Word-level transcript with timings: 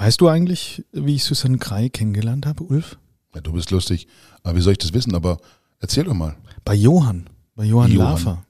Weißt 0.00 0.18
du 0.18 0.28
eigentlich, 0.28 0.82
wie 0.92 1.16
ich 1.16 1.24
Susanne 1.24 1.58
Krei 1.58 1.90
kennengelernt 1.90 2.46
habe, 2.46 2.64
Ulf? 2.64 2.96
Ja, 3.34 3.42
du 3.42 3.52
bist 3.52 3.70
lustig. 3.70 4.08
Aber 4.42 4.56
wie 4.56 4.62
soll 4.62 4.72
ich 4.72 4.78
das 4.78 4.94
wissen? 4.94 5.14
Aber 5.14 5.36
erzähl 5.78 6.04
doch 6.04 6.14
mal. 6.14 6.36
Bei 6.64 6.74
Johann, 6.74 7.28
bei 7.54 7.64
Johann, 7.64 7.92
Johann. 7.92 8.12
Lafer. 8.12 8.44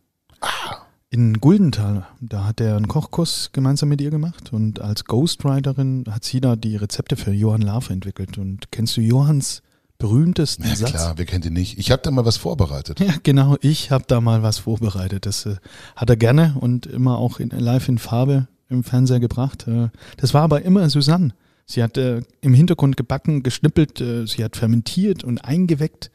In 1.10 1.40
Guldenthal, 1.40 2.06
da 2.20 2.44
hat 2.44 2.60
er 2.60 2.76
einen 2.76 2.86
Kochkurs 2.86 3.50
gemeinsam 3.52 3.88
mit 3.88 4.00
ihr 4.00 4.10
gemacht 4.10 4.52
und 4.52 4.80
als 4.80 5.06
Ghostwriterin 5.06 6.04
hat 6.08 6.22
sie 6.22 6.40
da 6.40 6.54
die 6.54 6.76
Rezepte 6.76 7.16
für 7.16 7.32
Johann 7.32 7.62
Lafer 7.62 7.94
entwickelt. 7.94 8.38
Und 8.38 8.70
kennst 8.70 8.96
du 8.96 9.00
Johanns 9.00 9.62
berühmtesten 9.98 10.64
Ja 10.68 10.76
Satz? 10.76 10.90
klar, 10.92 11.14
wer 11.16 11.24
kennt 11.26 11.44
ihn 11.46 11.54
nicht? 11.54 11.78
Ich 11.80 11.90
habe 11.90 12.00
da 12.02 12.12
mal 12.12 12.24
was 12.24 12.36
vorbereitet. 12.36 13.00
Ja, 13.04 13.14
genau. 13.24 13.56
Ich 13.60 13.90
habe 13.90 14.04
da 14.06 14.20
mal 14.20 14.44
was 14.44 14.58
vorbereitet. 14.58 15.26
Das 15.26 15.46
äh, 15.46 15.56
hat 15.96 16.10
er 16.10 16.16
gerne 16.16 16.54
und 16.60 16.86
immer 16.86 17.18
auch 17.18 17.40
in, 17.40 17.50
live 17.50 17.88
in 17.88 17.98
Farbe 17.98 18.46
im 18.70 18.84
Fernseher 18.84 19.20
gebracht. 19.20 19.66
Äh, 19.68 19.88
das 20.16 20.32
war 20.34 20.42
aber 20.42 20.62
immer 20.62 20.88
Susanne. 20.88 21.34
Sie 21.66 21.82
hat 21.82 21.96
äh, 21.98 22.22
im 22.40 22.54
Hintergrund 22.54 22.96
gebacken, 22.96 23.42
geschnippelt, 23.42 24.00
äh, 24.00 24.26
sie 24.26 24.42
hat 24.42 24.56
fermentiert 24.56 25.22
und 25.22 25.44
eingeweckt. 25.44 26.10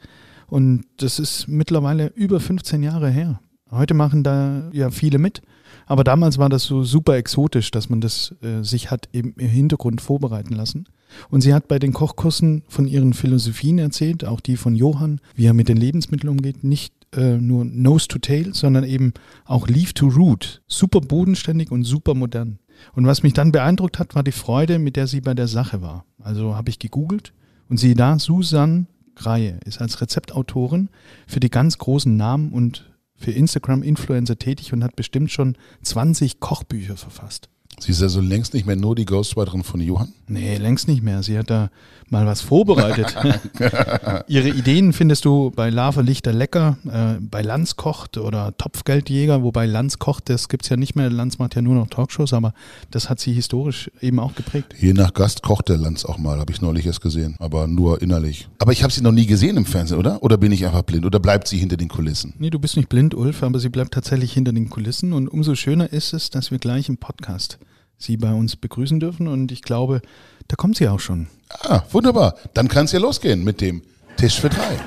Und 0.48 0.84
das 0.98 1.18
ist 1.18 1.48
mittlerweile 1.48 2.08
über 2.14 2.40
15 2.40 2.82
Jahre 2.82 3.10
her. 3.10 3.40
Heute 3.70 3.94
machen 3.94 4.22
da 4.22 4.68
ja 4.72 4.90
viele 4.90 5.18
mit. 5.18 5.42
Aber 5.86 6.04
damals 6.04 6.38
war 6.38 6.48
das 6.48 6.64
so 6.64 6.82
super 6.82 7.16
exotisch, 7.16 7.70
dass 7.70 7.88
man 7.88 8.00
das 8.00 8.34
äh, 8.42 8.62
sich 8.62 8.90
hat 8.90 9.08
eben 9.12 9.34
im 9.38 9.48
Hintergrund 9.48 10.00
vorbereiten 10.00 10.54
lassen. 10.54 10.86
Und 11.30 11.40
sie 11.40 11.54
hat 11.54 11.68
bei 11.68 11.78
den 11.78 11.92
Kochkursen 11.92 12.62
von 12.68 12.86
ihren 12.86 13.12
Philosophien 13.12 13.78
erzählt, 13.78 14.24
auch 14.24 14.40
die 14.40 14.56
von 14.56 14.74
Johann, 14.74 15.20
wie 15.36 15.46
er 15.46 15.54
mit 15.54 15.68
den 15.68 15.76
Lebensmitteln 15.76 16.30
umgeht. 16.30 16.64
Nicht 16.64 16.92
äh, 17.16 17.38
nur 17.38 17.64
Nose 17.64 18.08
to 18.08 18.18
Tail, 18.18 18.54
sondern 18.54 18.84
eben 18.84 19.12
auch 19.44 19.68
Leaf 19.68 19.92
to 19.92 20.08
Root. 20.08 20.62
Super 20.66 21.00
bodenständig 21.00 21.70
und 21.70 21.84
super 21.84 22.14
modern. 22.14 22.58
Und 22.94 23.06
was 23.06 23.22
mich 23.22 23.32
dann 23.32 23.52
beeindruckt 23.52 23.98
hat, 23.98 24.14
war 24.14 24.22
die 24.22 24.32
Freude, 24.32 24.78
mit 24.78 24.96
der 24.96 25.06
sie 25.06 25.20
bei 25.20 25.34
der 25.34 25.48
Sache 25.48 25.82
war. 25.82 26.04
Also 26.22 26.54
habe 26.54 26.70
ich 26.70 26.78
gegoogelt 26.78 27.32
und 27.68 27.78
siehe 27.78 27.94
da, 27.94 28.18
Susan 28.18 28.86
Greie 29.14 29.58
ist 29.64 29.80
als 29.80 30.00
Rezeptautorin 30.00 30.90
für 31.26 31.40
die 31.40 31.50
ganz 31.50 31.78
großen 31.78 32.16
Namen 32.16 32.52
und 32.52 32.90
für 33.14 33.32
Instagram-Influencer 33.32 34.38
tätig 34.38 34.72
und 34.72 34.84
hat 34.84 34.94
bestimmt 34.94 35.30
schon 35.30 35.56
20 35.82 36.38
Kochbücher 36.38 36.96
verfasst. 36.96 37.48
Sie 37.78 37.92
ist 37.92 38.02
also 38.02 38.20
längst 38.20 38.54
nicht 38.54 38.66
mehr 38.66 38.76
nur 38.76 38.94
die 38.94 39.04
Ghostwriterin 39.04 39.62
von 39.62 39.80
Johann. 39.80 40.12
Nee, 40.28 40.56
längst 40.56 40.88
nicht 40.88 41.02
mehr. 41.02 41.22
Sie 41.22 41.36
hat 41.38 41.50
da 41.50 41.70
mal 42.08 42.26
was 42.26 42.40
vorbereitet. 42.40 43.16
Ihre 44.28 44.48
Ideen 44.48 44.92
findest 44.92 45.24
du 45.24 45.50
bei 45.50 45.70
Lava 45.70 46.00
Lichter 46.00 46.32
Lecker, 46.32 46.78
äh, 46.86 47.20
bei 47.20 47.42
Lanz 47.42 47.76
kocht 47.76 48.18
oder 48.18 48.56
Topfgeldjäger, 48.56 49.42
wobei 49.42 49.66
Lanz 49.66 49.98
kocht, 49.98 50.28
das 50.28 50.48
gibt's 50.48 50.68
ja 50.68 50.76
nicht 50.76 50.94
mehr. 50.94 51.10
Lanz 51.10 51.38
macht 51.38 51.56
ja 51.56 51.62
nur 51.62 51.74
noch 51.74 51.88
Talkshows, 51.88 52.32
aber 52.32 52.54
das 52.90 53.10
hat 53.10 53.18
sie 53.18 53.32
historisch 53.32 53.90
eben 54.00 54.20
auch 54.20 54.34
geprägt. 54.34 54.74
Je 54.78 54.92
nach 54.92 55.14
Gast 55.14 55.42
kocht 55.42 55.68
der 55.68 55.78
Lanz 55.78 56.04
auch 56.04 56.18
mal, 56.18 56.38
habe 56.38 56.52
ich 56.52 56.60
neulich 56.60 56.86
erst 56.86 57.00
gesehen, 57.00 57.36
aber 57.38 57.66
nur 57.66 58.00
innerlich. 58.02 58.48
Aber 58.58 58.72
ich 58.72 58.82
habe 58.82 58.92
sie 58.92 59.02
noch 59.02 59.12
nie 59.12 59.26
gesehen 59.26 59.56
im 59.56 59.66
Fernsehen, 59.66 59.98
oder? 59.98 60.22
Oder 60.22 60.36
bin 60.36 60.52
ich 60.52 60.64
einfach 60.64 60.82
blind? 60.82 61.04
Oder 61.04 61.18
bleibt 61.18 61.48
sie 61.48 61.58
hinter 61.58 61.76
den 61.76 61.88
Kulissen? 61.88 62.34
Nee, 62.38 62.50
du 62.50 62.58
bist 62.58 62.76
nicht 62.76 62.88
blind, 62.88 63.14
Ulf, 63.14 63.42
aber 63.42 63.58
sie 63.58 63.68
bleibt 63.68 63.94
tatsächlich 63.94 64.32
hinter 64.32 64.52
den 64.52 64.70
Kulissen 64.70 65.12
und 65.12 65.28
umso 65.28 65.54
schöner 65.54 65.92
ist 65.92 66.12
es, 66.12 66.30
dass 66.30 66.50
wir 66.50 66.58
gleich 66.58 66.88
im 66.88 66.98
Podcast 66.98 67.58
sie 67.98 68.16
bei 68.16 68.32
uns 68.32 68.56
begrüßen 68.56 69.00
dürfen 69.00 69.26
und 69.26 69.52
ich 69.52 69.62
glaube, 69.62 70.02
da 70.48 70.56
kommt 70.56 70.76
sie 70.76 70.88
auch 70.88 71.00
schon. 71.00 71.28
Ah, 71.62 71.82
wunderbar. 71.90 72.36
Dann 72.54 72.68
kann 72.68 72.84
es 72.84 72.92
ja 72.92 72.98
losgehen 72.98 73.44
mit 73.44 73.60
dem 73.60 73.82
Tisch 74.16 74.40
für 74.40 74.48
drei. 74.48 74.78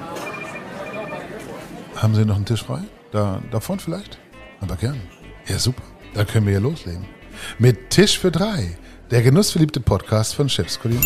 Haben 1.96 2.16
Sie 2.16 2.26
noch 2.26 2.38
einen 2.38 2.46
Tisch 2.46 2.64
frei? 2.64 2.82
Da, 3.12 3.42
davon 3.52 3.80
vielleicht? 3.80 4.18
Aber 4.62 4.76
gern. 4.76 5.02
Ja, 5.48 5.60
super. 5.60 5.84
Dann 6.14 6.26
können 6.28 6.46
wir 6.46 6.54
ja 6.54 6.60
loslegen. 6.60 7.06
Mit 7.58 7.90
Tisch 7.90 8.18
für 8.18 8.32
drei. 8.32 8.78
Der 9.12 9.22
genussverliebte 9.22 9.80
Podcast 9.80 10.36
von 10.36 10.48
Chefs 10.48 10.80
Kulinar. 10.80 11.04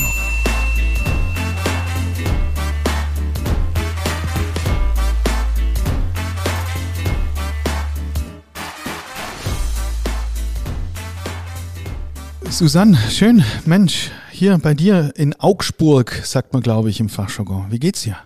Susanne, 12.49 12.97
schön, 13.09 13.43
Mensch, 13.65 14.11
hier 14.43 14.57
bei 14.57 14.73
dir 14.73 15.13
in 15.15 15.33
Augsburg, 15.39 16.11
sagt 16.25 16.51
man, 16.51 16.61
glaube 16.61 16.89
ich, 16.89 16.99
im 16.99 17.07
Fachjargon. 17.07 17.67
Wie 17.71 17.79
geht's 17.79 18.01
dir? 18.01 18.17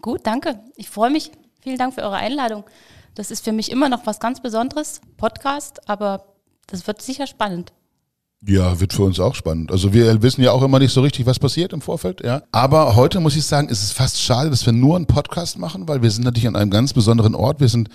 Gut, 0.00 0.20
danke. 0.22 0.60
Ich 0.76 0.88
freue 0.88 1.10
mich. 1.10 1.32
Vielen 1.60 1.76
Dank 1.76 1.92
für 1.92 2.02
eure 2.02 2.14
Einladung. 2.14 2.62
Das 3.16 3.32
ist 3.32 3.42
für 3.42 3.50
mich 3.50 3.72
immer 3.72 3.88
noch 3.88 4.06
was 4.06 4.20
ganz 4.20 4.40
Besonderes, 4.40 5.00
Podcast, 5.16 5.90
aber 5.90 6.36
das 6.68 6.86
wird 6.86 7.02
sicher 7.02 7.26
spannend. 7.26 7.72
Ja, 8.48 8.78
wird 8.78 8.92
für 8.92 9.02
uns 9.02 9.18
auch 9.18 9.34
spannend. 9.34 9.72
Also 9.72 9.92
wir 9.92 10.22
wissen 10.22 10.42
ja 10.42 10.52
auch 10.52 10.62
immer 10.62 10.78
nicht 10.78 10.92
so 10.92 11.00
richtig, 11.00 11.26
was 11.26 11.38
passiert 11.38 11.72
im 11.72 11.80
Vorfeld, 11.80 12.22
ja. 12.22 12.42
Aber 12.52 12.94
heute 12.94 13.18
muss 13.18 13.34
ich 13.34 13.44
sagen, 13.44 13.68
ist 13.68 13.82
es 13.82 13.90
fast 13.92 14.20
schade, 14.20 14.50
dass 14.50 14.64
wir 14.66 14.72
nur 14.72 14.94
einen 14.94 15.06
Podcast 15.06 15.58
machen, 15.58 15.88
weil 15.88 16.02
wir 16.02 16.10
sind 16.10 16.24
natürlich 16.24 16.46
an 16.46 16.54
einem 16.54 16.70
ganz 16.70 16.92
besonderen 16.92 17.34
Ort. 17.34 17.60
Wir 17.60 17.68
sind 17.68 17.88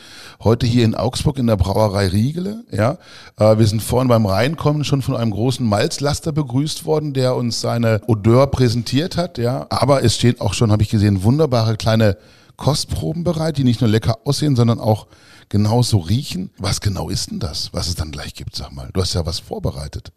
heute 0.43 0.65
hier 0.65 0.83
in 0.83 0.95
Augsburg 0.95 1.37
in 1.37 1.47
der 1.47 1.55
Brauerei 1.57 2.07
Riegele, 2.07 2.65
ja. 2.71 2.97
Äh, 3.37 3.59
Wir 3.59 3.67
sind 3.67 3.81
vorhin 3.81 4.09
beim 4.09 4.25
Reinkommen 4.25 4.83
schon 4.83 5.01
von 5.01 5.15
einem 5.15 5.31
großen 5.31 5.65
Malzlaster 5.65 6.31
begrüßt 6.31 6.85
worden, 6.85 7.13
der 7.13 7.35
uns 7.35 7.61
seine 7.61 8.01
Odeur 8.07 8.47
präsentiert 8.47 9.15
hat, 9.17 9.37
ja. 9.37 9.67
Aber 9.69 10.03
es 10.03 10.15
stehen 10.15 10.41
auch 10.41 10.53
schon, 10.55 10.71
habe 10.71 10.83
ich 10.83 10.89
gesehen, 10.89 11.23
wunderbare 11.23 11.77
kleine 11.77 12.17
Kostproben 12.57 13.23
bereit, 13.23 13.57
die 13.57 13.63
nicht 13.63 13.79
nur 13.79 13.89
lecker 13.89 14.17
aussehen, 14.25 14.55
sondern 14.55 14.79
auch 14.79 15.07
genauso 15.49 15.99
riechen. 15.99 16.49
Was 16.57 16.81
genau 16.81 17.09
ist 17.09 17.31
denn 17.31 17.39
das, 17.39 17.69
was 17.73 17.87
es 17.87 17.95
dann 17.95 18.11
gleich 18.11 18.33
gibt, 18.33 18.55
sag 18.55 18.71
mal? 18.73 18.89
Du 18.91 19.01
hast 19.01 19.13
ja 19.13 19.25
was 19.25 19.39
vorbereitet. 19.39 20.11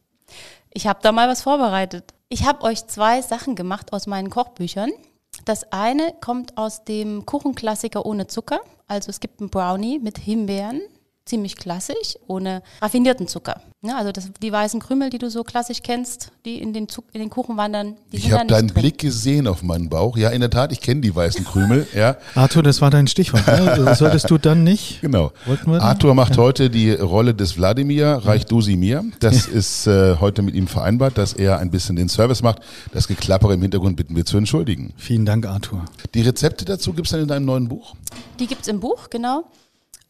Ich 0.76 0.88
habe 0.88 0.98
da 1.02 1.12
mal 1.12 1.28
was 1.28 1.42
vorbereitet. 1.42 2.14
Ich 2.28 2.44
habe 2.44 2.64
euch 2.64 2.88
zwei 2.88 3.22
Sachen 3.22 3.54
gemacht 3.54 3.92
aus 3.92 4.08
meinen 4.08 4.28
Kochbüchern. 4.28 4.90
Das 5.44 5.72
eine 5.72 6.12
kommt 6.20 6.58
aus 6.58 6.84
dem 6.84 7.24
Kuchenklassiker 7.24 8.04
ohne 8.04 8.26
Zucker. 8.26 8.60
Also 8.88 9.10
es 9.10 9.20
gibt 9.20 9.40
einen 9.40 9.50
Brownie 9.50 10.00
mit 10.00 10.18
Himbeeren, 10.18 10.82
ziemlich 11.26 11.56
klassisch, 11.56 12.16
ohne 12.26 12.62
raffinierten 12.82 13.26
Zucker. 13.28 13.62
Ja, 13.82 13.96
also 13.98 14.12
das, 14.12 14.30
die 14.42 14.50
weißen 14.52 14.80
Krümel, 14.80 15.10
die 15.10 15.18
du 15.18 15.28
so 15.30 15.42
klassisch 15.44 15.82
kennst, 15.82 16.32
die 16.44 16.58
in 16.60 16.72
den, 16.72 16.86
Zuck- 16.88 17.04
in 17.12 17.20
den 17.20 17.28
Kuchen 17.30 17.56
wandern, 17.56 17.96
die 18.12 18.16
Ich 18.16 18.22
sind 18.24 18.32
da 18.32 18.38
habe 18.40 18.46
deinen 18.48 18.68
drin. 18.68 18.80
Blick 18.82 18.98
gesehen 18.98 19.46
auf 19.46 19.62
meinen 19.62 19.88
Bauch. 19.90 20.16
Ja, 20.16 20.30
in 20.30 20.40
der 20.40 20.50
Tat, 20.50 20.72
ich 20.72 20.80
kenne 20.80 21.00
die 21.02 21.14
weißen 21.14 21.44
Krümel, 21.44 21.86
ja. 21.94 22.16
Arthur, 22.34 22.62
das 22.62 22.80
war 22.80 22.90
dein 22.90 23.06
Stichwort. 23.06 23.46
Ne? 23.46 23.82
Das 23.84 23.98
solltest 23.98 24.30
du 24.30 24.38
dann 24.38 24.64
nicht. 24.64 25.00
Genau. 25.02 25.32
Arthur 25.66 26.14
macht 26.14 26.36
heute 26.38 26.70
die 26.70 26.92
Rolle 26.92 27.34
des 27.34 27.56
Wladimir, 27.58 28.06
reich 28.24 28.46
du 28.46 28.60
sie 28.62 28.76
mir. 28.76 29.04
Das 29.20 29.46
ist 29.46 29.86
äh, 29.86 30.16
heute 30.20 30.42
mit 30.42 30.54
ihm 30.54 30.66
vereinbart, 30.66 31.18
dass 31.18 31.32
er 31.34 31.58
ein 31.58 31.70
bisschen 31.70 31.96
den 31.96 32.08
Service 32.08 32.42
macht. 32.42 32.60
Das 32.92 33.06
Geklappere 33.08 33.54
im 33.54 33.62
Hintergrund 33.62 33.96
bitten 33.96 34.16
wir 34.16 34.24
zu 34.24 34.36
entschuldigen. 34.38 34.94
Vielen 34.96 35.24
Dank, 35.26 35.46
Arthur. 35.46 35.84
Die 36.14 36.22
Rezepte 36.22 36.64
dazu 36.64 36.92
gibt's 36.94 37.10
dann 37.10 37.20
in 37.20 37.28
deinem 37.28 37.44
neuen 37.46 37.68
Buch? 37.68 37.94
Die 38.40 38.46
gibt's 38.46 38.68
im 38.68 38.80
Buch, 38.80 39.10
genau. 39.10 39.44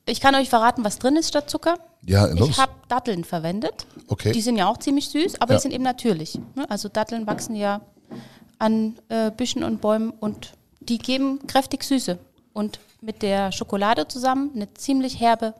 Ich 0.06 0.20
kann 0.20 0.34
euch 0.34 0.48
verraten, 0.50 0.84
was 0.84 0.98
drin 0.98 1.16
ist 1.16 1.28
statt 1.28 1.48
Zucker. 1.48 1.76
Ja, 2.04 2.26
los. 2.26 2.50
Ich 2.50 2.58
habe 2.58 2.72
Datteln 2.88 3.24
verwendet. 3.24 3.86
Okay. 4.08 4.32
Die 4.32 4.42
sind 4.42 4.56
ja 4.56 4.66
auch 4.68 4.76
ziemlich 4.78 5.08
süß, 5.08 5.40
aber 5.40 5.52
Ja. 5.54 5.58
die 5.58 5.62
sind 5.62 5.72
eben 5.72 5.84
natürlich. 5.84 6.38
ne? 6.54 6.68
Also 6.68 6.88
Datteln 6.88 7.26
wachsen 7.26 7.56
ja 7.56 7.80
an 8.58 8.98
äh, 9.08 9.30
Büschen 9.30 9.64
und 9.64 9.80
Bäumen 9.80 10.10
und 10.10 10.52
die 10.80 10.98
geben 10.98 11.46
kräftig 11.46 11.82
Süße. 11.84 12.18
Und 12.52 12.78
mit 13.00 13.22
der 13.22 13.50
Schokolade 13.52 14.06
zusammen 14.06 14.50
eine 14.54 14.72
ziemlich 14.74 15.18
herbe 15.20 15.54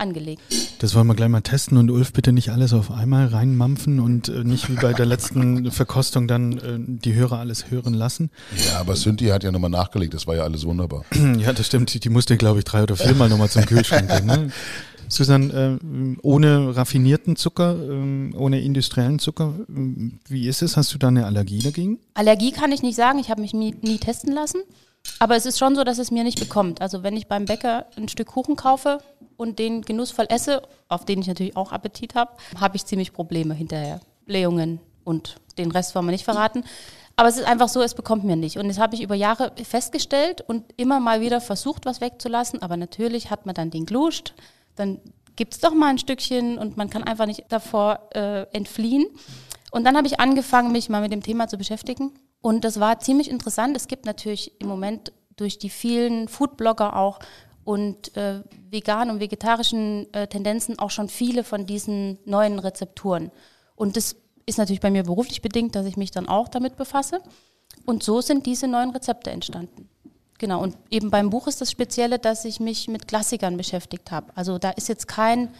angelegt. 0.00 0.42
Das 0.80 0.94
wollen 0.94 1.06
wir 1.06 1.14
gleich 1.14 1.28
mal 1.28 1.40
testen 1.42 1.76
und 1.78 1.90
Ulf 1.90 2.12
bitte 2.12 2.32
nicht 2.32 2.50
alles 2.50 2.72
auf 2.72 2.90
einmal 2.90 3.26
reinmampfen 3.26 4.00
und 4.00 4.28
äh, 4.28 4.44
nicht 4.44 4.68
wie 4.70 4.74
bei 4.76 4.92
der 4.92 5.06
letzten 5.06 5.70
Verkostung 5.70 6.26
dann 6.26 6.52
äh, 6.58 6.78
die 6.78 7.14
Hörer 7.14 7.38
alles 7.38 7.70
hören 7.70 7.94
lassen. 7.94 8.30
Ja, 8.68 8.80
aber 8.80 8.94
Cynthia 8.96 9.34
hat 9.34 9.44
ja 9.44 9.52
nochmal 9.52 9.70
nachgelegt. 9.70 10.14
Das 10.14 10.26
war 10.26 10.36
ja 10.36 10.42
alles 10.42 10.64
wunderbar. 10.64 11.04
Ja, 11.38 11.52
das 11.52 11.66
stimmt. 11.66 11.92
Die- 11.94 12.00
Die 12.00 12.08
musste, 12.08 12.36
glaube 12.36 12.58
ich, 12.60 12.64
drei 12.64 12.82
oder 12.82 12.96
viermal 12.96 13.28
nochmal 13.28 13.50
zum 13.50 13.64
Kühlschrank 13.66 14.08
gehen. 14.10 14.26
Ne? 14.26 14.50
Susan, 15.08 15.50
äh, 15.50 15.76
ohne 16.22 16.76
raffinierten 16.76 17.34
Zucker, 17.36 17.74
äh, 17.76 18.34
ohne 18.36 18.60
industriellen 18.60 19.18
Zucker, 19.18 19.54
äh, 19.68 20.10
wie 20.28 20.46
ist 20.48 20.62
es? 20.62 20.76
Hast 20.76 20.94
du 20.94 20.98
da 20.98 21.08
eine 21.08 21.26
Allergie 21.26 21.58
dagegen? 21.58 21.98
Allergie 22.14 22.52
kann 22.52 22.70
ich 22.72 22.82
nicht 22.82 22.94
sagen, 22.96 23.18
ich 23.18 23.28
habe 23.30 23.40
mich 23.40 23.52
nie, 23.52 23.74
nie 23.82 23.98
testen 23.98 24.32
lassen. 24.32 24.58
Aber 25.18 25.36
es 25.36 25.46
ist 25.46 25.58
schon 25.58 25.76
so, 25.76 25.84
dass 25.84 25.98
es 25.98 26.10
mir 26.10 26.24
nicht 26.24 26.40
bekommt. 26.40 26.80
Also 26.80 27.02
wenn 27.02 27.16
ich 27.16 27.26
beim 27.26 27.44
Bäcker 27.44 27.86
ein 27.96 28.08
Stück 28.08 28.28
Kuchen 28.28 28.56
kaufe 28.56 28.98
und 29.36 29.58
den 29.58 29.82
genussvoll 29.82 30.26
esse, 30.28 30.62
auf 30.88 31.04
den 31.04 31.20
ich 31.20 31.26
natürlich 31.26 31.56
auch 31.56 31.72
Appetit 31.72 32.14
habe, 32.14 32.32
habe 32.58 32.76
ich 32.76 32.86
ziemlich 32.86 33.12
Probleme 33.12 33.54
hinterher. 33.54 34.00
Blähungen 34.26 34.80
und 35.04 35.36
den 35.58 35.70
Rest 35.70 35.94
wollen 35.94 36.06
wir 36.06 36.12
nicht 36.12 36.24
verraten. 36.24 36.64
Aber 37.16 37.28
es 37.28 37.36
ist 37.36 37.46
einfach 37.46 37.68
so, 37.68 37.82
es 37.82 37.94
bekommt 37.94 38.24
mir 38.24 38.36
nicht. 38.36 38.56
Und 38.56 38.68
das 38.68 38.78
habe 38.78 38.94
ich 38.94 39.02
über 39.02 39.14
Jahre 39.14 39.52
festgestellt 39.62 40.40
und 40.40 40.64
immer 40.78 41.00
mal 41.00 41.20
wieder 41.20 41.42
versucht, 41.42 41.84
was 41.84 42.00
wegzulassen. 42.00 42.62
Aber 42.62 42.78
natürlich 42.78 43.30
hat 43.30 43.44
man 43.44 43.54
dann 43.54 43.70
den 43.70 43.84
Gluscht, 43.84 44.32
dann 44.76 45.00
gibt 45.36 45.54
es 45.54 45.60
doch 45.60 45.74
mal 45.74 45.88
ein 45.88 45.98
Stückchen 45.98 46.56
und 46.56 46.76
man 46.76 46.88
kann 46.88 47.02
einfach 47.02 47.26
nicht 47.26 47.44
davor 47.50 48.08
äh, 48.14 48.42
entfliehen. 48.54 49.06
Und 49.70 49.84
dann 49.84 49.96
habe 49.96 50.06
ich 50.06 50.18
angefangen, 50.18 50.72
mich 50.72 50.88
mal 50.88 51.02
mit 51.02 51.12
dem 51.12 51.22
Thema 51.22 51.48
zu 51.48 51.58
beschäftigen. 51.58 52.12
Und 52.42 52.64
das 52.64 52.80
war 52.80 53.00
ziemlich 53.00 53.30
interessant. 53.30 53.76
Es 53.76 53.88
gibt 53.88 54.06
natürlich 54.06 54.60
im 54.60 54.68
Moment 54.68 55.12
durch 55.36 55.58
die 55.58 55.70
vielen 55.70 56.28
Foodblogger 56.28 56.96
auch 56.96 57.18
und 57.64 58.16
äh, 58.16 58.42
veganen 58.70 59.14
und 59.14 59.20
vegetarischen 59.20 60.12
äh, 60.14 60.26
Tendenzen 60.26 60.78
auch 60.78 60.90
schon 60.90 61.08
viele 61.08 61.44
von 61.44 61.66
diesen 61.66 62.18
neuen 62.24 62.58
Rezepturen. 62.58 63.30
Und 63.76 63.96
das 63.96 64.16
ist 64.46 64.58
natürlich 64.58 64.80
bei 64.80 64.90
mir 64.90 65.04
beruflich 65.04 65.42
bedingt, 65.42 65.74
dass 65.74 65.86
ich 65.86 65.96
mich 65.96 66.10
dann 66.10 66.28
auch 66.28 66.48
damit 66.48 66.76
befasse. 66.76 67.20
Und 67.86 68.02
so 68.02 68.20
sind 68.20 68.46
diese 68.46 68.66
neuen 68.66 68.90
Rezepte 68.90 69.30
entstanden. 69.30 69.88
Genau, 70.38 70.62
und 70.62 70.76
eben 70.90 71.10
beim 71.10 71.28
Buch 71.30 71.46
ist 71.46 71.60
das 71.60 71.70
Spezielle, 71.70 72.18
dass 72.18 72.44
ich 72.46 72.60
mich 72.60 72.88
mit 72.88 73.06
Klassikern 73.06 73.56
beschäftigt 73.56 74.10
habe. 74.10 74.32
Also 74.34 74.58
da 74.58 74.70
ist 74.70 74.88
jetzt 74.88 75.06
kein 75.06 75.50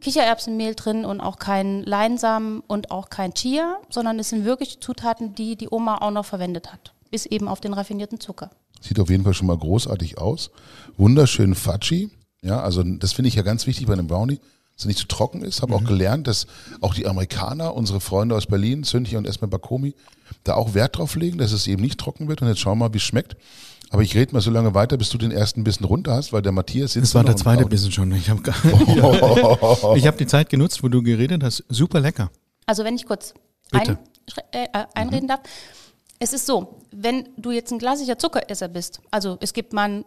Kichererbsenmehl 0.00 0.74
drin 0.74 1.04
und 1.04 1.20
auch 1.20 1.38
kein 1.38 1.82
Leinsamen 1.82 2.60
und 2.66 2.90
auch 2.90 3.10
kein 3.10 3.34
Chia, 3.34 3.78
sondern 3.90 4.18
es 4.18 4.30
sind 4.30 4.44
wirklich 4.44 4.80
Zutaten, 4.80 5.34
die 5.34 5.56
die 5.56 5.68
Oma 5.70 5.98
auch 5.98 6.10
noch 6.10 6.24
verwendet 6.24 6.72
hat, 6.72 6.94
bis 7.10 7.26
eben 7.26 7.48
auf 7.48 7.60
den 7.60 7.72
raffinierten 7.72 8.20
Zucker. 8.20 8.50
Sieht 8.80 9.00
auf 9.00 9.08
jeden 9.08 9.24
Fall 9.24 9.34
schon 9.34 9.46
mal 9.46 9.56
großartig 9.56 10.18
aus. 10.18 10.50
Wunderschön 10.96 11.54
Fatschi. 11.54 12.10
Ja, 12.42 12.60
also 12.60 12.82
das 12.82 13.14
finde 13.14 13.28
ich 13.28 13.34
ja 13.34 13.42
ganz 13.42 13.66
wichtig 13.66 13.86
bei 13.86 13.94
einem 13.94 14.06
Brownie, 14.06 14.40
dass 14.76 14.84
er 14.84 14.88
nicht 14.88 14.98
zu 14.98 15.08
trocken 15.08 15.42
ist. 15.42 15.62
Habe 15.62 15.72
mhm. 15.72 15.78
auch 15.78 15.88
gelernt, 15.88 16.26
dass 16.26 16.46
auch 16.82 16.94
die 16.94 17.06
Amerikaner, 17.06 17.74
unsere 17.74 18.00
Freunde 18.00 18.36
aus 18.36 18.46
Berlin, 18.46 18.84
Zündchen 18.84 19.18
und 19.18 19.26
Esme 19.26 19.48
Bakomi, 19.48 19.94
da 20.42 20.54
auch 20.54 20.74
Wert 20.74 20.98
drauf 20.98 21.14
legen, 21.14 21.38
dass 21.38 21.52
es 21.52 21.66
eben 21.66 21.80
nicht 21.80 21.98
trocken 21.98 22.28
wird. 22.28 22.42
Und 22.42 22.48
jetzt 22.48 22.60
schauen 22.60 22.78
wir 22.78 22.88
mal, 22.88 22.92
wie 22.92 22.98
es 22.98 23.04
schmeckt. 23.04 23.36
Aber 23.94 24.02
ich 24.02 24.16
rede 24.16 24.32
mal 24.32 24.40
so 24.40 24.50
lange 24.50 24.74
weiter, 24.74 24.96
bis 24.96 25.08
du 25.10 25.18
den 25.18 25.30
ersten 25.30 25.62
Bissen 25.62 25.84
runter 25.84 26.14
hast, 26.14 26.32
weil 26.32 26.42
der 26.42 26.50
Matthias 26.50 26.94
sitzt. 26.94 27.04
Das 27.04 27.14
war 27.14 27.22
der 27.22 27.36
zweite 27.36 27.64
Bissen 27.64 27.92
schon. 27.92 28.10
Ich 28.10 28.28
habe 28.28 28.42
oh. 28.90 29.96
hab 30.04 30.18
die 30.18 30.26
Zeit 30.26 30.48
genutzt, 30.48 30.82
wo 30.82 30.88
du 30.88 31.00
geredet 31.00 31.44
hast. 31.44 31.62
Super 31.68 32.00
lecker. 32.00 32.28
Also 32.66 32.82
wenn 32.82 32.96
ich 32.96 33.06
kurz 33.06 33.34
ein, 33.70 33.96
äh, 34.50 34.64
äh, 34.64 34.84
einreden 34.94 35.26
mhm. 35.26 35.28
darf. 35.28 35.40
Es 36.18 36.32
ist 36.32 36.44
so, 36.44 36.80
wenn 36.90 37.28
du 37.36 37.52
jetzt 37.52 37.70
ein 37.70 37.78
klassischer 37.78 38.18
Zuckeresser 38.18 38.66
bist, 38.66 39.00
also 39.12 39.38
es 39.40 39.52
gibt 39.52 39.72
mal 39.72 39.84
einen 39.84 40.04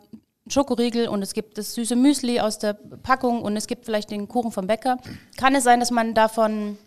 Schokoriegel 0.50 1.08
und 1.08 1.22
es 1.22 1.34
gibt 1.34 1.58
das 1.58 1.74
süße 1.74 1.96
Müsli 1.96 2.42
aus 2.42 2.60
der 2.60 2.74
Packung 2.74 3.42
und 3.42 3.56
es 3.56 3.68
gibt 3.68 3.86
vielleicht 3.86 4.12
den 4.12 4.28
Kuchen 4.28 4.52
vom 4.52 4.68
Bäcker, 4.68 4.98
kann 5.38 5.56
es 5.56 5.64
sein, 5.64 5.80
dass 5.80 5.92
man 5.92 6.14
davon 6.14 6.78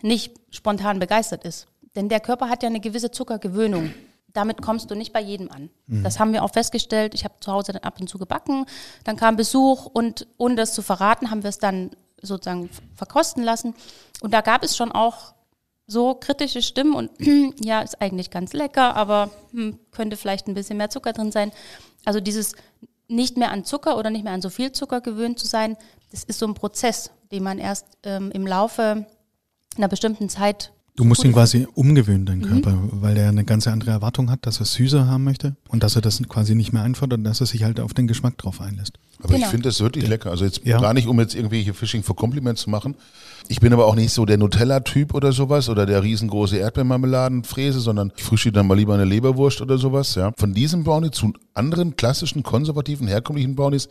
nicht 0.00 0.32
spontan 0.48 0.98
begeistert 0.98 1.44
ist. 1.44 1.66
Denn 1.94 2.08
der 2.08 2.20
Körper 2.20 2.48
hat 2.48 2.62
ja 2.62 2.70
eine 2.70 2.80
gewisse 2.80 3.10
Zuckergewöhnung 3.10 3.92
damit 4.32 4.62
kommst 4.62 4.90
du 4.90 4.94
nicht 4.94 5.12
bei 5.12 5.20
jedem 5.20 5.50
an. 5.50 5.70
Mhm. 5.86 6.02
Das 6.02 6.18
haben 6.18 6.32
wir 6.32 6.42
auch 6.42 6.52
festgestellt. 6.52 7.14
Ich 7.14 7.24
habe 7.24 7.34
zu 7.40 7.52
Hause 7.52 7.72
dann 7.72 7.82
ab 7.82 8.00
und 8.00 8.08
zu 8.08 8.18
gebacken, 8.18 8.66
dann 9.04 9.16
kam 9.16 9.36
Besuch 9.36 9.86
und 9.86 10.26
ohne 10.38 10.54
das 10.54 10.74
zu 10.74 10.82
verraten, 10.82 11.30
haben 11.30 11.42
wir 11.42 11.50
es 11.50 11.58
dann 11.58 11.90
sozusagen 12.20 12.70
verkosten 12.94 13.42
lassen. 13.42 13.74
Und 14.20 14.32
da 14.32 14.40
gab 14.40 14.62
es 14.62 14.76
schon 14.76 14.92
auch 14.92 15.34
so 15.86 16.14
kritische 16.14 16.62
Stimmen 16.62 16.94
und 16.94 17.10
ja, 17.64 17.80
ist 17.80 18.00
eigentlich 18.00 18.30
ganz 18.30 18.52
lecker, 18.52 18.96
aber 18.96 19.30
hm, 19.52 19.78
könnte 19.90 20.16
vielleicht 20.16 20.46
ein 20.46 20.54
bisschen 20.54 20.76
mehr 20.76 20.90
Zucker 20.90 21.12
drin 21.12 21.32
sein. 21.32 21.52
Also 22.04 22.20
dieses 22.20 22.54
nicht 23.08 23.36
mehr 23.36 23.50
an 23.50 23.64
Zucker 23.64 23.98
oder 23.98 24.10
nicht 24.10 24.24
mehr 24.24 24.32
an 24.32 24.42
so 24.42 24.48
viel 24.48 24.72
Zucker 24.72 25.00
gewöhnt 25.00 25.38
zu 25.38 25.46
sein, 25.46 25.76
das 26.10 26.24
ist 26.24 26.38
so 26.38 26.46
ein 26.46 26.54
Prozess, 26.54 27.10
den 27.30 27.42
man 27.42 27.58
erst 27.58 27.86
ähm, 28.04 28.30
im 28.32 28.46
Laufe 28.46 29.06
einer 29.76 29.88
bestimmten 29.88 30.28
Zeit 30.28 30.72
Du 30.94 31.04
musst 31.04 31.24
ihn 31.24 31.32
quasi 31.32 31.66
umgewöhnen, 31.74 32.26
deinen 32.26 32.40
mhm. 32.40 32.62
Körper, 32.62 32.78
weil 32.92 33.16
er 33.16 33.30
eine 33.30 33.44
ganz 33.44 33.66
andere 33.66 33.92
Erwartung 33.92 34.30
hat, 34.30 34.44
dass 34.44 34.60
er 34.60 34.66
süßer 34.66 35.06
haben 35.06 35.24
möchte 35.24 35.56
und 35.68 35.82
dass 35.82 35.96
er 35.96 36.02
das 36.02 36.22
quasi 36.28 36.54
nicht 36.54 36.72
mehr 36.72 36.82
einfordert 36.82 37.18
und 37.18 37.24
dass 37.24 37.40
er 37.40 37.46
sich 37.46 37.64
halt 37.64 37.80
auf 37.80 37.94
den 37.94 38.06
Geschmack 38.06 38.36
drauf 38.36 38.60
einlässt. 38.60 38.98
Aber 39.22 39.34
genau. 39.34 39.46
ich 39.46 39.50
finde 39.50 39.68
das 39.68 39.80
wirklich 39.80 40.08
lecker. 40.08 40.30
Also 40.30 40.44
jetzt 40.44 40.62
ja. 40.64 40.80
gar 40.80 40.94
nicht, 40.94 41.06
um 41.06 41.18
jetzt 41.20 41.34
irgendwelche 41.34 41.74
Fishing 41.74 42.02
for 42.02 42.16
Compliments 42.16 42.62
zu 42.62 42.70
machen. 42.70 42.96
Ich 43.48 43.60
bin 43.60 43.72
aber 43.72 43.86
auch 43.86 43.94
nicht 43.94 44.12
so 44.12 44.24
der 44.24 44.38
Nutella-Typ 44.38 45.14
oder 45.14 45.32
sowas 45.32 45.68
oder 45.68 45.84
der 45.84 46.02
riesengroße 46.02 46.56
Erdbeermarmeladenfräse, 46.56 47.80
sondern 47.80 48.12
ich 48.16 48.22
frühstücke 48.22 48.54
dann 48.54 48.66
mal 48.66 48.76
lieber 48.76 48.94
eine 48.94 49.04
Leberwurst 49.04 49.60
oder 49.60 49.78
sowas. 49.78 50.14
Ja. 50.14 50.32
Von 50.36 50.54
diesem 50.54 50.84
Brownie 50.84 51.10
zu 51.10 51.32
anderen 51.54 51.96
klassischen, 51.96 52.42
konservativen, 52.42 53.08
herkömmlichen 53.08 53.54
Brownies, 53.54 53.88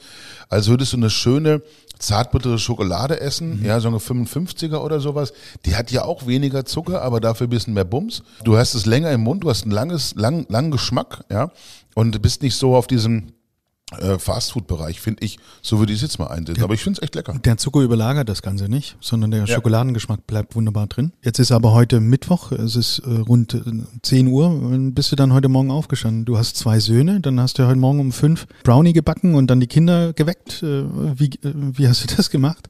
als 0.49 0.67
würdest 0.67 0.93
du 0.93 0.97
eine 0.97 1.09
schöne 1.09 1.61
zartbittere 1.99 2.57
Schokolade 2.57 3.19
essen, 3.19 3.59
mhm. 3.59 3.65
ja, 3.65 3.79
so 3.79 3.87
eine 3.87 3.97
55er 3.97 4.77
oder 4.77 4.99
sowas. 4.99 5.33
Die 5.65 5.75
hat 5.75 5.91
ja 5.91 6.03
auch 6.03 6.27
weniger 6.27 6.65
Zucker, 6.65 7.01
aber 7.01 7.19
dafür 7.19 7.47
ein 7.47 7.51
bisschen 7.51 7.73
mehr 7.73 7.85
Bums. 7.85 8.23
Du 8.43 8.57
hast 8.57 8.73
es 8.73 8.85
länger 8.85 9.11
im 9.11 9.21
Mund, 9.21 9.43
du 9.43 9.49
hast 9.49 9.63
einen 9.63 9.71
langes, 9.71 10.15
lang, 10.15 10.45
langen 10.49 10.71
Geschmack, 10.71 11.23
ja, 11.29 11.51
und 11.93 12.21
bist 12.21 12.41
nicht 12.41 12.55
so 12.55 12.75
auf 12.75 12.87
diesem 12.87 13.33
äh, 13.99 14.17
Fastfood-Bereich, 14.17 15.01
finde 15.01 15.23
ich, 15.23 15.37
so 15.61 15.79
würde 15.79 15.91
ich 15.91 15.97
es 15.97 16.03
jetzt 16.03 16.19
mal 16.19 16.27
einsetzen. 16.27 16.63
Aber 16.63 16.73
ich 16.73 16.83
finde 16.83 16.99
es 16.99 17.03
echt 17.03 17.15
lecker. 17.15 17.33
Der 17.33 17.57
Zucker 17.57 17.81
überlagert 17.81 18.29
das 18.29 18.41
Ganze 18.41 18.69
nicht, 18.69 18.95
sondern 19.01 19.31
der 19.31 19.41
ja. 19.41 19.47
Schokoladengeschmack 19.47 20.25
bleibt 20.27 20.55
wunderbar 20.55 20.87
drin. 20.87 21.11
Jetzt 21.21 21.39
ist 21.39 21.51
aber 21.51 21.73
heute 21.73 21.99
Mittwoch, 21.99 22.51
es 22.51 22.75
ist 22.75 22.99
äh, 22.99 23.09
rund 23.09 23.61
10 24.01 24.27
äh, 24.27 24.29
Uhr. 24.29 24.51
Bist 24.91 25.11
du 25.11 25.15
dann 25.15 25.33
heute 25.33 25.49
Morgen 25.49 25.71
aufgestanden? 25.71 26.25
Du 26.25 26.37
hast 26.37 26.57
zwei 26.57 26.79
Söhne, 26.79 27.19
dann 27.19 27.39
hast 27.39 27.59
du 27.59 27.67
heute 27.67 27.79
Morgen 27.79 27.99
um 27.99 28.11
fünf 28.11 28.47
Brownie 28.63 28.93
gebacken 28.93 29.35
und 29.35 29.47
dann 29.47 29.59
die 29.59 29.67
Kinder 29.67 30.13
geweckt. 30.13 30.63
Äh, 30.63 30.83
wie, 31.19 31.25
äh, 31.25 31.53
wie 31.53 31.87
hast 31.87 32.09
du 32.09 32.15
das 32.15 32.29
gemacht? 32.29 32.69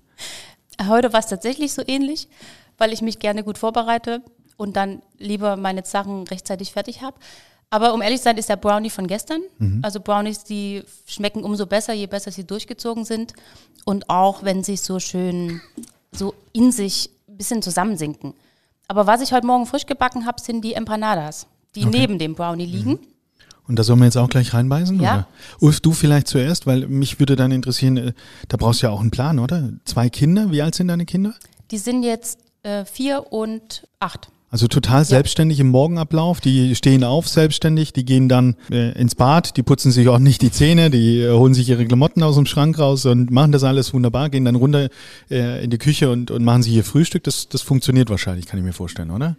Heute 0.88 1.14
war 1.14 1.20
es 1.20 1.28
tatsächlich 1.28 1.74
so 1.74 1.84
ähnlich, 1.86 2.28
weil 2.78 2.94
ich 2.94 3.02
mich 3.02 3.20
gerne 3.20 3.44
gut 3.44 3.58
vorbereite 3.58 4.24
und 4.58 4.76
dann 4.76 5.02
lieber 5.18 5.58
meine 5.58 5.84
Sachen 5.86 6.28
rechtzeitig 6.28 6.72
fertig 6.72 7.02
habe. 7.02 7.18
Aber 7.72 7.94
um 7.94 8.02
ehrlich 8.02 8.20
zu 8.20 8.26
sein, 8.26 8.38
ist 8.38 8.50
der 8.50 8.58
Brownie 8.58 8.90
von 8.90 9.08
gestern. 9.08 9.42
Mhm. 9.58 9.80
Also 9.82 10.02
Brownies, 10.02 10.44
die 10.44 10.84
schmecken 11.06 11.44
umso 11.44 11.66
besser, 11.66 11.94
je 11.94 12.06
besser 12.06 12.30
sie 12.30 12.44
durchgezogen 12.44 13.06
sind. 13.06 13.34
Und 13.86 14.10
auch, 14.10 14.44
wenn 14.44 14.64
sie 14.64 14.76
so 14.76 15.00
schön 15.00 15.62
so 16.12 16.36
in 16.52 16.74
sich 16.74 17.10
ein 17.30 17.38
bisschen 17.38 17.62
zusammensinken. 17.62 18.34
Aber 18.90 19.08
was 19.08 19.22
ich 19.22 19.32
heute 19.32 19.48
Morgen 19.48 19.66
frisch 19.66 19.86
gebacken 19.86 20.26
habe, 20.26 20.42
sind 20.42 20.66
die 20.66 20.74
Empanadas, 20.74 21.48
die 21.74 21.86
okay. 21.86 22.00
neben 22.00 22.20
dem 22.20 22.36
Brownie 22.36 22.68
mhm. 22.68 22.74
liegen. 22.74 23.00
Und 23.70 23.80
da 23.80 23.84
sollen 23.84 24.00
wir 24.00 24.06
jetzt 24.06 24.18
auch 24.18 24.28
gleich 24.28 24.54
reinbeißen? 24.54 25.00
Ja. 25.00 25.14
Oder? 25.14 25.28
Ulf, 25.62 25.80
du 25.80 25.94
vielleicht 25.94 26.28
zuerst, 26.28 26.68
weil 26.68 26.88
mich 26.88 27.20
würde 27.20 27.38
dann 27.38 27.54
interessieren, 27.54 27.96
äh, 27.96 28.14
da 28.50 28.58
brauchst 28.58 28.82
du 28.82 28.88
ja 28.88 28.92
auch 28.92 29.00
einen 29.00 29.12
Plan, 29.12 29.40
oder? 29.40 29.70
Zwei 29.86 30.10
Kinder, 30.10 30.52
wie 30.52 30.62
alt 30.62 30.76
sind 30.76 30.90
deine 30.90 31.06
Kinder? 31.06 31.34
Die 31.72 31.78
sind 31.78 32.04
jetzt 32.04 32.40
äh, 32.64 32.84
vier 32.84 33.32
und 33.32 33.88
acht. 34.00 34.28
Also 34.52 34.68
total 34.68 35.06
selbstständig 35.06 35.60
ja. 35.60 35.64
im 35.64 35.70
Morgenablauf. 35.70 36.42
Die 36.42 36.76
stehen 36.76 37.06
auf 37.06 37.30
selbstständig, 37.30 37.94
die 37.94 38.04
gehen 38.04 38.28
dann 38.28 38.58
äh, 38.70 38.92
ins 39.00 39.16
Bad, 39.16 39.56
die 39.56 39.64
putzen 39.64 39.94
sich 39.94 40.10
auch 40.10 40.20
nicht 40.20 40.42
die 40.42 40.52
Zähne, 40.52 40.90
die 40.90 41.22
äh, 41.22 41.32
holen 41.32 41.54
sich 41.54 41.70
ihre 41.70 41.86
Klamotten 41.86 42.22
aus 42.22 42.36
dem 42.36 42.46
Schrank 42.46 42.78
raus 42.78 43.06
und 43.06 43.32
machen 43.32 43.54
das 43.54 43.64
alles 43.64 43.94
wunderbar, 43.94 44.30
gehen 44.30 44.44
dann 44.44 44.56
runter 44.56 44.90
äh, 45.30 45.64
in 45.64 45.70
die 45.70 45.78
Küche 45.78 46.12
und, 46.12 46.32
und 46.32 46.44
machen 46.44 46.64
sich 46.64 46.74
ihr 46.74 46.84
Frühstück. 46.84 47.24
Das, 47.24 47.48
das 47.48 47.62
funktioniert 47.62 48.10
wahrscheinlich, 48.10 48.46
kann 48.46 48.60
ich 48.60 48.66
mir 48.66 48.74
vorstellen, 48.74 49.12
oder? 49.12 49.38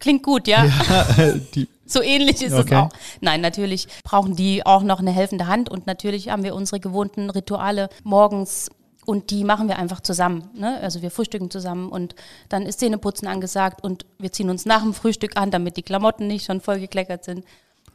Klingt 0.00 0.22
gut, 0.22 0.48
ja. 0.48 0.66
ja 0.66 1.06
so 1.86 2.02
ähnlich 2.02 2.42
ist 2.42 2.52
okay. 2.52 2.74
es 2.74 2.78
auch. 2.78 2.90
Nein, 3.22 3.40
natürlich 3.40 3.88
brauchen 4.04 4.36
die 4.36 4.66
auch 4.66 4.82
noch 4.82 5.00
eine 5.00 5.12
helfende 5.12 5.46
Hand 5.46 5.70
und 5.70 5.86
natürlich 5.86 6.28
haben 6.28 6.42
wir 6.42 6.54
unsere 6.54 6.78
gewohnten 6.78 7.30
Rituale 7.30 7.88
morgens 8.04 8.70
und 9.06 9.30
die 9.30 9.44
machen 9.44 9.68
wir 9.68 9.78
einfach 9.78 10.00
zusammen. 10.00 10.50
Ne? 10.54 10.78
Also 10.80 11.00
wir 11.00 11.10
frühstücken 11.10 11.50
zusammen 11.50 11.88
und 11.88 12.14
dann 12.48 12.66
ist 12.66 12.80
Zähneputzen 12.80 13.26
angesagt 13.28 13.82
und 13.82 14.04
wir 14.18 14.32
ziehen 14.32 14.50
uns 14.50 14.66
nach 14.66 14.82
dem 14.82 14.92
Frühstück 14.92 15.36
an, 15.36 15.50
damit 15.50 15.76
die 15.76 15.82
Klamotten 15.82 16.26
nicht 16.26 16.44
schon 16.44 16.60
voll 16.60 16.80
gekleckert 16.80 17.24
sind. 17.24 17.44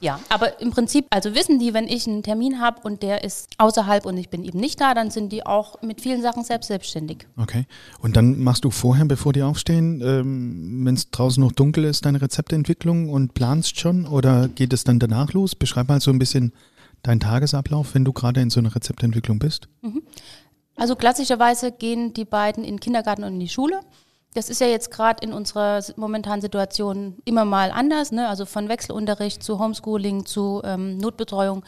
Ja, 0.01 0.19
aber 0.29 0.59
im 0.59 0.71
Prinzip, 0.71 1.05
also 1.11 1.35
wissen 1.35 1.59
die, 1.59 1.75
wenn 1.75 1.87
ich 1.87 2.07
einen 2.07 2.23
Termin 2.23 2.59
habe 2.59 2.81
und 2.81 3.03
der 3.03 3.23
ist 3.23 3.49
außerhalb 3.59 4.03
und 4.07 4.17
ich 4.17 4.29
bin 4.29 4.43
eben 4.43 4.59
nicht 4.59 4.81
da, 4.81 4.95
dann 4.95 5.11
sind 5.11 5.31
die 5.31 5.45
auch 5.45 5.79
mit 5.83 6.01
vielen 6.01 6.23
Sachen 6.23 6.43
selbst 6.43 6.67
selbstständig. 6.67 7.27
Okay. 7.37 7.67
Und 7.99 8.15
dann 8.15 8.39
machst 8.39 8.65
du 8.65 8.71
vorher, 8.71 9.05
bevor 9.05 9.31
die 9.31 9.43
aufstehen, 9.43 10.01
ähm, 10.03 10.85
wenn 10.85 10.95
es 10.95 11.11
draußen 11.11 11.43
noch 11.43 11.51
dunkel 11.51 11.85
ist, 11.85 12.05
deine 12.05 12.19
Rezeptentwicklung 12.19 13.09
und 13.09 13.35
planst 13.35 13.79
schon 13.79 14.07
oder 14.07 14.47
geht 14.47 14.73
es 14.73 14.83
dann 14.83 14.97
danach 14.97 15.33
los? 15.33 15.53
Beschreib 15.53 15.87
mal 15.87 16.01
so 16.01 16.09
ein 16.09 16.17
bisschen 16.17 16.51
deinen 17.03 17.19
Tagesablauf, 17.19 17.93
wenn 17.93 18.03
du 18.03 18.11
gerade 18.11 18.41
in 18.41 18.49
so 18.49 18.59
einer 18.59 18.73
Rezeptentwicklung 18.73 19.37
bist. 19.37 19.67
Mhm. 19.83 20.01
Also 20.81 20.95
klassischerweise 20.95 21.71
gehen 21.71 22.11
die 22.11 22.25
beiden 22.25 22.63
in 22.63 22.73
den 22.77 22.79
Kindergarten 22.79 23.23
und 23.23 23.33
in 23.33 23.39
die 23.39 23.49
Schule. 23.49 23.81
Das 24.33 24.49
ist 24.49 24.61
ja 24.61 24.65
jetzt 24.65 24.89
gerade 24.89 25.23
in 25.23 25.31
unserer 25.31 25.79
momentanen 25.95 26.41
Situation 26.41 27.17
immer 27.23 27.45
mal 27.45 27.69
anders, 27.69 28.11
ne? 28.11 28.27
also 28.27 28.47
von 28.47 28.67
Wechselunterricht 28.67 29.43
zu 29.43 29.59
Homeschooling 29.59 30.25
zu 30.25 30.59
ähm, 30.63 30.97
Notbetreuung, 30.97 31.63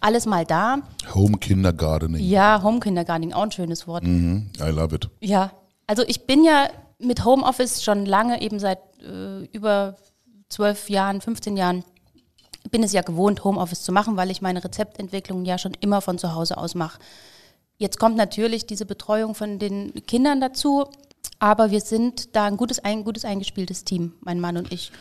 alles 0.00 0.24
mal 0.24 0.46
da. 0.46 0.78
Home 1.14 1.36
Kindergartening. 1.36 2.24
Ja, 2.24 2.62
Home 2.62 2.80
Kindergartening, 2.80 3.34
auch 3.34 3.42
ein 3.42 3.52
schönes 3.52 3.86
Wort. 3.86 4.04
Mhm, 4.04 4.48
I 4.58 4.70
love 4.70 4.94
it. 4.96 5.10
Ja, 5.20 5.52
also 5.86 6.02
ich 6.06 6.26
bin 6.26 6.42
ja 6.42 6.68
mit 6.98 7.22
Homeoffice 7.22 7.82
schon 7.82 8.06
lange, 8.06 8.40
eben 8.40 8.58
seit 8.58 8.78
äh, 9.02 9.44
über 9.52 9.96
zwölf 10.48 10.88
Jahren, 10.88 11.20
15 11.20 11.58
Jahren, 11.58 11.84
bin 12.70 12.82
es 12.82 12.94
ja 12.94 13.02
gewohnt, 13.02 13.44
Homeoffice 13.44 13.82
zu 13.82 13.92
machen, 13.92 14.16
weil 14.16 14.30
ich 14.30 14.40
meine 14.40 14.64
Rezeptentwicklung 14.64 15.44
ja 15.44 15.58
schon 15.58 15.74
immer 15.80 16.00
von 16.00 16.16
zu 16.16 16.34
Hause 16.34 16.56
aus 16.56 16.74
mache. 16.74 16.98
Jetzt 17.78 17.98
kommt 17.98 18.16
natürlich 18.16 18.66
diese 18.66 18.86
Betreuung 18.86 19.34
von 19.34 19.58
den 19.58 19.92
Kindern 20.06 20.40
dazu, 20.40 20.84
aber 21.38 21.70
wir 21.70 21.80
sind 21.80 22.36
da 22.36 22.44
ein 22.46 22.56
gutes, 22.56 22.78
ein 22.78 23.04
gutes 23.04 23.24
eingespieltes 23.24 23.84
Team, 23.84 24.12
mein 24.20 24.40
Mann 24.40 24.56
und 24.56 24.72
ich. 24.72 24.92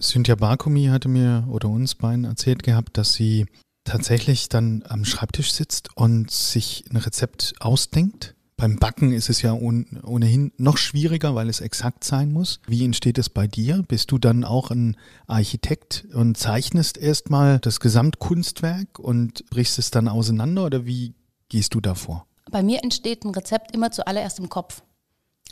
Cynthia 0.00 0.34
Barkumi 0.34 0.86
hatte 0.86 1.08
mir 1.08 1.46
oder 1.50 1.68
uns 1.68 1.94
beiden 1.94 2.24
erzählt 2.24 2.62
gehabt, 2.62 2.96
dass 2.96 3.12
sie 3.12 3.46
tatsächlich 3.84 4.48
dann 4.48 4.82
am 4.88 5.04
Schreibtisch 5.04 5.52
sitzt 5.52 5.96
und 5.96 6.30
sich 6.30 6.84
ein 6.90 6.96
Rezept 6.96 7.54
ausdenkt. 7.60 8.34
Beim 8.56 8.76
Backen 8.76 9.12
ist 9.12 9.28
es 9.28 9.42
ja 9.42 9.54
ohnehin 9.54 10.52
noch 10.56 10.76
schwieriger, 10.76 11.34
weil 11.34 11.48
es 11.48 11.60
exakt 11.60 12.04
sein 12.04 12.32
muss. 12.32 12.60
Wie 12.68 12.84
entsteht 12.84 13.18
es 13.18 13.28
bei 13.28 13.48
dir? 13.48 13.82
Bist 13.88 14.12
du 14.12 14.18
dann 14.18 14.44
auch 14.44 14.70
ein 14.70 14.96
Architekt 15.26 16.06
und 16.14 16.36
zeichnest 16.36 16.96
erstmal 16.96 17.58
das 17.58 17.80
Gesamtkunstwerk 17.80 19.00
und 19.00 19.44
brichst 19.50 19.80
es 19.80 19.90
dann 19.90 20.06
auseinander 20.06 20.64
oder 20.64 20.86
wie 20.86 21.14
gehst 21.52 21.74
du 21.74 21.80
davor? 21.80 22.26
Bei 22.50 22.62
mir 22.62 22.82
entsteht 22.82 23.24
ein 23.24 23.30
Rezept 23.30 23.72
immer 23.72 23.90
zuallererst 23.90 24.38
im 24.38 24.48
Kopf. 24.48 24.82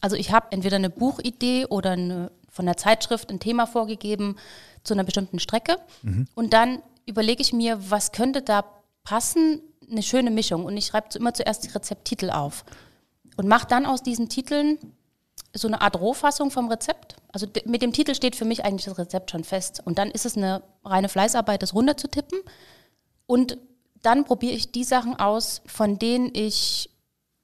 Also 0.00 0.16
ich 0.16 0.32
habe 0.32 0.46
entweder 0.50 0.76
eine 0.76 0.88
Buchidee 0.88 1.66
oder 1.66 1.90
eine 1.90 2.32
von 2.48 2.64
der 2.66 2.78
Zeitschrift 2.78 3.30
ein 3.30 3.38
Thema 3.38 3.66
vorgegeben 3.66 4.36
zu 4.82 4.94
einer 4.94 5.04
bestimmten 5.04 5.38
Strecke. 5.38 5.76
Und 6.34 6.52
dann 6.54 6.82
überlege 7.06 7.42
ich 7.42 7.52
mir, 7.52 7.90
was 7.90 8.12
könnte 8.12 8.40
da 8.40 8.64
passen, 9.04 9.60
eine 9.90 10.02
schöne 10.02 10.30
Mischung. 10.30 10.64
Und 10.64 10.76
ich 10.76 10.86
schreibe 10.86 11.16
immer 11.18 11.34
zuerst 11.34 11.64
die 11.64 11.70
Rezepttitel 11.70 12.30
auf 12.30 12.64
und 13.36 13.46
mache 13.46 13.68
dann 13.68 13.84
aus 13.84 14.02
diesen 14.02 14.28
Titeln 14.30 14.78
so 15.52 15.68
eine 15.68 15.82
Art 15.82 16.00
Rohfassung 16.00 16.50
vom 16.50 16.68
Rezept. 16.68 17.16
Also 17.30 17.46
mit 17.66 17.82
dem 17.82 17.92
Titel 17.92 18.14
steht 18.14 18.36
für 18.36 18.46
mich 18.46 18.64
eigentlich 18.64 18.86
das 18.86 18.98
Rezept 18.98 19.30
schon 19.30 19.44
fest. 19.44 19.82
Und 19.84 19.98
dann 19.98 20.10
ist 20.10 20.24
es 20.24 20.36
eine 20.36 20.62
reine 20.82 21.10
Fleißarbeit, 21.10 21.62
das 21.62 21.74
runterzutippen. 21.74 22.38
Und 23.26 23.58
dann 24.02 24.24
probiere 24.24 24.54
ich 24.54 24.72
die 24.72 24.84
Sachen 24.84 25.16
aus, 25.16 25.62
von 25.66 25.98
denen 25.98 26.30
ich 26.32 26.90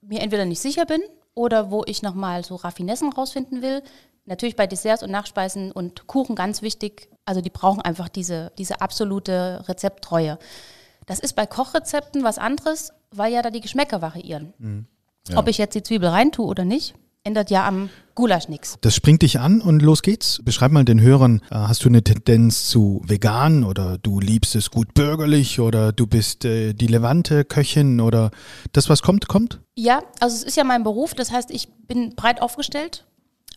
mir 0.00 0.20
entweder 0.20 0.44
nicht 0.44 0.60
sicher 0.60 0.86
bin 0.86 1.02
oder 1.34 1.70
wo 1.70 1.84
ich 1.86 2.02
nochmal 2.02 2.44
so 2.44 2.56
Raffinessen 2.56 3.12
rausfinden 3.12 3.62
will. 3.62 3.82
Natürlich 4.24 4.56
bei 4.56 4.66
Desserts 4.66 5.02
und 5.02 5.10
Nachspeisen 5.10 5.70
und 5.70 6.06
Kuchen 6.06 6.34
ganz 6.34 6.62
wichtig. 6.62 7.08
Also 7.24 7.40
die 7.40 7.50
brauchen 7.50 7.80
einfach 7.82 8.08
diese, 8.08 8.52
diese 8.58 8.80
absolute 8.80 9.64
Rezepttreue. 9.68 10.38
Das 11.06 11.20
ist 11.20 11.34
bei 11.34 11.46
Kochrezepten 11.46 12.24
was 12.24 12.38
anderes, 12.38 12.92
weil 13.12 13.32
ja 13.32 13.42
da 13.42 13.50
die 13.50 13.60
Geschmäcker 13.60 14.02
variieren. 14.02 14.86
Ja. 15.28 15.38
Ob 15.38 15.48
ich 15.48 15.58
jetzt 15.58 15.74
die 15.74 15.82
Zwiebel 15.82 16.08
reintue 16.08 16.46
oder 16.46 16.64
nicht, 16.64 16.94
ändert 17.26 17.50
ja 17.50 17.66
am 17.66 17.90
Gulasch 18.14 18.48
nichts. 18.48 18.78
Das 18.80 18.94
springt 18.94 19.20
dich 19.20 19.40
an 19.40 19.60
und 19.60 19.82
los 19.82 20.00
geht's. 20.00 20.40
Beschreib 20.42 20.72
mal 20.72 20.84
den 20.84 21.00
Hörern, 21.00 21.42
äh, 21.50 21.56
hast 21.56 21.84
du 21.84 21.88
eine 21.88 22.02
Tendenz 22.02 22.66
zu 22.66 23.02
vegan 23.04 23.64
oder 23.64 23.98
du 23.98 24.20
liebst 24.20 24.54
es 24.54 24.70
gut 24.70 24.94
bürgerlich 24.94 25.60
oder 25.60 25.92
du 25.92 26.06
bist 26.06 26.44
äh, 26.44 26.72
die 26.72 26.86
Levante 26.86 27.44
Köchin 27.44 28.00
oder 28.00 28.30
das, 28.72 28.88
was 28.88 29.02
kommt, 29.02 29.28
kommt? 29.28 29.60
Ja, 29.74 30.02
also 30.20 30.34
es 30.34 30.44
ist 30.44 30.56
ja 30.56 30.64
mein 30.64 30.84
Beruf, 30.84 31.12
das 31.12 31.30
heißt, 31.30 31.50
ich 31.50 31.68
bin 31.86 32.14
breit 32.14 32.40
aufgestellt. 32.40 33.04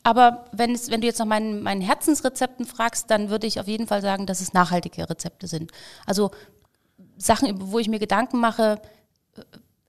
Aber 0.04 0.46
wenn, 0.52 0.72
es, 0.72 0.90
wenn 0.90 1.02
du 1.02 1.08
jetzt 1.08 1.20
nach 1.20 1.26
meinen, 1.26 1.62
meinen 1.62 1.82
Herzensrezepten 1.82 2.66
fragst, 2.66 3.12
dann 3.12 3.30
würde 3.30 3.48
ich 3.48 3.60
auf 3.60 3.68
jeden 3.68 3.86
Fall 3.86 4.02
sagen, 4.02 4.26
dass 4.26 4.42
es 4.42 4.54
nachhaltige 4.54 5.10
Rezepte 5.10 5.48
sind. 5.48 5.72
Also 6.06 6.32
Sachen, 7.18 7.72
wo 7.72 7.80
ich 7.80 7.90
mir 7.90 8.00
Gedanken 8.00 8.40
mache, 8.40 8.82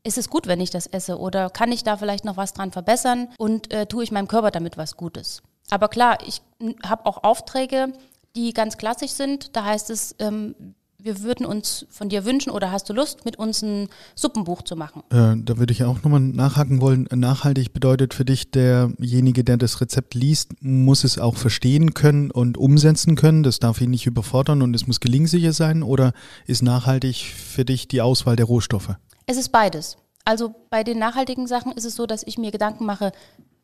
ist 0.02 0.18
es 0.18 0.30
gut, 0.30 0.46
wenn 0.46 0.60
ich 0.60 0.70
das 0.70 0.86
esse 0.86 1.18
oder 1.18 1.50
kann 1.50 1.72
ich 1.72 1.84
da 1.84 1.96
vielleicht 1.96 2.24
noch 2.24 2.36
was 2.36 2.52
dran 2.52 2.72
verbessern 2.72 3.28
und 3.38 3.72
äh, 3.72 3.86
tue 3.86 4.04
ich 4.04 4.12
meinem 4.12 4.28
Körper 4.28 4.50
damit 4.50 4.76
was 4.76 4.96
Gutes. 4.96 5.42
Aber 5.70 5.88
klar, 5.88 6.18
ich 6.26 6.42
habe 6.84 7.06
auch 7.06 7.22
Aufträge, 7.22 7.92
die 8.36 8.52
ganz 8.52 8.76
klassisch 8.76 9.12
sind. 9.12 9.56
Da 9.56 9.64
heißt 9.64 9.90
es, 9.90 10.14
ähm, 10.18 10.54
wir 11.02 11.22
würden 11.22 11.46
uns 11.46 11.86
von 11.88 12.08
dir 12.08 12.24
wünschen 12.24 12.50
oder 12.50 12.72
hast 12.72 12.88
du 12.88 12.92
Lust, 12.92 13.24
mit 13.24 13.38
uns 13.38 13.62
ein 13.62 13.88
Suppenbuch 14.14 14.62
zu 14.62 14.76
machen? 14.76 15.02
Äh, 15.10 15.42
da 15.42 15.58
würde 15.58 15.72
ich 15.72 15.84
auch 15.84 16.02
nochmal 16.02 16.20
nachhaken 16.20 16.80
wollen. 16.80 17.08
Nachhaltig 17.14 17.72
bedeutet 17.72 18.14
für 18.14 18.24
dich, 18.24 18.50
derjenige, 18.50 19.44
der 19.44 19.56
das 19.56 19.80
Rezept 19.80 20.14
liest, 20.14 20.62
muss 20.62 21.04
es 21.04 21.18
auch 21.18 21.36
verstehen 21.36 21.94
können 21.94 22.30
und 22.30 22.58
umsetzen 22.58 23.16
können. 23.16 23.42
Das 23.42 23.58
darf 23.58 23.80
ihn 23.80 23.90
nicht 23.90 24.06
überfordern 24.06 24.62
und 24.62 24.74
es 24.74 24.86
muss 24.86 25.00
gelingsicher 25.00 25.52
sein. 25.52 25.82
Oder 25.82 26.12
ist 26.46 26.62
nachhaltig 26.62 27.34
für 27.34 27.64
dich 27.64 27.88
die 27.88 28.02
Auswahl 28.02 28.36
der 28.36 28.46
Rohstoffe? 28.46 28.96
Es 29.26 29.36
ist 29.36 29.50
beides. 29.50 29.96
Also 30.24 30.54
bei 30.70 30.84
den 30.84 30.98
nachhaltigen 30.98 31.46
Sachen 31.46 31.72
ist 31.72 31.84
es 31.84 31.94
so, 31.94 32.06
dass 32.06 32.22
ich 32.22 32.38
mir 32.38 32.50
Gedanken 32.50 32.84
mache, 32.84 33.12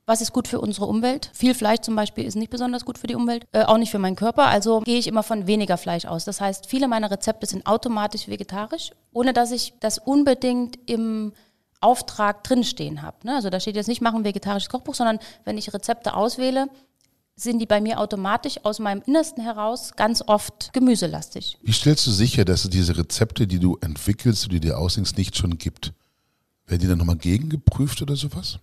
was 0.07 0.21
ist 0.21 0.33
gut 0.33 0.47
für 0.47 0.61
unsere 0.61 0.87
Umwelt. 0.87 1.31
Viel 1.35 1.55
Fleisch 1.55 1.81
zum 1.81 1.97
Beispiel 1.97 2.25
ist 2.25 2.37
nicht 2.37 2.51
besonders 2.51 2.85
gut 2.85 2.97
für 2.97 3.09
die 3.09 3.17
Umwelt, 3.17 3.47
äh, 3.53 3.65
auch 3.65 3.77
nicht 3.77 3.91
für 3.91 3.99
meinen 3.99 4.17
Körper. 4.17 4.47
Also 4.47 4.81
gehe 4.81 4.99
ich 4.99 5.09
immer 5.09 5.25
von 5.25 5.49
weniger 5.49 5.77
Fleisch 5.77 6.07
aus. 6.07 6.25
Das 6.25 6.41
heißt, 6.41 6.67
viele 6.67 6.87
meiner 6.87 7.11
Rezepte 7.11 7.47
sind 7.47 7.67
automatisch 7.67 8.29
vegetarisch, 8.29 8.93
ohne 9.13 9.33
dass 9.33 9.51
ich 9.51 9.75
das 9.81 9.99
unbedingt 9.99 10.79
im 10.87 11.33
Auftrag 11.81 12.45
drinstehen 12.45 13.03
habe. 13.03 13.17
Ne? 13.25 13.35
Also 13.35 13.51
da 13.51 13.61
steht 13.61 13.77
jetzt 13.77 13.89
nicht, 13.89 14.01
machen 14.01 14.25
vegetarisches 14.25 14.69
Kochbuch, 14.69 14.95
sondern 14.95 15.19
wenn 15.45 15.59
ich 15.59 15.75
Rezepte 15.75 16.15
auswähle, 16.15 16.69
sind 17.37 17.59
die 17.59 17.67
bei 17.67 17.81
mir 17.81 18.01
automatisch 18.01 18.59
aus 18.65 18.79
meinem 18.79 19.03
Innersten 19.07 19.43
heraus 19.43 19.93
ganz 19.95 20.23
oft 20.27 20.73
gemüselastig. 20.73 21.59
Wie 21.63 21.73
stellst 21.73 22.07
du 22.07 22.11
sicher, 22.11 22.47
dass 22.47 22.65
es 22.65 22.71
diese 22.71 22.97
Rezepte, 22.97 23.47
die 23.47 23.59
du 23.59 23.77
entwickelst, 23.83 24.51
die 24.51 24.61
dir 24.61 24.79
ausdenkst, 24.79 25.17
nicht 25.19 25.37
schon 25.37 25.59
gibt? 25.59 25.93
Werden 26.67 26.81
die 26.81 26.87
dann 26.87 26.99
nochmal 26.99 27.17
gegengeprüft 27.17 28.01
oder 28.01 28.17
sowas? 28.17 28.59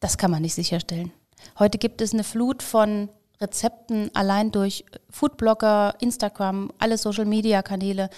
Das 0.00 0.18
kann 0.18 0.32
man 0.32 0.42
nicht 0.42 0.54
sicherstellen. 0.54 1.12
Heute 1.58 1.78
gibt 1.78 2.00
es 2.00 2.12
eine 2.12 2.24
Flut 2.24 2.62
von 2.62 3.08
Rezepten 3.40 4.10
allein 4.14 4.50
durch 4.50 4.84
Foodblogger, 5.10 5.94
Instagram, 6.00 6.72
alle 6.78 6.98
Social-Media-Kanäle. 6.98 8.10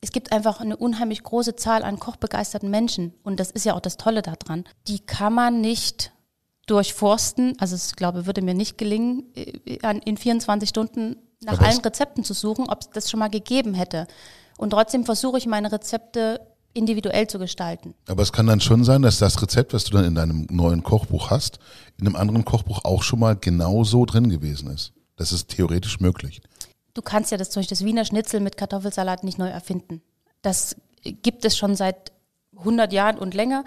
Es 0.00 0.12
gibt 0.12 0.32
einfach 0.32 0.60
eine 0.60 0.76
unheimlich 0.76 1.22
große 1.22 1.56
Zahl 1.56 1.82
an 1.82 1.98
kochbegeisterten 1.98 2.70
Menschen. 2.70 3.14
Und 3.24 3.40
das 3.40 3.50
ist 3.50 3.64
ja 3.64 3.74
auch 3.74 3.80
das 3.80 3.96
Tolle 3.96 4.22
daran. 4.22 4.64
Die 4.86 5.00
kann 5.00 5.32
man 5.32 5.60
nicht 5.60 6.12
durchforsten. 6.66 7.54
Also 7.58 7.76
ich 7.76 7.96
glaube, 7.96 8.26
würde 8.26 8.42
mir 8.42 8.54
nicht 8.54 8.78
gelingen, 8.78 9.24
äh, 9.34 9.98
in 10.04 10.16
24 10.16 10.68
Stunden 10.68 11.16
nach 11.42 11.54
Aber 11.54 11.66
allen 11.66 11.78
Rezepten 11.78 12.24
zu 12.24 12.34
suchen, 12.34 12.68
ob 12.68 12.80
es 12.80 12.90
das 12.90 13.10
schon 13.10 13.20
mal 13.20 13.28
gegeben 13.28 13.74
hätte. 13.74 14.06
Und 14.58 14.70
trotzdem 14.70 15.04
versuche 15.04 15.38
ich 15.38 15.46
meine 15.46 15.70
Rezepte 15.70 16.40
individuell 16.72 17.26
zu 17.26 17.38
gestalten. 17.38 17.94
Aber 18.06 18.22
es 18.22 18.32
kann 18.32 18.46
dann 18.46 18.60
schon 18.60 18.84
sein, 18.84 19.02
dass 19.02 19.18
das 19.18 19.40
Rezept, 19.40 19.72
was 19.72 19.84
du 19.84 19.92
dann 19.92 20.04
in 20.04 20.14
deinem 20.14 20.46
neuen 20.50 20.82
Kochbuch 20.82 21.30
hast, 21.30 21.58
in 21.98 22.06
einem 22.06 22.16
anderen 22.16 22.44
Kochbuch 22.44 22.84
auch 22.84 23.02
schon 23.02 23.20
mal 23.20 23.36
genauso 23.36 24.04
drin 24.04 24.28
gewesen 24.28 24.70
ist. 24.70 24.92
Das 25.16 25.32
ist 25.32 25.48
theoretisch 25.48 26.00
möglich. 26.00 26.42
Du 26.92 27.02
kannst 27.02 27.30
ja 27.30 27.38
das, 27.38 27.48
Beispiel 27.48 27.76
das 27.76 27.84
Wiener 27.84 28.04
Schnitzel 28.04 28.40
mit 28.40 28.56
Kartoffelsalat 28.56 29.24
nicht 29.24 29.38
neu 29.38 29.48
erfinden. 29.48 30.02
Das 30.42 30.76
gibt 31.02 31.44
es 31.44 31.56
schon 31.56 31.74
seit 31.76 32.12
100 32.58 32.92
Jahren 32.92 33.18
und 33.18 33.34
länger. 33.34 33.64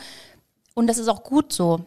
Und 0.76 0.88
das 0.88 0.98
ist 0.98 1.08
auch 1.08 1.24
gut 1.24 1.52
so. 1.52 1.86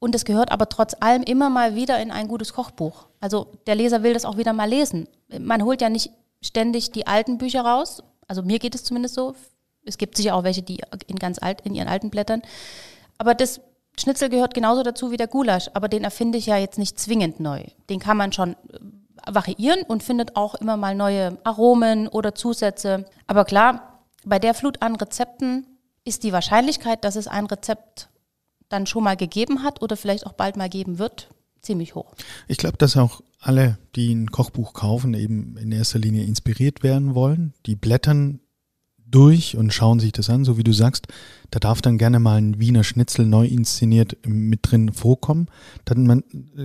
Und 0.00 0.14
es 0.14 0.24
gehört 0.24 0.50
aber 0.50 0.68
trotz 0.68 0.96
allem 0.98 1.22
immer 1.22 1.50
mal 1.50 1.76
wieder 1.76 2.00
in 2.00 2.10
ein 2.10 2.26
gutes 2.26 2.54
Kochbuch. 2.54 3.06
Also 3.20 3.46
der 3.66 3.74
Leser 3.74 4.02
will 4.02 4.14
das 4.14 4.24
auch 4.24 4.38
wieder 4.38 4.54
mal 4.54 4.68
lesen. 4.68 5.06
Man 5.38 5.62
holt 5.62 5.82
ja 5.82 5.90
nicht 5.90 6.10
ständig 6.42 6.90
die 6.90 7.06
alten 7.06 7.36
Bücher 7.38 7.60
raus. 7.60 8.02
Also 8.26 8.42
mir 8.42 8.58
geht 8.58 8.74
es 8.74 8.82
zumindest 8.82 9.14
so. 9.14 9.34
Es 9.84 9.98
gibt 9.98 10.16
sicher 10.16 10.34
auch 10.34 10.42
welche, 10.42 10.62
die 10.62 10.80
in 11.06 11.16
ganz 11.16 11.38
alt, 11.40 11.60
in 11.62 11.74
ihren 11.74 11.86
alten 11.88 12.08
Blättern. 12.10 12.40
Aber 13.18 13.34
das 13.34 13.60
Schnitzel 13.98 14.30
gehört 14.30 14.54
genauso 14.54 14.82
dazu 14.82 15.10
wie 15.10 15.18
der 15.18 15.26
Gulasch. 15.26 15.70
Aber 15.74 15.88
den 15.88 16.02
erfinde 16.02 16.38
ich 16.38 16.46
ja 16.46 16.56
jetzt 16.56 16.78
nicht 16.78 16.98
zwingend 16.98 17.38
neu. 17.38 17.64
Den 17.90 18.00
kann 18.00 18.16
man 18.16 18.32
schon 18.32 18.52
äh, 18.52 18.56
variieren 19.26 19.82
und 19.82 20.02
findet 20.02 20.34
auch 20.34 20.54
immer 20.54 20.78
mal 20.78 20.94
neue 20.94 21.36
Aromen 21.44 22.08
oder 22.08 22.34
Zusätze. 22.34 23.04
Aber 23.26 23.44
klar, 23.44 24.00
bei 24.24 24.38
der 24.38 24.54
Flut 24.54 24.80
an 24.80 24.96
Rezepten 24.96 25.66
ist 26.04 26.22
die 26.22 26.32
Wahrscheinlichkeit, 26.32 27.04
dass 27.04 27.16
es 27.16 27.28
ein 27.28 27.44
Rezept 27.44 28.08
dann 28.70 28.86
schon 28.86 29.04
mal 29.04 29.16
gegeben 29.16 29.62
hat 29.62 29.82
oder 29.82 29.96
vielleicht 29.96 30.26
auch 30.26 30.32
bald 30.32 30.56
mal 30.56 30.70
geben 30.70 30.98
wird, 30.98 31.28
ziemlich 31.60 31.94
hoch. 31.94 32.14
Ich 32.48 32.56
glaube, 32.56 32.78
dass 32.78 32.96
auch 32.96 33.20
alle, 33.40 33.78
die 33.96 34.14
ein 34.14 34.30
Kochbuch 34.30 34.72
kaufen, 34.72 35.12
eben 35.14 35.56
in 35.58 35.72
erster 35.72 35.98
Linie 35.98 36.24
inspiriert 36.24 36.82
werden 36.82 37.14
wollen. 37.14 37.52
Die 37.66 37.76
blättern 37.76 38.40
durch 39.10 39.56
und 39.56 39.74
schauen 39.74 39.98
sich 39.98 40.12
das 40.12 40.30
an, 40.30 40.44
so 40.44 40.56
wie 40.56 40.62
du 40.62 40.72
sagst. 40.72 41.08
Da 41.50 41.58
darf 41.58 41.82
dann 41.82 41.98
gerne 41.98 42.20
mal 42.20 42.38
ein 42.38 42.60
Wiener 42.60 42.84
Schnitzel 42.84 43.26
neu 43.26 43.46
inszeniert 43.46 44.16
mit 44.24 44.70
drin 44.70 44.92
vorkommen. 44.92 45.48
Dann 45.84 46.06
man, 46.06 46.22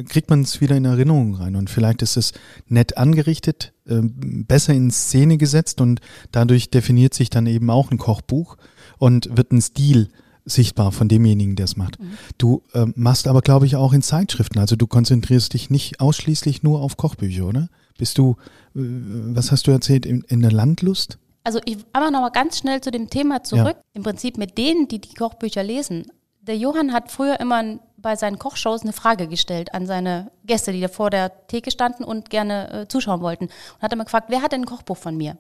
kriegt 0.07 0.29
man 0.29 0.41
es 0.41 0.61
wieder 0.61 0.75
in 0.75 0.85
Erinnerung 0.85 1.35
rein 1.35 1.55
und 1.55 1.69
vielleicht 1.69 2.01
ist 2.03 2.17
es 2.17 2.33
nett 2.67 2.97
angerichtet, 2.97 3.73
äh, 3.87 4.01
besser 4.03 4.73
in 4.73 4.91
Szene 4.91 5.37
gesetzt 5.37 5.81
und 5.81 6.01
dadurch 6.31 6.69
definiert 6.69 7.13
sich 7.13 7.29
dann 7.29 7.47
eben 7.47 7.69
auch 7.69 7.89
ein 7.89 7.97
Kochbuch 7.97 8.57
und 8.99 9.35
wird 9.35 9.51
ein 9.51 9.61
Stil 9.61 10.09
sichtbar 10.45 10.91
von 10.91 11.07
demjenigen, 11.07 11.55
der 11.55 11.65
es 11.65 11.75
macht. 11.75 11.97
Du 12.37 12.61
äh, 12.73 12.85
machst 12.95 13.27
aber, 13.27 13.41
glaube 13.41 13.65
ich, 13.65 13.75
auch 13.75 13.93
in 13.93 14.01
Zeitschriften. 14.01 14.59
Also 14.59 14.75
du 14.75 14.87
konzentrierst 14.87 15.53
dich 15.53 15.69
nicht 15.69 15.99
ausschließlich 15.99 16.63
nur 16.63 16.81
auf 16.81 16.97
Kochbücher, 16.97 17.45
oder? 17.45 17.67
Bist 17.97 18.17
du, 18.17 18.35
äh, 18.75 18.79
was 18.79 19.51
hast 19.51 19.67
du 19.67 19.71
erzählt, 19.71 20.05
in, 20.05 20.21
in 20.27 20.41
der 20.41 20.51
Landlust? 20.51 21.17
Also 21.43 21.59
ich 21.65 21.77
aber 21.93 22.11
noch 22.11 22.21
mal 22.21 22.29
ganz 22.29 22.59
schnell 22.59 22.81
zu 22.81 22.91
dem 22.91 23.09
Thema 23.09 23.43
zurück. 23.43 23.77
Im 23.93 24.03
Prinzip 24.03 24.37
mit 24.37 24.57
denen, 24.57 24.87
die 24.87 24.99
die 24.99 25.13
Kochbücher 25.13 25.63
lesen. 25.63 26.07
Der 26.41 26.57
Johann 26.57 26.93
hat 26.93 27.11
früher 27.11 27.39
immer 27.39 27.79
bei 27.97 28.15
seinen 28.15 28.39
Kochshows 28.39 28.81
eine 28.81 28.93
Frage 28.93 29.27
gestellt 29.27 29.73
an 29.73 29.87
seine 29.87 30.31
Gäste, 30.43 30.71
die 30.71 30.81
da 30.81 30.87
vor 30.87 31.09
der 31.09 31.47
Theke 31.47 31.71
standen 31.71 32.03
und 32.03 32.29
gerne 32.29 32.71
äh, 32.71 32.87
zuschauen 32.87 33.21
wollten. 33.21 33.45
Und 33.45 33.81
hat 33.81 33.93
immer 33.93 34.05
gefragt, 34.05 34.27
wer 34.29 34.41
hat 34.41 34.51
denn 34.51 34.61
ein 34.61 34.65
Kochbuch 34.67 34.97
von 34.97 35.17
mir? 35.17 35.37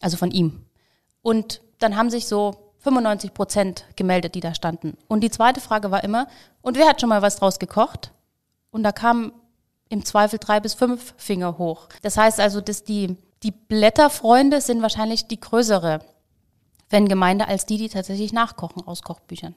Also 0.00 0.16
von 0.16 0.30
ihm. 0.30 0.64
Und 1.22 1.60
dann 1.78 1.96
haben 1.96 2.10
sich 2.10 2.26
so 2.26 2.61
95 2.82 3.34
Prozent 3.34 3.84
gemeldet, 3.96 4.34
die 4.34 4.40
da 4.40 4.54
standen. 4.54 4.96
Und 5.08 5.22
die 5.22 5.30
zweite 5.30 5.60
Frage 5.60 5.90
war 5.90 6.04
immer, 6.04 6.26
und 6.60 6.76
wer 6.76 6.88
hat 6.88 7.00
schon 7.00 7.08
mal 7.08 7.22
was 7.22 7.36
draus 7.36 7.58
gekocht? 7.58 8.12
Und 8.70 8.82
da 8.82 8.92
kamen 8.92 9.32
im 9.88 10.04
Zweifel 10.04 10.38
drei 10.38 10.58
bis 10.60 10.74
fünf 10.74 11.14
Finger 11.16 11.58
hoch. 11.58 11.88
Das 12.02 12.16
heißt 12.16 12.40
also, 12.40 12.60
dass 12.60 12.82
die, 12.82 13.16
die 13.42 13.50
Blätterfreunde 13.50 14.60
sind 14.60 14.82
wahrscheinlich 14.82 15.26
die 15.26 15.38
größere 15.38 16.00
Fangemeinde 16.88 17.46
als 17.46 17.66
die, 17.66 17.78
die 17.78 17.88
tatsächlich 17.88 18.32
nachkochen 18.32 18.86
aus 18.86 19.02
Kochbüchern. 19.02 19.54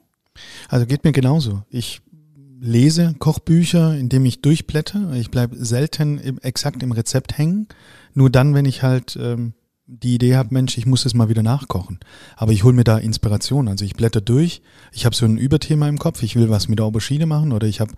Also 0.68 0.86
geht 0.86 1.04
mir 1.04 1.12
genauso. 1.12 1.62
Ich 1.70 2.02
lese 2.60 3.14
Kochbücher, 3.18 3.94
indem 3.94 4.24
ich 4.24 4.42
durchblätter. 4.42 5.12
Ich 5.12 5.30
bleibe 5.30 5.56
selten 5.56 6.18
im, 6.18 6.38
exakt 6.40 6.82
im 6.82 6.92
Rezept 6.92 7.38
hängen. 7.38 7.68
Nur 8.14 8.30
dann, 8.30 8.54
wenn 8.54 8.64
ich 8.64 8.82
halt 8.82 9.16
ähm, 9.16 9.54
die 9.88 10.16
Idee 10.16 10.36
habe, 10.36 10.52
Mensch, 10.52 10.76
ich 10.78 10.86
muss 10.86 11.06
es 11.06 11.14
mal 11.14 11.28
wieder 11.28 11.42
nachkochen. 11.42 12.00
Aber 12.36 12.52
ich 12.52 12.64
hole 12.64 12.74
mir 12.74 12.84
da 12.84 12.98
Inspiration. 12.98 13.68
Also 13.68 13.84
ich 13.84 13.94
blätter 13.94 14.20
durch, 14.20 14.62
ich 14.92 15.04
habe 15.06 15.14
so 15.14 15.24
ein 15.24 15.38
Überthema 15.38 15.88
im 15.88 15.98
Kopf, 15.98 16.22
ich 16.22 16.34
will 16.34 16.50
was 16.50 16.68
mit 16.68 16.80
Aubergine 16.80 17.26
machen 17.26 17.52
oder 17.52 17.66
ich 17.66 17.80
habe 17.80 17.92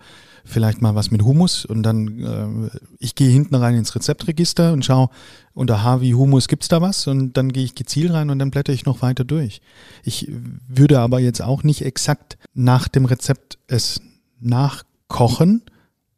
vielleicht 0.45 0.81
mal 0.81 0.95
was 0.95 1.11
mit 1.11 1.23
Humus 1.23 1.65
und 1.65 1.83
dann 1.83 2.71
äh, 2.71 2.77
ich 2.99 3.15
gehe 3.15 3.29
hinten 3.29 3.55
rein 3.55 3.75
ins 3.75 3.95
Rezeptregister 3.95 4.71
und 4.73 4.85
schaue 4.85 5.09
unter 5.53 5.83
H 5.83 6.01
wie 6.01 6.15
Humus 6.15 6.47
gibt's 6.47 6.67
da 6.67 6.81
was 6.81 7.07
und 7.07 7.33
dann 7.37 7.51
gehe 7.51 7.63
ich 7.63 7.75
gezielt 7.75 8.13
rein 8.13 8.29
und 8.29 8.39
dann 8.39 8.51
blätter 8.51 8.73
ich 8.73 8.85
noch 8.85 9.01
weiter 9.01 9.23
durch. 9.23 9.61
Ich 10.03 10.31
würde 10.67 10.99
aber 10.99 11.19
jetzt 11.19 11.41
auch 11.41 11.63
nicht 11.63 11.83
exakt 11.83 12.37
nach 12.53 12.87
dem 12.87 13.05
Rezept 13.05 13.57
es 13.67 14.01
nachkochen, 14.39 15.63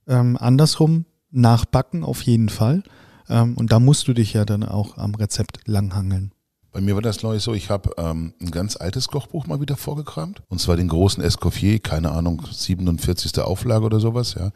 ähm, 0.08 0.38
andersrum 0.38 1.06
nachbacken 1.32 2.04
auf 2.04 2.22
jeden 2.24 2.50
Fall. 2.50 2.84
Ähm, 3.32 3.56
und 3.56 3.72
da 3.72 3.80
musst 3.80 4.08
du 4.08 4.14
dich 4.14 4.34
ja 4.34 4.46
dann 4.46 4.64
auch 4.64 4.98
am 4.98 5.16
Rezept 5.16 5.62
langhangeln. 5.66 6.32
Bei 6.74 6.80
mir 6.80 6.96
war 6.96 7.02
das 7.02 7.18
glaube 7.18 7.36
ich 7.36 7.44
so, 7.44 7.54
ich 7.54 7.70
habe 7.70 7.92
ähm, 7.98 8.34
ein 8.40 8.52
ganz 8.52 8.78
altes 8.78 9.10
Kochbuch 9.10 9.46
mal 9.46 9.60
wieder 9.60 9.76
vorgekramt. 9.76 10.42
Und 10.48 10.60
zwar 10.60 10.78
den 10.78 10.88
großen 10.88 11.22
Escoffier, 11.24 11.80
keine 11.80 12.12
Ahnung, 12.12 12.44
47. 12.50 13.40
Auflage 13.40 13.86
oder 13.86 14.00
sowas, 14.00 14.36
ja. 14.36 14.52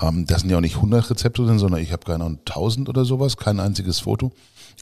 Ähm, 0.00 0.26
das 0.26 0.40
sind 0.40 0.50
ja 0.50 0.56
auch 0.56 0.62
nicht 0.62 0.76
100 0.76 1.10
Rezepte 1.10 1.44
drin, 1.44 1.58
sondern 1.58 1.82
ich 1.82 1.92
habe 1.92 2.04
keine 2.04 2.24
Ahnung, 2.24 2.38
1000 2.46 2.88
oder 2.88 3.04
sowas, 3.04 3.36
kein 3.36 3.60
einziges 3.60 4.00
Foto. 4.00 4.32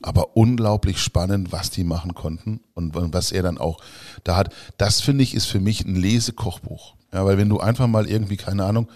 Aber 0.02 0.36
unglaublich 0.36 0.98
spannend, 1.00 1.50
was 1.50 1.70
die 1.70 1.82
machen 1.82 2.14
konnten 2.14 2.60
und 2.74 2.94
was 2.94 3.32
er 3.32 3.42
dann 3.42 3.58
auch 3.58 3.80
da 4.22 4.36
hat. 4.36 4.54
Das 4.76 5.00
finde 5.00 5.24
ich 5.24 5.34
ist 5.34 5.46
für 5.46 5.58
mich 5.58 5.84
ein 5.84 5.96
Lesekochbuch. 5.96 6.94
Ja, 7.12 7.24
weil 7.24 7.38
wenn 7.38 7.48
du 7.48 7.58
einfach 7.58 7.86
mal 7.86 8.08
irgendwie, 8.08 8.36
keine 8.36 8.64
Ahnung, 8.64 8.88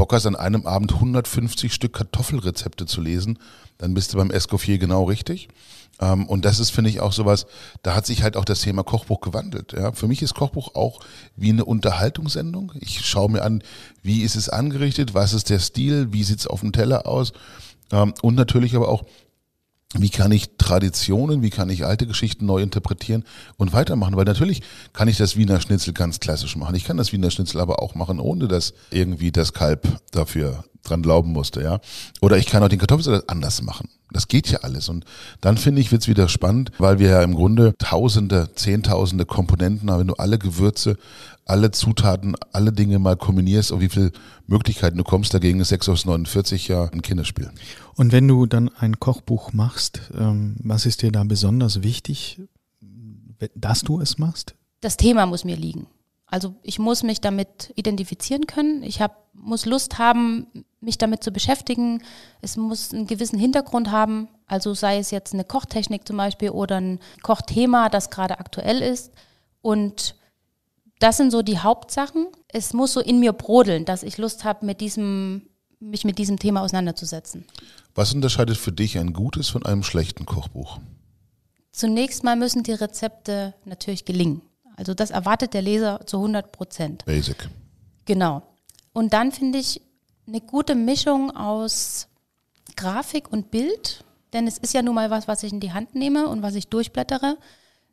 Bock 0.00 0.14
hast, 0.14 0.24
an 0.24 0.34
einem 0.34 0.66
Abend 0.66 0.94
150 0.94 1.74
Stück 1.74 1.92
Kartoffelrezepte 1.92 2.86
zu 2.86 3.02
lesen, 3.02 3.38
dann 3.76 3.92
bist 3.92 4.14
du 4.14 4.16
beim 4.16 4.30
Escoffier 4.30 4.78
genau 4.78 5.04
richtig. 5.04 5.48
Ähm, 6.00 6.26
und 6.26 6.46
das 6.46 6.58
ist, 6.58 6.70
finde 6.70 6.88
ich, 6.88 7.00
auch 7.00 7.12
sowas, 7.12 7.44
da 7.82 7.94
hat 7.94 8.06
sich 8.06 8.22
halt 8.22 8.38
auch 8.38 8.46
das 8.46 8.62
Thema 8.62 8.82
Kochbuch 8.82 9.20
gewandelt. 9.20 9.74
Ja. 9.74 9.92
Für 9.92 10.08
mich 10.08 10.22
ist 10.22 10.34
Kochbuch 10.34 10.74
auch 10.74 11.00
wie 11.36 11.50
eine 11.50 11.66
Unterhaltungssendung. 11.66 12.72
Ich 12.80 13.04
schaue 13.04 13.30
mir 13.30 13.42
an, 13.42 13.62
wie 14.02 14.22
ist 14.22 14.36
es 14.36 14.48
angerichtet, 14.48 15.12
was 15.12 15.34
ist 15.34 15.50
der 15.50 15.58
Stil, 15.58 16.14
wie 16.14 16.24
sieht 16.24 16.38
es 16.38 16.46
auf 16.46 16.60
dem 16.60 16.72
Teller 16.72 17.06
aus. 17.06 17.34
Ähm, 17.92 18.14
und 18.22 18.36
natürlich 18.36 18.74
aber 18.74 18.88
auch, 18.88 19.04
wie 19.94 20.10
kann 20.10 20.30
ich 20.30 20.56
Traditionen, 20.56 21.42
wie 21.42 21.50
kann 21.50 21.68
ich 21.68 21.84
alte 21.84 22.06
Geschichten 22.06 22.46
neu 22.46 22.62
interpretieren 22.62 23.24
und 23.56 23.72
weitermachen? 23.72 24.16
Weil 24.16 24.24
natürlich 24.24 24.62
kann 24.92 25.08
ich 25.08 25.16
das 25.16 25.36
Wiener 25.36 25.60
Schnitzel 25.60 25.92
ganz 25.92 26.20
klassisch 26.20 26.56
machen. 26.56 26.76
Ich 26.76 26.84
kann 26.84 26.96
das 26.96 27.12
Wiener 27.12 27.30
Schnitzel 27.30 27.60
aber 27.60 27.82
auch 27.82 27.94
machen, 27.94 28.20
ohne 28.20 28.46
dass 28.46 28.72
irgendwie 28.90 29.32
das 29.32 29.52
Kalb 29.52 29.88
dafür 30.12 30.64
dran 30.84 31.02
glauben 31.02 31.32
musste, 31.32 31.62
ja. 31.62 31.80
Oder 32.20 32.38
ich 32.38 32.46
kann 32.46 32.62
auch 32.62 32.68
den 32.68 32.78
Kartoffelsalat 32.78 33.28
anders 33.28 33.62
machen. 33.62 33.88
Das 34.12 34.28
geht 34.28 34.50
ja 34.50 34.60
alles. 34.60 34.88
Und 34.88 35.04
dann 35.40 35.56
finde 35.56 35.80
ich, 35.80 35.92
wird's 35.92 36.08
wieder 36.08 36.28
spannend, 36.28 36.72
weil 36.78 36.98
wir 36.98 37.10
ja 37.10 37.22
im 37.22 37.34
Grunde 37.34 37.74
tausende, 37.78 38.50
zehntausende 38.54 39.24
Komponenten 39.24 39.90
haben. 39.90 40.00
Wenn 40.00 40.06
du 40.08 40.14
alle 40.14 40.38
Gewürze, 40.38 40.96
alle 41.44 41.70
Zutaten, 41.70 42.36
alle 42.52 42.72
Dinge 42.72 42.98
mal 42.98 43.16
kombinierst 43.16 43.72
und 43.72 43.80
wie 43.80 43.88
viele 43.88 44.12
Möglichkeiten 44.46 44.98
du 44.98 45.04
kommst, 45.04 45.34
dagegen 45.34 45.60
ist 45.60 45.68
6 45.68 45.88
aus 45.88 46.04
49 46.04 46.68
ja 46.68 46.84
ein 46.84 47.02
Kinderspiel. 47.02 47.50
Und 47.94 48.12
wenn 48.12 48.26
du 48.26 48.46
dann 48.46 48.68
ein 48.68 48.98
Kochbuch 49.00 49.52
machst, 49.52 50.00
ähm, 50.18 50.56
was 50.62 50.86
ist 50.86 51.02
dir 51.02 51.12
da 51.12 51.24
besonders 51.24 51.82
wichtig, 51.82 52.40
dass 53.54 53.82
du 53.82 54.00
es 54.00 54.18
machst? 54.18 54.54
Das 54.80 54.96
Thema 54.96 55.26
muss 55.26 55.44
mir 55.44 55.56
liegen. 55.56 55.86
Also 56.30 56.54
ich 56.62 56.78
muss 56.78 57.02
mich 57.02 57.20
damit 57.20 57.72
identifizieren 57.74 58.46
können. 58.46 58.84
Ich 58.84 59.02
hab, 59.02 59.28
muss 59.34 59.66
Lust 59.66 59.98
haben, 59.98 60.46
mich 60.80 60.96
damit 60.96 61.24
zu 61.24 61.32
beschäftigen. 61.32 62.02
Es 62.40 62.56
muss 62.56 62.94
einen 62.94 63.08
gewissen 63.08 63.38
Hintergrund 63.38 63.90
haben. 63.90 64.28
Also 64.46 64.72
sei 64.74 64.98
es 64.98 65.10
jetzt 65.10 65.34
eine 65.34 65.44
Kochtechnik 65.44 66.06
zum 66.06 66.16
Beispiel 66.16 66.50
oder 66.50 66.80
ein 66.80 67.00
Kochthema, 67.22 67.88
das 67.88 68.10
gerade 68.10 68.38
aktuell 68.38 68.80
ist. 68.80 69.12
Und 69.60 70.14
das 71.00 71.16
sind 71.16 71.32
so 71.32 71.42
die 71.42 71.58
Hauptsachen. 71.58 72.28
Es 72.46 72.72
muss 72.74 72.92
so 72.92 73.00
in 73.00 73.18
mir 73.18 73.32
brodeln, 73.32 73.84
dass 73.84 74.04
ich 74.04 74.16
Lust 74.16 74.44
habe, 74.44 74.64
mit 74.64 74.80
diesem, 74.80 75.48
mich 75.80 76.04
mit 76.04 76.18
diesem 76.18 76.38
Thema 76.38 76.62
auseinanderzusetzen. 76.62 77.44
Was 77.96 78.14
unterscheidet 78.14 78.56
für 78.56 78.72
dich 78.72 78.98
ein 78.98 79.12
gutes 79.12 79.48
von 79.48 79.66
einem 79.66 79.82
schlechten 79.82 80.26
Kochbuch? 80.26 80.78
Zunächst 81.72 82.22
mal 82.22 82.36
müssen 82.36 82.62
die 82.62 82.72
Rezepte 82.72 83.54
natürlich 83.64 84.04
gelingen. 84.04 84.42
Also 84.80 84.94
das 84.94 85.10
erwartet 85.10 85.52
der 85.52 85.60
Leser 85.60 86.00
zu 86.06 86.16
100 86.16 86.52
Prozent. 86.52 87.04
Basic. 87.04 87.50
Genau. 88.06 88.42
Und 88.94 89.12
dann 89.12 89.30
finde 89.30 89.58
ich 89.58 89.82
eine 90.26 90.40
gute 90.40 90.74
Mischung 90.74 91.36
aus 91.36 92.08
Grafik 92.76 93.30
und 93.30 93.50
Bild, 93.50 94.04
denn 94.32 94.46
es 94.46 94.56
ist 94.56 94.72
ja 94.72 94.80
nun 94.80 94.94
mal 94.94 95.10
was, 95.10 95.28
was 95.28 95.42
ich 95.42 95.52
in 95.52 95.60
die 95.60 95.74
Hand 95.74 95.94
nehme 95.94 96.28
und 96.28 96.40
was 96.40 96.54
ich 96.54 96.68
durchblättere. 96.68 97.36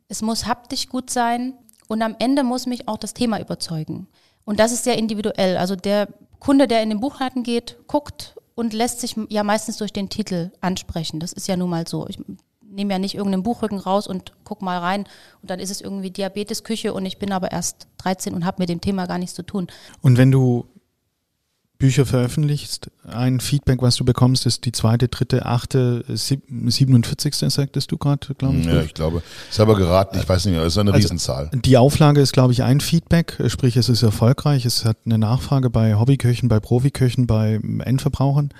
Es 0.08 0.22
muss 0.22 0.46
haptisch 0.46 0.88
gut 0.88 1.10
sein 1.10 1.52
und 1.88 2.00
am 2.00 2.16
Ende 2.18 2.42
muss 2.42 2.64
mich 2.64 2.88
auch 2.88 2.96
das 2.96 3.12
Thema 3.12 3.38
überzeugen. 3.38 4.08
Und 4.46 4.58
das 4.58 4.72
ist 4.72 4.84
sehr 4.84 4.96
individuell. 4.96 5.58
Also 5.58 5.76
der 5.76 6.08
Kunde, 6.40 6.66
der 6.68 6.82
in 6.82 6.88
den 6.88 7.00
Buchladen 7.00 7.42
geht, 7.42 7.76
guckt 7.86 8.34
und 8.54 8.72
lässt 8.72 9.00
sich 9.00 9.14
ja 9.28 9.44
meistens 9.44 9.76
durch 9.76 9.92
den 9.92 10.08
Titel 10.08 10.52
ansprechen. 10.62 11.20
Das 11.20 11.34
ist 11.34 11.48
ja 11.48 11.56
nun 11.58 11.68
mal 11.68 11.86
so. 11.86 12.08
Ich 12.08 12.18
nehme 12.70 12.92
ja 12.92 12.98
nicht 12.98 13.14
irgendeinen 13.14 13.42
Buchrücken 13.42 13.78
raus 13.78 14.06
und 14.06 14.32
guck 14.44 14.62
mal 14.62 14.78
rein 14.78 15.04
und 15.42 15.50
dann 15.50 15.58
ist 15.58 15.70
es 15.70 15.80
irgendwie 15.80 16.10
Diabetesküche 16.10 16.92
und 16.92 17.06
ich 17.06 17.18
bin 17.18 17.32
aber 17.32 17.52
erst 17.52 17.88
13 17.98 18.34
und 18.34 18.44
habe 18.44 18.62
mit 18.62 18.68
dem 18.68 18.80
Thema 18.80 19.06
gar 19.06 19.18
nichts 19.18 19.34
zu 19.34 19.42
tun. 19.42 19.68
Und 20.02 20.18
wenn 20.18 20.30
du 20.30 20.66
Bücher 21.78 22.06
veröffentlichst, 22.06 22.90
ein 23.08 23.38
Feedback, 23.38 23.80
was 23.80 23.94
du 23.94 24.04
bekommst, 24.04 24.46
ist 24.46 24.64
die 24.64 24.72
zweite, 24.72 25.06
dritte, 25.06 25.46
achte, 25.46 26.04
47. 26.08 27.36
sagtest 27.36 27.92
du 27.92 27.96
gerade, 27.96 28.34
glaube 28.34 28.56
ich. 28.56 28.66
Ja, 28.66 28.82
ich 28.82 28.94
glaube. 28.94 29.22
Ist 29.48 29.60
aber 29.60 29.76
geraten, 29.76 30.18
ich 30.18 30.28
weiß 30.28 30.46
nicht 30.46 30.56
mehr, 30.56 30.64
es 30.64 30.72
ist 30.72 30.78
eine 30.78 30.92
also 30.92 31.04
Riesenzahl. 31.04 31.50
Die 31.54 31.76
Auflage 31.76 32.20
ist, 32.20 32.32
glaube 32.32 32.52
ich, 32.52 32.64
ein 32.64 32.80
Feedback, 32.80 33.38
sprich, 33.46 33.76
es 33.76 33.88
ist 33.88 34.02
erfolgreich, 34.02 34.64
es 34.64 34.84
hat 34.84 34.96
eine 35.06 35.18
Nachfrage 35.18 35.70
bei 35.70 35.94
Hobbyköchen, 35.94 36.48
bei 36.48 36.58
Profiköchen, 36.58 37.28
bei 37.28 37.60
Endverbrauchern. 37.84 38.50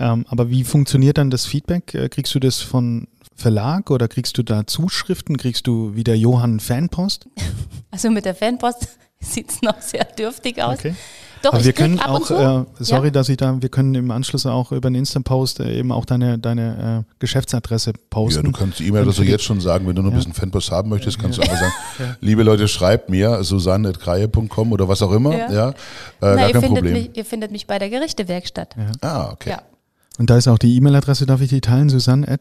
Ähm, 0.00 0.26
aber 0.28 0.50
wie 0.50 0.64
funktioniert 0.64 1.18
dann 1.18 1.30
das 1.30 1.46
Feedback? 1.46 1.94
Äh, 1.94 2.08
kriegst 2.08 2.34
du 2.34 2.40
das 2.40 2.60
von 2.60 3.06
Verlag 3.34 3.90
oder 3.90 4.08
kriegst 4.08 4.38
du 4.38 4.42
da 4.42 4.66
Zuschriften? 4.66 5.36
Kriegst 5.36 5.66
du 5.66 5.94
wie 5.94 6.04
der 6.04 6.16
Johann 6.16 6.60
Fanpost? 6.60 7.26
Also 7.90 8.10
mit 8.10 8.24
der 8.24 8.34
Fanpost 8.34 8.88
sieht 9.20 9.52
es 9.52 9.62
noch 9.62 9.80
sehr 9.80 10.02
dürftig 10.04 10.60
aus. 10.60 10.80
Okay. 10.80 10.96
Doch, 11.44 11.52
Aber 11.52 11.64
wir 11.64 11.72
können 11.74 12.00
auch, 12.00 12.30
äh, 12.30 12.64
sorry, 12.80 13.08
ja. 13.08 13.10
dass 13.10 13.28
ich 13.28 13.36
da, 13.36 13.60
wir 13.60 13.68
können 13.68 13.94
im 13.94 14.10
Anschluss 14.10 14.46
auch 14.46 14.72
über 14.72 14.88
den 14.88 14.94
Instant-Post 14.96 15.60
äh, 15.60 15.78
eben 15.78 15.92
auch 15.92 16.06
deine, 16.06 16.38
deine 16.38 17.04
äh, 17.06 17.14
Geschäftsadresse 17.18 17.92
posten. 18.08 18.46
Ja, 18.46 18.50
du 18.50 18.58
kannst 18.58 18.78
die 18.78 18.88
E-Mail-Adresse 18.88 19.24
jetzt 19.24 19.44
schon 19.44 19.60
sagen, 19.60 19.86
wenn 19.86 19.94
du 19.94 20.02
noch 20.02 20.10
ein 20.10 20.16
bisschen 20.16 20.32
Fanpost 20.32 20.72
haben 20.72 20.88
möchtest, 20.88 21.18
kannst 21.20 21.38
ja. 21.38 21.44
du 21.44 21.50
einfach 21.50 21.66
sagen, 21.98 22.16
liebe 22.20 22.42
Leute, 22.42 22.66
schreibt 22.66 23.10
mir 23.10 23.44
susanne.kreie.com 23.44 24.72
oder 24.72 24.88
was 24.88 25.02
auch 25.02 25.12
immer. 25.12 25.36
Ja. 25.36 25.52
ja. 25.52 25.68
Äh, 25.68 25.74
Na, 26.20 26.34
gar 26.34 26.52
kein 26.52 26.62
Problem. 26.62 26.92
Mich, 26.94 27.10
ihr 27.14 27.24
findet 27.26 27.52
mich 27.52 27.66
bei 27.66 27.78
der 27.78 27.90
Gerichtewerkstatt. 27.90 28.74
Ah, 29.02 29.30
okay. 29.32 29.50
Ja. 29.50 29.62
Und 30.18 30.30
da 30.30 30.38
ist 30.38 30.48
auch 30.48 30.58
die 30.58 30.74
E-Mail-Adresse, 30.76 31.26
darf 31.26 31.42
ich 31.42 31.50
die 31.50 31.60
teilen, 31.60 31.90
susanne@ 31.90 32.38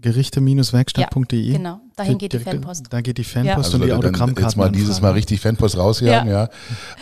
Gerichte-werkstatt.de. 0.00 1.40
Ja, 1.40 1.56
genau, 1.56 1.80
dahin 1.96 2.18
geht 2.18 2.32
die 2.32 2.38
Fanpost. 2.38 2.86
Da 2.90 3.00
geht 3.00 3.18
die 3.18 3.24
Fanpost 3.24 3.48
ja. 3.48 3.56
also 3.56 3.76
und 3.76 3.86
die 3.86 3.92
Autogrammkarten. 3.92 4.44
Jetzt 4.44 4.56
mal 4.56 4.70
dieses 4.70 5.00
Mal 5.00 5.12
richtig 5.12 5.40
Fanpost 5.40 5.76
rausjagen, 5.76 6.30
ja. 6.30 6.48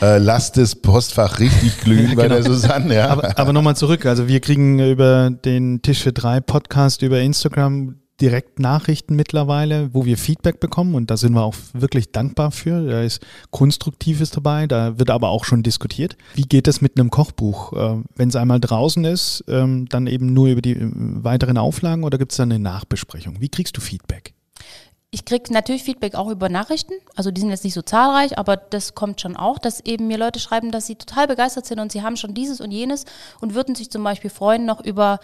ja. 0.00 0.16
Äh, 0.16 0.18
lasst 0.18 0.56
das 0.56 0.74
Postfach 0.74 1.38
richtig 1.38 1.80
glühen 1.80 2.16
bei 2.16 2.24
genau. 2.24 2.36
der 2.36 2.44
Susanne, 2.44 2.94
ja. 2.94 3.08
Aber, 3.08 3.38
aber 3.38 3.52
nochmal 3.52 3.76
zurück, 3.76 4.06
also 4.06 4.28
wir 4.28 4.40
kriegen 4.40 4.78
über 4.78 5.30
den 5.30 5.82
Tisch 5.82 6.02
für 6.02 6.12
drei 6.12 6.40
Podcast 6.40 7.02
über 7.02 7.20
Instagram 7.20 7.96
direkt 8.20 8.58
Nachrichten 8.58 9.14
mittlerweile, 9.14 9.92
wo 9.92 10.04
wir 10.04 10.16
Feedback 10.16 10.60
bekommen 10.60 10.94
und 10.94 11.10
da 11.10 11.16
sind 11.16 11.34
wir 11.34 11.42
auch 11.42 11.54
wirklich 11.72 12.12
dankbar 12.12 12.50
für. 12.50 12.86
Da 12.88 13.02
ist 13.02 13.24
Konstruktives 13.50 14.30
dabei, 14.30 14.66
da 14.66 14.98
wird 14.98 15.10
aber 15.10 15.28
auch 15.28 15.44
schon 15.44 15.62
diskutiert. 15.62 16.16
Wie 16.34 16.42
geht 16.42 16.66
es 16.68 16.80
mit 16.80 16.98
einem 16.98 17.10
Kochbuch? 17.10 17.72
Äh, 17.72 18.02
Wenn 18.14 18.28
es 18.28 18.36
einmal 18.36 18.60
draußen 18.60 19.04
ist, 19.04 19.44
ähm, 19.48 19.86
dann 19.88 20.06
eben 20.06 20.32
nur 20.32 20.48
über 20.48 20.62
die 20.62 20.72
äh, 20.72 20.90
weiteren 20.92 21.58
Auflagen 21.58 22.04
oder 22.04 22.18
gibt 22.18 22.32
es 22.32 22.38
dann 22.38 22.50
eine 22.50 22.62
Nachbesprechung? 22.62 23.40
Wie 23.40 23.48
kriegst 23.48 23.76
du 23.76 23.80
Feedback? 23.80 24.34
Ich 25.10 25.24
kriege 25.24 25.52
natürlich 25.52 25.82
Feedback 25.82 26.14
auch 26.14 26.28
über 26.28 26.48
Nachrichten. 26.48 26.94
Also 27.14 27.30
die 27.30 27.40
sind 27.40 27.50
jetzt 27.50 27.64
nicht 27.64 27.74
so 27.74 27.82
zahlreich, 27.82 28.38
aber 28.38 28.56
das 28.56 28.94
kommt 28.94 29.20
schon 29.20 29.36
auch, 29.36 29.58
dass 29.58 29.80
eben 29.80 30.08
mir 30.08 30.18
Leute 30.18 30.40
schreiben, 30.40 30.72
dass 30.72 30.86
sie 30.86 30.96
total 30.96 31.26
begeistert 31.26 31.66
sind 31.66 31.80
und 31.80 31.92
sie 31.92 32.02
haben 32.02 32.16
schon 32.16 32.34
dieses 32.34 32.60
und 32.60 32.70
jenes 32.70 33.04
und 33.40 33.54
würden 33.54 33.74
sich 33.74 33.90
zum 33.90 34.02
Beispiel 34.02 34.30
freuen 34.30 34.66
noch 34.66 34.84
über 34.84 35.20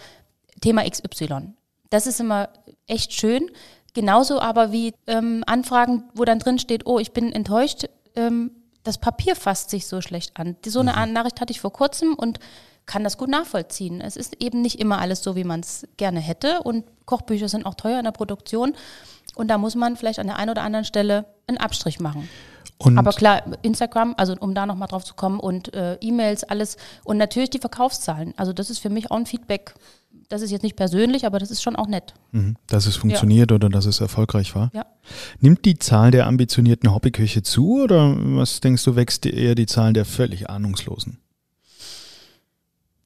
Thema 0.61 0.89
XY. 0.89 1.53
Das 1.93 2.07
ist 2.07 2.19
immer 2.19 2.49
echt 2.87 3.13
schön. 3.13 3.51
Genauso 3.93 4.39
aber 4.39 4.71
wie 4.71 4.95
ähm, 5.05 5.43
Anfragen, 5.45 6.05
wo 6.15 6.25
dann 6.25 6.39
drin 6.39 6.57
steht, 6.57 6.87
oh, 6.87 6.97
ich 6.97 7.11
bin 7.11 7.31
enttäuscht, 7.31 7.85
ähm, 8.15 8.49
das 8.83 8.97
Papier 8.97 9.35
fasst 9.35 9.69
sich 9.69 9.85
so 9.85 10.01
schlecht 10.01 10.35
an. 10.35 10.55
So 10.65 10.79
eine 10.79 10.93
mhm. 10.93 11.13
Nachricht 11.13 11.39
hatte 11.39 11.51
ich 11.51 11.61
vor 11.61 11.71
kurzem 11.71 12.15
und 12.15 12.39
kann 12.87 13.03
das 13.03 13.19
gut 13.19 13.29
nachvollziehen. 13.29 14.01
Es 14.01 14.17
ist 14.17 14.41
eben 14.41 14.63
nicht 14.63 14.79
immer 14.79 14.97
alles 14.97 15.21
so, 15.21 15.35
wie 15.35 15.43
man 15.43 15.59
es 15.59 15.87
gerne 15.97 16.19
hätte 16.19 16.63
und 16.63 16.83
Kochbücher 17.05 17.47
sind 17.47 17.67
auch 17.67 17.75
teuer 17.75 17.99
in 17.99 18.05
der 18.05 18.11
Produktion 18.11 18.73
und 19.35 19.49
da 19.49 19.59
muss 19.59 19.75
man 19.75 19.95
vielleicht 19.95 20.17
an 20.17 20.25
der 20.27 20.37
einen 20.37 20.49
oder 20.49 20.63
anderen 20.63 20.85
Stelle 20.85 21.25
einen 21.45 21.59
Abstrich 21.59 21.99
machen. 21.99 22.27
Und 22.79 22.97
Aber 22.97 23.11
klar, 23.11 23.43
Instagram, 23.61 24.15
also 24.17 24.35
um 24.39 24.55
da 24.55 24.65
nochmal 24.65 24.87
drauf 24.87 25.05
zu 25.05 25.13
kommen 25.13 25.39
und 25.39 25.73
äh, 25.75 25.95
E-Mails, 26.01 26.43
alles 26.43 26.77
und 27.03 27.17
natürlich 27.17 27.51
die 27.51 27.59
Verkaufszahlen. 27.59 28.33
Also 28.35 28.51
das 28.51 28.71
ist 28.71 28.79
für 28.79 28.89
mich 28.89 29.11
auch 29.11 29.15
ein 29.15 29.27
Feedback, 29.27 29.75
das 30.29 30.41
ist 30.41 30.51
jetzt 30.51 30.63
nicht 30.63 30.75
persönlich, 30.75 31.25
aber 31.25 31.39
das 31.39 31.51
ist 31.51 31.61
schon 31.61 31.75
auch 31.75 31.87
nett. 31.87 32.13
Mhm. 32.31 32.55
Dass 32.67 32.85
es 32.85 32.95
funktioniert 32.95 33.51
oder 33.51 33.69
dass 33.69 33.85
es 33.85 33.99
erfolgreich 33.99 34.55
war. 34.55 34.71
Ja. 34.73 34.85
Nimmt 35.39 35.65
die 35.65 35.77
Zahl 35.77 36.11
der 36.11 36.27
ambitionierten 36.27 36.93
Hobbyköche 36.93 37.43
zu 37.43 37.83
oder 37.83 38.15
was 38.17 38.59
denkst 38.59 38.83
du, 38.83 38.95
wächst 38.95 39.25
eher 39.25 39.55
die 39.55 39.65
Zahl 39.65 39.93
der 39.93 40.05
völlig 40.05 40.49
Ahnungslosen? 40.49 41.19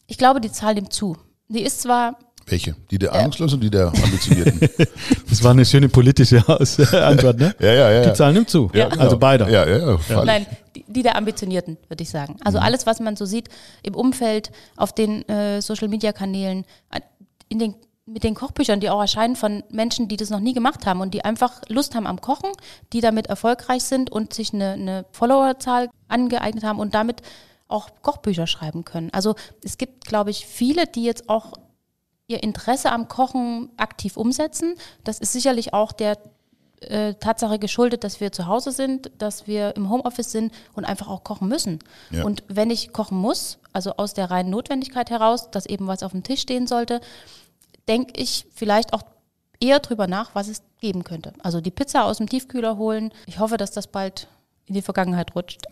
Ich 0.08 0.18
glaube, 0.18 0.42
die 0.42 0.52
Zahl 0.52 0.76
nimmt 0.76 0.94
zu. 0.94 1.18
Die 1.50 1.62
ist 1.62 1.82
zwar 1.82 2.18
Welche? 2.50 2.76
Die 2.92 2.98
der 2.98 3.14
Ahnungslosen 3.14 3.56
und 3.58 3.62
die 3.64 3.70
der 3.70 3.88
Ambitionierten? 3.88 4.70
Das 5.30 5.44
war 5.44 5.52
eine 5.52 5.66
schöne 5.66 5.90
politische 5.90 6.38
Antwort, 6.48 7.38
ne? 7.38 7.54
ja, 7.60 7.74
ja, 7.74 7.92
ja. 7.92 8.02
Die 8.10 8.14
Zahl 8.14 8.32
nimmt 8.34 8.50
zu. 8.50 8.72
Ja, 8.74 8.88
genau. 8.88 9.04
Also 9.04 9.18
beide. 9.20 9.44
Ja, 9.52 9.68
ja, 9.68 9.98
ja. 10.10 10.24
Nein, 10.24 10.46
die, 10.76 10.86
die 10.88 11.04
der 11.04 11.16
Ambitionierten, 11.18 11.78
würde 11.90 12.02
ich 12.04 12.10
sagen. 12.10 12.38
Also 12.46 12.58
alles, 12.60 12.86
was 12.86 13.00
man 13.02 13.16
so 13.18 13.26
sieht 13.26 13.50
im 13.84 13.94
Umfeld, 13.96 14.52
auf 14.78 14.94
den 14.94 15.28
äh, 15.28 15.62
Social-Media-Kanälen, 15.62 16.64
an- 16.90 17.02
in 17.50 17.60
den, 17.60 17.76
mit 18.06 18.24
den 18.24 18.34
Kochbüchern, 18.36 18.80
die 18.80 18.90
auch 18.90 19.02
erscheinen 19.02 19.36
von 19.36 19.64
Menschen, 19.70 20.08
die 20.08 20.16
das 20.18 20.30
noch 20.30 20.40
nie 20.40 20.54
gemacht 20.54 20.86
haben 20.86 21.02
und 21.02 21.14
die 21.14 21.26
einfach 21.26 21.62
Lust 21.68 21.94
haben 21.94 22.08
am 22.08 22.22
Kochen, 22.22 22.50
die 22.94 23.02
damit 23.02 23.28
erfolgreich 23.28 23.84
sind 23.84 24.10
und 24.10 24.34
sich 24.34 24.54
eine, 24.54 24.72
eine 24.72 25.06
Followerzahl 25.12 25.90
angeeignet 26.08 26.64
haben 26.64 26.80
und 26.80 26.96
damit 26.96 27.22
auch 27.68 27.90
Kochbücher 28.02 28.48
schreiben 28.48 28.86
können. 28.86 29.10
Also 29.12 29.36
es 29.62 29.78
gibt, 29.78 30.06
glaube 30.06 30.30
ich, 30.32 30.46
viele, 30.48 30.88
die 30.88 31.04
jetzt 31.04 31.28
auch 31.28 31.52
ihr 32.28 32.44
Interesse 32.44 32.92
am 32.92 33.08
Kochen 33.08 33.70
aktiv 33.78 34.18
umsetzen. 34.18 34.76
Das 35.04 35.20
ist 35.20 35.32
sicherlich 35.32 35.74
auch 35.74 35.92
der 35.92 36.18
äh, 36.82 37.16
Tatsache 37.16 37.58
geschuldet, 37.58 38.04
dass 38.04 38.20
wir 38.20 38.32
zu 38.32 38.46
Hause 38.46 38.72
sind, 38.72 39.10
dass 39.18 39.48
wir 39.48 39.76
im 39.76 39.90
Homeoffice 39.90 40.32
sind 40.32 40.54
und 40.74 40.86
einfach 40.86 41.08
auch 41.08 41.24
kochen 41.24 41.48
müssen. 41.48 41.80
Ja. 42.12 42.24
Und 42.24 42.44
wenn 42.48 42.70
ich 42.70 42.94
kochen 42.94 43.18
muss, 43.18 43.58
also 43.74 43.94
aus 43.94 44.14
der 44.14 44.30
reinen 44.30 44.50
Notwendigkeit 44.50 45.10
heraus, 45.10 45.50
dass 45.50 45.66
eben 45.66 45.88
was 45.88 46.04
auf 46.04 46.12
dem 46.12 46.24
Tisch 46.24 46.42
stehen 46.42 46.68
sollte, 46.68 47.02
denke 47.88 48.22
ich 48.22 48.46
vielleicht 48.54 48.94
auch 48.94 49.02
eher 49.60 49.80
drüber 49.80 50.08
nach, 50.08 50.36
was 50.36 50.50
es 50.50 50.62
geben 50.80 51.04
könnte. 51.04 51.34
Also 51.40 51.62
die 51.62 51.72
Pizza 51.72 52.04
aus 52.04 52.18
dem 52.18 52.30
Tiefkühler 52.30 52.78
holen. 52.78 53.12
Ich 53.26 53.40
hoffe, 53.40 53.58
dass 53.58 53.72
das 53.72 53.88
bald 53.88 54.28
in 54.68 54.76
die 54.76 54.82
Vergangenheit 54.82 55.36
rutscht. 55.36 55.62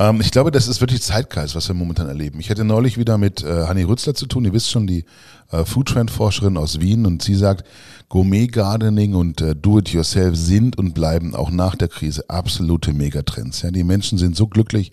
Ähm, 0.00 0.20
ich 0.20 0.30
glaube, 0.30 0.52
das 0.52 0.68
ist 0.68 0.80
wirklich 0.80 1.02
Zeitgeist, 1.02 1.56
was 1.56 1.66
wir 1.66 1.74
momentan 1.74 2.06
erleben. 2.06 2.38
Ich 2.38 2.50
hatte 2.50 2.62
neulich 2.62 2.98
wieder 2.98 3.18
mit 3.18 3.42
äh, 3.42 3.66
Hanni 3.66 3.82
Rützler 3.82 4.14
zu 4.14 4.26
tun. 4.26 4.44
Ihr 4.44 4.52
wisst 4.52 4.70
schon, 4.70 4.86
die 4.86 5.04
äh, 5.50 5.64
Foodtrend-Forscherin 5.64 6.56
aus 6.56 6.80
Wien. 6.80 7.04
Und 7.04 7.22
sie 7.22 7.34
sagt, 7.34 7.66
Gourmet 8.08 8.46
Gardening 8.46 9.14
und 9.14 9.40
äh, 9.40 9.56
Do-it-yourself 9.56 10.36
sind 10.36 10.78
und 10.78 10.94
bleiben 10.94 11.34
auch 11.34 11.50
nach 11.50 11.74
der 11.74 11.88
Krise 11.88 12.30
absolute 12.30 12.92
Megatrends. 12.92 13.62
Ja, 13.62 13.72
die 13.72 13.82
Menschen 13.82 14.18
sind 14.18 14.36
so 14.36 14.46
glücklich, 14.46 14.92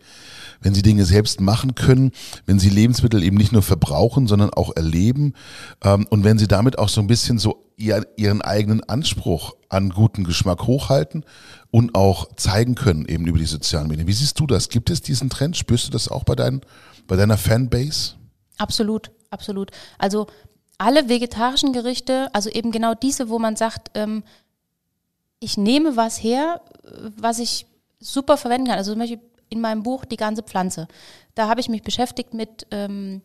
wenn 0.66 0.74
sie 0.74 0.82
Dinge 0.82 1.06
selbst 1.06 1.40
machen 1.42 1.76
können, 1.76 2.12
wenn 2.48 2.58
sie 2.58 2.70
Lebensmittel 2.70 3.24
eben 3.24 3.38
nicht 3.38 3.52
nur 3.52 3.62
verbrauchen, 3.62 4.26
sondern 4.26 4.50
auch 4.50 4.76
erleben 4.76 5.36
ähm, 5.84 6.08
und 6.10 6.24
wenn 6.24 6.40
sie 6.40 6.48
damit 6.48 6.80
auch 6.80 6.90
so 6.90 7.02
ein 7.02 7.08
bisschen 7.08 7.38
so 7.38 7.70
ihr, 7.78 8.06
ihren 8.18 8.42
eigenen 8.42 8.84
Anspruch 8.84 9.56
an 9.70 9.90
guten 9.90 10.24
Geschmack 10.24 10.64
hochhalten 10.66 11.24
und 11.70 11.94
auch 11.94 12.34
zeigen 12.36 12.74
können 12.74 13.06
eben 13.06 13.28
über 13.28 13.38
die 13.38 13.46
sozialen 13.46 13.88
Medien. 13.88 14.08
Wie 14.08 14.14
siehst 14.14 14.40
du 14.40 14.48
das? 14.48 14.70
Gibt 14.70 14.90
es 14.90 15.04
diesen 15.04 15.30
Trend? 15.30 15.56
Spürst 15.56 15.88
du 15.88 15.92
das 15.92 16.08
auch 16.08 16.24
bei, 16.24 16.34
dein, 16.34 16.62
bei 17.06 17.16
deiner 17.16 17.38
Fanbase? 17.38 18.16
Absolut, 18.58 19.12
absolut. 19.30 19.70
Also 20.00 20.26
alle 20.80 21.10
vegetarischen 21.10 21.74
Gerichte, 21.74 22.34
also 22.34 22.50
eben 22.50 22.72
genau 22.72 22.96
diese, 22.96 23.30
wo 23.30 23.38
man 23.38 23.56
sagt, 23.56 23.92
ähm, 23.94 24.24
ich 25.40 25.58
nehme 25.58 25.96
was 25.96 26.24
her, 26.24 26.62
äh, 26.86 27.12
was 27.18 27.38
ich 27.38 27.68
super 28.00 28.38
verwenden 28.38 28.68
kann. 28.68 28.80
Also 28.80 28.94
zum 28.94 29.00
Beispiel 29.00 29.20
in 29.50 29.62
meinem 29.62 29.84
Buch 29.84 30.06
Die 30.06 30.18
ganze 30.18 30.44
Pflanze. 30.44 30.88
Da 31.36 31.48
habe 31.48 31.62
ich 31.62 31.70
mich 31.70 31.84
beschäftigt 31.84 32.34
mit 32.34 32.68
ähm, 32.72 33.22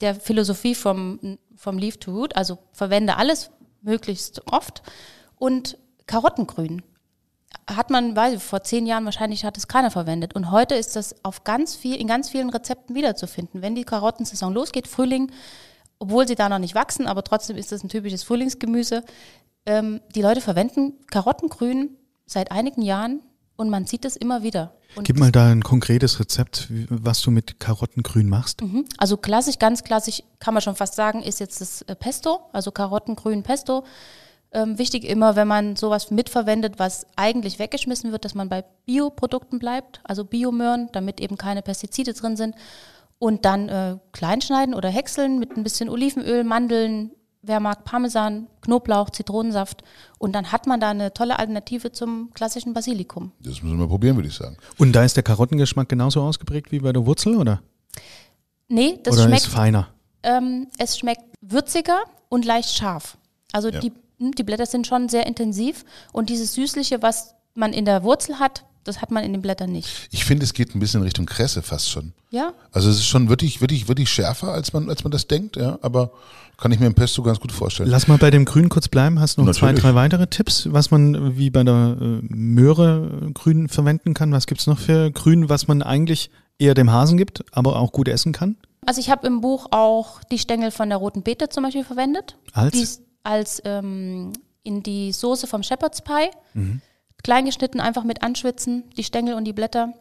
der 0.00 0.14
Philosophie 0.14 0.74
vom, 0.74 1.38
vom 1.56 1.78
Leaf 1.78 1.96
to 1.98 2.12
Root, 2.12 2.36
also 2.36 2.58
verwende 2.72 3.16
alles 3.16 3.50
möglichst 3.82 4.46
oft. 4.50 4.82
Und 5.36 5.76
Karottengrün 6.06 6.82
hat 7.68 7.90
man, 7.90 8.14
weiß 8.16 8.34
ich, 8.34 8.42
vor 8.42 8.62
zehn 8.62 8.86
Jahren 8.86 9.04
wahrscheinlich 9.04 9.44
hat 9.44 9.56
es 9.56 9.68
keiner 9.68 9.90
verwendet. 9.90 10.34
Und 10.34 10.50
heute 10.50 10.74
ist 10.74 10.96
das 10.96 11.24
auf 11.24 11.44
ganz 11.44 11.74
viel, 11.76 11.96
in 11.96 12.06
ganz 12.06 12.30
vielen 12.30 12.50
Rezepten 12.50 12.94
wiederzufinden. 12.94 13.62
Wenn 13.62 13.74
die 13.74 13.84
Karottensaison 13.84 14.52
losgeht, 14.52 14.88
Frühling, 14.88 15.30
obwohl 15.98 16.26
sie 16.28 16.34
da 16.34 16.48
noch 16.48 16.58
nicht 16.58 16.74
wachsen, 16.74 17.06
aber 17.06 17.24
trotzdem 17.24 17.56
ist 17.56 17.72
das 17.72 17.82
ein 17.82 17.88
typisches 17.88 18.22
Frühlingsgemüse. 18.22 19.04
Ähm, 19.66 20.00
die 20.14 20.22
Leute 20.22 20.40
verwenden 20.40 20.94
Karottengrün 21.06 21.96
seit 22.26 22.52
einigen 22.52 22.82
Jahren 22.82 23.20
und 23.58 23.70
man 23.70 23.86
sieht 23.86 24.04
es 24.04 24.16
immer 24.16 24.42
wieder. 24.42 24.72
Und 24.94 25.04
Gib 25.04 25.18
mal 25.18 25.32
da 25.32 25.50
ein 25.50 25.62
konkretes 25.62 26.18
Rezept, 26.20 26.68
was 26.88 27.20
du 27.20 27.30
mit 27.30 27.60
Karottengrün 27.60 28.28
machst. 28.28 28.62
Mhm. 28.62 28.86
Also 28.96 29.16
klassisch, 29.16 29.58
ganz 29.58 29.84
klassisch, 29.84 30.22
kann 30.38 30.54
man 30.54 30.62
schon 30.62 30.76
fast 30.76 30.94
sagen, 30.94 31.22
ist 31.22 31.40
jetzt 31.40 31.60
das 31.60 31.82
äh, 31.82 31.94
Pesto, 31.94 32.40
also 32.52 32.70
Karottengrün 32.70 33.42
Pesto. 33.42 33.84
Ähm, 34.52 34.78
wichtig 34.78 35.04
immer, 35.04 35.36
wenn 35.36 35.48
man 35.48 35.76
sowas 35.76 36.10
mitverwendet, 36.10 36.78
was 36.78 37.06
eigentlich 37.16 37.58
weggeschmissen 37.58 38.12
wird, 38.12 38.24
dass 38.24 38.34
man 38.34 38.48
bei 38.48 38.64
Bioprodukten 38.86 39.58
bleibt, 39.58 40.00
also 40.04 40.24
Biomöhren, 40.24 40.88
damit 40.92 41.20
eben 41.20 41.36
keine 41.36 41.60
Pestizide 41.60 42.14
drin 42.14 42.36
sind. 42.36 42.54
Und 43.18 43.44
dann 43.44 43.68
äh, 43.68 43.96
kleinschneiden 44.12 44.74
oder 44.74 44.88
häckseln 44.88 45.40
mit 45.40 45.56
ein 45.56 45.64
bisschen 45.64 45.88
Olivenöl, 45.88 46.44
Mandeln, 46.44 47.10
wer 47.42 47.60
mag 47.60 47.84
Parmesan, 47.84 48.46
Knoblauch, 48.62 49.10
Zitronensaft. 49.10 49.82
Und 50.18 50.32
dann 50.32 50.52
hat 50.52 50.66
man 50.66 50.80
da 50.80 50.90
eine 50.90 51.12
tolle 51.14 51.38
Alternative 51.38 51.92
zum 51.92 52.30
klassischen 52.34 52.74
Basilikum. 52.74 53.32
Das 53.40 53.62
müssen 53.62 53.70
wir 53.78 53.84
mal 53.84 53.88
probieren, 53.88 54.16
würde 54.16 54.28
ich 54.28 54.34
sagen. 54.34 54.56
Und 54.76 54.92
da 54.92 55.04
ist 55.04 55.16
der 55.16 55.22
Karottengeschmack 55.22 55.88
genauso 55.88 56.22
ausgeprägt 56.22 56.72
wie 56.72 56.80
bei 56.80 56.92
der 56.92 57.06
Wurzel, 57.06 57.36
oder? 57.36 57.62
Nee, 58.68 58.98
das 59.02 59.14
oder 59.14 59.24
schmeckt 59.24 59.42
ist 59.42 59.52
feiner? 59.52 59.88
Ähm, 60.22 60.68
es 60.78 60.98
schmeckt 60.98 61.22
würziger 61.40 62.00
und 62.28 62.44
leicht 62.44 62.76
scharf. 62.76 63.16
Also 63.52 63.70
Ja. 63.70 63.80
die, 63.80 63.92
hm, 64.18 64.32
die 64.32 64.42
Blätter 64.42 64.66
sind 64.66 64.86
schon 64.86 65.08
sehr 65.08 65.26
intensiv 65.26 65.84
und 66.12 66.28
dieses 66.28 66.54
Süßliche, 66.54 67.02
was 67.02 67.34
man 67.54 67.72
in 67.72 67.84
der 67.84 68.02
Wurzel 68.02 68.38
hat, 68.38 68.64
das 68.84 69.00
hat 69.00 69.10
man 69.10 69.24
in 69.24 69.32
den 69.32 69.42
Blättern 69.42 69.70
nicht. 69.70 70.08
Ich 70.10 70.24
finde, 70.24 70.44
es 70.44 70.54
geht 70.54 70.74
ein 70.74 70.80
bisschen 70.80 71.00
in 71.00 71.04
Richtung 71.04 71.26
Kresse 71.26 71.62
fast 71.62 71.90
schon. 71.90 72.12
Ja, 72.30 72.52
Also 72.72 72.88
es 72.90 72.96
ist 72.96 73.06
schon 73.06 73.28
wirklich, 73.28 73.60
wirklich, 73.60 73.88
wirklich 73.88 74.10
schärfer, 74.10 74.52
als 74.52 74.72
man, 74.72 74.88
als 74.88 75.04
man 75.04 75.10
das 75.10 75.26
denkt, 75.28 75.56
ja. 75.56 75.78
Aber 75.82 76.12
kann 76.58 76.72
ich 76.72 76.80
mir 76.80 76.86
im 76.86 76.94
Pesto 76.94 77.22
ganz 77.22 77.40
gut 77.40 77.52
vorstellen. 77.52 77.88
Lass 77.88 78.08
mal 78.08 78.18
bei 78.18 78.30
dem 78.30 78.44
Grün 78.44 78.68
kurz 78.68 78.88
bleiben. 78.88 79.20
Hast 79.20 79.38
du 79.38 79.42
noch 79.42 79.52
zwei, 79.52 79.68
Natürlich. 79.68 79.84
drei 79.84 79.94
weitere 79.94 80.26
Tipps, 80.26 80.68
was 80.70 80.90
man 80.90 81.14
äh, 81.14 81.38
wie 81.38 81.50
bei 81.50 81.64
der 81.64 81.96
äh, 82.00 82.20
Möhre 82.28 83.26
äh, 83.28 83.32
Grün 83.32 83.68
verwenden 83.68 84.12
kann? 84.12 84.32
Was 84.32 84.46
gibt's 84.46 84.66
noch 84.66 84.78
für 84.78 85.10
Grün, 85.10 85.48
was 85.48 85.68
man 85.68 85.82
eigentlich 85.82 86.30
eher 86.58 86.74
dem 86.74 86.90
Hasen 86.90 87.16
gibt, 87.16 87.44
aber 87.52 87.76
auch 87.76 87.92
gut 87.92 88.08
essen 88.08 88.32
kann? 88.32 88.56
also 88.88 89.02
ich 89.02 89.10
habe 89.10 89.26
im 89.26 89.42
Buch 89.42 89.66
auch 89.70 90.22
die 90.24 90.38
Stängel 90.38 90.70
von 90.70 90.88
der 90.88 90.96
roten 90.96 91.22
Beete 91.22 91.50
zum 91.50 91.62
Beispiel 91.62 91.84
verwendet. 91.84 92.38
Als? 92.54 92.72
Die 92.72 92.82
ist 92.82 93.02
als 93.22 93.60
ähm, 93.66 94.32
in 94.62 94.82
die 94.82 95.12
Soße 95.12 95.46
vom 95.46 95.62
Shepherd's 95.62 96.00
Pie. 96.00 96.30
Mhm. 96.54 96.80
Klein 97.22 97.44
geschnitten, 97.44 97.80
einfach 97.80 98.04
mit 98.04 98.22
anschwitzen, 98.22 98.84
die 98.96 99.04
Stängel 99.04 99.34
und 99.34 99.44
die 99.44 99.52
Blätter. 99.52 99.92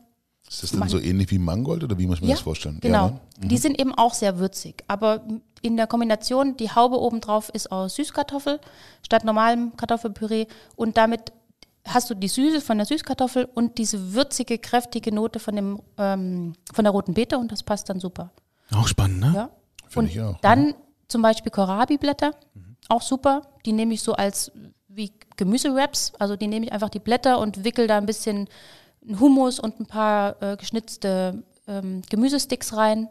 Ist 0.48 0.64
das 0.64 0.72
dann 0.72 0.88
so 0.88 1.00
ähnlich 1.00 1.30
wie 1.32 1.40
Mangold 1.40 1.84
oder 1.84 1.98
wie 1.98 2.08
muss 2.08 2.22
man 2.22 2.30
das 2.30 2.40
vorstellen? 2.40 2.78
Genau. 2.80 3.08
Ja, 3.08 3.20
ne? 3.42 3.48
Die 3.50 3.58
sind 3.58 3.78
eben 3.78 3.94
auch 3.94 4.14
sehr 4.14 4.40
würzig. 4.40 4.86
Aber 4.88 5.22
in 5.62 5.78
der 5.78 5.88
Kombination, 5.88 6.58
die 6.58 6.72
Haube 6.72 7.00
obendrauf 7.00 7.50
ist 7.50 7.72
aus 7.72 7.96
Süßkartoffel 7.96 8.60
statt 9.04 9.24
normalem 9.24 9.76
Kartoffelpüree. 9.78 10.48
Und 10.76 10.98
damit 10.98 11.32
hast 11.86 12.10
du 12.10 12.16
die 12.16 12.28
Süße 12.28 12.62
von 12.62 12.78
der 12.78 12.86
Süßkartoffel 12.86 13.46
und 13.54 13.78
diese 13.78 14.14
würzige, 14.14 14.58
kräftige 14.60 15.14
Note 15.14 15.40
von, 15.40 15.56
dem, 15.56 15.82
ähm, 15.98 16.54
von 16.74 16.84
der 16.84 16.92
roten 16.92 17.14
Beete 17.14 17.38
und 17.38 17.52
das 17.52 17.64
passt 17.64 17.90
dann 17.90 18.00
super. 18.00 18.32
Auch 18.74 18.88
spannend, 18.88 19.20
ne? 19.22 19.32
Ja. 19.36 19.50
Finde 19.88 20.12
ich 20.12 20.20
auch, 20.20 20.38
dann 20.42 20.76
zum 21.08 21.22
Beispiel 21.22 21.50
Kohlrabi-Blätter, 21.52 22.32
auch 22.90 23.02
super. 23.02 23.42
Die 23.66 23.72
nehme 23.72 23.94
ich 23.94 24.02
so 24.02 24.14
als 24.14 24.52
wie 24.88 25.14
Gemüsewraps. 25.38 26.14
Also 26.20 26.36
die 26.36 26.48
nehme 26.48 26.66
ich 26.66 26.72
einfach 26.72 26.90
die 26.90 27.00
Blätter 27.00 27.40
und 27.40 27.64
wickel 27.64 27.88
da 27.88 27.98
ein 27.98 28.06
bisschen 28.06 28.50
Hummus 29.20 29.60
und 29.60 29.80
ein 29.80 29.86
paar 29.86 30.42
äh, 30.42 30.58
geschnitzte 30.58 31.44
ähm, 31.68 32.02
Gemüsesticks 32.10 32.76
rein. 32.76 33.08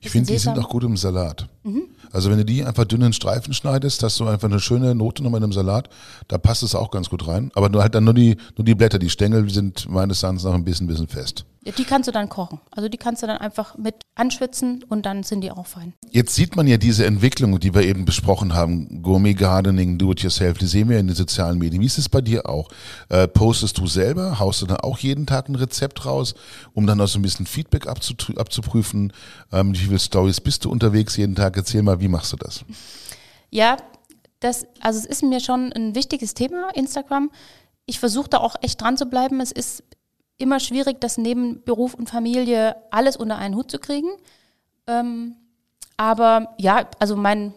Ich 0.00 0.10
finde, 0.10 0.32
die 0.32 0.38
sind 0.38 0.58
auch 0.58 0.68
gut 0.68 0.84
im 0.84 0.96
Salat. 0.96 1.48
Mhm. 1.64 1.84
Also 2.12 2.30
wenn 2.30 2.38
du 2.38 2.44
die 2.44 2.62
einfach 2.62 2.84
dünn 2.84 3.02
in 3.02 3.12
Streifen 3.12 3.54
schneidest, 3.54 4.02
hast 4.02 4.20
du 4.20 4.26
einfach 4.26 4.48
eine 4.48 4.60
schöne 4.60 4.94
Note 4.94 5.22
nochmal 5.22 5.38
in 5.38 5.44
einem 5.44 5.52
Salat. 5.52 5.88
Da 6.28 6.38
passt 6.38 6.62
es 6.62 6.74
auch 6.74 6.90
ganz 6.90 7.08
gut 7.08 7.26
rein. 7.26 7.50
Aber 7.54 7.70
nur 7.70 7.82
halt 7.82 7.94
dann 7.94 8.04
nur 8.04 8.14
die, 8.14 8.36
nur 8.56 8.64
die 8.64 8.74
Blätter, 8.74 8.98
die 8.98 9.10
Stängel 9.10 9.48
sind 9.50 9.88
meines 9.88 10.22
Erachtens 10.22 10.44
noch 10.44 10.54
ein 10.54 10.64
bisschen, 10.64 10.86
bisschen 10.86 11.08
fest. 11.08 11.46
Ja, 11.64 11.72
Die 11.72 11.84
kannst 11.84 12.06
du 12.06 12.12
dann 12.12 12.28
kochen. 12.28 12.60
Also 12.70 12.90
die 12.90 12.98
kannst 12.98 13.22
du 13.22 13.26
dann 13.26 13.38
einfach 13.38 13.78
mit 13.78 13.94
anschwitzen 14.14 14.84
und 14.88 15.06
dann 15.06 15.22
sind 15.22 15.40
die 15.40 15.50
auch 15.50 15.66
fein. 15.66 15.94
Jetzt 16.10 16.34
sieht 16.34 16.56
man 16.56 16.66
ja 16.66 16.76
diese 16.76 17.06
Entwicklung, 17.06 17.58
die 17.58 17.74
wir 17.74 17.82
eben 17.82 18.04
besprochen 18.04 18.52
haben, 18.52 19.02
Gourmet 19.02 19.32
Gardening, 19.32 19.96
Do-it-yourself, 19.96 20.58
die 20.58 20.66
sehen 20.66 20.90
wir 20.90 20.98
in 20.98 21.06
den 21.06 21.16
sozialen 21.16 21.58
Medien. 21.58 21.80
Wie 21.80 21.86
ist 21.86 21.96
es 21.96 22.10
bei 22.10 22.20
dir 22.20 22.46
auch? 22.48 22.68
Äh, 23.08 23.28
postest 23.28 23.78
du 23.78 23.86
selber? 23.86 24.38
Haust 24.38 24.60
du 24.60 24.66
dann 24.66 24.76
auch 24.78 24.98
jeden 24.98 25.26
Tag 25.26 25.48
ein 25.48 25.54
Rezept 25.54 26.04
raus, 26.04 26.34
um 26.74 26.86
dann 26.86 27.00
auch 27.00 27.08
so 27.08 27.18
ein 27.18 27.22
bisschen 27.22 27.46
Feedback 27.46 27.86
abzuprüfen? 27.86 29.12
Ähm, 29.50 29.72
wie 29.72 29.78
viele 29.78 29.98
Stories 29.98 30.42
bist 30.42 30.66
du 30.66 30.70
unterwegs 30.70 31.16
jeden 31.16 31.34
Tag? 31.34 31.53
Erzähl 31.56 31.82
mal, 31.82 32.00
wie 32.00 32.08
machst 32.08 32.32
du 32.32 32.36
das? 32.36 32.64
Ja, 33.50 33.76
das, 34.40 34.66
also 34.80 34.98
es 34.98 35.06
ist 35.06 35.22
mir 35.22 35.40
schon 35.40 35.72
ein 35.72 35.94
wichtiges 35.94 36.34
Thema, 36.34 36.70
Instagram. 36.74 37.30
Ich 37.86 38.00
versuche 38.00 38.28
da 38.28 38.38
auch 38.38 38.56
echt 38.60 38.80
dran 38.80 38.96
zu 38.96 39.06
bleiben. 39.06 39.40
Es 39.40 39.52
ist 39.52 39.82
immer 40.36 40.60
schwierig, 40.60 41.00
das 41.00 41.18
neben 41.18 41.62
Beruf 41.64 41.94
und 41.94 42.10
Familie 42.10 42.76
alles 42.90 43.16
unter 43.16 43.38
einen 43.38 43.54
Hut 43.54 43.70
zu 43.70 43.78
kriegen. 43.78 44.08
Ähm, 44.86 45.36
Aber 45.96 46.54
ja, 46.58 46.88
also 46.98 47.16
mein, 47.16 47.54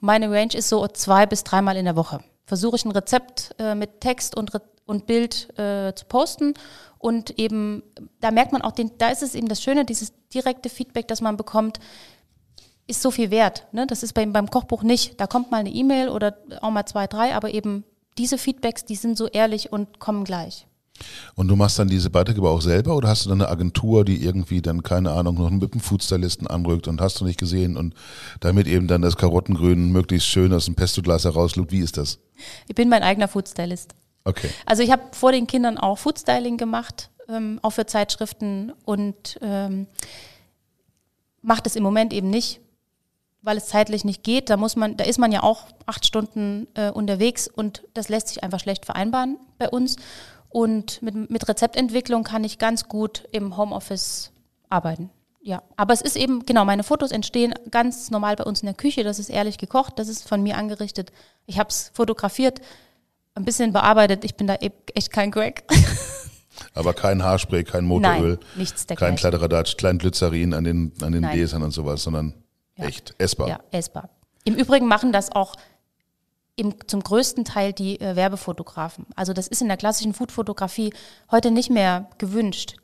meine 0.00 0.30
Range 0.30 0.54
ist 0.54 0.68
so 0.68 0.86
zwei 0.88 1.26
bis 1.26 1.42
dreimal 1.42 1.76
in 1.76 1.84
der 1.84 1.96
Woche. 1.96 2.20
Versuche 2.46 2.76
ich 2.76 2.84
ein 2.84 2.92
Rezept 2.92 3.54
äh, 3.58 3.74
mit 3.74 4.00
Text 4.00 4.36
und, 4.36 4.52
und 4.86 5.06
Bild 5.06 5.48
äh, 5.58 5.94
zu 5.94 6.04
posten 6.06 6.54
und 6.98 7.38
eben, 7.38 7.82
da 8.20 8.30
merkt 8.30 8.52
man 8.52 8.62
auch, 8.62 8.72
den, 8.72 8.92
da 8.96 9.10
ist 9.10 9.22
es 9.22 9.34
eben 9.34 9.48
das 9.48 9.62
Schöne, 9.62 9.84
dieses 9.84 10.12
direkte 10.32 10.70
Feedback, 10.70 11.08
das 11.08 11.20
man 11.20 11.36
bekommt, 11.36 11.78
ist 12.86 13.02
so 13.02 13.10
viel 13.10 13.30
wert. 13.30 13.66
Ne? 13.72 13.86
Das 13.86 14.02
ist 14.02 14.12
beim, 14.12 14.32
beim 14.32 14.50
Kochbuch 14.50 14.82
nicht. 14.82 15.20
Da 15.20 15.26
kommt 15.26 15.50
mal 15.50 15.58
eine 15.58 15.70
E-Mail 15.70 16.08
oder 16.08 16.36
auch 16.60 16.70
mal 16.70 16.86
zwei, 16.86 17.06
drei, 17.06 17.34
aber 17.34 17.52
eben 17.54 17.84
diese 18.18 18.38
Feedbacks, 18.38 18.84
die 18.84 18.96
sind 18.96 19.16
so 19.16 19.26
ehrlich 19.28 19.72
und 19.72 19.98
kommen 19.98 20.24
gleich. 20.24 20.66
Und 21.34 21.48
du 21.48 21.56
machst 21.56 21.78
dann 21.78 21.88
diese 21.88 22.08
Beiträge 22.08 22.38
aber 22.38 22.50
auch 22.50 22.62
selber 22.62 22.96
oder 22.96 23.08
hast 23.08 23.24
du 23.24 23.30
dann 23.30 23.40
eine 23.40 23.50
Agentur, 23.50 24.04
die 24.04 24.22
irgendwie 24.22 24.62
dann, 24.62 24.84
keine 24.84 25.10
Ahnung, 25.10 25.34
noch 25.34 25.50
mit 25.50 25.74
dem 25.74 25.80
Foodstylisten 25.80 26.46
anrückt 26.46 26.86
und 26.86 27.00
hast 27.00 27.20
du 27.20 27.24
nicht 27.24 27.38
gesehen 27.38 27.76
und 27.76 27.94
damit 28.38 28.68
eben 28.68 28.86
dann 28.86 29.02
das 29.02 29.16
Karottengrün 29.16 29.90
möglichst 29.90 30.28
schön 30.28 30.52
aus 30.52 30.66
dem 30.66 30.76
Pestoglas 30.76 31.24
herauslugt? 31.24 31.72
Wie 31.72 31.80
ist 31.80 31.96
das? 31.96 32.20
Ich 32.68 32.76
bin 32.76 32.88
mein 32.88 33.02
eigener 33.02 33.26
Foodstylist. 33.26 33.94
Okay. 34.24 34.48
Also 34.66 34.84
ich 34.84 34.92
habe 34.92 35.02
vor 35.12 35.32
den 35.32 35.48
Kindern 35.48 35.78
auch 35.78 35.98
Foodstyling 35.98 36.56
gemacht, 36.58 37.10
ähm, 37.28 37.58
auch 37.62 37.70
für 37.70 37.86
Zeitschriften 37.86 38.72
und 38.84 39.38
ähm, 39.42 39.88
mache 41.42 41.62
das 41.62 41.74
im 41.74 41.82
Moment 41.82 42.12
eben 42.12 42.30
nicht, 42.30 42.60
weil 43.44 43.58
es 43.58 43.66
zeitlich 43.66 44.04
nicht 44.04 44.24
geht. 44.24 44.50
Da 44.50 44.56
muss 44.56 44.74
man, 44.74 44.96
da 44.96 45.04
ist 45.04 45.18
man 45.18 45.30
ja 45.30 45.42
auch 45.42 45.66
acht 45.86 46.04
Stunden 46.06 46.66
äh, 46.74 46.90
unterwegs 46.90 47.46
und 47.46 47.84
das 47.92 48.08
lässt 48.08 48.28
sich 48.28 48.42
einfach 48.42 48.58
schlecht 48.58 48.86
vereinbaren 48.86 49.38
bei 49.58 49.68
uns. 49.68 49.96
Und 50.48 51.02
mit, 51.02 51.30
mit 51.30 51.48
Rezeptentwicklung 51.48 52.24
kann 52.24 52.42
ich 52.42 52.58
ganz 52.58 52.88
gut 52.88 53.28
im 53.32 53.56
Homeoffice 53.56 54.32
arbeiten. 54.70 55.10
Ja, 55.42 55.62
aber 55.76 55.92
es 55.92 56.00
ist 56.00 56.16
eben, 56.16 56.46
genau, 56.46 56.64
meine 56.64 56.84
Fotos 56.84 57.10
entstehen 57.10 57.52
ganz 57.70 58.10
normal 58.10 58.34
bei 58.36 58.44
uns 58.44 58.62
in 58.62 58.66
der 58.66 58.74
Küche. 58.74 59.04
Das 59.04 59.18
ist 59.18 59.28
ehrlich 59.28 59.58
gekocht, 59.58 59.98
das 59.98 60.08
ist 60.08 60.26
von 60.26 60.42
mir 60.42 60.56
angerichtet. 60.56 61.12
Ich 61.44 61.58
habe 61.58 61.68
es 61.68 61.90
fotografiert, 61.92 62.62
ein 63.34 63.44
bisschen 63.44 63.72
bearbeitet. 63.72 64.24
Ich 64.24 64.36
bin 64.36 64.46
da 64.46 64.54
e-, 64.54 64.70
echt 64.94 65.12
kein 65.12 65.30
Greg. 65.30 65.64
Aber 66.72 66.94
kein 66.94 67.22
Haarspray, 67.22 67.64
kein 67.64 67.84
Motoröl, 67.84 68.38
Nein, 68.40 68.48
nichts 68.56 68.86
kein 68.86 69.16
Kladderadatsch, 69.16 69.76
kein 69.76 69.98
Glycerin 69.98 70.54
an 70.54 70.64
den, 70.64 70.92
an 71.02 71.12
den. 71.12 71.28
Gläsern 71.28 71.62
und 71.62 71.72
sowas, 71.72 72.04
sondern 72.04 72.43
Ja. 72.76 72.86
echt 72.86 73.14
essbar. 73.18 73.48
Ja, 73.48 73.60
essbar. 73.70 74.08
Im 74.44 74.54
Übrigen 74.54 74.86
machen 74.86 75.12
das 75.12 75.32
auch 75.32 75.54
im, 76.56 76.74
zum 76.86 77.02
größten 77.02 77.44
Teil 77.44 77.72
die 77.72 78.00
äh, 78.00 78.16
Werbefotografen. 78.16 79.06
Also 79.16 79.32
das 79.32 79.48
ist 79.48 79.62
in 79.62 79.68
der 79.68 79.76
klassischen 79.76 80.14
Foodfotografie 80.14 80.92
heute 81.30 81.50
nicht 81.50 81.70
mehr 81.70 82.10
gewünscht. 82.18 82.76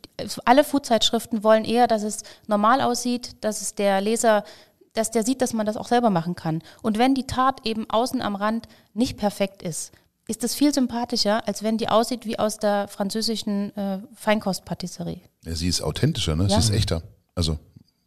Alle 0.44 0.64
Foodzeitschriften 0.64 1.44
wollen 1.44 1.64
eher, 1.64 1.86
dass 1.86 2.02
es 2.02 2.22
normal 2.46 2.80
aussieht, 2.80 3.36
dass 3.42 3.62
es 3.62 3.74
der 3.74 4.00
Leser, 4.00 4.44
dass 4.92 5.10
der 5.10 5.24
sieht, 5.24 5.40
dass 5.40 5.52
man 5.52 5.66
das 5.66 5.76
auch 5.76 5.88
selber 5.88 6.10
machen 6.10 6.34
kann. 6.34 6.62
Und 6.82 6.98
wenn 6.98 7.14
die 7.14 7.26
Tat 7.26 7.66
eben 7.66 7.88
außen 7.88 8.20
am 8.20 8.36
Rand 8.36 8.66
nicht 8.92 9.16
perfekt 9.16 9.62
ist, 9.62 9.92
ist 10.26 10.44
das 10.44 10.54
viel 10.54 10.74
sympathischer, 10.74 11.46
als 11.48 11.62
wenn 11.62 11.78
die 11.78 11.88
aussieht 11.88 12.26
wie 12.26 12.38
aus 12.38 12.58
der 12.58 12.86
französischen 12.88 13.74
äh, 13.76 14.00
Feinkostpatisserie. 14.14 15.20
Ja, 15.44 15.54
sie 15.54 15.68
ist 15.68 15.80
authentischer, 15.80 16.36
ne? 16.36 16.44
Ja. 16.44 16.60
Sie 16.60 16.68
ist 16.68 16.70
echter. 16.70 17.02
Also, 17.34 17.58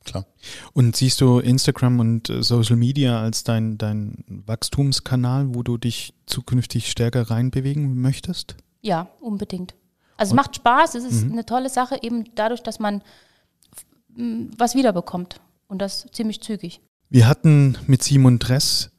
klar. 0.04 0.26
Und 0.74 0.96
siehst 0.96 1.22
du 1.22 1.40
Instagram 1.40 2.00
und 2.00 2.30
äh, 2.30 2.44
Social 2.44 2.76
Media 2.76 3.22
als 3.22 3.44
dein, 3.44 3.78
dein 3.78 4.24
Wachstumskanal, 4.28 5.56
wo 5.56 5.64
du 5.64 5.78
dich 5.78 6.14
zukünftig 6.26 6.90
stärker 6.90 7.30
reinbewegen 7.30 8.00
möchtest? 8.02 8.56
Ja, 8.82 9.10
unbedingt. 9.20 9.76
Also 10.18 10.32
es 10.32 10.36
macht 10.36 10.56
Spaß, 10.56 10.96
es 10.96 11.04
ist 11.06 11.24
eine 11.24 11.46
tolle 11.46 11.70
Sache, 11.70 11.98
eben 12.02 12.26
dadurch, 12.36 12.62
dass 12.62 12.80
man 12.80 13.02
was 14.58 14.76
wiederbekommt. 14.76 15.40
Und 15.68 15.80
das 15.80 16.06
ziemlich 16.12 16.42
zügig. 16.42 16.82
Wir 17.10 17.28
hatten 17.28 17.78
mit 17.88 18.04
Simon 18.04 18.38
Dress 18.38 18.92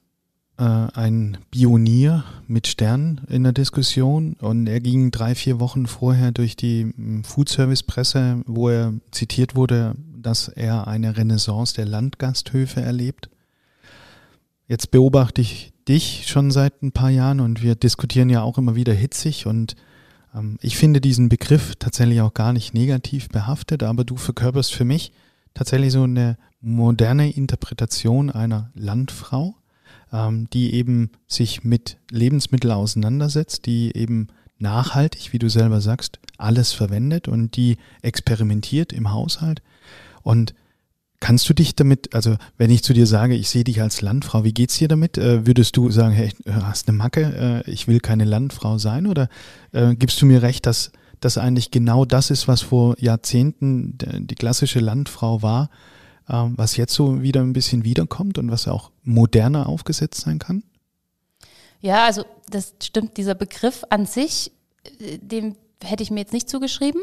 äh, 0.59 0.63
einen 0.63 1.39
Pionier 1.51 2.25
mit 2.47 2.67
Stern 2.67 3.21
in 3.29 3.45
der 3.45 3.53
Diskussion 3.53 4.35
und 4.41 4.67
er 4.67 4.81
ging 4.81 5.11
drei, 5.11 5.35
vier 5.35 5.61
Wochen 5.61 5.87
vorher 5.87 6.33
durch 6.33 6.57
die 6.57 6.85
mm, 6.85 7.23
Food 7.25 7.49
Service 7.49 7.83
Presse, 7.83 8.43
wo 8.47 8.69
er 8.69 8.95
zitiert 9.11 9.57
wurde, 9.57 9.95
dass 10.25 10.49
er 10.49 10.89
eine 10.89 11.17
Renaissance 11.17 11.75
der 11.75 11.87
Landgasthöfe 11.87 12.81
erlebt. 12.81 13.31
Jetzt 14.67 14.91
beobachte 14.91 15.41
ich 15.41 15.73
dich 15.87 16.27
schon 16.27 16.51
seit 16.51 16.83
ein 16.83 16.93
paar 16.93 17.11
Jahren 17.11 17.41
und 17.41 17.63
wir 17.63 17.75
diskutieren 17.75 18.31
ja 18.31 18.43
auch 18.43 18.59
immer 18.59 18.75
wieder 18.75 18.95
hitzig 18.95 19.47
und 19.47 19.77
ähm, 20.35 20.59
ich 20.61 20.77
finde 20.77 21.01
diesen 21.01 21.29
Begriff 21.29 21.75
tatsächlich 21.77 22.21
auch 22.21 22.35
gar 22.35 22.53
nicht 22.53 22.75
negativ 22.75 23.29
behaftet, 23.29 23.83
aber 23.83 24.05
du 24.05 24.17
verkörperst 24.17 24.75
für 24.75 24.85
mich 24.85 25.13
tatsächlich 25.53 25.93
so 25.93 26.03
eine 26.03 26.37
moderne 26.61 27.31
Interpretation 27.31 28.31
einer 28.31 28.71
Landfrau, 28.75 29.55
ähm, 30.13 30.49
die 30.53 30.75
eben 30.75 31.11
sich 31.27 31.65
mit 31.65 31.99
Lebensmitteln 32.11 32.73
auseinandersetzt, 32.73 33.67
die 33.67 33.95
eben 33.95 34.29
nachhaltig, 34.59 35.33
wie 35.33 35.39
du 35.39 35.51
selber 35.51 35.81
sagst, 35.81 36.19
alles 36.39 36.73
verwendet 36.73 37.29
und 37.29 37.57
die 37.57 37.77
experimentiert 38.03 38.93
im 38.93 39.13
Haushalt. 39.13 39.63
Und 40.25 40.55
kannst 41.21 41.49
du 41.49 41.55
dich 41.55 41.77
damit, 41.77 42.15
also 42.15 42.37
wenn 42.59 42.71
ich 42.71 42.83
zu 42.83 42.93
dir 42.93 43.07
sage, 43.07 43.35
ich 43.35 43.49
sehe 43.49 43.65
dich 43.65 43.81
als 43.81 44.01
Landfrau, 44.03 44.45
wie 44.45 44.53
geht's 44.53 44.79
dir 44.79 44.89
damit? 44.89 45.17
Äh, 45.17 45.47
würdest 45.47 45.77
du 45.77 45.91
sagen, 45.91 46.13
hey, 46.13 46.33
du 46.45 46.67
hast 46.67 46.89
eine 46.89 46.99
Macke, 46.99 47.63
äh, 47.67 47.71
ich 47.71 47.87
will 47.87 48.01
keine 48.01 48.25
Landfrau 48.25 48.79
sein? 48.79 49.07
Oder 49.07 49.29
äh, 49.73 49.95
gibst 49.95 50.21
du 50.21 50.27
mir 50.27 50.43
recht, 50.43 50.67
dass 50.67 50.91
das 51.21 51.39
eigentlich 51.39 51.71
genau 51.71 52.05
das 52.05 52.31
ist, 52.31 52.49
was 52.49 52.61
vor 52.61 52.97
Jahrzehnten 52.99 53.97
die 54.27 54.35
klassische 54.35 54.81
Landfrau 54.81 55.41
war, 55.41 55.71
ähm, 56.29 56.55
was 56.57 56.77
jetzt 56.77 56.93
so 56.93 57.23
wieder 57.23 57.41
ein 57.41 57.53
bisschen 57.53 57.85
wiederkommt 57.85 58.37
und 58.37 58.51
was 58.51 58.69
auch 58.69 58.91
moderner 59.03 59.69
aufgesetzt 59.69 60.23
sein 60.23 60.39
kann? 60.39 60.63
Ja, 61.81 62.05
also 62.05 62.25
das 62.51 62.75
stimmt, 62.83 63.17
dieser 63.17 63.35
Begriff 63.35 63.85
an 63.89 64.05
sich, 64.05 64.53
äh, 64.99 65.19
dem 65.19 65.57
hätte 65.83 66.03
ich 66.03 66.11
mir 66.11 66.21
jetzt 66.21 66.33
nicht 66.33 66.49
zugeschrieben, 66.49 67.03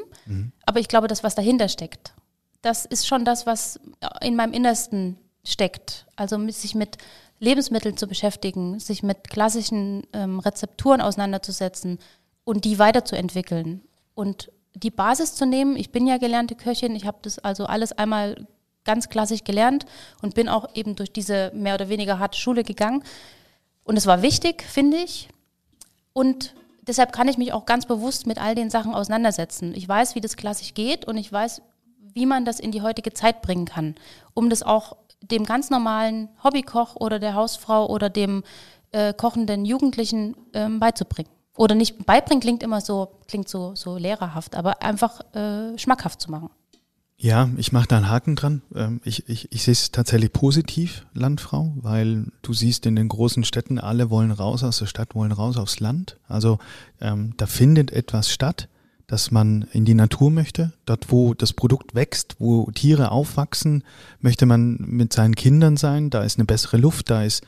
aber 0.66 0.80
ich 0.80 0.88
glaube, 0.88 1.08
das, 1.08 1.24
was 1.24 1.36
dahinter 1.36 1.70
steckt, 1.70 2.16
das 2.62 2.86
ist 2.86 3.08
schon 3.08 3.26
das, 3.26 3.46
was 3.46 3.80
in 4.22 4.36
meinem 4.36 4.54
Innersten 4.54 5.18
steckt. 5.44 6.06
Also 6.16 6.38
sich 6.50 6.76
mit 6.76 6.98
Lebensmitteln 7.40 7.98
zu 7.98 8.08
beschäftigen, 8.08 8.80
sich 8.80 9.02
mit 9.02 9.30
klassischen 9.30 10.06
ähm, 10.14 10.40
Rezepturen 10.40 11.02
auseinanderzusetzen 11.02 11.98
und 12.44 12.66
die 12.66 12.78
weiterzuentwickeln 12.78 13.82
und 14.14 14.52
die 14.76 14.92
Basis 14.92 15.36
zu 15.36 15.46
nehmen. 15.46 15.76
Ich 15.76 15.92
bin 15.92 16.06
ja 16.06 16.18
gelernte 16.18 16.56
Köchin, 16.56 16.96
ich 16.96 17.06
habe 17.06 17.18
das 17.24 17.40
also 17.40 17.66
alles 17.66 17.92
einmal 17.94 18.48
ganz 18.84 19.10
klassisch 19.10 19.44
gelernt 19.44 19.86
und 20.22 20.36
bin 20.36 20.50
auch 20.50 20.70
eben 20.76 20.96
durch 20.96 21.12
diese 21.12 21.52
mehr 21.54 21.76
oder 21.76 21.90
weniger 21.90 22.20
harte 22.20 22.38
Schule 22.38 22.64
gegangen. 22.64 23.04
Und 23.84 23.98
es 23.98 24.06
war 24.06 24.22
wichtig, 24.22 24.64
finde 24.64 24.98
ich. 24.98 25.30
Und 26.14 26.54
deshalb 26.82 27.12
kann 27.12 27.28
ich 27.28 27.38
mich 27.38 27.54
auch 27.54 27.66
ganz 27.66 27.86
bewusst 27.86 28.28
mit 28.28 28.40
all 28.40 28.56
den 28.56 28.70
Sachen 28.70 28.94
auseinandersetzen. 28.94 29.74
Ich 29.76 29.88
weiß, 29.88 30.16
wie 30.16 30.22
das 30.22 30.36
klassisch 30.36 30.74
geht 30.74 31.06
und 31.06 31.18
ich 31.18 31.32
weiß, 31.32 31.62
wie 32.14 32.26
man 32.26 32.46
das 32.46 32.60
in 32.60 32.72
die 32.72 32.82
heutige 32.82 33.14
Zeit 33.14 33.42
bringen 33.42 33.66
kann, 33.66 33.96
um 34.34 34.50
das 34.50 34.64
auch 34.64 34.98
dem 35.22 35.46
ganz 35.46 35.70
normalen 35.70 36.30
Hobbykoch 36.44 36.96
oder 36.96 37.20
der 37.20 37.36
Hausfrau 37.36 37.88
oder 37.88 38.10
dem 38.10 38.44
äh, 38.92 39.14
kochenden 39.14 39.66
Jugendlichen 39.66 40.36
ähm, 40.54 40.80
beizubringen. 40.80 41.30
Oder 41.56 41.76
nicht 41.76 42.06
beibringen 42.06 42.42
klingt 42.42 42.64
immer 42.64 42.82
so, 42.82 43.20
klingt 43.28 43.48
so, 43.48 43.76
so 43.76 43.98
lehrerhaft, 43.98 44.56
aber 44.56 44.82
einfach 44.82 45.22
äh, 45.36 45.78
schmackhaft 45.78 46.22
zu 46.22 46.32
machen. 46.32 46.50
Ja, 47.18 47.52
ich 47.58 47.72
mache 47.72 47.88
da 47.88 47.98
einen 47.98 48.10
Haken 48.10 48.36
dran. 48.36 48.64
Ähm, 48.74 49.00
Ich, 49.04 49.30
ich, 49.30 49.52
ich 49.52 49.62
sehe 49.62 49.74
es 49.74 49.92
tatsächlich 49.92 50.34
positiv, 50.34 51.06
Landfrau, 51.14 51.72
weil 51.76 52.32
du 52.42 52.54
siehst 52.54 52.88
in 52.88 52.96
den 52.96 53.10
großen 53.10 53.44
Städten, 53.44 53.78
alle 53.78 54.10
wollen 54.10 54.32
raus 54.32 54.64
aus 54.64 54.80
der 54.80 54.88
Stadt, 54.88 55.14
wollen 55.14 55.32
raus 55.32 55.58
aufs 55.58 55.80
Land. 55.80 56.18
Also 56.28 56.58
ähm, 57.00 57.36
da 57.38 57.46
findet 57.46 57.92
etwas 57.92 58.32
statt, 58.32 58.70
dass 59.12 59.30
man 59.30 59.66
in 59.74 59.84
die 59.84 59.94
Natur 59.94 60.32
möchte. 60.32 60.72
Dort, 60.86 61.12
wo 61.12 61.34
das 61.34 61.52
Produkt 61.52 61.96
wächst, 61.96 62.38
wo 62.40 62.72
Tiere 62.72 63.12
aufwachsen, 63.12 63.84
möchte 64.22 64.46
man 64.46 64.78
mit 64.80 65.12
seinen 65.12 65.36
Kindern 65.36 65.76
sein. 65.76 66.10
Da 66.10 66.24
ist 66.24 66.38
eine 66.38 66.46
bessere 66.46 66.78
Luft, 66.78 67.10
da 67.10 67.22
ist 67.22 67.44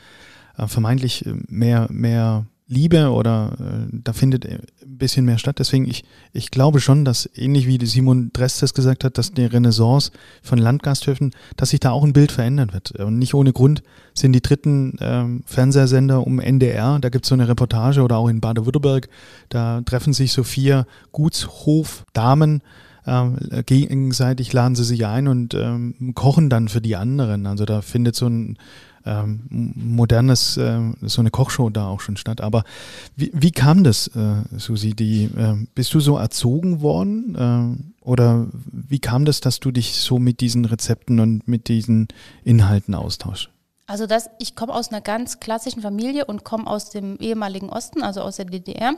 äh, 0.58 0.68
vermeintlich 0.68 1.24
mehr, 1.48 1.88
mehr 1.90 2.48
Liebe 2.74 3.12
oder 3.12 3.54
äh, 3.60 3.88
da 3.92 4.14
findet 4.14 4.46
äh, 4.46 4.60
ein 4.82 4.98
bisschen 4.98 5.26
mehr 5.26 5.38
statt. 5.38 5.60
Deswegen, 5.60 5.88
ich, 5.88 6.04
ich 6.34 6.52
glaube 6.52 6.82
schon, 6.82 7.06
dass 7.06 7.30
ähnlich 7.36 7.68
wie 7.68 7.84
Simon 7.86 8.32
Dress 8.34 8.60
das 8.60 8.74
gesagt 8.74 9.04
hat, 9.04 9.18
dass 9.18 9.32
die 9.32 9.46
Renaissance 9.46 10.12
von 10.42 10.58
Landgasthöfen, 10.58 11.32
dass 11.56 11.70
sich 11.70 11.80
da 11.80 11.92
auch 11.92 12.04
ein 12.04 12.14
Bild 12.14 12.32
verändern 12.32 12.74
wird. 12.74 12.92
Und 12.92 13.20
nicht 13.20 13.34
ohne 13.34 13.54
Grund 13.54 13.84
sind 14.14 14.34
die 14.34 14.42
dritten 14.42 14.98
ähm, 15.00 15.44
Fernsehsender 15.46 16.26
um 16.26 16.40
NDR, 16.40 17.00
da 17.00 17.10
gibt 17.10 17.26
es 17.26 17.30
so 17.30 17.36
eine 17.36 17.48
Reportage 17.48 18.02
oder 18.02 18.18
auch 18.18 18.28
in 18.28 18.42
Baden-Württemberg, 18.42 19.10
da 19.50 19.82
treffen 19.82 20.14
sich 20.14 20.34
so 20.34 20.44
vier 20.44 20.86
Gutshofdamen, 21.12 22.62
ähm, 23.06 23.38
gegenseitig 23.66 24.54
laden 24.54 24.76
sie 24.76 24.84
sich 24.84 25.06
ein 25.06 25.28
und 25.28 25.54
ähm, 25.54 26.14
kochen 26.16 26.50
dann 26.50 26.70
für 26.70 26.82
die 26.82 26.96
anderen. 26.96 27.46
Also 27.48 27.66
da 27.66 27.82
findet 27.82 28.16
so 28.16 28.28
ein 28.28 28.58
ähm, 29.06 29.74
modernes, 29.76 30.58
äh, 30.58 30.80
so 31.02 31.22
eine 31.22 31.32
Kochshow 31.32 31.70
da 31.70 31.88
auch 31.88 32.00
schon 32.00 32.18
statt. 32.18 32.42
Aber 32.42 32.64
wie, 33.16 33.32
wie 33.34 33.52
kam 33.52 33.84
das, 33.84 34.08
äh, 34.08 34.44
Susi? 34.58 34.94
Die, 34.94 35.26
äh, 35.26 35.56
bist 35.76 35.94
du 35.94 36.00
so 36.00 36.18
erzogen 36.18 36.82
worden? 36.82 37.36
Äh, 37.36 38.06
oder 38.06 38.48
wie 38.72 39.00
kam 39.00 39.26
das, 39.26 39.42
dass 39.42 39.60
du 39.60 39.72
dich 39.72 39.96
so 39.96 40.20
mit 40.20 40.42
diesen 40.42 40.66
Rezepten 40.66 41.20
und 41.20 41.48
mit 41.48 41.68
diesen 41.68 42.08
Inhalten 42.44 42.96
austauschst? 42.96 43.50
Also 43.86 44.08
das, 44.08 44.30
ich 44.40 44.56
komme 44.56 44.74
aus 44.74 44.90
einer 44.90 45.02
ganz 45.02 45.40
klassischen 45.40 45.82
Familie 45.82 46.26
und 46.26 46.46
komme 46.46 46.68
aus 46.68 46.90
dem 46.90 47.18
ehemaligen 47.18 47.70
Osten, 47.70 48.02
also 48.02 48.22
aus 48.22 48.38
der 48.38 48.46
DDR 48.46 48.96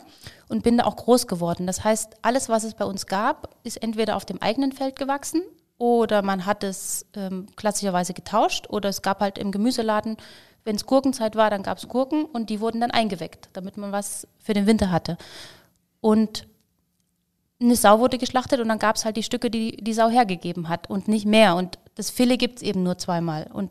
und 0.48 0.63
bin 0.63 0.78
da 0.78 0.86
auch 0.86 0.96
groß 0.96 1.28
geworden. 1.28 1.65
Das 1.65 1.84
heißt, 1.84 2.18
alles, 2.22 2.50
was 2.50 2.63
es 2.63 2.76
bei 2.76 2.86
uns 2.86 3.08
gab, 3.08 3.56
ist 3.63 3.82
entweder 3.82 4.15
auf 4.15 4.26
dem 4.26 4.41
eigenen 4.41 4.72
Feld 4.72 4.96
gewachsen 4.96 5.41
oder 5.78 6.22
man 6.22 6.46
hat 6.46 6.64
es 6.64 7.06
ähm, 7.16 7.48
klassischerweise 7.56 8.14
getauscht 8.14 8.68
oder 8.70 8.90
es 8.90 9.02
gab 9.02 9.20
halt 9.20 9.38
im 9.38 9.52
Gemüseladen, 9.52 10.18
wenn 10.64 10.76
es 10.76 10.86
Gurkenzeit 10.86 11.36
war, 11.36 11.50
dann 11.50 11.64
gab 11.64 11.78
es 11.78 11.88
Gurken 11.88 12.26
und 12.26 12.50
die 12.50 12.60
wurden 12.60 12.82
dann 12.82 12.92
eingeweckt, 12.92 13.50
damit 13.54 13.78
man 13.78 13.92
was 13.92 14.28
für 14.40 14.54
den 14.54 14.66
Winter 14.66 14.90
hatte. 14.90 15.18
Und 16.02 16.48
eine 17.62 17.76
Sau 17.76 18.00
wurde 18.00 18.18
geschlachtet 18.18 18.60
und 18.60 18.68
dann 18.68 18.80
gab 18.80 18.96
es 18.96 19.06
halt 19.06 19.18
die 19.18 19.24
Stücke, 19.24 19.50
die 19.50 19.78
die 19.78 19.94
Sau 19.94 20.10
hergegeben 20.10 20.68
hat 20.68 20.90
und 20.90 21.08
nicht 21.08 21.26
mehr. 21.26 21.56
Und 21.56 21.78
das 21.96 22.10
Filet 22.10 22.38
gibt 22.38 22.58
es 22.58 22.64
eben 22.64 22.84
nur 22.84 22.98
zweimal 22.98 23.50
und 23.54 23.70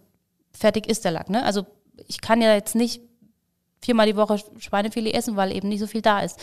fertig 0.53 0.89
ist 0.89 1.05
der 1.05 1.13
Lack. 1.13 1.31
Ne? 1.31 1.45
Also 1.45 1.67
ich 2.07 2.21
kann 2.21 2.41
ja 2.41 2.55
jetzt 2.55 2.75
nicht 2.75 3.03
viermal 3.83 4.07
die 4.07 4.17
Woche 4.17 4.41
Schweinefilet 4.59 5.15
essen, 5.15 5.37
weil 5.37 5.53
eben 5.53 5.69
nicht 5.69 5.81
so 5.81 5.87
viel 5.87 6.03
da 6.03 6.21
ist. 6.21 6.39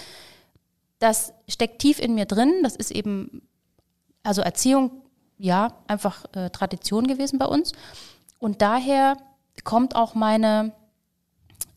Das 0.99 1.33
steckt 1.47 1.79
tief 1.79 1.99
in 1.99 2.13
mir 2.13 2.25
drin. 2.25 2.61
Das 2.61 2.75
ist 2.75 2.91
eben, 2.91 3.41
also 4.21 4.41
Erziehung 4.41 5.01
ja, 5.41 5.73
einfach 5.87 6.25
äh, 6.35 6.51
Tradition 6.51 7.07
gewesen 7.07 7.39
bei 7.39 7.47
uns. 7.47 7.71
Und 8.37 8.61
daher 8.61 9.17
kommt 9.63 9.95
auch 9.95 10.13
meine, 10.13 10.71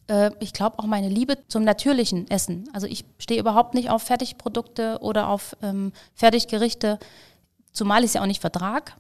äh, 0.07 0.31
ich 0.38 0.53
glaube 0.53 0.79
auch 0.79 0.85
meine 0.85 1.09
Liebe 1.09 1.38
zum 1.48 1.64
natürlichen 1.64 2.31
Essen. 2.31 2.68
Also 2.74 2.87
ich 2.87 3.07
stehe 3.18 3.40
überhaupt 3.40 3.72
nicht 3.72 3.88
auf 3.88 4.03
Fertigprodukte 4.03 4.98
oder 5.00 5.29
auf 5.29 5.57
ähm, 5.62 5.92
Fertiggerichte, 6.14 6.98
zumal 7.72 8.00
ich 8.00 8.09
es 8.09 8.14
ja 8.14 8.22
auch 8.22 8.27
nicht 8.27 8.42
vertrag. 8.42 8.96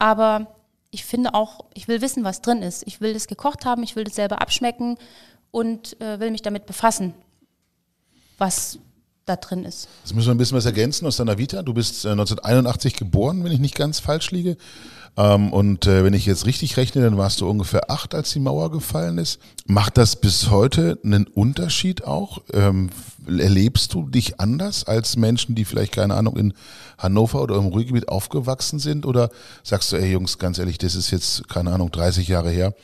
Aber 0.00 0.48
ich 0.90 1.04
finde 1.04 1.34
auch, 1.34 1.66
ich 1.74 1.86
will 1.86 2.00
wissen, 2.00 2.24
was 2.24 2.42
drin 2.42 2.62
ist. 2.62 2.84
Ich 2.88 3.00
will 3.00 3.14
das 3.14 3.28
gekocht 3.28 3.64
haben, 3.64 3.84
ich 3.84 3.94
will 3.94 4.04
das 4.04 4.16
selber 4.16 4.42
abschmecken 4.42 4.98
und 5.52 6.00
äh, 6.00 6.18
will 6.18 6.32
mich 6.32 6.42
damit 6.42 6.66
befassen, 6.66 7.14
was 8.38 8.80
da 9.26 9.36
drin 9.36 9.64
ist. 9.64 9.88
Jetzt 10.04 10.14
müssen 10.14 10.28
wir 10.28 10.34
ein 10.34 10.38
bisschen 10.38 10.56
was 10.56 10.66
ergänzen 10.66 11.06
aus 11.06 11.16
deiner 11.16 11.38
Vita. 11.38 11.62
Du 11.62 11.74
bist 11.74 12.06
1981 12.06 12.94
äh, 12.94 12.98
geboren, 12.98 13.44
wenn 13.44 13.52
ich 13.52 13.60
nicht 13.60 13.74
ganz 13.74 14.00
falsch 14.00 14.30
liege. 14.30 14.56
Ähm, 15.16 15.52
und 15.52 15.86
äh, 15.86 16.04
wenn 16.04 16.14
ich 16.14 16.26
jetzt 16.26 16.46
richtig 16.46 16.76
rechne, 16.76 17.02
dann 17.02 17.18
warst 17.18 17.40
du 17.40 17.48
ungefähr 17.48 17.90
acht, 17.90 18.14
als 18.14 18.32
die 18.32 18.40
Mauer 18.40 18.70
gefallen 18.70 19.18
ist. 19.18 19.40
Macht 19.66 19.98
das 19.98 20.16
bis 20.16 20.50
heute 20.50 20.98
einen 21.04 21.26
Unterschied 21.26 22.04
auch? 22.04 22.42
Ähm, 22.52 22.90
erlebst 23.26 23.92
du 23.94 24.08
dich 24.08 24.40
anders 24.40 24.84
als 24.84 25.16
Menschen, 25.16 25.54
die 25.54 25.64
vielleicht, 25.64 25.92
keine 25.92 26.14
Ahnung, 26.14 26.36
in 26.36 26.54
Hannover 26.98 27.42
oder 27.42 27.56
im 27.56 27.66
Ruhrgebiet 27.66 28.08
aufgewachsen 28.08 28.78
sind? 28.78 29.04
Oder 29.04 29.30
sagst 29.62 29.92
du, 29.92 29.96
ey 29.96 30.12
Jungs, 30.12 30.38
ganz 30.38 30.58
ehrlich, 30.58 30.78
das 30.78 30.94
ist 30.94 31.10
jetzt, 31.10 31.48
keine 31.48 31.72
Ahnung, 31.72 31.90
30 31.90 32.28
Jahre 32.28 32.50
her. 32.50 32.74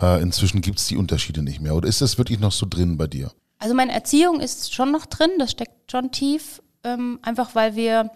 Äh, 0.00 0.22
inzwischen 0.22 0.60
gibt 0.60 0.78
es 0.78 0.86
die 0.86 0.96
Unterschiede 0.96 1.42
nicht 1.42 1.60
mehr. 1.60 1.74
Oder 1.74 1.88
ist 1.88 2.00
das 2.00 2.16
wirklich 2.16 2.40
noch 2.40 2.52
so 2.52 2.66
drin 2.68 2.96
bei 2.96 3.06
dir? 3.06 3.32
Also 3.62 3.76
meine 3.76 3.92
Erziehung 3.92 4.40
ist 4.40 4.74
schon 4.74 4.90
noch 4.90 5.06
drin, 5.06 5.30
das 5.38 5.52
steckt 5.52 5.88
schon 5.88 6.10
tief, 6.10 6.60
ähm, 6.82 7.20
einfach 7.22 7.54
weil 7.54 7.76
wir 7.76 8.10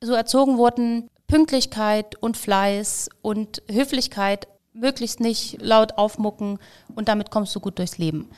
so 0.00 0.14
erzogen 0.14 0.56
wurden, 0.56 1.10
Pünktlichkeit 1.26 2.16
und 2.22 2.38
Fleiß 2.38 3.10
und 3.20 3.62
Höflichkeit 3.70 4.48
möglichst 4.72 5.20
nicht 5.20 5.60
laut 5.60 5.98
aufmucken 5.98 6.58
und 6.94 7.10
damit 7.10 7.30
kommst 7.30 7.54
du 7.54 7.60
gut 7.60 7.78
durchs 7.78 7.98
Leben. 7.98 8.30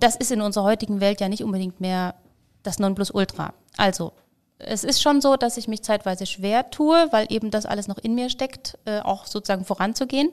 Das 0.00 0.16
ist 0.16 0.32
in 0.32 0.40
unserer 0.40 0.64
heutigen 0.64 1.00
Welt 1.00 1.20
ja 1.20 1.28
nicht 1.28 1.44
unbedingt 1.44 1.80
mehr 1.80 2.16
das 2.64 2.80
Nonplusultra. 2.80 3.54
Also, 3.76 4.12
es 4.58 4.82
ist 4.82 5.00
schon 5.00 5.20
so, 5.20 5.36
dass 5.36 5.58
ich 5.58 5.68
mich 5.68 5.82
zeitweise 5.82 6.26
schwer 6.26 6.72
tue, 6.72 7.06
weil 7.12 7.32
eben 7.32 7.52
das 7.52 7.66
alles 7.66 7.86
noch 7.86 7.98
in 7.98 8.16
mir 8.16 8.30
steckt, 8.30 8.76
äh, 8.84 8.98
auch 8.98 9.26
sozusagen 9.26 9.64
voranzugehen. 9.64 10.32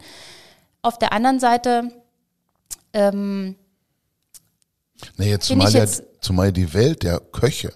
Auf 0.82 0.98
der 0.98 1.14
anderen 1.14 1.40
Seite 1.40 1.92
ähm, 2.94 3.56
naja, 5.18 5.40
zumal, 5.40 5.72
ja, 5.72 5.86
zumal 6.22 6.52
die 6.52 6.74
Welt 6.74 7.04
der 7.04 7.20
Köche 7.20 7.74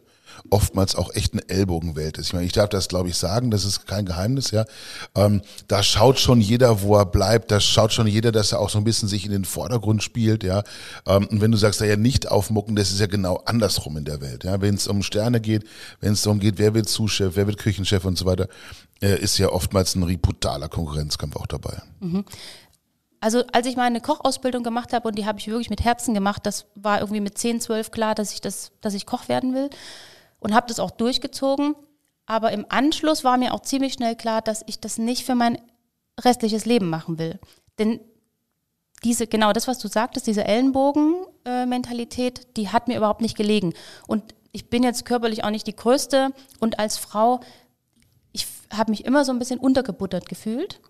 oftmals 0.49 0.95
auch 0.95 1.13
echt 1.13 1.33
eine 1.33 1.47
Ellbogenwelt 1.47 2.17
ist. 2.17 2.27
Ich 2.27 2.33
meine, 2.33 2.45
ich 2.45 2.53
darf 2.53 2.69
das, 2.69 2.87
glaube 2.87 3.09
ich, 3.09 3.17
sagen, 3.17 3.51
das 3.51 3.65
ist 3.65 3.87
kein 3.87 4.05
Geheimnis, 4.05 4.51
ja. 4.51 4.65
Ähm, 5.15 5.41
da 5.67 5.83
schaut 5.83 6.19
schon 6.19 6.41
jeder, 6.41 6.81
wo 6.81 6.95
er 6.95 7.05
bleibt, 7.05 7.51
da 7.51 7.59
schaut 7.59 7.93
schon 7.93 8.07
jeder, 8.07 8.31
dass 8.31 8.51
er 8.51 8.59
auch 8.59 8.69
so 8.69 8.77
ein 8.77 8.83
bisschen 8.83 9.07
sich 9.09 9.25
in 9.25 9.31
den 9.31 9.45
Vordergrund 9.45 10.03
spielt, 10.03 10.43
ja. 10.43 10.63
Ähm, 11.05 11.27
und 11.27 11.41
wenn 11.41 11.51
du 11.51 11.57
sagst, 11.57 11.81
da 11.81 11.85
ja 11.85 11.95
nicht 11.95 12.29
aufmucken, 12.29 12.75
das 12.75 12.91
ist 12.91 12.99
ja 12.99 13.07
genau 13.07 13.41
andersrum 13.45 13.97
in 13.97 14.05
der 14.05 14.21
Welt, 14.21 14.43
ja. 14.43 14.61
Wenn 14.61 14.75
es 14.75 14.87
um 14.87 15.03
Sterne 15.03 15.41
geht, 15.41 15.65
wenn 15.99 16.13
es 16.13 16.21
darum 16.21 16.39
geht, 16.39 16.57
wer 16.57 16.73
wird 16.73 16.89
Zuschef, 16.89 17.35
wer 17.35 17.47
wird 17.47 17.57
Küchenchef 17.57 18.05
und 18.05 18.17
so 18.17 18.25
weiter, 18.25 18.47
äh, 19.01 19.19
ist 19.19 19.37
ja 19.37 19.49
oftmals 19.49 19.95
ein 19.95 20.19
brutaler 20.19 20.69
Konkurrenzkampf 20.69 21.35
auch 21.35 21.47
dabei. 21.47 21.81
Mhm. 21.99 22.25
Also 23.21 23.43
als 23.51 23.67
ich 23.67 23.75
meine 23.75 23.99
Kochausbildung 23.99 24.63
gemacht 24.63 24.93
habe 24.93 25.07
und 25.07 25.15
die 25.15 25.25
habe 25.25 25.39
ich 25.39 25.47
wirklich 25.47 25.69
mit 25.69 25.83
Herzen 25.83 26.13
gemacht, 26.13 26.45
das 26.45 26.65
war 26.75 26.99
irgendwie 26.99 27.19
mit 27.19 27.37
10, 27.37 27.59
12 27.59 27.91
klar, 27.91 28.15
dass 28.15 28.33
ich 28.33 28.41
das, 28.41 28.71
dass 28.81 28.93
ich 28.93 29.05
Koch 29.05 29.27
werden 29.27 29.53
will 29.53 29.69
und 30.39 30.53
habe 30.53 30.67
das 30.67 30.79
auch 30.79 30.91
durchgezogen. 30.91 31.75
Aber 32.25 32.51
im 32.51 32.65
Anschluss 32.69 33.23
war 33.23 33.37
mir 33.37 33.53
auch 33.53 33.61
ziemlich 33.61 33.93
schnell 33.93 34.15
klar, 34.15 34.41
dass 34.41 34.63
ich 34.67 34.79
das 34.79 34.97
nicht 34.97 35.25
für 35.25 35.35
mein 35.35 35.57
restliches 36.19 36.65
Leben 36.65 36.89
machen 36.89 37.19
will. 37.19 37.39
Denn 37.77 37.99
diese, 39.03 39.27
genau 39.27 39.53
das, 39.53 39.67
was 39.67 39.79
du 39.79 39.87
sagtest, 39.87 40.27
diese 40.27 40.45
Ellenbogen-Mentalität, 40.45 42.57
die 42.57 42.69
hat 42.69 42.87
mir 42.87 42.97
überhaupt 42.97 43.21
nicht 43.21 43.37
gelegen. 43.37 43.73
Und 44.07 44.35
ich 44.51 44.69
bin 44.69 44.83
jetzt 44.83 45.05
körperlich 45.05 45.43
auch 45.43 45.49
nicht 45.49 45.67
die 45.67 45.75
Größte 45.75 46.33
und 46.59 46.79
als 46.79 46.97
Frau, 46.97 47.39
ich 48.31 48.47
habe 48.73 48.91
mich 48.91 49.05
immer 49.05 49.25
so 49.25 49.31
ein 49.31 49.39
bisschen 49.39 49.59
untergebuttert 49.59 50.27
gefühlt. 50.27 50.81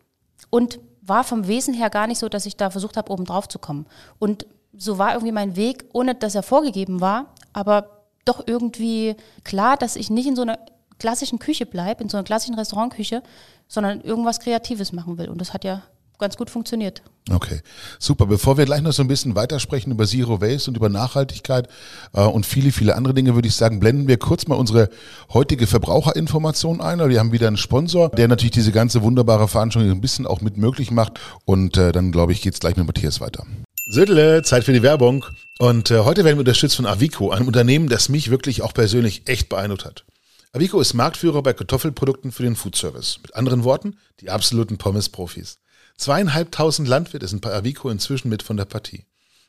Und 0.50 0.80
war 1.10 1.24
vom 1.24 1.48
Wesen 1.48 1.74
her 1.74 1.90
gar 1.90 2.08
nicht 2.08 2.20
so, 2.20 2.30
dass 2.30 2.46
ich 2.46 2.56
da 2.56 2.70
versucht 2.70 2.98
habe, 2.98 3.12
oben 3.12 3.26
drauf 3.26 3.48
zu 3.48 3.60
kommen. 3.60 3.86
Und 4.20 4.46
so 4.78 4.98
war 4.98 5.14
irgendwie 5.14 5.32
mein 5.32 5.56
Weg, 5.56 5.86
ohne 5.94 6.16
dass 6.16 6.36
er 6.36 6.44
vorgegeben 6.44 7.02
war, 7.02 7.34
aber 7.54 8.04
doch 8.26 8.44
irgendwie 8.46 9.16
klar, 9.44 9.76
dass 9.76 9.96
ich 9.96 10.10
nicht 10.10 10.28
in 10.28 10.36
so 10.36 10.44
einer 10.44 10.60
klassischen 11.00 11.40
Küche 11.40 11.66
bleibe, 11.66 12.04
in 12.04 12.10
so 12.10 12.18
einer 12.18 12.24
klassischen 12.24 12.56
Restaurantküche, 12.56 13.24
sondern 13.68 14.02
irgendwas 14.02 14.40
Kreatives 14.40 14.92
machen 14.92 15.18
will. 15.18 15.30
Und 15.30 15.42
das 15.42 15.54
hat 15.54 15.64
ja 15.64 15.82
ganz 16.20 16.38
gut 16.38 16.50
funktioniert. 16.50 17.02
Okay, 17.32 17.62
super. 17.98 18.26
Bevor 18.26 18.58
wir 18.58 18.66
gleich 18.66 18.82
noch 18.82 18.92
so 18.92 19.02
ein 19.02 19.08
bisschen 19.08 19.36
weitersprechen 19.36 19.92
über 19.92 20.06
Zero 20.06 20.42
Waste 20.42 20.70
und 20.70 20.78
über 20.78 20.90
Nachhaltigkeit 20.90 21.68
äh, 22.14 22.22
und 22.22 22.46
viele, 22.46 22.72
viele 22.72 22.96
andere 22.96 23.14
Dinge, 23.14 23.36
würde 23.36 23.48
ich 23.48 23.56
sagen, 23.56 23.80
blenden 23.80 24.08
wir 24.08 24.18
kurz 24.18 24.48
mal 24.48 24.56
unsere 24.56 24.90
heutige 25.34 25.66
Verbraucherinformation 25.66 26.82
ein. 26.82 27.00
Wir 27.00 27.20
haben 27.20 27.32
wieder 27.32 27.48
einen 27.48 27.58
Sponsor, 27.58 28.10
der 28.10 28.28
natürlich 28.28 28.52
diese 28.52 28.72
ganze 28.72 29.02
wunderbare 29.02 29.48
Veranstaltung 29.48 29.92
ein 29.92 30.02
bisschen 30.02 30.28
auch 30.28 30.42
mit 30.42 30.58
möglich 30.58 30.92
macht. 30.92 31.20
Und 31.46 31.78
äh, 31.78 31.92
dann, 31.92 32.12
glaube 32.12 32.34
ich, 32.34 32.42
geht 32.42 32.54
es 32.54 32.60
gleich 32.60 32.76
mit 32.76 32.86
Matthias 32.86 33.22
weiter. 33.22 33.46
Södele, 33.92 34.44
Zeit 34.44 34.66
für 34.66 34.74
die 34.74 34.84
Werbung. 34.84 35.26
Und 35.58 35.92
äh, 35.92 36.00
heute 36.00 36.24
werden 36.24 36.38
wir 36.38 36.42
unterstützt 36.42 36.76
von 36.76 36.86
Avico, 36.86 37.32
einem 37.32 37.48
Unternehmen, 37.48 37.90
das 37.90 38.10
mich 38.10 38.30
wirklich 38.30 38.62
auch 38.62 38.74
persönlich 38.74 39.24
echt 39.28 39.50
beeindruckt 39.50 39.86
hat. 39.86 40.06
Avico 40.52 40.82
ist 40.82 40.96
Marktführer 40.96 41.44
bei 41.44 41.54
Kartoffelprodukten 41.54 42.32
für 42.32 42.44
den 42.44 42.56
Foodservice. 42.56 43.20
Mit 43.22 43.36
anderen 43.36 43.64
Worten, 43.64 43.98
die 44.20 44.32
absoluten 44.32 44.78
Pommes-Profis. 44.78 45.60
Zweieinhalbtausend 46.00 46.88
Landwirte 46.88 47.28
sind 47.28 47.42
bei 47.42 47.54
Avico 47.54 47.90
inzwischen 47.90 48.30
mit 48.30 48.42
von 48.42 48.56
der 48.56 48.66
Partie. 48.66 49.06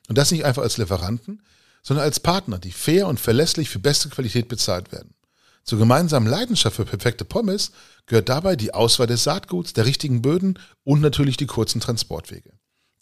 Und 0.09 0.19
das 0.19 0.33
nicht 0.33 0.45
einfach 0.45 0.63
als 0.63 0.79
Lieferanten, 0.79 1.43
sondern 1.83 2.05
als 2.05 2.19
Partner, 2.19 2.59
die 2.59 2.73
fair 2.73 3.07
und 3.07 3.21
verlässlich 3.21 3.71
für 3.71 3.79
beste 3.79 4.09
Qualität 4.09 4.49
bezahlt 4.49 4.91
werden. 4.91 5.15
Zur 5.63 5.79
gemeinsamen 5.79 6.27
Leidenschaft 6.29 6.75
für 6.75 6.85
perfekte 6.85 7.25
Pommes 7.25 7.71
gehört 8.07 8.29
dabei 8.29 8.57
die 8.57 8.75
Auswahl 8.75 9.07
des 9.07 9.23
Saatguts, 9.23 9.75
der 9.75 9.87
richtigen 9.87 10.23
Böden 10.23 10.59
und 10.83 11.01
natürlich 11.01 11.37
die 11.37 11.47
kurzen 11.47 11.81
Transportwege. 11.81 12.51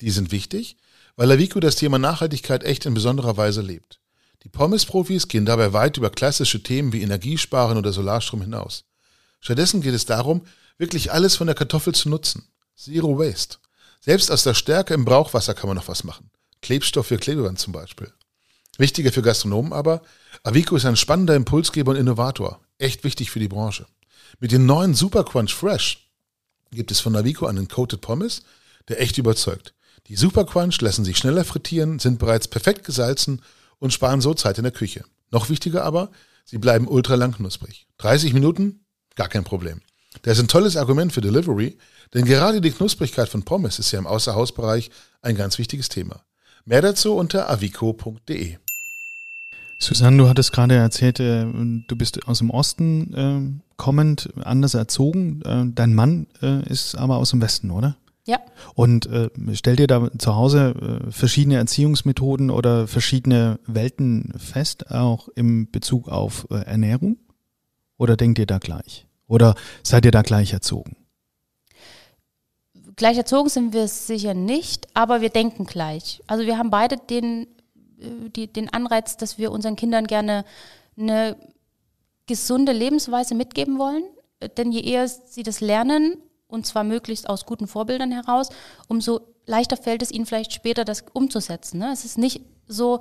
Die 0.02 0.10
sind 0.10 0.30
wichtig, 0.30 0.76
weil 1.16 1.32
Avico 1.32 1.58
das 1.58 1.76
Thema 1.76 1.98
Nachhaltigkeit 1.98 2.62
echt 2.64 2.84
in 2.84 2.92
besonderer 2.92 3.38
Weise 3.38 3.62
lebt. 3.62 4.00
Die 4.42 4.50
Pommes-Profis 4.50 5.26
gehen 5.26 5.46
dabei 5.46 5.72
weit 5.72 5.96
über 5.96 6.10
klassische 6.10 6.62
Themen 6.62 6.92
wie 6.92 7.00
Energiesparen 7.00 7.78
oder 7.78 7.92
Solarstrom 7.92 8.42
hinaus. 8.42 8.84
Stattdessen 9.40 9.80
geht 9.80 9.94
es 9.94 10.04
darum, 10.04 10.42
wirklich 10.76 11.10
alles 11.12 11.34
von 11.34 11.46
der 11.46 11.56
Kartoffel 11.56 11.94
zu 11.94 12.10
nutzen. 12.10 12.46
Zero 12.78 13.18
Waste. 13.18 13.56
Selbst 14.00 14.30
aus 14.30 14.44
der 14.44 14.54
Stärke 14.54 14.94
im 14.94 15.04
Brauchwasser 15.04 15.52
kann 15.52 15.66
man 15.66 15.76
noch 15.76 15.88
was 15.88 16.04
machen. 16.04 16.30
Klebstoff 16.62 17.08
für 17.08 17.18
Klebeband 17.18 17.58
zum 17.58 17.72
Beispiel. 17.72 18.12
Wichtiger 18.76 19.10
für 19.10 19.20
Gastronomen 19.20 19.72
aber, 19.72 20.00
Avico 20.44 20.76
ist 20.76 20.84
ein 20.84 20.94
spannender 20.94 21.34
Impulsgeber 21.34 21.90
und 21.90 21.96
Innovator. 21.96 22.60
Echt 22.78 23.02
wichtig 23.02 23.32
für 23.32 23.40
die 23.40 23.48
Branche. 23.48 23.86
Mit 24.38 24.52
dem 24.52 24.64
neuen 24.64 24.94
Super 24.94 25.24
Crunch 25.24 25.52
Fresh 25.52 26.08
gibt 26.70 26.92
es 26.92 27.00
von 27.00 27.16
Avico 27.16 27.46
einen 27.46 27.66
Coated 27.66 28.00
Pommes, 28.00 28.42
der 28.86 29.00
echt 29.00 29.18
überzeugt. 29.18 29.74
Die 30.06 30.14
Super 30.14 30.44
Crunch 30.44 30.80
lassen 30.80 31.04
sich 31.04 31.18
schneller 31.18 31.44
frittieren, 31.44 31.98
sind 31.98 32.20
bereits 32.20 32.46
perfekt 32.46 32.84
gesalzen 32.84 33.42
und 33.80 33.92
sparen 33.92 34.20
so 34.20 34.34
Zeit 34.34 34.56
in 34.56 34.64
der 34.64 34.72
Küche. 34.72 35.04
Noch 35.32 35.48
wichtiger 35.48 35.82
aber, 35.82 36.12
sie 36.44 36.58
bleiben 36.58 36.86
ultra 36.86 37.16
lang 37.16 37.32
knusprig. 37.32 37.88
30 37.98 38.34
Minuten? 38.34 38.84
Gar 39.16 39.28
kein 39.28 39.42
Problem. 39.42 39.80
Das 40.22 40.38
ist 40.38 40.44
ein 40.44 40.48
tolles 40.48 40.76
Argument 40.76 41.12
für 41.12 41.20
Delivery, 41.20 41.76
denn 42.14 42.24
gerade 42.24 42.60
die 42.60 42.70
Knusprigkeit 42.70 43.28
von 43.28 43.44
Pommes 43.44 43.78
ist 43.78 43.92
ja 43.92 43.98
im 43.98 44.06
Außerhausbereich 44.06 44.90
ein 45.22 45.36
ganz 45.36 45.58
wichtiges 45.58 45.88
Thema. 45.88 46.22
Mehr 46.64 46.82
dazu 46.82 47.14
unter 47.14 47.48
avico.de. 47.48 48.56
Susanne, 49.78 50.16
du 50.18 50.28
hattest 50.28 50.52
gerade 50.52 50.74
erzählt, 50.74 51.20
äh, 51.20 51.44
du 51.44 51.96
bist 51.96 52.26
aus 52.26 52.38
dem 52.38 52.50
Osten 52.50 53.14
äh, 53.14 53.62
kommend, 53.76 54.30
anders 54.42 54.74
erzogen. 54.74 55.40
Äh, 55.42 55.72
dein 55.72 55.94
Mann 55.94 56.26
äh, 56.42 56.68
ist 56.68 56.96
aber 56.96 57.16
aus 57.16 57.30
dem 57.30 57.40
Westen, 57.40 57.70
oder? 57.70 57.96
Ja. 58.26 58.40
Und 58.74 59.06
äh, 59.06 59.30
stellt 59.54 59.80
ihr 59.80 59.86
da 59.86 60.10
zu 60.18 60.34
Hause 60.34 61.00
äh, 61.06 61.10
verschiedene 61.10 61.56
Erziehungsmethoden 61.56 62.50
oder 62.50 62.86
verschiedene 62.86 63.58
Welten 63.66 64.34
fest, 64.36 64.90
auch 64.90 65.28
im 65.28 65.70
Bezug 65.70 66.08
auf 66.08 66.46
äh, 66.50 66.56
Ernährung? 66.56 67.16
Oder 67.96 68.16
denkt 68.16 68.38
ihr 68.38 68.46
da 68.46 68.58
gleich? 68.58 69.06
Oder 69.28 69.54
seid 69.82 70.04
ihr 70.04 70.10
da 70.10 70.20
gleich 70.22 70.52
erzogen? 70.52 70.96
Gleich 72.98 73.16
erzogen 73.16 73.48
sind 73.48 73.72
wir 73.72 73.86
sicher 73.86 74.34
nicht, 74.34 74.88
aber 74.92 75.20
wir 75.20 75.30
denken 75.30 75.66
gleich. 75.66 76.20
Also 76.26 76.44
wir 76.46 76.58
haben 76.58 76.70
beide 76.70 76.96
den, 76.96 77.46
äh, 78.00 78.28
die, 78.28 78.52
den 78.52 78.72
Anreiz, 78.72 79.16
dass 79.16 79.38
wir 79.38 79.52
unseren 79.52 79.76
Kindern 79.76 80.08
gerne 80.08 80.44
eine 80.98 81.36
gesunde 82.26 82.72
Lebensweise 82.72 83.36
mitgeben 83.36 83.78
wollen. 83.78 84.02
Denn 84.56 84.72
je 84.72 84.80
eher 84.80 85.06
sie 85.06 85.44
das 85.44 85.60
lernen, 85.60 86.16
und 86.48 86.66
zwar 86.66 86.82
möglichst 86.82 87.28
aus 87.28 87.46
guten 87.46 87.68
Vorbildern 87.68 88.10
heraus, 88.10 88.48
umso 88.88 89.20
leichter 89.46 89.76
fällt 89.76 90.02
es 90.02 90.10
ihnen 90.10 90.26
vielleicht 90.26 90.52
später, 90.52 90.84
das 90.84 91.04
umzusetzen. 91.12 91.78
Ne? 91.78 91.92
Es 91.92 92.04
ist 92.04 92.18
nicht 92.18 92.42
so, 92.66 92.98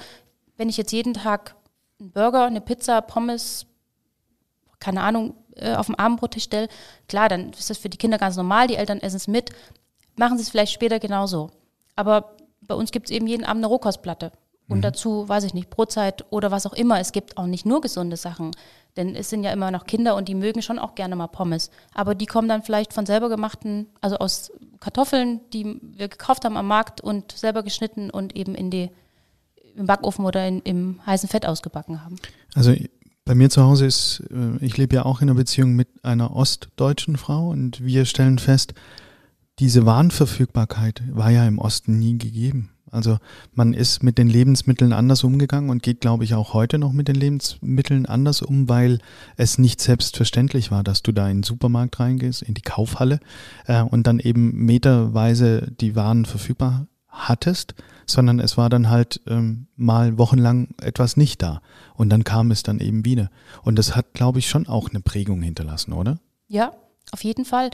wenn 0.58 0.70
ich 0.70 0.78
jetzt 0.78 0.92
jeden 0.92 1.16
Tag 1.16 1.56
einen 2.00 2.12
Burger, 2.12 2.46
eine 2.46 2.62
Pizza, 2.62 3.02
Pommes, 3.02 3.66
keine 4.80 5.02
Ahnung, 5.02 5.34
äh, 5.56 5.74
auf 5.74 5.88
dem 5.88 5.96
Abendbrottisch 5.96 6.44
stelle, 6.44 6.68
klar, 7.08 7.30
dann 7.30 7.50
ist 7.50 7.72
das 7.72 7.80
für 7.80 7.90
die 7.90 7.98
Kinder 7.98 8.20
ganz 8.20 8.36
normal, 8.36 8.68
die 8.68 8.76
Eltern 8.76 9.00
essen 9.00 9.18
es 9.18 9.28
mit, 9.28 9.50
machen 10.18 10.38
sie 10.38 10.44
es 10.44 10.50
vielleicht 10.50 10.74
später 10.74 11.00
genauso. 11.00 11.52
Aber 11.96 12.36
bei 12.62 12.76
uns 12.76 12.92
gibt 12.92 13.10
es 13.10 13.16
eben 13.16 13.28
jeden 13.28 13.46
Abend 13.46 13.64
eine 13.64 13.68
Rohkostplatte. 13.68 14.32
Und 14.70 14.80
mhm. 14.80 14.82
dazu, 14.82 15.30
weiß 15.30 15.46
ich 15.46 15.54
nicht, 15.54 15.70
Brotzeit 15.70 16.26
oder 16.30 16.52
was 16.52 16.66
auch 16.66 16.74
immer. 16.74 17.00
Es 17.00 17.14
gibt 17.14 17.38
auch 17.38 17.46
nicht 17.46 17.66
nur 17.66 17.80
gesunde 17.80 18.18
Sachen. 18.18 18.52
Denn 18.98 19.16
es 19.16 19.30
sind 19.30 19.44
ja 19.44 19.52
immer 19.52 19.72
noch 19.72 19.86
Kinder 19.86 20.16
und 20.16 20.28
die 20.28 20.36
mögen 20.36 20.62
schon 20.62 20.80
auch 20.80 20.96
gerne 20.96 21.16
mal 21.16 21.28
Pommes. 21.28 21.70
Aber 21.94 22.16
die 22.16 22.26
kommen 22.26 22.50
dann 22.50 22.64
vielleicht 22.64 22.94
von 22.94 23.06
selber 23.06 23.30
gemachten, 23.30 23.88
also 24.02 24.18
aus 24.18 24.52
Kartoffeln, 24.80 25.40
die 25.54 25.80
wir 25.82 26.10
gekauft 26.10 26.44
haben 26.44 26.58
am 26.58 26.68
Markt 26.68 27.00
und 27.00 27.32
selber 27.32 27.64
geschnitten 27.64 28.10
und 28.10 28.36
eben 28.36 28.56
in 28.56 28.70
die, 28.70 28.90
im 29.76 29.86
Backofen 29.86 30.26
oder 30.26 30.46
in, 30.46 30.62
im 30.64 31.00
heißen 31.06 31.30
Fett 31.30 31.46
ausgebacken 31.46 32.04
haben. 32.04 32.18
Also 32.54 32.74
bei 33.24 33.36
mir 33.36 33.50
zu 33.50 33.62
Hause 33.64 33.86
ist, 33.86 34.24
äh, 34.32 34.66
ich 34.66 34.76
lebe 34.78 34.96
ja 34.96 35.06
auch 35.06 35.22
in 35.22 35.30
einer 35.30 35.38
Beziehung 35.38 35.74
mit 35.74 35.88
einer 36.04 36.36
ostdeutschen 36.36 37.18
Frau 37.18 37.50
und 37.50 37.86
wir 37.86 38.06
stellen 38.06 38.40
fest, 38.40 38.74
diese 39.60 39.86
Warenverfügbarkeit 39.86 41.04
war 41.12 41.32
ja 41.32 41.48
im 41.48 41.60
Osten 41.60 41.98
nie 41.98 42.18
gegeben. 42.18 42.70
Also 42.92 43.18
man 43.54 43.74
ist 43.74 44.02
mit 44.02 44.18
den 44.18 44.30
Lebensmitteln 44.30 44.94
anders 44.94 45.24
umgegangen 45.24 45.70
und 45.70 45.84
geht, 45.84 46.00
glaube 46.00 46.24
ich, 46.24 46.34
auch 46.36 46.54
heute 46.54 46.78
noch 46.78 46.94
mit 46.94 47.08
den 47.08 47.16
Lebensmitteln 47.16 48.06
anders 48.06 48.42
um, 48.42 48.70
weil 48.70 49.00
es 49.36 49.58
nicht 49.58 49.82
selbstverständlich 49.82 50.72
war, 50.72 50.84
dass 50.84 51.02
du 51.02 51.12
da 51.12 51.28
in 51.30 51.38
den 51.38 51.44
Supermarkt 51.44 52.00
reingehst, 52.00 52.44
in 52.44 52.54
die 52.54 52.62
Kaufhalle 52.62 53.20
äh, 53.66 53.82
und 53.82 54.08
dann 54.08 54.20
eben 54.20 54.66
meterweise 54.66 55.74
die 55.82 55.96
Waren 55.96 56.26
verfügbar 56.26 56.88
hattest, 57.10 57.76
sondern 58.06 58.40
es 58.40 58.58
war 58.58 58.70
dann 58.70 58.90
halt 58.90 59.22
ähm, 59.28 59.68
mal 59.76 60.18
wochenlang 60.18 60.70
etwas 60.82 61.18
nicht 61.18 61.42
da 61.42 61.62
und 61.96 62.10
dann 62.10 62.24
kam 62.24 62.52
es 62.52 62.64
dann 62.64 62.80
eben 62.80 63.04
wieder. 63.04 63.30
Und 63.64 63.78
das 63.78 63.96
hat, 63.96 64.14
glaube 64.14 64.40
ich, 64.40 64.48
schon 64.48 64.68
auch 64.68 64.90
eine 64.90 65.02
Prägung 65.02 65.42
hinterlassen, 65.42 65.92
oder? 65.94 66.20
Ja, 66.48 66.72
auf 67.12 67.24
jeden 67.24 67.44
Fall 67.44 67.72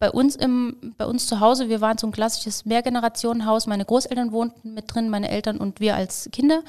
bei 0.00 0.10
uns 0.10 0.34
im, 0.34 0.94
bei 0.96 1.04
uns 1.04 1.26
zu 1.26 1.40
Hause, 1.40 1.68
wir 1.68 1.82
waren 1.82 1.98
so 1.98 2.06
ein 2.06 2.12
klassisches 2.12 2.64
Mehrgenerationenhaus. 2.64 3.66
Meine 3.66 3.84
Großeltern 3.84 4.32
wohnten 4.32 4.72
mit 4.72 4.92
drin, 4.92 5.10
meine 5.10 5.28
Eltern 5.28 5.58
und 5.58 5.78
wir 5.78 5.94
als 5.94 6.30
Kinder. 6.32 6.62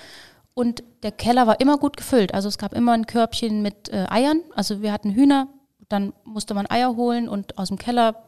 Und 0.53 0.83
der 1.01 1.13
Keller 1.13 1.47
war 1.47 1.61
immer 1.61 1.77
gut 1.77 1.95
gefüllt. 1.95 2.33
Also 2.33 2.49
es 2.49 2.57
gab 2.57 2.73
immer 2.73 2.91
ein 2.91 3.07
Körbchen 3.07 3.61
mit 3.61 3.87
äh, 3.87 4.05
Eiern. 4.09 4.41
Also 4.53 4.81
wir 4.81 4.91
hatten 4.91 5.11
Hühner, 5.11 5.47
dann 5.87 6.11
musste 6.25 6.53
man 6.53 6.69
Eier 6.69 6.97
holen 6.97 7.29
und 7.29 7.57
aus 7.57 7.69
dem 7.69 7.77
Keller, 7.77 8.21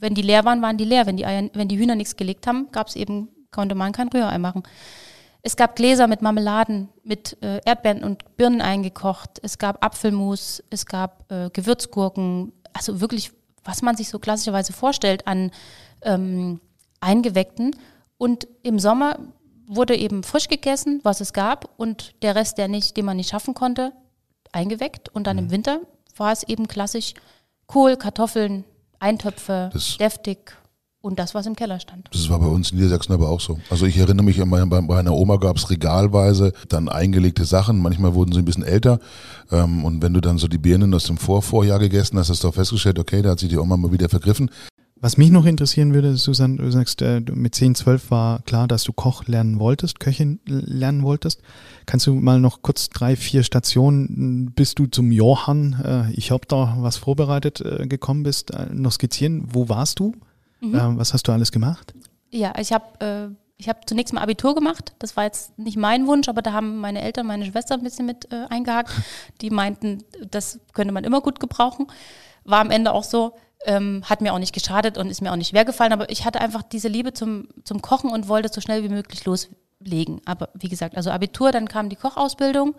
wenn 0.00 0.14
die 0.14 0.22
leer 0.22 0.46
waren, 0.46 0.62
waren 0.62 0.78
die 0.78 0.86
leer. 0.86 1.04
Wenn 1.04 1.18
die, 1.18 1.26
Eier, 1.26 1.50
wenn 1.52 1.68
die 1.68 1.78
Hühner 1.78 1.94
nichts 1.94 2.16
gelegt 2.16 2.46
haben, 2.46 2.72
gab 2.72 2.88
es 2.88 2.96
eben, 2.96 3.28
konnte 3.50 3.74
man 3.74 3.92
kein 3.92 4.08
Rührei 4.08 4.38
machen. 4.38 4.62
Es 5.42 5.54
gab 5.54 5.76
Gläser 5.76 6.06
mit 6.06 6.22
Marmeladen, 6.22 6.88
mit 7.02 7.36
äh, 7.42 7.60
Erdbeeren 7.66 8.02
und 8.02 8.38
Birnen 8.38 8.62
eingekocht. 8.62 9.38
Es 9.42 9.58
gab 9.58 9.84
Apfelmus, 9.84 10.64
es 10.70 10.86
gab 10.86 11.30
äh, 11.30 11.50
Gewürzgurken. 11.50 12.54
Also 12.72 13.02
wirklich 13.02 13.30
was 13.64 13.82
man 13.82 13.96
sich 13.96 14.08
so 14.08 14.18
klassischerweise 14.18 14.72
vorstellt 14.72 15.26
an 15.26 15.50
ähm, 16.02 16.60
Eingeweckten. 17.00 17.76
Und 18.18 18.46
im 18.62 18.78
Sommer 18.78 19.18
wurde 19.66 19.96
eben 19.96 20.22
frisch 20.22 20.48
gegessen, 20.48 21.00
was 21.02 21.20
es 21.20 21.32
gab, 21.32 21.70
und 21.78 22.14
der 22.22 22.34
Rest, 22.34 22.58
der 22.58 22.68
nicht, 22.68 22.96
den 22.96 23.04
man 23.04 23.16
nicht 23.16 23.30
schaffen 23.30 23.54
konnte, 23.54 23.92
eingeweckt. 24.52 25.08
Und 25.08 25.26
dann 25.26 25.36
mhm. 25.36 25.44
im 25.44 25.50
Winter 25.50 25.80
war 26.16 26.32
es 26.32 26.42
eben 26.44 26.68
klassisch 26.68 27.14
Kohl, 27.66 27.96
Kartoffeln, 27.96 28.64
Eintöpfe, 28.98 29.70
das 29.72 29.96
deftig 29.96 30.56
und 31.04 31.18
das, 31.18 31.34
was 31.34 31.46
im 31.46 31.54
Keller 31.54 31.78
stand. 31.80 32.08
Das 32.12 32.30
war 32.30 32.38
bei 32.38 32.46
uns 32.46 32.72
in 32.72 32.78
Niedersachsen 32.78 33.12
aber 33.12 33.28
auch 33.28 33.40
so. 33.40 33.58
Also 33.68 33.84
ich 33.84 33.98
erinnere 33.98 34.24
mich, 34.24 34.38
bei 34.38 34.80
meiner 34.80 35.12
Oma 35.12 35.36
gab 35.36 35.56
es 35.56 35.68
regalweise 35.68 36.52
dann 36.68 36.88
eingelegte 36.88 37.44
Sachen. 37.44 37.78
Manchmal 37.78 38.14
wurden 38.14 38.32
sie 38.32 38.38
ein 38.38 38.46
bisschen 38.46 38.64
älter. 38.64 39.00
Ähm, 39.52 39.84
und 39.84 40.02
wenn 40.02 40.14
du 40.14 40.20
dann 40.20 40.38
so 40.38 40.48
die 40.48 40.58
Birnen 40.58 40.94
aus 40.94 41.04
dem 41.04 41.18
Vorvorjahr 41.18 41.78
gegessen 41.78 42.18
hast, 42.18 42.30
hast 42.30 42.42
du 42.42 42.48
auch 42.48 42.54
festgestellt, 42.54 42.98
okay, 42.98 43.20
da 43.20 43.30
hat 43.30 43.38
sich 43.38 43.50
die 43.50 43.58
Oma 43.58 43.76
mal 43.76 43.92
wieder 43.92 44.08
vergriffen. 44.08 44.50
Was 44.98 45.18
mich 45.18 45.30
noch 45.30 45.44
interessieren 45.44 45.92
würde, 45.92 46.16
Susanne, 46.16 46.56
du 46.56 46.70
sagst, 46.72 47.02
äh, 47.02 47.20
mit 47.20 47.54
10, 47.54 47.74
12 47.74 48.10
war 48.10 48.40
klar, 48.42 48.66
dass 48.66 48.84
du 48.84 48.94
Koch 48.94 49.26
lernen 49.26 49.58
wolltest, 49.58 50.00
Köchin 50.00 50.40
lernen 50.46 51.02
wolltest. 51.02 51.42
Kannst 51.84 52.06
du 52.06 52.14
mal 52.14 52.40
noch 52.40 52.62
kurz 52.62 52.88
drei, 52.88 53.14
vier 53.14 53.42
Stationen, 53.42 54.52
bis 54.52 54.74
du 54.74 54.86
zum 54.86 55.12
Johann, 55.12 55.76
äh, 55.84 56.12
ich 56.12 56.30
habe 56.30 56.46
da 56.48 56.78
was 56.78 56.96
vorbereitet, 56.96 57.60
äh, 57.60 57.86
gekommen 57.86 58.22
bist, 58.22 58.52
noch 58.72 58.92
skizzieren? 58.92 59.48
Wo 59.52 59.68
warst 59.68 60.00
du? 60.00 60.14
Mhm. 60.68 60.74
Ähm, 60.74 60.98
was 60.98 61.12
hast 61.12 61.28
du 61.28 61.32
alles 61.32 61.52
gemacht? 61.52 61.94
Ja, 62.30 62.52
ich 62.58 62.72
habe 62.72 63.30
äh, 63.30 63.34
ich 63.56 63.68
hab 63.68 63.88
zunächst 63.88 64.12
mal 64.12 64.20
Abitur 64.20 64.54
gemacht. 64.54 64.94
Das 64.98 65.16
war 65.16 65.24
jetzt 65.24 65.58
nicht 65.58 65.76
mein 65.76 66.06
Wunsch, 66.06 66.28
aber 66.28 66.42
da 66.42 66.52
haben 66.52 66.78
meine 66.78 67.02
Eltern, 67.02 67.26
meine 67.26 67.46
Schwester 67.46 67.74
ein 67.74 67.82
bisschen 67.82 68.06
mit 68.06 68.32
äh, 68.32 68.46
eingehakt. 68.50 68.90
Die 69.40 69.50
meinten, 69.50 70.04
das 70.30 70.60
könnte 70.72 70.92
man 70.92 71.04
immer 71.04 71.20
gut 71.20 71.40
gebrauchen. 71.40 71.86
War 72.44 72.60
am 72.60 72.70
Ende 72.70 72.92
auch 72.92 73.04
so. 73.04 73.34
Ähm, 73.66 74.02
hat 74.04 74.20
mir 74.20 74.34
auch 74.34 74.38
nicht 74.38 74.52
geschadet 74.52 74.98
und 74.98 75.08
ist 75.08 75.22
mir 75.22 75.32
auch 75.32 75.36
nicht 75.36 75.48
schwer 75.48 75.64
gefallen, 75.64 75.94
aber 75.94 76.10
ich 76.10 76.26
hatte 76.26 76.38
einfach 76.38 76.62
diese 76.62 76.88
Liebe 76.88 77.14
zum, 77.14 77.48
zum 77.64 77.80
Kochen 77.80 78.10
und 78.10 78.28
wollte 78.28 78.50
so 78.52 78.60
schnell 78.60 78.82
wie 78.82 78.90
möglich 78.90 79.24
loslegen. 79.24 80.20
Aber 80.26 80.50
wie 80.52 80.68
gesagt, 80.68 80.98
also 80.98 81.10
Abitur, 81.10 81.50
dann 81.50 81.66
kam 81.66 81.88
die 81.88 81.96
Kochausbildung. 81.96 82.74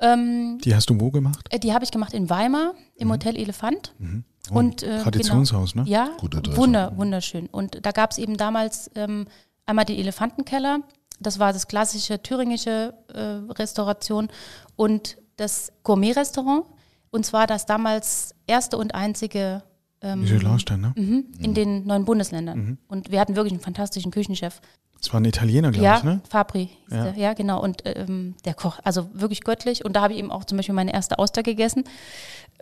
Ähm, 0.00 0.58
die 0.64 0.74
hast 0.74 0.90
du 0.90 0.98
wo 0.98 1.12
gemacht? 1.12 1.46
Äh, 1.50 1.60
die 1.60 1.72
habe 1.72 1.84
ich 1.84 1.92
gemacht 1.92 2.14
in 2.14 2.30
Weimar 2.30 2.74
im 2.96 3.08
mhm. 3.08 3.12
Hotel 3.12 3.36
Elefant. 3.36 3.94
Mhm. 3.98 4.24
Und, 4.56 4.82
äh, 4.82 5.02
Traditionshaus, 5.02 5.72
genau, 5.72 5.84
ne? 5.84 5.90
Ja, 5.90 6.10
wunder, 6.56 6.96
wunderschön. 6.96 7.46
Und 7.46 7.84
da 7.84 7.92
gab 7.92 8.10
es 8.12 8.18
eben 8.18 8.36
damals 8.36 8.90
ähm, 8.94 9.26
einmal 9.66 9.84
den 9.84 9.96
Elefantenkeller, 9.98 10.80
das 11.20 11.38
war 11.38 11.52
das 11.52 11.66
klassische 11.66 12.22
thüringische 12.22 12.94
äh, 13.12 13.52
Restauration 13.52 14.28
und 14.76 15.18
das 15.36 15.72
Gourmet-Restaurant. 15.82 16.64
Und 17.10 17.24
zwar 17.24 17.46
das 17.46 17.66
damals 17.66 18.34
erste 18.46 18.76
und 18.76 18.94
einzige 18.94 19.62
ähm, 20.00 20.22
ne? 20.22 20.92
Mhm, 20.94 21.24
in 21.38 21.50
mhm. 21.50 21.54
den 21.54 21.86
neuen 21.86 22.04
Bundesländern. 22.04 22.58
Mhm. 22.58 22.78
Und 22.86 23.10
wir 23.10 23.20
hatten 23.20 23.34
wirklich 23.34 23.52
einen 23.52 23.62
fantastischen 23.62 24.12
Küchenchef. 24.12 24.60
Das 25.00 25.12
war 25.12 25.20
ein 25.20 25.24
Italiener, 25.24 25.70
glaube 25.70 25.84
ja, 25.84 25.98
ich, 25.98 26.04
ne? 26.04 26.20
Fabri. 26.28 26.70
Ja. 26.90 27.04
Der, 27.04 27.14
ja, 27.16 27.32
genau. 27.32 27.62
Und 27.62 27.82
ähm, 27.84 28.34
der 28.44 28.54
Koch, 28.54 28.80
also 28.82 29.08
wirklich 29.12 29.42
göttlich. 29.44 29.84
Und 29.84 29.94
da 29.94 30.02
habe 30.02 30.12
ich 30.12 30.18
eben 30.18 30.30
auch 30.30 30.44
zum 30.44 30.56
Beispiel 30.56 30.74
meine 30.74 30.92
erste 30.92 31.18
Auster 31.18 31.42
gegessen. 31.42 31.84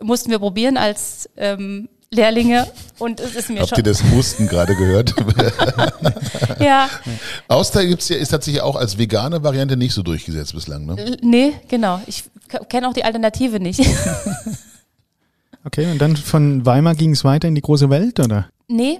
Mussten 0.01 0.29
wir 0.29 0.37
probieren 0.37 0.77
als 0.77 1.29
ähm, 1.35 1.89
Lehrlinge. 2.11 2.67
Und 2.99 3.19
es 3.19 3.35
ist 3.35 3.49
mir 3.49 3.59
Habt 3.59 3.69
schon. 3.69 3.79
ihr 3.79 3.83
das 3.83 4.03
Musten 4.03 4.47
gerade 4.47 4.75
gehört? 4.75 5.15
ja. 6.59 6.89
Auster 7.47 7.85
gibt's 7.85 8.07
ja, 8.09 8.17
ist 8.17 8.29
tatsächlich 8.29 8.61
auch 8.61 8.75
als 8.75 8.97
vegane 8.97 9.43
Variante 9.43 9.75
nicht 9.75 9.93
so 9.93 10.03
durchgesetzt 10.03 10.53
bislang, 10.53 10.85
ne? 10.85 11.17
Nee, 11.21 11.53
genau. 11.67 12.01
Ich 12.05 12.23
kenne 12.69 12.87
auch 12.87 12.93
die 12.93 13.03
Alternative 13.03 13.59
nicht. 13.59 13.81
okay, 15.65 15.91
und 15.91 15.99
dann 15.99 16.15
von 16.15 16.65
Weimar 16.65 16.95
ging 16.95 17.11
es 17.11 17.23
weiter 17.23 17.47
in 17.47 17.55
die 17.55 17.61
große 17.61 17.89
Welt, 17.89 18.19
oder? 18.19 18.47
Nee, 18.67 18.99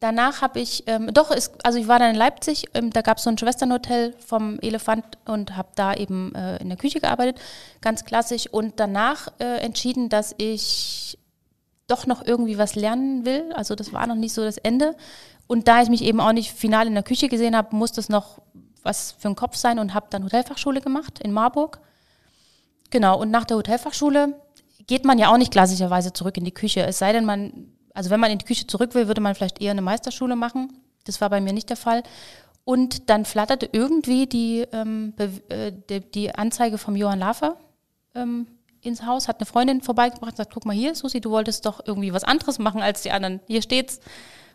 danach 0.00 0.42
habe 0.42 0.60
ich, 0.60 0.84
ähm, 0.86 1.12
doch, 1.12 1.30
ist, 1.30 1.64
also 1.64 1.78
ich 1.78 1.88
war 1.88 1.98
dann 1.98 2.10
in 2.10 2.16
Leipzig, 2.16 2.66
ähm, 2.74 2.90
da 2.90 3.02
gab 3.02 3.18
es 3.18 3.24
so 3.24 3.30
ein 3.30 3.38
Schwesternhotel 3.38 4.14
vom 4.24 4.58
Elefant 4.60 5.04
und 5.26 5.56
habe 5.56 5.68
da 5.74 5.94
eben 5.94 6.34
äh, 6.34 6.58
in 6.58 6.68
der 6.68 6.78
Küche 6.78 7.00
gearbeitet, 7.00 7.40
ganz 7.80 8.04
klassisch. 8.04 8.48
Und 8.48 8.74
danach 8.80 9.28
äh, 9.38 9.58
entschieden, 9.58 10.08
dass 10.08 10.34
ich 10.38 11.18
doch 11.86 12.06
noch 12.06 12.24
irgendwie 12.24 12.58
was 12.58 12.74
lernen 12.74 13.24
will. 13.24 13.52
Also 13.54 13.74
das 13.74 13.92
war 13.92 14.06
noch 14.06 14.16
nicht 14.16 14.34
so 14.34 14.42
das 14.42 14.58
Ende. 14.58 14.96
Und 15.46 15.68
da 15.68 15.82
ich 15.82 15.88
mich 15.88 16.02
eben 16.02 16.20
auch 16.20 16.32
nicht 16.32 16.52
final 16.52 16.86
in 16.86 16.94
der 16.94 17.04
Küche 17.04 17.28
gesehen 17.28 17.56
habe, 17.56 17.74
musste 17.76 18.00
es 18.00 18.08
noch 18.08 18.40
was 18.82 19.12
für 19.18 19.28
ein 19.28 19.36
Kopf 19.36 19.56
sein 19.56 19.78
und 19.78 19.94
habe 19.94 20.06
dann 20.10 20.24
Hotelfachschule 20.24 20.80
gemacht 20.80 21.20
in 21.20 21.32
Marburg. 21.32 21.80
Genau, 22.90 23.20
und 23.20 23.30
nach 23.30 23.44
der 23.44 23.56
Hotelfachschule 23.56 24.40
geht 24.86 25.04
man 25.04 25.18
ja 25.18 25.32
auch 25.32 25.38
nicht 25.38 25.52
klassischerweise 25.52 26.12
zurück 26.12 26.36
in 26.36 26.44
die 26.44 26.54
Küche. 26.54 26.84
Es 26.86 26.98
sei 26.98 27.12
denn, 27.12 27.24
man, 27.24 27.72
also 27.96 28.10
wenn 28.10 28.20
man 28.20 28.30
in 28.30 28.38
die 28.38 28.44
Küche 28.44 28.66
zurück 28.66 28.94
will, 28.94 29.08
würde 29.08 29.22
man 29.22 29.34
vielleicht 29.34 29.60
eher 29.62 29.70
eine 29.70 29.80
Meisterschule 29.80 30.36
machen. 30.36 30.70
Das 31.04 31.22
war 31.22 31.30
bei 31.30 31.40
mir 31.40 31.54
nicht 31.54 31.70
der 31.70 31.78
Fall. 31.78 32.02
Und 32.64 33.08
dann 33.08 33.24
flatterte 33.24 33.70
irgendwie 33.72 34.26
die, 34.26 34.66
ähm, 34.72 35.14
äh, 35.48 35.72
die, 35.88 36.00
die, 36.00 36.34
Anzeige 36.34 36.76
vom 36.76 36.94
Johann 36.94 37.20
Lafer 37.20 37.56
ähm, 38.14 38.48
ins 38.82 39.06
Haus, 39.06 39.28
hat 39.28 39.38
eine 39.38 39.46
Freundin 39.46 39.80
vorbeigebracht 39.80 40.32
und 40.32 40.36
gesagt, 40.36 40.52
guck 40.52 40.66
mal 40.66 40.76
hier, 40.76 40.94
Susi, 40.94 41.22
du 41.22 41.30
wolltest 41.30 41.64
doch 41.64 41.80
irgendwie 41.86 42.12
was 42.12 42.22
anderes 42.22 42.58
machen 42.58 42.82
als 42.82 43.00
die 43.00 43.12
anderen. 43.12 43.40
Hier 43.46 43.62
steht's. 43.62 44.00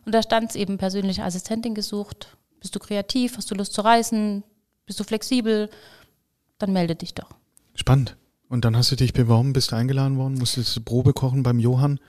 Und 0.05 0.13
da 0.13 0.21
stand 0.21 0.51
es 0.51 0.55
eben 0.55 0.77
persönliche 0.77 1.23
Assistentin 1.23 1.73
gesucht. 1.73 2.37
Bist 2.59 2.75
du 2.75 2.79
kreativ? 2.79 3.37
Hast 3.37 3.49
du 3.49 3.55
Lust 3.55 3.73
zu 3.73 3.81
reisen? 3.81 4.43
Bist 4.85 4.99
du 4.99 5.03
flexibel? 5.03 5.69
Dann 6.59 6.73
melde 6.73 6.95
dich 6.95 7.15
doch. 7.15 7.29
Spannend. 7.73 8.17
Und 8.49 8.65
dann 8.65 8.75
hast 8.75 8.91
du 8.91 8.97
dich 8.97 9.13
beworben, 9.13 9.53
bist 9.53 9.71
eingeladen 9.71 10.17
worden, 10.17 10.33
musstest 10.37 10.83
Probe 10.83 11.13
kochen 11.13 11.41
beim 11.41 11.57
Johann 11.57 11.99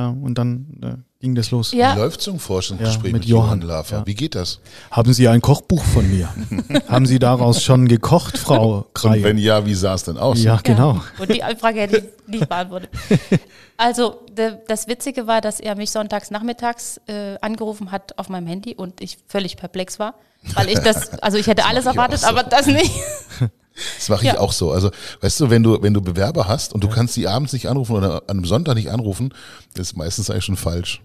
und 0.00 0.34
dann 0.36 0.66
äh, 0.82 1.20
ging 1.20 1.34
das 1.34 1.50
los. 1.50 1.72
Ja. 1.72 1.94
Wie 1.94 2.00
läuft 2.00 2.20
so 2.20 2.32
ein 2.32 2.38
Forschungsgespräch 2.38 2.96
ja, 2.96 3.02
mit, 3.02 3.12
mit, 3.12 3.24
Johann, 3.24 3.60
Johann 3.60 3.68
Lafer? 3.68 3.96
Ja. 3.98 4.06
Wie 4.06 4.14
geht 4.14 4.34
das? 4.34 4.60
Haben 4.90 5.12
Sie 5.12 5.28
ein 5.28 5.40
Kochbuch 5.40 5.82
von 5.84 6.08
mir? 6.10 6.28
Haben 6.88 7.06
Sie 7.06 7.18
daraus 7.18 7.62
schon 7.62 7.86
gekocht, 7.86 8.36
Frau 8.36 8.86
Kreie? 8.92 9.18
Und 9.18 9.24
wenn 9.24 9.38
ja, 9.38 9.64
wie 9.66 9.74
sah 9.74 9.94
es 9.94 10.04
denn 10.04 10.18
aus? 10.18 10.42
Ja, 10.42 10.58
genau. 10.62 11.00
Und 11.18 11.30
die 11.30 11.42
Frage 11.58 11.80
hätte 11.80 11.98
ich 11.98 12.28
nicht 12.28 12.48
beantwortet. 12.48 12.90
Also 13.76 14.20
de, 14.30 14.58
das 14.68 14.86
Witzige 14.86 15.26
war, 15.26 15.40
dass 15.40 15.58
er 15.58 15.74
mich 15.74 15.90
sonntags 15.90 16.30
nachmittags 16.30 17.00
äh, 17.08 17.36
angerufen 17.40 17.90
hat 17.90 18.16
auf 18.18 18.28
meinem 18.28 18.46
Handy 18.46 18.74
und 18.74 19.00
ich 19.00 19.18
völlig 19.26 19.56
perplex 19.56 19.98
war, 19.98 20.14
weil 20.54 20.68
ich 20.68 20.78
das, 20.78 21.12
also 21.22 21.38
ich 21.38 21.48
hätte 21.48 21.62
das 21.62 21.70
alles 21.70 21.86
erwartet, 21.86 22.20
so. 22.20 22.28
aber 22.28 22.44
das 22.44 22.66
nicht. 22.66 22.92
Das 23.96 24.08
mache 24.08 24.24
ich 24.26 24.32
ja. 24.32 24.38
auch 24.38 24.52
so. 24.52 24.70
Also, 24.70 24.90
weißt 25.20 25.40
du, 25.40 25.50
wenn 25.50 25.62
du, 25.62 25.82
wenn 25.82 25.94
du 25.94 26.00
Bewerber 26.00 26.46
hast 26.46 26.72
und 26.72 26.84
du 26.84 26.88
kannst 26.88 27.16
die 27.16 27.26
abends 27.26 27.52
nicht 27.52 27.68
anrufen 27.68 27.96
oder 27.96 28.22
an 28.28 28.38
einem 28.38 28.44
Sonntag 28.44 28.74
nicht 28.74 28.90
anrufen, 28.90 29.34
ist 29.76 29.96
meistens 29.96 30.30
eigentlich 30.30 30.44
schon 30.44 30.56
falsch. 30.56 31.02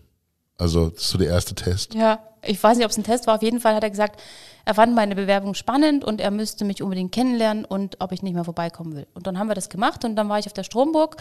Also, 0.57 0.89
das 0.89 1.03
ist 1.03 1.09
so 1.09 1.17
der 1.17 1.29
erste 1.29 1.55
Test. 1.55 1.93
Ja, 1.95 2.19
ich 2.43 2.61
weiß 2.61 2.77
nicht, 2.77 2.85
ob 2.85 2.91
es 2.91 2.97
ein 2.97 3.03
Test 3.03 3.27
war. 3.27 3.35
Auf 3.35 3.41
jeden 3.41 3.59
Fall 3.59 3.75
hat 3.75 3.83
er 3.83 3.89
gesagt, 3.89 4.21
er 4.65 4.75
fand 4.75 4.93
meine 4.93 5.15
Bewerbung 5.15 5.55
spannend 5.55 6.03
und 6.03 6.21
er 6.21 6.31
müsste 6.31 6.65
mich 6.65 6.83
unbedingt 6.83 7.11
kennenlernen 7.11 7.65
und 7.65 7.97
ob 7.99 8.11
ich 8.11 8.21
nicht 8.21 8.33
mehr 8.33 8.43
vorbeikommen 8.43 8.95
will. 8.95 9.07
Und 9.13 9.25
dann 9.25 9.39
haben 9.39 9.47
wir 9.47 9.55
das 9.55 9.69
gemacht 9.69 10.05
und 10.05 10.15
dann 10.15 10.29
war 10.29 10.37
ich 10.37 10.45
auf 10.45 10.53
der 10.53 10.63
Stromburg 10.63 11.17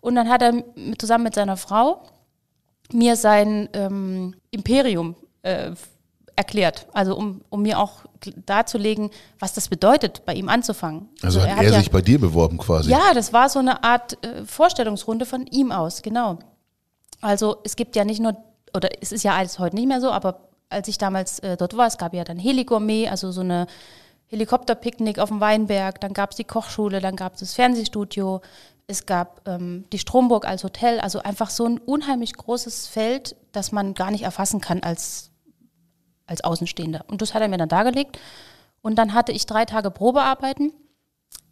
und 0.00 0.14
dann 0.14 0.28
hat 0.28 0.42
er 0.42 0.52
zusammen 0.98 1.24
mit 1.24 1.34
seiner 1.34 1.56
Frau 1.56 2.02
mir 2.92 3.16
sein 3.16 3.68
ähm, 3.72 4.34
Imperium 4.50 5.16
äh, 5.42 5.72
erklärt. 6.36 6.86
Also 6.92 7.16
um, 7.16 7.42
um 7.48 7.62
mir 7.62 7.78
auch 7.78 8.04
darzulegen, 8.46 9.10
was 9.38 9.52
das 9.52 9.68
bedeutet, 9.68 10.24
bei 10.24 10.34
ihm 10.34 10.48
anzufangen. 10.48 11.08
Also, 11.22 11.40
also 11.40 11.50
hat 11.50 11.62
er, 11.64 11.72
er 11.72 11.78
sich 11.78 11.86
ja, 11.86 11.92
bei 11.92 12.02
dir 12.02 12.20
beworben 12.20 12.58
quasi? 12.58 12.90
Ja, 12.90 13.14
das 13.14 13.32
war 13.32 13.48
so 13.48 13.58
eine 13.58 13.82
Art 13.84 14.22
äh, 14.24 14.44
Vorstellungsrunde 14.44 15.26
von 15.26 15.46
ihm 15.46 15.72
aus, 15.72 16.02
genau. 16.02 16.38
Also 17.20 17.58
es 17.64 17.76
gibt 17.76 17.96
ja 17.96 18.04
nicht 18.04 18.20
nur, 18.20 18.36
oder 18.74 18.88
es 19.00 19.12
ist 19.12 19.24
ja 19.24 19.34
alles 19.34 19.58
heute 19.58 19.76
nicht 19.76 19.88
mehr 19.88 20.00
so, 20.00 20.10
aber 20.10 20.48
als 20.68 20.88
ich 20.88 20.98
damals 20.98 21.40
äh, 21.40 21.56
dort 21.56 21.76
war, 21.76 21.86
es 21.86 21.98
gab 21.98 22.14
ja 22.14 22.24
dann 22.24 22.38
Heligourmet, 22.38 23.10
also 23.10 23.32
so 23.32 23.40
eine 23.40 23.66
Helikopterpicknick 24.28 25.18
auf 25.18 25.28
dem 25.28 25.40
Weinberg, 25.40 26.00
dann 26.00 26.12
gab 26.12 26.30
es 26.30 26.36
die 26.36 26.44
Kochschule, 26.44 27.00
dann 27.00 27.16
gab 27.16 27.34
es 27.34 27.40
das 27.40 27.54
Fernsehstudio, 27.54 28.40
es 28.86 29.06
gab 29.06 29.46
ähm, 29.48 29.84
die 29.92 29.98
Stromburg 29.98 30.46
als 30.46 30.64
Hotel, 30.64 31.00
also 31.00 31.20
einfach 31.20 31.50
so 31.50 31.66
ein 31.66 31.78
unheimlich 31.78 32.34
großes 32.34 32.86
Feld, 32.86 33.36
das 33.52 33.72
man 33.72 33.94
gar 33.94 34.10
nicht 34.10 34.22
erfassen 34.22 34.60
kann 34.60 34.82
als 34.82 35.29
als 36.30 36.42
Außenstehender. 36.42 37.04
Und 37.08 37.20
das 37.20 37.34
hat 37.34 37.42
er 37.42 37.48
mir 37.48 37.58
dann 37.58 37.68
dargelegt. 37.68 38.18
Und 38.80 38.96
dann 38.96 39.12
hatte 39.12 39.32
ich 39.32 39.44
drei 39.44 39.64
Tage 39.66 39.90
Probearbeiten. 39.90 40.72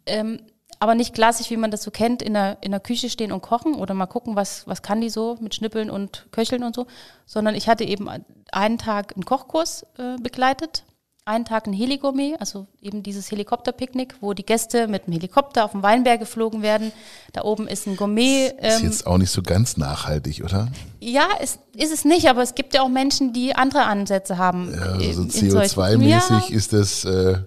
Ähm, 0.05 0.41
aber 0.79 0.95
nicht 0.95 1.13
klassisch, 1.13 1.49
wie 1.49 1.57
man 1.57 1.71
das 1.71 1.83
so 1.83 1.91
kennt, 1.91 2.21
in 2.21 2.33
der, 2.33 2.57
in 2.61 2.71
der 2.71 2.79
Küche 2.79 3.09
stehen 3.09 3.33
und 3.33 3.41
kochen 3.41 3.75
oder 3.75 3.93
mal 3.93 4.05
gucken, 4.05 4.37
was, 4.37 4.65
was 4.65 4.81
kann 4.81 5.01
die 5.01 5.09
so 5.09 5.35
mit 5.41 5.53
Schnippeln 5.53 5.89
und 5.89 6.27
Köcheln 6.31 6.63
und 6.63 6.73
so, 6.73 6.87
sondern 7.25 7.53
ich 7.53 7.67
hatte 7.67 7.83
eben 7.83 8.09
einen 8.51 8.77
Tag 8.77 9.13
einen 9.13 9.25
Kochkurs 9.25 9.85
äh, 9.97 10.15
begleitet 10.21 10.83
einen 11.29 11.45
Tag 11.45 11.67
ein 11.67 11.73
Heligourmet, 11.73 12.35
also 12.39 12.67
eben 12.81 13.03
dieses 13.03 13.29
Helikopterpicknick, 13.31 14.15
wo 14.19 14.33
die 14.33 14.45
Gäste 14.45 14.87
mit 14.87 15.05
dem 15.05 15.13
Helikopter 15.13 15.63
auf 15.63 15.71
den 15.71 15.83
Weinberg 15.83 16.19
geflogen 16.19 16.61
werden. 16.61 16.91
Da 17.33 17.43
oben 17.43 17.67
ist 17.67 17.87
ein 17.87 17.95
Gourmet. 17.95 18.53
Ähm, 18.57 18.69
ist 18.69 18.81
jetzt 18.81 19.07
auch 19.07 19.17
nicht 19.17 19.29
so 19.29 19.43
ganz 19.43 19.77
nachhaltig, 19.77 20.43
oder? 20.43 20.69
Ja, 20.99 21.27
ist, 21.41 21.59
ist 21.75 21.93
es 21.93 22.03
nicht, 22.03 22.27
aber 22.27 22.41
es 22.41 22.55
gibt 22.55 22.73
ja 22.73 22.81
auch 22.81 22.89
Menschen, 22.89 23.31
die 23.31 23.55
andere 23.55 23.83
Ansätze 23.83 24.37
haben. 24.37 24.73
Ja, 24.73 24.93
also 24.93 25.21
CO2-mäßig 25.21 26.49
ja. 26.49 26.55
ist 26.55 26.73
das 26.73 27.05
äh, 27.05 27.37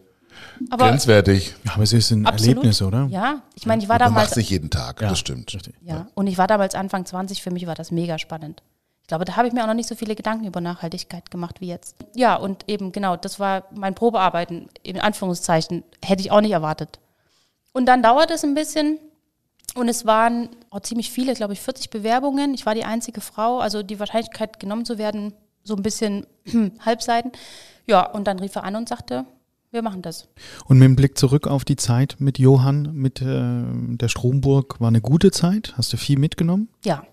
aber, 0.70 0.88
grenzwertig. 0.88 1.54
Ja, 1.64 1.72
aber 1.74 1.82
es 1.82 1.92
ist 1.92 2.12
ein 2.12 2.24
absolut. 2.24 2.56
Erlebnis, 2.56 2.82
oder? 2.82 3.08
Ja, 3.10 3.42
ich 3.54 3.66
meine, 3.66 3.82
ich 3.82 3.88
war 3.88 3.98
damals. 3.98 4.14
Man 4.14 4.24
macht 4.24 4.36
nicht 4.36 4.50
jeden 4.50 4.70
Tag, 4.70 5.00
ja, 5.00 5.08
das 5.08 5.18
stimmt. 5.18 5.56
Ja, 5.82 6.06
und 6.14 6.28
ich 6.28 6.38
war 6.38 6.46
damals 6.46 6.74
Anfang 6.74 7.04
20, 7.04 7.42
für 7.42 7.50
mich 7.50 7.66
war 7.66 7.74
das 7.74 7.90
mega 7.90 8.18
spannend. 8.18 8.62
Ich 9.02 9.08
glaube, 9.08 9.24
da 9.24 9.36
habe 9.36 9.46
ich 9.46 9.52
mir 9.52 9.62
auch 9.62 9.66
noch 9.66 9.74
nicht 9.74 9.88
so 9.88 9.94
viele 9.94 10.14
Gedanken 10.14 10.46
über 10.46 10.60
Nachhaltigkeit 10.60 11.30
gemacht 11.30 11.60
wie 11.60 11.66
jetzt. 11.66 11.96
Ja, 12.14 12.36
und 12.36 12.68
eben 12.68 12.92
genau, 12.92 13.16
das 13.16 13.38
war 13.38 13.64
mein 13.74 13.94
Probearbeiten, 13.94 14.68
in 14.82 15.00
Anführungszeichen, 15.00 15.82
hätte 16.02 16.22
ich 16.22 16.30
auch 16.30 16.40
nicht 16.40 16.52
erwartet. 16.52 16.98
Und 17.72 17.86
dann 17.86 18.02
dauert 18.02 18.30
es 18.30 18.44
ein 18.44 18.54
bisschen 18.54 18.98
und 19.74 19.88
es 19.88 20.06
waren 20.06 20.50
auch 20.70 20.80
ziemlich 20.80 21.10
viele, 21.10 21.34
glaube 21.34 21.52
ich, 21.52 21.60
40 21.60 21.90
Bewerbungen. 21.90 22.54
Ich 22.54 22.66
war 22.66 22.74
die 22.74 22.84
einzige 22.84 23.20
Frau, 23.20 23.58
also 23.58 23.82
die 23.82 23.98
Wahrscheinlichkeit 23.98 24.60
genommen 24.60 24.84
zu 24.84 24.98
werden, 24.98 25.34
so 25.64 25.74
ein 25.74 25.82
bisschen 25.82 26.26
halbseiten. 26.80 27.32
Ja, 27.86 28.08
und 28.08 28.26
dann 28.26 28.38
rief 28.38 28.54
er 28.56 28.64
an 28.64 28.76
und 28.76 28.88
sagte, 28.88 29.24
wir 29.70 29.82
machen 29.82 30.02
das. 30.02 30.28
Und 30.66 30.78
mit 30.78 30.86
dem 30.86 30.96
Blick 30.96 31.16
zurück 31.16 31.46
auf 31.46 31.64
die 31.64 31.76
Zeit 31.76 32.16
mit 32.18 32.38
Johann, 32.38 32.90
mit 32.92 33.22
äh, 33.22 33.62
der 33.96 34.08
Stromburg, 34.08 34.80
war 34.80 34.88
eine 34.88 35.00
gute 35.00 35.30
Zeit? 35.30 35.74
Hast 35.76 35.92
du 35.92 35.96
viel 35.96 36.18
mitgenommen? 36.18 36.68
Ja, 36.84 37.04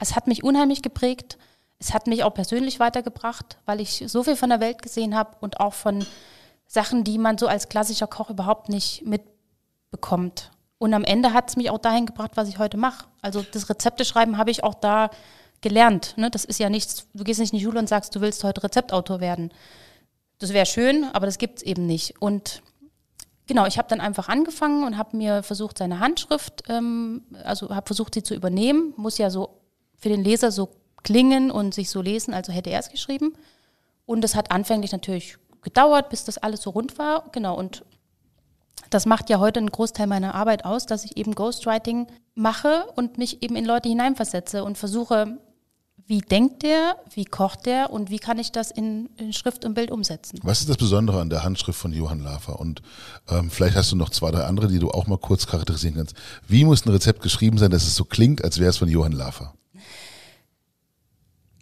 es 0.00 0.16
hat 0.16 0.26
mich 0.26 0.42
unheimlich 0.42 0.82
geprägt. 0.82 1.38
Es 1.78 1.94
hat 1.94 2.06
mich 2.06 2.24
auch 2.24 2.34
persönlich 2.34 2.80
weitergebracht, 2.80 3.58
weil 3.64 3.80
ich 3.80 4.04
so 4.06 4.22
viel 4.22 4.36
von 4.36 4.50
der 4.50 4.60
Welt 4.60 4.82
gesehen 4.82 5.14
habe 5.14 5.36
und 5.40 5.60
auch 5.60 5.74
von 5.74 6.04
Sachen, 6.66 7.04
die 7.04 7.18
man 7.18 7.38
so 7.38 7.46
als 7.46 7.68
klassischer 7.68 8.06
Koch 8.06 8.30
überhaupt 8.30 8.68
nicht 8.68 9.04
mitbekommt. 9.06 10.50
Und 10.78 10.94
am 10.94 11.04
Ende 11.04 11.32
hat 11.32 11.50
es 11.50 11.56
mich 11.56 11.70
auch 11.70 11.78
dahin 11.78 12.06
gebracht, 12.06 12.32
was 12.34 12.48
ich 12.48 12.58
heute 12.58 12.76
mache. 12.76 13.06
Also 13.22 13.42
das 13.42 13.68
Rezepte 13.68 14.04
schreiben 14.04 14.38
habe 14.38 14.50
ich 14.50 14.64
auch 14.64 14.74
da 14.74 15.10
gelernt. 15.60 16.14
Ne? 16.16 16.30
Das 16.30 16.44
ist 16.44 16.58
ja 16.58 16.70
nichts, 16.70 17.06
du 17.12 17.24
gehst 17.24 17.40
nicht 17.40 17.52
in 17.52 17.58
die 17.58 17.64
Schule 17.64 17.78
und 17.78 17.88
sagst, 17.88 18.14
du 18.14 18.20
willst 18.20 18.44
heute 18.44 18.62
Rezeptautor 18.62 19.20
werden. 19.20 19.52
Das 20.38 20.54
wäre 20.54 20.66
schön, 20.66 21.04
aber 21.12 21.26
das 21.26 21.36
gibt 21.36 21.58
es 21.58 21.62
eben 21.62 21.86
nicht. 21.86 22.20
Und 22.20 22.62
genau, 23.46 23.66
ich 23.66 23.76
habe 23.76 23.88
dann 23.88 24.00
einfach 24.00 24.28
angefangen 24.28 24.84
und 24.84 24.96
habe 24.96 25.16
mir 25.16 25.42
versucht, 25.42 25.76
seine 25.76 26.00
Handschrift, 26.00 26.62
ähm, 26.68 27.26
also 27.44 27.74
habe 27.74 27.86
versucht, 27.86 28.14
sie 28.14 28.22
zu 28.22 28.34
übernehmen. 28.34 28.94
Muss 28.96 29.18
ja 29.18 29.28
so 29.28 29.59
für 30.00 30.08
den 30.08 30.24
Leser 30.24 30.50
so 30.50 30.70
klingen 31.02 31.50
und 31.50 31.74
sich 31.74 31.90
so 31.90 32.02
lesen, 32.02 32.34
also 32.34 32.52
hätte 32.52 32.70
er 32.70 32.80
es 32.80 32.90
geschrieben. 32.90 33.34
Und 34.06 34.24
es 34.24 34.34
hat 34.34 34.50
anfänglich 34.50 34.92
natürlich 34.92 35.36
gedauert, 35.62 36.08
bis 36.08 36.24
das 36.24 36.38
alles 36.38 36.62
so 36.62 36.70
rund 36.70 36.98
war. 36.98 37.30
Genau, 37.32 37.56
und 37.56 37.84
das 38.90 39.06
macht 39.06 39.30
ja 39.30 39.38
heute 39.38 39.60
einen 39.60 39.70
Großteil 39.70 40.06
meiner 40.06 40.34
Arbeit 40.34 40.64
aus, 40.64 40.86
dass 40.86 41.04
ich 41.04 41.16
eben 41.16 41.34
Ghostwriting 41.34 42.06
mache 42.34 42.86
und 42.96 43.18
mich 43.18 43.42
eben 43.42 43.56
in 43.56 43.64
Leute 43.64 43.88
hineinversetze 43.88 44.64
und 44.64 44.78
versuche, 44.78 45.38
wie 46.06 46.22
denkt 46.22 46.64
der, 46.64 46.96
wie 47.14 47.24
kocht 47.24 47.66
der 47.66 47.90
und 47.90 48.10
wie 48.10 48.18
kann 48.18 48.40
ich 48.40 48.50
das 48.50 48.72
in, 48.72 49.10
in, 49.16 49.32
Schrift 49.32 49.64
und 49.64 49.74
Bild 49.74 49.92
umsetzen. 49.92 50.40
Was 50.42 50.60
ist 50.60 50.68
das 50.68 50.76
Besondere 50.76 51.20
an 51.20 51.30
der 51.30 51.44
Handschrift 51.44 51.78
von 51.78 51.92
Johann 51.92 52.18
Lafer? 52.18 52.58
Und 52.58 52.82
ähm, 53.28 53.48
vielleicht 53.48 53.76
hast 53.76 53.92
du 53.92 53.96
noch 53.96 54.10
zwei, 54.10 54.32
drei 54.32 54.42
andere, 54.42 54.66
die 54.66 54.80
du 54.80 54.90
auch 54.90 55.06
mal 55.06 55.18
kurz 55.18 55.46
charakterisieren 55.46 55.94
kannst. 55.94 56.16
Wie 56.48 56.64
muss 56.64 56.84
ein 56.84 56.90
Rezept 56.90 57.22
geschrieben 57.22 57.58
sein, 57.58 57.70
dass 57.70 57.84
es 57.84 57.94
so 57.94 58.04
klingt, 58.04 58.42
als 58.42 58.58
wäre 58.58 58.70
es 58.70 58.78
von 58.78 58.88
Johann 58.88 59.12
Lafer? 59.12 59.54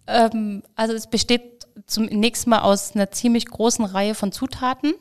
Ähm, 0.09 0.63
also 0.75 0.95
es 0.95 1.07
besteht 1.07 1.67
zum 1.87 2.07
nächsten 2.07 2.51
Mal 2.51 2.61
aus 2.61 2.95
einer 2.95 3.11
ziemlich 3.11 3.47
großen 3.47 3.85
Reihe 3.85 4.15
von 4.15 4.33
Zutaten. 4.33 4.95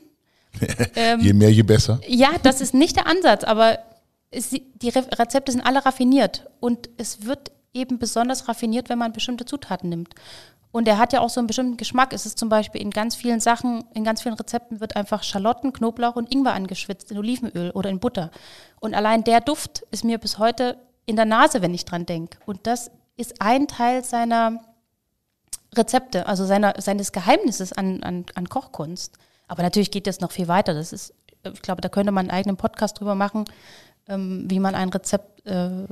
ähm, 0.96 1.20
je 1.20 1.32
mehr, 1.32 1.50
je 1.50 1.62
besser. 1.62 2.00
Ja, 2.06 2.30
das 2.42 2.60
ist 2.60 2.74
nicht 2.74 2.96
der 2.96 3.06
Ansatz, 3.06 3.44
aber 3.44 3.78
es, 4.30 4.50
die 4.50 4.88
Rezepte 4.88 5.52
sind 5.52 5.62
alle 5.62 5.84
raffiniert 5.84 6.48
und 6.60 6.90
es 6.98 7.24
wird 7.24 7.52
eben 7.72 7.98
besonders 7.98 8.48
raffiniert, 8.48 8.88
wenn 8.88 8.98
man 8.98 9.12
bestimmte 9.12 9.44
Zutaten 9.44 9.88
nimmt. 9.88 10.14
Und 10.70 10.86
er 10.86 10.98
hat 10.98 11.14
ja 11.14 11.20
auch 11.20 11.30
so 11.30 11.40
einen 11.40 11.46
bestimmten 11.46 11.78
Geschmack. 11.78 12.12
Es 12.12 12.26
ist 12.26 12.38
zum 12.38 12.50
Beispiel 12.50 12.82
in 12.82 12.90
ganz 12.90 13.16
vielen 13.16 13.40
Sachen, 13.40 13.84
in 13.94 14.04
ganz 14.04 14.22
vielen 14.22 14.34
Rezepten 14.34 14.80
wird 14.80 14.96
einfach 14.96 15.22
Schalotten, 15.22 15.72
Knoblauch 15.72 16.16
und 16.16 16.32
Ingwer 16.32 16.52
angeschwitzt 16.52 17.10
in 17.10 17.18
Olivenöl 17.18 17.70
oder 17.70 17.88
in 17.88 18.00
Butter. 18.00 18.30
Und 18.78 18.94
allein 18.94 19.24
der 19.24 19.40
Duft 19.40 19.84
ist 19.90 20.04
mir 20.04 20.18
bis 20.18 20.38
heute 20.38 20.76
in 21.06 21.16
der 21.16 21.24
Nase, 21.24 21.62
wenn 21.62 21.72
ich 21.72 21.86
dran 21.86 22.04
denke. 22.04 22.38
Und 22.44 22.66
das 22.66 22.90
ist 23.16 23.40
ein 23.40 23.66
Teil 23.66 24.04
seiner 24.04 24.60
Rezepte, 25.76 26.26
also 26.26 26.44
seiner, 26.46 26.74
seines 26.78 27.12
Geheimnisses 27.12 27.72
an, 27.72 28.02
an, 28.02 28.24
an 28.34 28.48
Kochkunst. 28.48 29.16
Aber 29.48 29.62
natürlich 29.62 29.90
geht 29.90 30.06
das 30.06 30.20
noch 30.20 30.32
viel 30.32 30.48
weiter. 30.48 30.74
Das 30.74 30.92
ist, 30.92 31.14
ich 31.52 31.62
glaube, 31.62 31.80
da 31.80 31.88
könnte 31.88 32.12
man 32.12 32.28
einen 32.28 32.36
eigenen 32.38 32.56
Podcast 32.56 33.00
drüber 33.00 33.14
machen, 33.14 33.44
ähm, 34.08 34.44
wie 34.48 34.60
man 34.60 34.74
ein 34.74 34.88
Rezept. 34.90 35.46
Äh, 35.46 35.86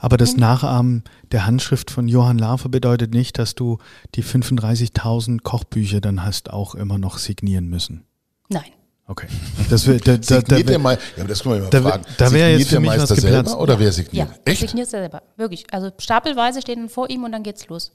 aber 0.00 0.16
das 0.16 0.36
Nachahmen 0.36 1.04
der 1.32 1.44
Handschrift 1.44 1.90
von 1.90 2.08
Johann 2.08 2.38
Lafer 2.38 2.68
bedeutet 2.70 3.12
nicht, 3.12 3.38
dass 3.38 3.54
du 3.54 3.78
die 4.14 4.24
35.000 4.24 5.42
Kochbücher 5.42 6.00
dann 6.00 6.24
hast 6.24 6.50
auch 6.50 6.74
immer 6.74 6.98
noch 6.98 7.18
signieren 7.18 7.68
müssen. 7.68 8.04
Nein. 8.48 8.62
Okay. 9.06 9.26
Das 9.70 9.86
wär, 9.86 9.98
da, 9.98 10.12
da, 10.12 10.16
da, 10.18 10.22
Signiert 10.22 10.50
der 10.50 10.68
wär- 10.68 10.78
Mei 10.78 10.92
ja, 10.94 10.98
aber 11.18 11.28
das 11.28 11.42
können 11.42 11.54
wir 11.56 11.62
mal 11.62 11.70
da- 11.70 11.82
fragen. 11.82 12.04
da 12.18 12.24
wär 12.24 12.28
Signiert 12.28 12.58
jetzt 12.60 12.68
für 12.68 12.72
der 12.72 12.80
mich 12.80 12.90
was 12.90 12.98
Meister 12.98 13.14
geplatzt. 13.16 13.46
selber 13.48 13.60
oder 13.62 13.78
wer 13.78 13.92
signiert? 13.92 14.28
Ja, 14.28 14.34
Echt? 14.44 14.60
signiert 14.60 14.88
selber. 14.90 15.22
Wirklich. 15.36 15.64
Also 15.72 15.90
stapelweise 15.98 16.60
stehen 16.60 16.80
dann 16.80 16.88
vor 16.90 17.08
ihm 17.10 17.24
und 17.24 17.32
dann 17.32 17.42
geht's 17.42 17.66
los. 17.68 17.92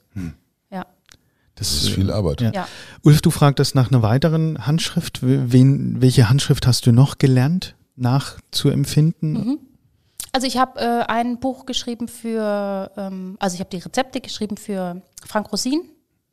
Ja. 0.74 0.86
das 1.55 1.69
Das 1.69 1.84
ist 1.84 1.89
viel 1.89 2.11
Arbeit. 2.11 2.41
Ja. 2.41 2.51
Ja. 2.51 2.67
Ulf, 3.03 3.21
du 3.21 3.32
fragtest 3.32 3.76
nach 3.76 3.91
einer 3.91 4.01
weiteren 4.01 4.65
Handschrift. 4.65 5.19
Wen, 5.21 6.01
welche 6.01 6.30
Handschrift 6.30 6.67
hast 6.67 6.86
du 6.86 6.91
noch 6.91 7.17
gelernt, 7.17 7.76
nachzuempfinden? 7.95 9.34
Mhm. 9.34 9.59
Also 10.32 10.47
ich 10.47 10.57
habe 10.57 10.80
äh, 10.80 11.03
ein 11.07 11.39
Buch 11.39 11.67
geschrieben 11.67 12.07
für, 12.07 12.91
ähm, 12.97 13.38
also 13.39 13.53
ich 13.53 13.59
habe 13.59 13.69
die 13.69 13.78
Rezepte 13.78 14.19
geschrieben 14.19 14.57
für 14.57 15.01
Frank 15.26 15.51
Rosin 15.51 15.82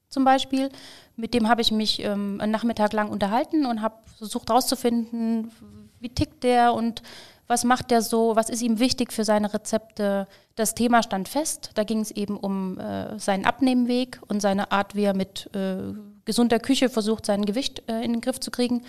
zum 0.08 0.24
Beispiel. 0.24 0.70
Mit 1.16 1.34
dem 1.34 1.48
habe 1.48 1.60
ich 1.60 1.70
mich 1.70 2.02
ähm, 2.02 2.40
einen 2.40 2.50
Nachmittag 2.50 2.94
lang 2.94 3.10
unterhalten 3.10 3.66
und 3.66 3.82
habe 3.82 3.96
versucht 4.16 4.48
herauszufinden, 4.48 5.52
wie 6.00 6.08
tickt 6.08 6.42
der 6.44 6.72
und 6.72 7.02
was 7.50 7.64
macht 7.64 7.90
der 7.90 8.00
so, 8.00 8.36
was 8.36 8.48
ist 8.48 8.62
ihm 8.62 8.78
wichtig 8.78 9.12
für 9.12 9.24
seine 9.24 9.52
Rezepte. 9.52 10.28
Das 10.54 10.76
Thema 10.76 11.02
stand 11.02 11.28
fest. 11.28 11.72
Da 11.74 11.82
ging 11.82 11.98
es 11.98 12.12
eben 12.12 12.36
um 12.36 12.78
äh, 12.78 13.18
seinen 13.18 13.44
Abnehmweg 13.44 14.20
und 14.28 14.40
seine 14.40 14.70
Art, 14.70 14.94
wie 14.94 15.02
er 15.02 15.16
mit 15.16 15.50
äh, 15.52 15.92
gesunder 16.24 16.60
Küche 16.60 16.88
versucht, 16.88 17.26
sein 17.26 17.44
Gewicht 17.44 17.82
äh, 17.88 18.04
in 18.04 18.12
den 18.12 18.20
Griff 18.20 18.38
zu 18.38 18.52
kriegen. 18.52 18.82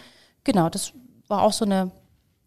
Genau, 0.43 0.69
das 0.69 0.93
war 1.27 1.41
auch 1.41 1.53
so 1.53 1.65
eine 1.65 1.91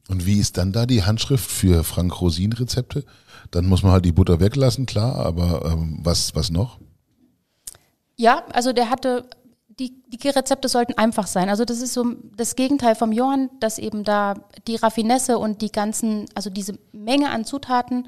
Und 0.08 0.24
wie 0.24 0.38
ist 0.38 0.56
dann 0.56 0.72
da 0.72 0.86
die 0.86 1.02
Handschrift 1.02 1.50
für 1.50 1.82
Frank 1.82 2.20
Rosin 2.20 2.52
Rezepte? 2.52 3.04
Dann 3.50 3.66
muss 3.66 3.82
man 3.82 3.90
halt 3.90 4.04
die 4.04 4.12
Butter 4.12 4.38
weglassen, 4.38 4.86
klar, 4.86 5.16
aber 5.16 5.64
ähm, 5.64 5.98
was, 6.04 6.36
was 6.36 6.48
noch? 6.48 6.78
Ja, 8.14 8.44
also 8.52 8.72
der 8.72 8.88
hatte, 8.88 9.28
die, 9.78 10.02
die 10.06 10.28
Rezepte 10.28 10.68
sollten 10.68 10.96
einfach 10.98 11.26
sein. 11.26 11.48
Also 11.48 11.64
das 11.64 11.80
ist 11.80 11.94
so 11.94 12.14
das 12.36 12.56
Gegenteil 12.56 12.94
vom 12.94 13.12
Johann, 13.12 13.50
dass 13.60 13.78
eben 13.78 14.04
da 14.04 14.34
die 14.66 14.76
Raffinesse 14.76 15.38
und 15.38 15.62
die 15.62 15.72
ganzen, 15.72 16.26
also 16.34 16.50
diese 16.50 16.78
Menge 16.92 17.30
an 17.30 17.44
Zutaten 17.44 18.06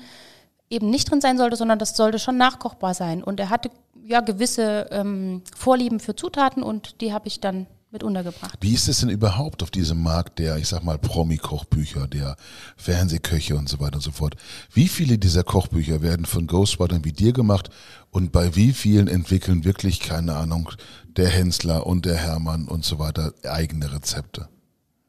eben 0.71 0.91
nicht 0.91 1.11
drin 1.11 1.21
sein 1.21 1.39
sollte, 1.39 1.57
sondern 1.57 1.79
das 1.79 1.97
sollte 1.97 2.19
schon 2.19 2.37
nachkochbar 2.37 2.95
sein. 2.95 3.23
Und 3.23 3.41
er 3.41 3.51
hatte 3.51 3.71
ja 4.05 4.21
gewisse 4.21 4.89
ähm, 4.91 5.43
Vorlieben 5.57 6.01
für 6.01 6.15
Zutaten 6.15 6.63
und 6.63 7.01
die 7.01 7.13
habe 7.13 7.29
ich 7.29 7.41
dann 7.41 7.67
mit 7.91 8.03
untergebracht. 8.03 8.59
Wie 8.61 8.75
ist 8.75 8.89
es 8.89 9.01
denn 9.01 9.11
überhaupt 9.11 9.63
auf 9.63 9.71
diesem 9.71 10.03
Markt 10.03 10.39
der, 10.39 10.57
ich 10.57 10.69
sag 10.69 10.83
mal, 10.83 10.99
Promi-Kochbücher, 10.99 12.07
der 12.09 12.37
Fernsehköche 12.77 13.57
und 13.57 13.69
so 13.69 13.81
weiter 13.81 13.97
und 13.97 14.03
so 14.03 14.11
fort? 14.11 14.37
Wie 14.73 14.89
viele 14.89 15.19
dieser 15.19 15.45
Kochbücher 15.45 16.03
werden 16.03 16.27
von 16.27 16.47
Ghostwritern 16.47 17.05
wie 17.05 17.13
dir 17.13 17.33
gemacht 17.33 17.71
und 18.11 18.33
bei 18.33 18.57
wie 18.57 18.73
vielen 18.73 19.09
entwickeln 19.09 19.65
wirklich, 19.65 20.01
keine 20.01 20.35
Ahnung, 20.37 20.71
der 21.07 21.29
Hensler 21.29 21.87
und 21.87 22.07
der 22.07 22.17
Hermann 22.17 22.69
und 22.69 22.85
so 22.85 22.99
weiter 22.99 23.33
eigene 23.45 23.93
Rezepte? 23.93 24.49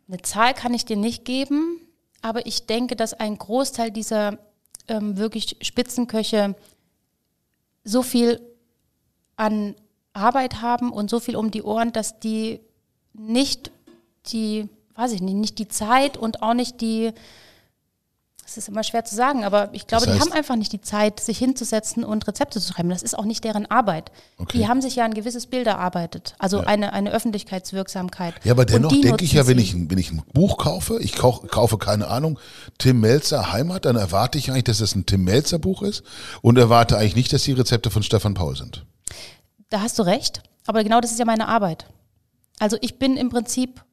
Eine 0.08 0.22
Zahl 0.22 0.54
kann 0.54 0.74
ich 0.74 0.86
dir 0.86 0.98
nicht 0.98 1.26
geben, 1.26 1.82
aber 2.22 2.46
ich 2.46 2.66
denke, 2.66 2.96
dass 2.96 3.14
ein 3.14 3.38
Großteil 3.38 3.92
dieser 3.92 4.38
ähm, 4.88 5.18
wirklich 5.18 5.58
Spitzenköche 5.62 6.56
so 7.84 8.04
viel 8.04 8.40
an 9.36 9.76
Arbeit 10.18 10.62
haben 10.62 10.92
und 10.92 11.10
so 11.10 11.20
viel 11.20 11.36
um 11.36 11.52
die 11.52 11.64
Ohren, 11.64 11.94
dass 11.94 12.20
die 12.20 12.60
nicht 13.14 13.72
die, 14.28 14.68
weiß 14.96 15.12
ich 15.14 15.22
nicht, 15.22 15.36
nicht 15.36 15.60
die 15.60 15.68
Zeit 15.70 16.18
und 16.18 16.42
auch 16.44 16.54
nicht 16.54 16.82
die, 16.82 17.14
das 18.44 18.56
ist 18.56 18.70
immer 18.70 18.84
schwer 18.84 19.04
zu 19.04 19.14
sagen, 19.14 19.44
aber 19.44 19.70
ich 19.74 19.88
glaube, 19.88 20.06
Das 20.06 20.14
die 20.16 20.20
heißt- 20.22 20.26
haben 20.26 20.32
einfach 20.32 20.56
nicht 20.56 20.72
die 20.72 20.80
Zeit, 20.80 21.20
sich 21.20 21.38
hinzusetzen 21.38 22.06
und 22.06 22.26
Rezepte 22.30 22.62
zu 22.62 22.72
schreiben. 22.72 22.90
Das 22.90 23.04
ist 23.04 23.18
auch 23.20 23.26
nicht 23.26 23.44
deren 23.44 23.66
Arbeit. 23.70 24.10
Okay. 24.38 24.58
Die 24.60 24.68
haben 24.70 24.82
sich 24.82 24.96
ja 24.96 25.04
ein 25.04 25.14
gewisses 25.14 25.48
Bild 25.48 25.68
erarbeitet, 25.68 26.34
also 26.40 26.62
eine, 26.62 26.94
eine 26.94 27.12
Öffentlichkeitswirksamkeit. 27.12 28.36
Ja, 28.46 28.54
aber 28.54 28.64
dennoch 28.66 28.90
die 28.92 29.02
denke 29.02 29.26
ich 29.26 29.34
ja, 29.34 29.48
wenn 29.48 29.58
ich, 29.60 29.74
ein- 29.74 29.92
wenn 29.92 29.98
ich 29.98 30.12
ein 30.12 30.24
Buch 30.34 30.58
kaufe, 30.58 30.98
ich 31.02 31.16
kaufe, 31.16 31.48
kaufe 31.48 31.78
keine 31.78 32.08
Ahnung, 32.08 32.40
Tim 32.78 33.02
Melzer 33.02 33.52
Heimat, 33.52 33.84
dann 33.84 33.98
erwarte 33.98 34.38
ich 34.38 34.50
eigentlich, 34.50 34.64
dass 34.64 34.80
es 34.80 34.96
ein 34.96 35.06
Tim 35.06 35.26
Melzer 35.26 35.60
Buch 35.60 35.82
ist 35.82 36.04
und 36.42 36.58
erwarte 36.58 36.98
eigentlich 36.98 37.16
nicht, 37.18 37.34
dass 37.34 37.44
die 37.44 37.52
Rezepte 37.54 37.90
von 37.92 38.02
Stefan 38.04 38.34
Paul 38.34 38.56
sind. 38.56 38.86
Da 39.70 39.82
hast 39.82 40.00
du 40.00 40.04
recht, 40.04 40.44
aber 40.66 40.84
genau 40.84 41.02
das 41.02 41.12
ist 41.12 41.20
ja 41.20 41.26
meine 41.26 41.48
Arbeit. 41.48 41.88
Also 42.60 42.78
ich 42.82 42.98
bin 42.98 43.18
im 43.18 43.30
Prinzip 43.30 43.84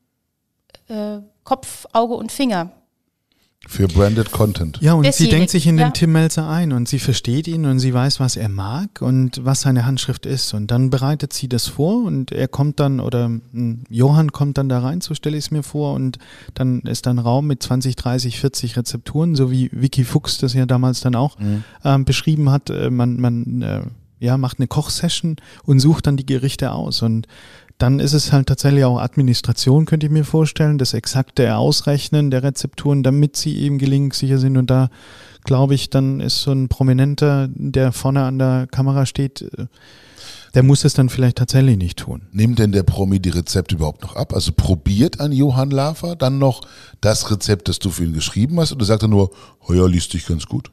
äh, 0.89 1.19
Kopf, 1.43 1.87
Auge 1.93 2.15
und 2.15 2.33
Finger. 2.33 2.71
Für 3.67 3.89
branded 3.89 4.31
Content. 4.31 4.79
Ja, 4.83 4.93
und 4.93 5.11
sie 5.15 5.29
denkt 5.29 5.49
sich 5.49 5.67
in 5.67 5.79
den 5.79 5.87
ja. 5.87 5.91
Tim 5.91 6.13
Melzer 6.13 6.49
ein 6.49 6.73
und 6.73 6.87
sie 6.87 6.99
versteht 6.99 7.49
ihn 7.49 7.65
und 7.65 7.79
sie 7.79 7.95
weiß, 7.95 8.21
was 8.21 8.37
er 8.37 8.51
mag 8.51 9.01
und 9.01 9.43
was 9.43 9.63
seine 9.63 9.87
Handschrift 9.87 10.27
ist. 10.27 10.53
Und 10.53 10.71
dann 10.71 10.91
bereitet 10.91 11.33
sie 11.33 11.49
das 11.49 11.67
vor 11.69 12.05
und 12.05 12.31
er 12.31 12.47
kommt 12.47 12.79
dann 12.79 13.01
oder 13.01 13.25
hm, 13.25 13.85
Johann 13.89 14.33
kommt 14.33 14.59
dann 14.59 14.69
da 14.69 14.81
rein, 14.81 15.01
so 15.01 15.15
stelle 15.15 15.39
ich 15.39 15.47
es 15.47 15.51
mir 15.51 15.63
vor. 15.63 15.95
Und 15.95 16.19
dann 16.53 16.81
ist 16.83 17.07
da 17.07 17.11
ein 17.11 17.19
Raum 17.19 17.47
mit 17.47 17.63
20, 17.63 17.97
30, 17.97 18.39
40 18.39 18.77
Rezepturen, 18.77 19.35
so 19.35 19.51
wie 19.51 19.71
Vicky 19.73 20.05
Fuchs 20.05 20.37
das 20.37 20.53
ja 20.53 20.67
damals 20.67 21.01
dann 21.01 21.15
auch 21.15 21.39
ähm, 21.85 22.05
beschrieben 22.05 22.51
hat. 22.51 22.69
Äh, 22.69 22.91
man 22.91 23.19
man 23.19 23.63
äh, 23.63 23.81
ja, 24.19 24.37
macht 24.37 24.59
eine 24.59 24.69
Kochsession 24.69 25.37
und 25.65 25.81
sucht 25.81 26.07
dann 26.07 26.17
die 26.17 26.27
Gerichte 26.27 26.73
aus. 26.73 27.03
Und 27.03 27.27
dann 27.79 27.99
ist 27.99 28.13
es 28.13 28.33
halt 28.33 28.47
tatsächlich 28.47 28.85
auch 28.85 28.99
Administration, 28.99 29.85
könnte 29.85 30.07
ich 30.07 30.13
mir 30.13 30.25
vorstellen, 30.25 30.79
das 30.79 30.95
exakte 30.95 31.57
Ausrechnen 31.57 32.31
der 32.31 32.43
Rezepturen, 32.43 33.03
damit 33.03 33.37
sie 33.37 33.57
eben 33.59 33.79
gelingsicher 33.79 34.39
sind. 34.39 34.57
Und 34.57 34.71
da 34.71 34.91
glaube 35.45 35.75
ich, 35.75 35.91
dann 35.91 36.21
ist 36.21 36.43
so 36.43 36.53
ein 36.53 36.69
Prominenter, 36.69 37.49
der 37.51 37.93
vorne 37.93 38.25
an 38.25 38.39
der 38.39 38.69
Kamera 38.71 39.07
steht, 39.07 39.43
äh, 39.43 39.67
der 40.55 40.63
muss 40.63 40.85
es 40.85 40.95
dann 40.95 41.09
vielleicht 41.09 41.39
tatsächlich 41.39 41.77
nicht 41.77 41.99
tun. 41.99 42.23
Nimmt 42.31 42.61
denn 42.61 42.71
der 42.71 42.85
Promi 42.85 43.19
die 43.19 43.31
Rezepte 43.31 43.75
überhaupt 43.75 44.03
noch 44.03 44.15
ab? 44.15 44.33
Also 44.33 44.53
probiert 44.53 45.19
ein 45.21 45.33
Johann 45.33 45.71
Lafer 45.71 46.15
dann 46.15 46.39
noch 46.39 46.61
das 47.01 47.29
Rezept, 47.31 47.69
das 47.69 47.81
du 47.81 47.91
für 47.91 48.05
ihn 48.05 48.13
geschrieben 48.13 48.61
hast? 48.61 48.73
Oder 48.73 48.85
sagt 48.85 49.03
er 49.03 49.09
nur, 49.09 49.31
oh 49.67 49.73
ja, 49.73 49.85
liest 49.87 50.13
dich 50.13 50.27
ganz 50.27 50.47
gut? 50.47 50.71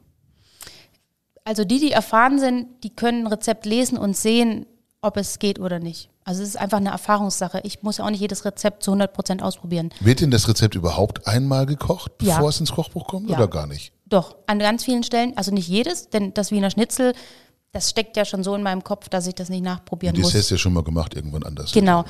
Also 1.43 1.63
die, 1.65 1.79
die 1.79 1.91
erfahren 1.91 2.39
sind, 2.39 2.67
die 2.83 2.89
können 2.91 3.23
ein 3.23 3.27
Rezept 3.27 3.65
lesen 3.65 3.97
und 3.97 4.15
sehen, 4.15 4.65
ob 5.01 5.17
es 5.17 5.39
geht 5.39 5.59
oder 5.59 5.79
nicht. 5.79 6.09
Also 6.23 6.43
es 6.43 6.49
ist 6.49 6.57
einfach 6.57 6.77
eine 6.77 6.89
Erfahrungssache. 6.91 7.61
Ich 7.63 7.81
muss 7.81 7.97
ja 7.97 8.05
auch 8.05 8.11
nicht 8.11 8.19
jedes 8.19 8.45
Rezept 8.45 8.83
zu 8.83 8.91
100 8.91 9.11
Prozent 9.11 9.41
ausprobieren. 9.41 9.89
Wird 10.01 10.21
denn 10.21 10.29
das 10.29 10.47
Rezept 10.47 10.75
überhaupt 10.75 11.27
einmal 11.27 11.65
gekocht, 11.65 12.11
Ja. 12.21 12.35
bevor 12.35 12.49
es 12.49 12.59
ins 12.59 12.71
Kochbuch 12.71 13.07
kommt 13.07 13.29
Ja. 13.29 13.37
oder 13.37 13.47
gar 13.47 13.65
nicht? 13.65 13.91
Doch, 14.05 14.35
an 14.45 14.59
ganz 14.59 14.83
vielen 14.83 15.03
Stellen, 15.03 15.35
also 15.35 15.51
nicht 15.51 15.67
jedes, 15.67 16.09
denn 16.09 16.33
das 16.35 16.51
Wiener 16.51 16.69
Schnitzel, 16.69 17.13
das 17.71 17.89
steckt 17.89 18.17
ja 18.17 18.25
schon 18.25 18.43
so 18.43 18.53
in 18.53 18.61
meinem 18.61 18.83
Kopf, 18.83 19.09
dass 19.09 19.25
ich 19.25 19.33
das 19.33 19.49
nicht 19.49 19.63
nachprobieren 19.63 20.15
Das 20.15 20.23
muss. 20.25 20.35
hast 20.35 20.51
du 20.51 20.55
ja 20.55 20.59
schon 20.59 20.73
mal 20.73 20.83
gemacht, 20.83 21.15
irgendwann 21.15 21.43
anders. 21.43 21.71
Genau. 21.71 22.03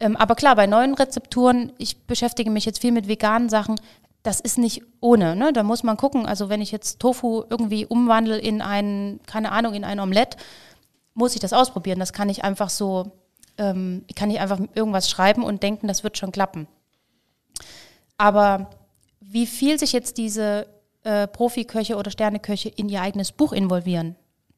Ähm, 0.00 0.16
aber 0.16 0.34
klar, 0.36 0.54
bei 0.56 0.66
neuen 0.66 0.94
Rezepturen, 0.94 1.72
ich 1.76 2.06
beschäftige 2.06 2.50
mich 2.50 2.64
jetzt 2.64 2.80
viel 2.80 2.92
mit 2.92 3.06
veganen 3.08 3.48
Sachen, 3.50 3.78
das 4.28 4.40
ist 4.40 4.58
nicht 4.58 4.82
ohne. 5.00 5.34
Ne? 5.34 5.54
Da 5.54 5.62
muss 5.62 5.82
man 5.82 5.96
gucken. 5.96 6.26
Also 6.26 6.50
wenn 6.50 6.60
ich 6.60 6.70
jetzt 6.70 7.00
Tofu 7.00 7.44
irgendwie 7.48 7.86
umwandle 7.86 8.36
in 8.36 8.60
ein, 8.60 9.20
keine 9.26 9.52
Ahnung, 9.52 9.72
in 9.72 9.84
ein 9.84 10.00
Omelett, 10.00 10.36
muss 11.14 11.34
ich 11.34 11.40
das 11.40 11.54
ausprobieren. 11.54 11.98
Das 11.98 12.12
kann 12.12 12.28
ich 12.28 12.44
einfach 12.44 12.68
so, 12.68 13.12
ähm, 13.56 14.04
ich 14.06 14.14
kann 14.14 14.28
nicht 14.28 14.40
einfach 14.40 14.60
irgendwas 14.74 15.08
schreiben 15.08 15.42
und 15.42 15.62
denken, 15.62 15.88
das 15.88 16.04
wird 16.04 16.18
schon 16.18 16.30
klappen. 16.30 16.68
Aber 18.18 18.68
wie 19.20 19.46
viel 19.46 19.78
sich 19.78 19.92
jetzt 19.92 20.18
diese 20.18 20.66
äh, 21.04 21.26
Profiköche 21.26 21.96
oder 21.96 22.10
Sterneköche 22.10 22.68
in 22.68 22.90
ihr 22.90 23.00
eigenes 23.00 23.32
Buch 23.32 23.54
involvieren, 23.54 24.14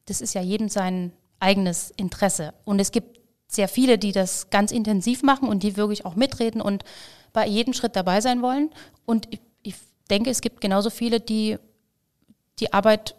das 0.07 0.19
ist 0.19 0.33
ja 0.33 0.41
jedem 0.41 0.67
sein 0.67 1.13
eigenes 1.39 1.91
Interesse. 1.95 2.53
Und 2.65 2.81
es 2.81 2.91
gibt 2.91 3.21
sehr 3.47 3.69
viele, 3.69 3.97
die 3.97 4.11
das 4.11 4.49
ganz 4.49 4.73
intensiv 4.73 5.23
machen 5.23 5.47
und 5.47 5.63
die 5.63 5.77
wirklich 5.77 6.05
auch 6.05 6.15
mitreden 6.15 6.59
und 6.59 6.83
bei 7.31 7.47
jedem 7.47 7.73
Schritt 7.73 7.95
dabei 7.95 8.19
sein 8.19 8.41
wollen. 8.41 8.71
Und 9.05 9.27
ich, 9.31 9.39
ich 9.39 9.41
denke, 10.11 10.29
es 10.29 10.41
gibt 10.41 10.61
genauso 10.61 10.89
viele, 10.89 11.19
die 11.19 11.57
die 12.59 12.73
Arbeit 12.73 13.15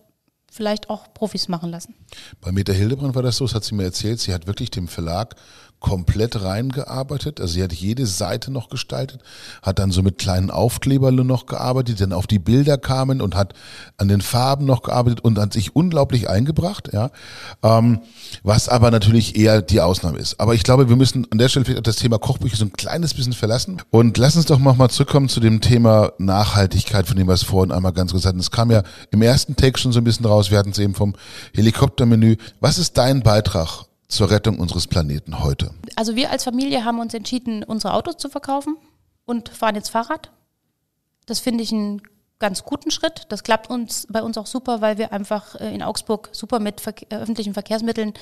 vielleicht 0.52 0.90
auch 0.90 1.12
Profis 1.14 1.48
machen 1.48 1.70
lassen. 1.70 1.94
Bei 2.40 2.52
Meta 2.52 2.72
Hildebrand 2.72 3.14
war 3.14 3.22
das 3.22 3.36
so, 3.38 3.46
das 3.46 3.54
hat 3.54 3.64
sie 3.64 3.74
mir 3.74 3.84
erzählt, 3.84 4.20
sie 4.20 4.34
hat 4.34 4.46
wirklich 4.46 4.70
dem 4.70 4.86
Verlag 4.86 5.34
komplett 5.82 6.42
reingearbeitet. 6.42 7.40
Also 7.40 7.54
sie 7.54 7.62
hat 7.62 7.72
jede 7.72 8.06
Seite 8.06 8.50
noch 8.50 8.70
gestaltet, 8.70 9.20
hat 9.60 9.78
dann 9.78 9.90
so 9.90 10.02
mit 10.02 10.16
kleinen 10.16 10.50
Aufklebern 10.50 11.14
noch 11.26 11.46
gearbeitet, 11.46 11.98
die 11.98 12.02
dann 12.02 12.12
auf 12.12 12.26
die 12.26 12.38
Bilder 12.38 12.78
kamen 12.78 13.20
und 13.20 13.34
hat 13.34 13.52
an 13.98 14.08
den 14.08 14.22
Farben 14.22 14.64
noch 14.64 14.82
gearbeitet 14.82 15.20
und 15.20 15.38
hat 15.38 15.52
sich 15.52 15.76
unglaublich 15.76 16.30
eingebracht, 16.30 16.90
ja. 16.92 17.10
Ähm, 17.62 18.00
was 18.44 18.68
aber 18.68 18.90
natürlich 18.90 19.36
eher 19.36 19.60
die 19.60 19.80
Ausnahme 19.80 20.18
ist. 20.18 20.40
Aber 20.40 20.54
ich 20.54 20.62
glaube, 20.62 20.88
wir 20.88 20.96
müssen 20.96 21.26
an 21.30 21.38
der 21.38 21.48
Stelle 21.48 21.64
vielleicht 21.64 21.86
das 21.86 21.96
Thema 21.96 22.18
Kochbücher 22.18 22.56
so 22.56 22.64
ein 22.64 22.72
kleines 22.72 23.12
bisschen 23.12 23.32
verlassen. 23.32 23.82
Und 23.90 24.16
lass 24.16 24.36
uns 24.36 24.46
doch 24.46 24.60
noch 24.60 24.76
mal 24.76 24.88
zurückkommen 24.88 25.28
zu 25.28 25.40
dem 25.40 25.60
Thema 25.60 26.12
Nachhaltigkeit, 26.18 27.08
von 27.08 27.16
dem 27.16 27.26
wir 27.26 27.34
es 27.34 27.42
vorhin 27.42 27.72
einmal 27.72 27.92
ganz 27.92 28.12
kurz 28.12 28.24
hatten. 28.24 28.38
Es 28.38 28.52
kam 28.52 28.70
ja 28.70 28.84
im 29.10 29.20
ersten 29.20 29.56
Take 29.56 29.78
schon 29.78 29.92
so 29.92 30.00
ein 30.00 30.04
bisschen 30.04 30.26
raus. 30.26 30.41
Wir 30.50 30.58
hatten 30.58 30.70
es 30.70 30.78
eben 30.78 30.94
vom 30.94 31.14
Helikoptermenü. 31.54 32.36
Was 32.60 32.78
ist 32.78 32.98
dein 32.98 33.22
Beitrag 33.22 33.84
zur 34.08 34.30
Rettung 34.30 34.58
unseres 34.58 34.86
Planeten 34.86 35.42
heute? 35.42 35.72
Also 35.96 36.16
wir 36.16 36.30
als 36.30 36.44
Familie 36.44 36.84
haben 36.84 36.98
uns 37.00 37.14
entschieden, 37.14 37.64
unsere 37.64 37.94
Autos 37.94 38.16
zu 38.16 38.28
verkaufen 38.28 38.76
und 39.24 39.48
fahren 39.48 39.74
jetzt 39.74 39.90
Fahrrad. 39.90 40.30
Das 41.26 41.40
finde 41.40 41.62
ich 41.62 41.72
einen 41.72 42.02
ganz 42.38 42.64
guten 42.64 42.90
Schritt. 42.90 43.26
Das 43.28 43.44
klappt 43.44 43.70
uns 43.70 44.06
bei 44.10 44.22
uns 44.22 44.36
auch 44.36 44.46
super, 44.46 44.80
weil 44.80 44.98
wir 44.98 45.12
einfach 45.12 45.54
äh, 45.54 45.72
in 45.74 45.82
Augsburg 45.82 46.28
super 46.32 46.58
mit 46.58 46.80
Verke 46.80 47.06
äh, 47.08 47.16
öffentlichen 47.16 47.54
Verkehrsmitteln 47.54 48.12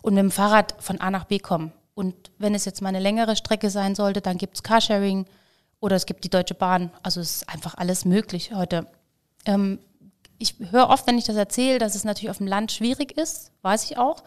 und 0.00 0.14
mit 0.14 0.22
dem 0.22 0.30
Fahrrad 0.30 0.76
von 0.78 1.00
A 1.00 1.10
nach 1.10 1.24
B 1.24 1.38
kommen. 1.38 1.72
Und 1.94 2.14
wenn 2.38 2.54
es 2.54 2.64
jetzt 2.64 2.82
mal 2.82 2.88
eine 2.88 3.00
längere 3.00 3.36
Strecke 3.36 3.70
sein 3.70 3.94
sollte, 3.94 4.20
dann 4.20 4.38
gibt 4.38 4.56
es 4.56 4.62
Carsharing 4.62 5.26
Oder 5.80 5.96
es 5.96 6.06
gibt 6.06 6.24
die 6.24 6.30
Deutsche 6.30 6.54
Bahn. 6.54 6.90
Also 7.02 7.20
es 7.20 7.36
ist 7.36 7.48
einfach 7.48 7.74
alles 7.74 8.04
möglich 8.04 8.52
heute. 8.54 8.86
Ähm, 9.44 9.78
ich 10.38 10.56
höre 10.70 10.90
oft, 10.90 11.06
wenn 11.06 11.18
ich 11.18 11.24
das 11.24 11.36
erzähle, 11.36 11.78
dass 11.78 11.94
es 11.94 12.04
natürlich 12.04 12.30
auf 12.30 12.38
dem 12.38 12.46
Land 12.46 12.72
schwierig 12.72 13.16
ist, 13.16 13.52
weiß 13.62 13.84
ich 13.84 13.98
auch, 13.98 14.22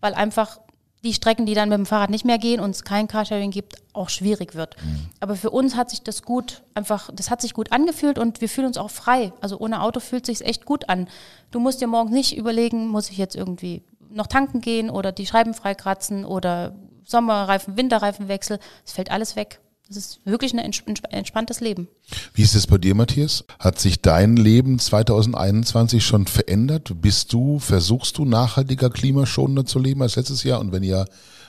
weil 0.00 0.14
einfach 0.14 0.60
die 1.04 1.14
Strecken, 1.14 1.46
die 1.46 1.54
dann 1.54 1.68
mit 1.68 1.78
dem 1.78 1.86
Fahrrad 1.86 2.10
nicht 2.10 2.24
mehr 2.24 2.38
gehen 2.38 2.60
und 2.60 2.70
es 2.70 2.84
kein 2.84 3.08
Carsharing 3.08 3.50
gibt, 3.50 3.76
auch 3.92 4.08
schwierig 4.08 4.54
wird. 4.54 4.76
Mhm. 4.82 5.08
Aber 5.18 5.34
für 5.34 5.50
uns 5.50 5.74
hat 5.76 5.90
sich 5.90 6.02
das 6.02 6.22
gut, 6.22 6.62
einfach, 6.74 7.10
das 7.12 7.28
hat 7.30 7.40
sich 7.40 7.54
gut 7.54 7.72
angefühlt 7.72 8.18
und 8.18 8.40
wir 8.40 8.48
fühlen 8.48 8.68
uns 8.68 8.78
auch 8.78 8.90
frei. 8.90 9.32
Also 9.40 9.58
ohne 9.58 9.82
Auto 9.82 9.98
fühlt 9.98 10.26
sich 10.26 10.44
echt 10.44 10.64
gut 10.64 10.88
an. 10.88 11.08
Du 11.50 11.58
musst 11.58 11.80
dir 11.80 11.88
morgen 11.88 12.10
nicht 12.10 12.36
überlegen, 12.36 12.86
muss 12.88 13.10
ich 13.10 13.18
jetzt 13.18 13.34
irgendwie 13.34 13.82
noch 14.10 14.28
tanken 14.28 14.60
gehen 14.60 14.90
oder 14.90 15.10
die 15.10 15.26
Scheiben 15.26 15.54
freikratzen 15.54 16.24
oder 16.24 16.74
Sommerreifen, 17.04 17.76
Winterreifen 17.76 18.28
wechseln. 18.28 18.60
Es 18.86 18.92
fällt 18.92 19.10
alles 19.10 19.34
weg. 19.34 19.60
Das 19.94 20.04
ist 20.04 20.20
wirklich 20.24 20.54
ein 20.54 20.72
entspanntes 21.10 21.60
Leben. 21.60 21.88
Wie 22.32 22.42
ist 22.42 22.54
es 22.54 22.66
bei 22.66 22.78
dir, 22.78 22.94
Matthias? 22.94 23.44
Hat 23.58 23.78
sich 23.78 24.00
dein 24.00 24.36
Leben 24.36 24.78
2021 24.78 26.04
schon 26.04 26.26
verändert? 26.26 26.92
Bist 27.02 27.32
du, 27.34 27.58
versuchst 27.58 28.16
du 28.16 28.24
nachhaltiger, 28.24 28.88
klimaschonender 28.88 29.66
zu 29.66 29.78
leben 29.78 30.00
als 30.00 30.16
letztes 30.16 30.44
Jahr? 30.44 30.60
Und 30.60 30.72
wenn 30.72 30.82
ja, 30.82 31.04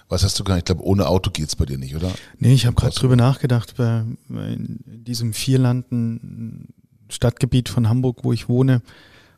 was 0.09 0.23
hast 0.23 0.37
du 0.39 0.43
gemacht? 0.43 0.59
Ich 0.59 0.65
glaube, 0.65 0.83
ohne 0.83 1.07
Auto 1.07 1.31
geht 1.31 1.47
es 1.47 1.55
bei 1.55 1.65
dir 1.65 1.77
nicht, 1.77 1.95
oder? 1.95 2.11
Nee, 2.37 2.53
ich 2.53 2.65
habe 2.65 2.75
gerade 2.75 2.93
drüber 2.93 3.15
nachgedacht, 3.15 3.75
bei, 3.77 4.03
in 4.29 5.03
diesem 5.05 5.33
vierlanden 5.33 6.73
Stadtgebiet 7.09 7.69
von 7.69 7.87
Hamburg, 7.87 8.23
wo 8.23 8.33
ich 8.33 8.49
wohne, 8.49 8.81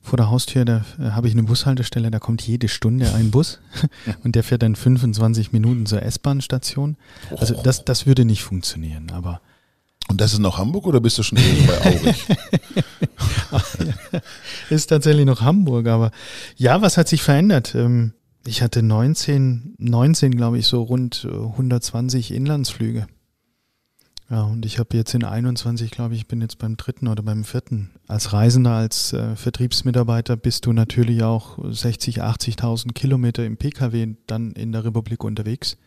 vor 0.06 0.18
der 0.18 0.30
Haustür, 0.30 0.66
da 0.66 0.86
äh, 1.00 1.12
habe 1.12 1.28
ich 1.28 1.34
eine 1.34 1.44
Bushaltestelle, 1.44 2.12
da 2.12 2.20
kommt 2.20 2.42
jede 2.44 2.68
Stunde 2.68 3.14
ein 3.14 3.32
Bus 3.32 3.60
und 4.24 4.36
der 4.36 4.44
fährt 4.44 4.62
dann 4.62 4.76
25 4.76 5.52
Minuten 5.52 5.86
zur 5.86 6.02
S-Bahn-Station. 6.02 6.98
Also 7.38 7.56
das, 7.62 7.86
das 7.86 8.06
würde 8.06 8.24
nicht 8.24 8.44
funktionieren, 8.44 9.12
aber. 9.12 9.42
Und 10.08 10.22
das 10.22 10.34
ist 10.34 10.40
noch 10.40 10.60
Hamburg 10.60 10.86
oder 10.86 11.02
bist 11.02 11.18
du 11.18 11.24
schon 11.24 11.40
bei 11.66 11.82
Aurich? 11.82 12.26
ist 14.70 14.88
tatsächlich 14.88 15.26
noch 15.26 15.42
Hamburg, 15.42 15.88
aber 15.88 16.12
ja, 16.56 16.82
was 16.82 16.98
hat 16.98 17.08
sich 17.08 17.24
verändert? 17.24 17.74
Ähm, 17.74 18.14
ich 18.46 18.62
hatte 18.62 18.84
19, 18.84 19.74
19 19.80 20.36
glaube 20.36 20.60
ich, 20.60 20.68
so 20.68 20.84
rund 20.84 21.28
120 21.28 22.30
äh, 22.32 22.36
Inlandsflüge. 22.36 23.08
Ja, 24.30 24.44
und 24.44 24.66
ich 24.66 24.80
habe 24.80 24.98
jetzt 24.98 25.14
in 25.14 25.24
21, 25.24 25.92
glaube 25.92 26.16
ich, 26.16 26.28
bin 26.28 26.42
jetzt 26.42 26.58
beim 26.58 26.78
dritten 26.78 27.08
oder 27.08 27.22
beim 27.22 27.44
vierten. 27.44 27.92
Als 28.08 28.34
Reisender, 28.34 28.72
als 28.72 29.14
äh, 29.14 29.36
Vertriebsmitarbeiter 29.36 30.36
bist 30.36 30.66
du 30.66 30.74
natürlich 30.74 31.22
auch 31.22 31.60
60, 31.64 32.24
80.000 32.24 32.94
Kilometer 32.94 33.46
im 33.46 33.58
Pkw 33.58 34.16
dann 34.26 34.52
in 34.54 34.72
der 34.72 34.84
Republik 34.84 35.24
unterwegs. 35.24 35.78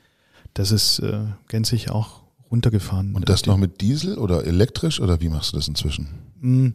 Das 0.54 0.70
ist 0.70 1.00
äh, 1.00 1.24
gänzlich 1.48 1.90
auch 1.90 2.22
runtergefahren. 2.50 3.14
Und 3.14 3.28
das 3.28 3.46
noch 3.46 3.56
mit 3.56 3.80
Diesel 3.80 4.18
oder 4.18 4.46
elektrisch 4.46 5.00
oder 5.00 5.20
wie 5.20 5.28
machst 5.28 5.52
du 5.52 5.56
das 5.56 5.66
inzwischen? 5.66 6.08
Hm, 6.40 6.74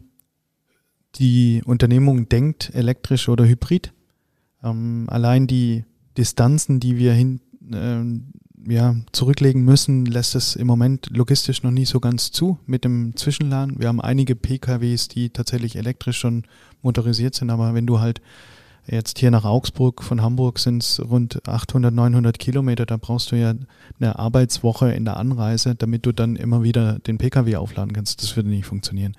die 1.16 1.62
Unternehmung 1.64 2.28
denkt 2.28 2.74
elektrisch 2.74 3.28
oder 3.28 3.46
hybrid. 3.46 3.92
Ähm, 4.62 5.06
allein 5.08 5.46
die 5.46 5.84
Distanzen, 6.16 6.78
die 6.78 6.98
wir 6.98 7.12
hin, 7.12 7.40
äh, 7.72 8.04
ja, 8.66 8.96
zurücklegen 9.12 9.64
müssen, 9.64 10.06
lässt 10.06 10.34
es 10.34 10.56
im 10.56 10.66
Moment 10.66 11.08
logistisch 11.10 11.62
noch 11.62 11.70
nicht 11.70 11.88
so 11.88 12.00
ganz 12.00 12.30
zu 12.30 12.58
mit 12.66 12.84
dem 12.84 13.16
Zwischenladen. 13.16 13.78
Wir 13.78 13.88
haben 13.88 14.00
einige 14.00 14.34
PKWs, 14.36 15.08
die 15.08 15.30
tatsächlich 15.30 15.76
elektrisch 15.76 16.18
schon 16.18 16.44
motorisiert 16.82 17.34
sind, 17.34 17.50
aber 17.50 17.74
wenn 17.74 17.86
du 17.86 18.00
halt 18.00 18.20
jetzt 18.86 19.18
hier 19.18 19.30
nach 19.30 19.44
Augsburg 19.44 20.02
von 20.02 20.22
Hamburg 20.22 20.58
sind 20.58 20.82
es 20.82 21.00
rund 21.00 21.46
800, 21.48 21.92
900 21.92 22.38
Kilometer, 22.38 22.86
da 22.86 22.96
brauchst 22.96 23.32
du 23.32 23.36
ja 23.36 23.54
eine 23.98 24.18
Arbeitswoche 24.18 24.92
in 24.92 25.04
der 25.04 25.16
Anreise, 25.16 25.74
damit 25.74 26.06
du 26.06 26.12
dann 26.12 26.36
immer 26.36 26.62
wieder 26.62 26.98
den 27.00 27.18
PKW 27.18 27.56
aufladen 27.56 27.92
kannst. 27.92 28.22
Das 28.22 28.36
würde 28.36 28.48
nicht 28.48 28.66
funktionieren. 28.66 29.16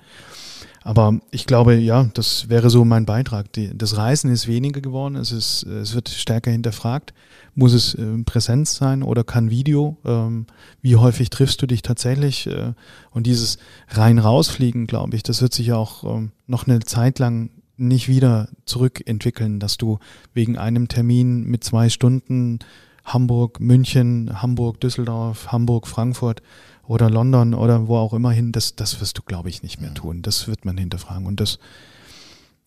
Aber 0.86 1.18
ich 1.32 1.46
glaube, 1.46 1.74
ja, 1.74 2.08
das 2.14 2.48
wäre 2.48 2.70
so 2.70 2.84
mein 2.84 3.06
Beitrag. 3.06 3.52
Die, 3.54 3.76
das 3.76 3.96
Reisen 3.96 4.30
ist 4.30 4.46
weniger 4.46 4.80
geworden, 4.80 5.16
es, 5.16 5.32
ist, 5.32 5.64
es 5.64 5.96
wird 5.96 6.08
stärker 6.08 6.52
hinterfragt. 6.52 7.12
Muss 7.56 7.72
es 7.72 7.94
äh, 7.94 8.22
Präsenz 8.24 8.76
sein 8.76 9.02
oder 9.02 9.24
kann 9.24 9.50
Video? 9.50 9.96
Ähm, 10.04 10.46
wie 10.82 10.94
häufig 10.94 11.28
triffst 11.30 11.60
du 11.60 11.66
dich 11.66 11.82
tatsächlich? 11.82 12.46
Äh, 12.46 12.74
und 13.10 13.26
dieses 13.26 13.58
rein-rausfliegen, 13.88 14.86
glaube 14.86 15.16
ich, 15.16 15.24
das 15.24 15.42
wird 15.42 15.54
sich 15.54 15.72
auch 15.72 16.04
ähm, 16.04 16.30
noch 16.46 16.68
eine 16.68 16.78
Zeit 16.78 17.18
lang 17.18 17.50
nicht 17.76 18.08
wieder 18.08 18.48
zurückentwickeln, 18.64 19.60
dass 19.60 19.76
du 19.76 19.98
wegen 20.34 20.56
einem 20.56 20.88
Termin 20.88 21.44
mit 21.44 21.64
zwei 21.64 21.88
Stunden 21.88 22.60
Hamburg, 23.04 23.60
München, 23.60 24.42
Hamburg, 24.42 24.80
Düsseldorf, 24.80 25.52
Hamburg, 25.52 25.86
Frankfurt 25.86 26.42
oder 26.86 27.08
London 27.08 27.54
oder 27.54 27.88
wo 27.88 27.96
auch 27.96 28.12
immer 28.12 28.32
hin, 28.32 28.52
das, 28.52 28.76
das 28.76 29.00
wirst 29.00 29.18
du, 29.18 29.22
glaube 29.22 29.48
ich, 29.48 29.62
nicht 29.62 29.80
mehr 29.80 29.94
tun. 29.94 30.22
Das 30.22 30.48
wird 30.48 30.64
man 30.64 30.76
hinterfragen. 30.76 31.26
Und 31.26 31.40
das, 31.40 31.58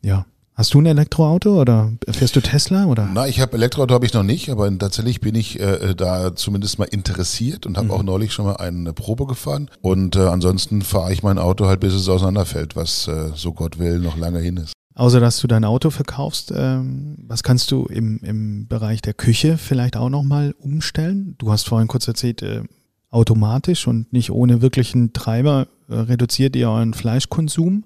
ja. 0.02 0.26
Hast 0.56 0.74
du 0.74 0.82
ein 0.82 0.88
Elektroauto 0.88 1.62
oder 1.62 1.94
fährst 2.10 2.36
du 2.36 2.42
Tesla 2.42 2.84
oder? 2.84 3.08
Na, 3.14 3.28
ich 3.28 3.40
habe 3.40 3.56
Elektroauto 3.56 3.94
habe 3.94 4.06
ich 4.06 4.14
noch 4.14 4.24
nicht, 4.24 4.50
aber 4.50 4.70
tatsächlich 4.78 5.22
bin 5.22 5.34
ich 5.34 5.58
äh, 5.58 5.96
da 5.96 6.36
zumindest 6.36 6.80
mal 6.80 6.84
interessiert 6.84 7.66
und 7.66 7.78
habe 7.78 7.86
mhm. 7.86 7.94
auch 7.94 8.04
neulich 8.04 8.34
schon 8.34 8.44
mal 8.44 8.58
eine 8.58 8.92
Probe 8.92 9.26
gefahren. 9.26 9.70
Und 9.80 10.18
äh, 10.18 10.28
ansonsten 10.28 10.82
fahre 10.82 11.14
ich 11.14 11.24
mein 11.24 11.38
Auto 11.38 11.68
halt, 11.68 11.80
bis 11.80 11.94
es 11.94 12.10
auseinanderfällt, 12.10 12.76
was 12.76 13.08
äh, 13.08 13.32
so 13.36 13.54
Gott 13.54 13.80
will 13.80 14.00
noch 14.00 14.18
lange 14.18 14.40
hin 14.40 14.58
ist. 14.58 14.74
Außer 14.96 15.20
dass 15.20 15.40
du 15.40 15.48
dein 15.48 15.64
Auto 15.66 15.92
verkaufst, 15.92 16.52
ähm, 16.56 17.16
was 17.26 17.44
kannst 17.44 17.72
du 17.72 17.86
im, 17.86 18.20
im 18.24 18.68
Bereich 18.68 19.02
der 19.02 19.14
Küche 19.14 19.58
vielleicht 19.58 19.96
auch 19.96 20.10
nochmal 20.10 20.56
umstellen? 20.60 21.36
Du 21.38 21.52
hast 21.52 21.68
vorhin 21.68 21.88
kurz 21.88 22.08
erzählt, 22.08 22.42
äh, 22.42 22.64
automatisch 23.10 23.88
und 23.88 24.12
nicht 24.14 24.32
ohne 24.32 24.62
wirklichen 24.62 25.14
Treiber 25.14 25.68
äh, 25.88 25.96
reduziert 25.96 26.56
ihr 26.56 26.70
euren 26.70 26.94
Fleischkonsum. 26.94 27.86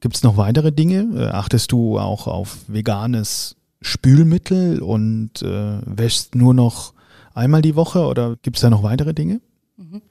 Gibt 0.00 0.16
es 0.16 0.22
noch 0.22 0.36
weitere 0.36 0.72
Dinge? 0.72 1.08
Äh, 1.14 1.26
achtest 1.28 1.70
du 1.70 1.98
auch 1.98 2.26
auf 2.26 2.58
veganes 2.66 3.56
Spülmittel 3.80 4.80
und 4.80 5.42
äh, 5.42 5.80
wäschst 5.84 6.34
nur 6.34 6.54
noch 6.54 6.94
einmal 7.34 7.62
die 7.62 7.76
Woche 7.76 8.06
oder 8.06 8.36
gibt 8.42 8.56
es 8.56 8.62
da 8.62 8.70
noch 8.70 8.82
weitere 8.82 9.14
Dinge? 9.14 9.40
Mhm. 9.76 10.02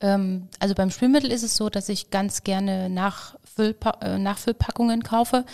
Ähm, 0.00 0.48
also 0.58 0.74
beim 0.74 0.90
Spülmittel 0.90 1.30
ist 1.30 1.42
es 1.42 1.56
so, 1.56 1.68
dass 1.68 1.88
ich 1.88 2.10
ganz 2.10 2.42
gerne 2.42 2.88
Nachfüllpa 3.50 3.90
äh, 4.00 4.18
Nachfüllpackungen 4.18 5.02
kaufe 5.02 5.44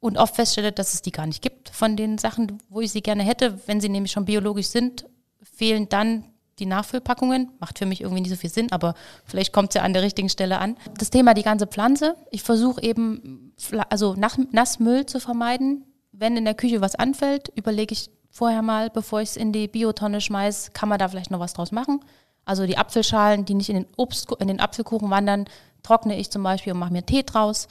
und 0.00 0.16
oft 0.16 0.34
feststelle, 0.34 0.72
dass 0.72 0.94
es 0.94 1.02
die 1.02 1.12
gar 1.12 1.26
nicht 1.26 1.42
gibt 1.42 1.68
von 1.70 1.96
den 1.96 2.18
Sachen, 2.18 2.58
wo 2.68 2.80
ich 2.80 2.90
sie 2.90 3.02
gerne 3.02 3.22
hätte. 3.22 3.60
Wenn 3.66 3.80
sie 3.80 3.88
nämlich 3.88 4.12
schon 4.12 4.24
biologisch 4.24 4.68
sind, 4.68 5.06
fehlen 5.42 5.88
dann 5.88 6.24
die 6.58 6.66
Nachfüllpackungen. 6.66 7.50
Macht 7.58 7.78
für 7.78 7.86
mich 7.86 8.00
irgendwie 8.00 8.22
nicht 8.22 8.30
so 8.30 8.36
viel 8.36 8.50
Sinn, 8.50 8.72
aber 8.72 8.94
vielleicht 9.24 9.52
kommt 9.52 9.70
es 9.70 9.74
ja 9.74 9.82
an 9.82 9.92
der 9.92 10.02
richtigen 10.02 10.28
Stelle 10.28 10.58
an. 10.58 10.76
Das 10.98 11.10
Thema 11.10 11.34
die 11.34 11.42
ganze 11.42 11.66
Pflanze. 11.66 12.16
Ich 12.30 12.42
versuche 12.42 12.82
eben, 12.82 13.54
also 13.88 14.14
Nassmüll 14.14 15.06
zu 15.06 15.20
vermeiden. 15.20 15.84
Wenn 16.12 16.36
in 16.36 16.44
der 16.44 16.54
Küche 16.54 16.80
was 16.80 16.94
anfällt, 16.94 17.50
überlege 17.54 17.92
ich 17.92 18.10
vorher 18.30 18.62
mal, 18.62 18.90
bevor 18.90 19.20
ich 19.20 19.30
es 19.30 19.36
in 19.36 19.52
die 19.52 19.68
Biotonne 19.68 20.20
schmeiße, 20.20 20.72
kann 20.72 20.88
man 20.88 20.98
da 20.98 21.08
vielleicht 21.08 21.30
noch 21.30 21.40
was 21.40 21.52
draus 21.52 21.72
machen. 21.72 22.00
Also 22.44 22.66
die 22.66 22.78
Apfelschalen, 22.78 23.44
die 23.44 23.54
nicht 23.54 23.68
in 23.68 23.76
den 23.76 23.86
Obst, 23.96 24.28
in 24.38 24.48
den 24.48 24.60
Apfelkuchen 24.60 25.10
wandern, 25.10 25.44
trockne 25.82 26.18
ich 26.18 26.30
zum 26.30 26.42
Beispiel 26.42 26.72
und 26.72 26.78
mache 26.78 26.92
mir 26.92 27.04
Tee 27.04 27.22
draus. 27.22 27.68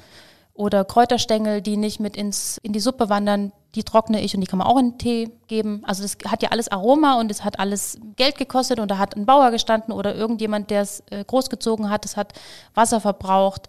Oder 0.53 0.83
Kräuterstängel, 0.83 1.61
die 1.61 1.77
nicht 1.77 1.99
mit 1.99 2.17
ins, 2.17 2.57
in 2.63 2.73
die 2.73 2.81
Suppe 2.81 3.09
wandern, 3.09 3.53
die 3.75 3.83
trockne 3.83 4.21
ich 4.21 4.35
und 4.35 4.41
die 4.41 4.47
kann 4.47 4.59
man 4.59 4.67
auch 4.67 4.77
in 4.77 4.97
Tee 4.97 5.31
geben. 5.47 5.83
Also 5.85 6.01
das 6.03 6.17
hat 6.29 6.43
ja 6.43 6.49
alles 6.49 6.69
Aroma 6.69 7.19
und 7.19 7.31
es 7.31 7.43
hat 7.43 7.59
alles 7.59 7.97
Geld 8.15 8.37
gekostet 8.37 8.79
und 8.79 8.89
da 8.89 8.97
hat 8.97 9.15
ein 9.15 9.25
Bauer 9.25 9.51
gestanden 9.51 9.93
oder 9.93 10.15
irgendjemand, 10.15 10.69
der 10.69 10.81
es 10.81 11.03
äh, 11.11 11.23
großgezogen 11.23 11.89
hat, 11.89 12.03
es 12.03 12.17
hat 12.17 12.33
Wasser 12.73 12.99
verbraucht. 12.99 13.67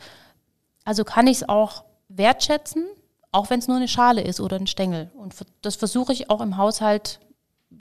Also 0.85 1.05
kann 1.05 1.27
ich 1.27 1.39
es 1.39 1.49
auch 1.49 1.85
wertschätzen, 2.09 2.87
auch 3.31 3.51
wenn 3.51 3.61
es 3.61 3.69
nur 3.69 3.77
eine 3.77 3.89
Schale 3.89 4.23
ist 4.23 4.41
oder 4.41 4.57
ein 4.57 4.67
Stängel. 4.67 5.11
Und 5.15 5.35
das 5.63 5.77
versuche 5.77 6.13
ich 6.13 6.31
auch 6.31 6.41
im 6.41 6.57
Haushalt 6.57 7.21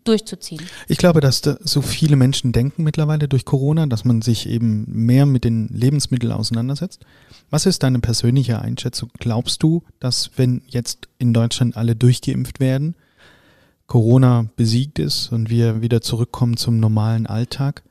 durchzuziehen. 0.04 0.62
Ich 0.88 0.98
glaube, 0.98 1.22
dass 1.22 1.42
da 1.42 1.58
so 1.62 1.82
viele 1.82 2.16
Menschen 2.16 2.52
denken 2.52 2.84
mittlerweile 2.84 3.28
durch 3.28 3.46
Corona, 3.46 3.86
dass 3.86 4.06
man 4.06 4.22
sich 4.22 4.48
eben 4.48 4.86
mehr 4.88 5.26
mit 5.26 5.44
den 5.44 5.68
Lebensmitteln 5.70 6.32
auseinandersetzt. 6.32 7.06
Was 7.50 7.66
ist 7.66 7.84
deine 7.84 8.00
persönliche 8.00 8.60
Einschätzung? 8.60 9.10
Glaubst 9.20 9.64
du, 9.64 9.84
dass 10.00 10.32
wenn 10.38 10.62
jetzt 10.68 11.10
in 11.18 11.34
Deutschland 11.34 11.78
alle 11.78 11.96
durchgeimpft 11.96 12.60
werden, 12.60 12.96
Corona 13.88 14.46
besiegt 14.56 15.00
ist 15.00 15.32
und 15.32 15.50
wir 15.50 15.82
wieder 15.82 16.02
zurückkommen 16.02 16.58
zum 16.58 16.80
normalen 16.80 17.26
Alltag, 17.26 17.84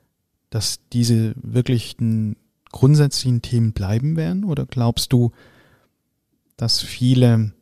dass 0.51 0.79
diese 0.93 1.35
wirklichen 1.37 2.37
grundsätzlichen 2.71 3.43
Themen 3.43 3.73
bleiben 3.73 4.17
werden? 4.17 4.45
Oder 4.45 4.67
glaubst 4.67 5.13
du, 5.13 5.33
dass 6.57 6.81
viele 6.81 7.53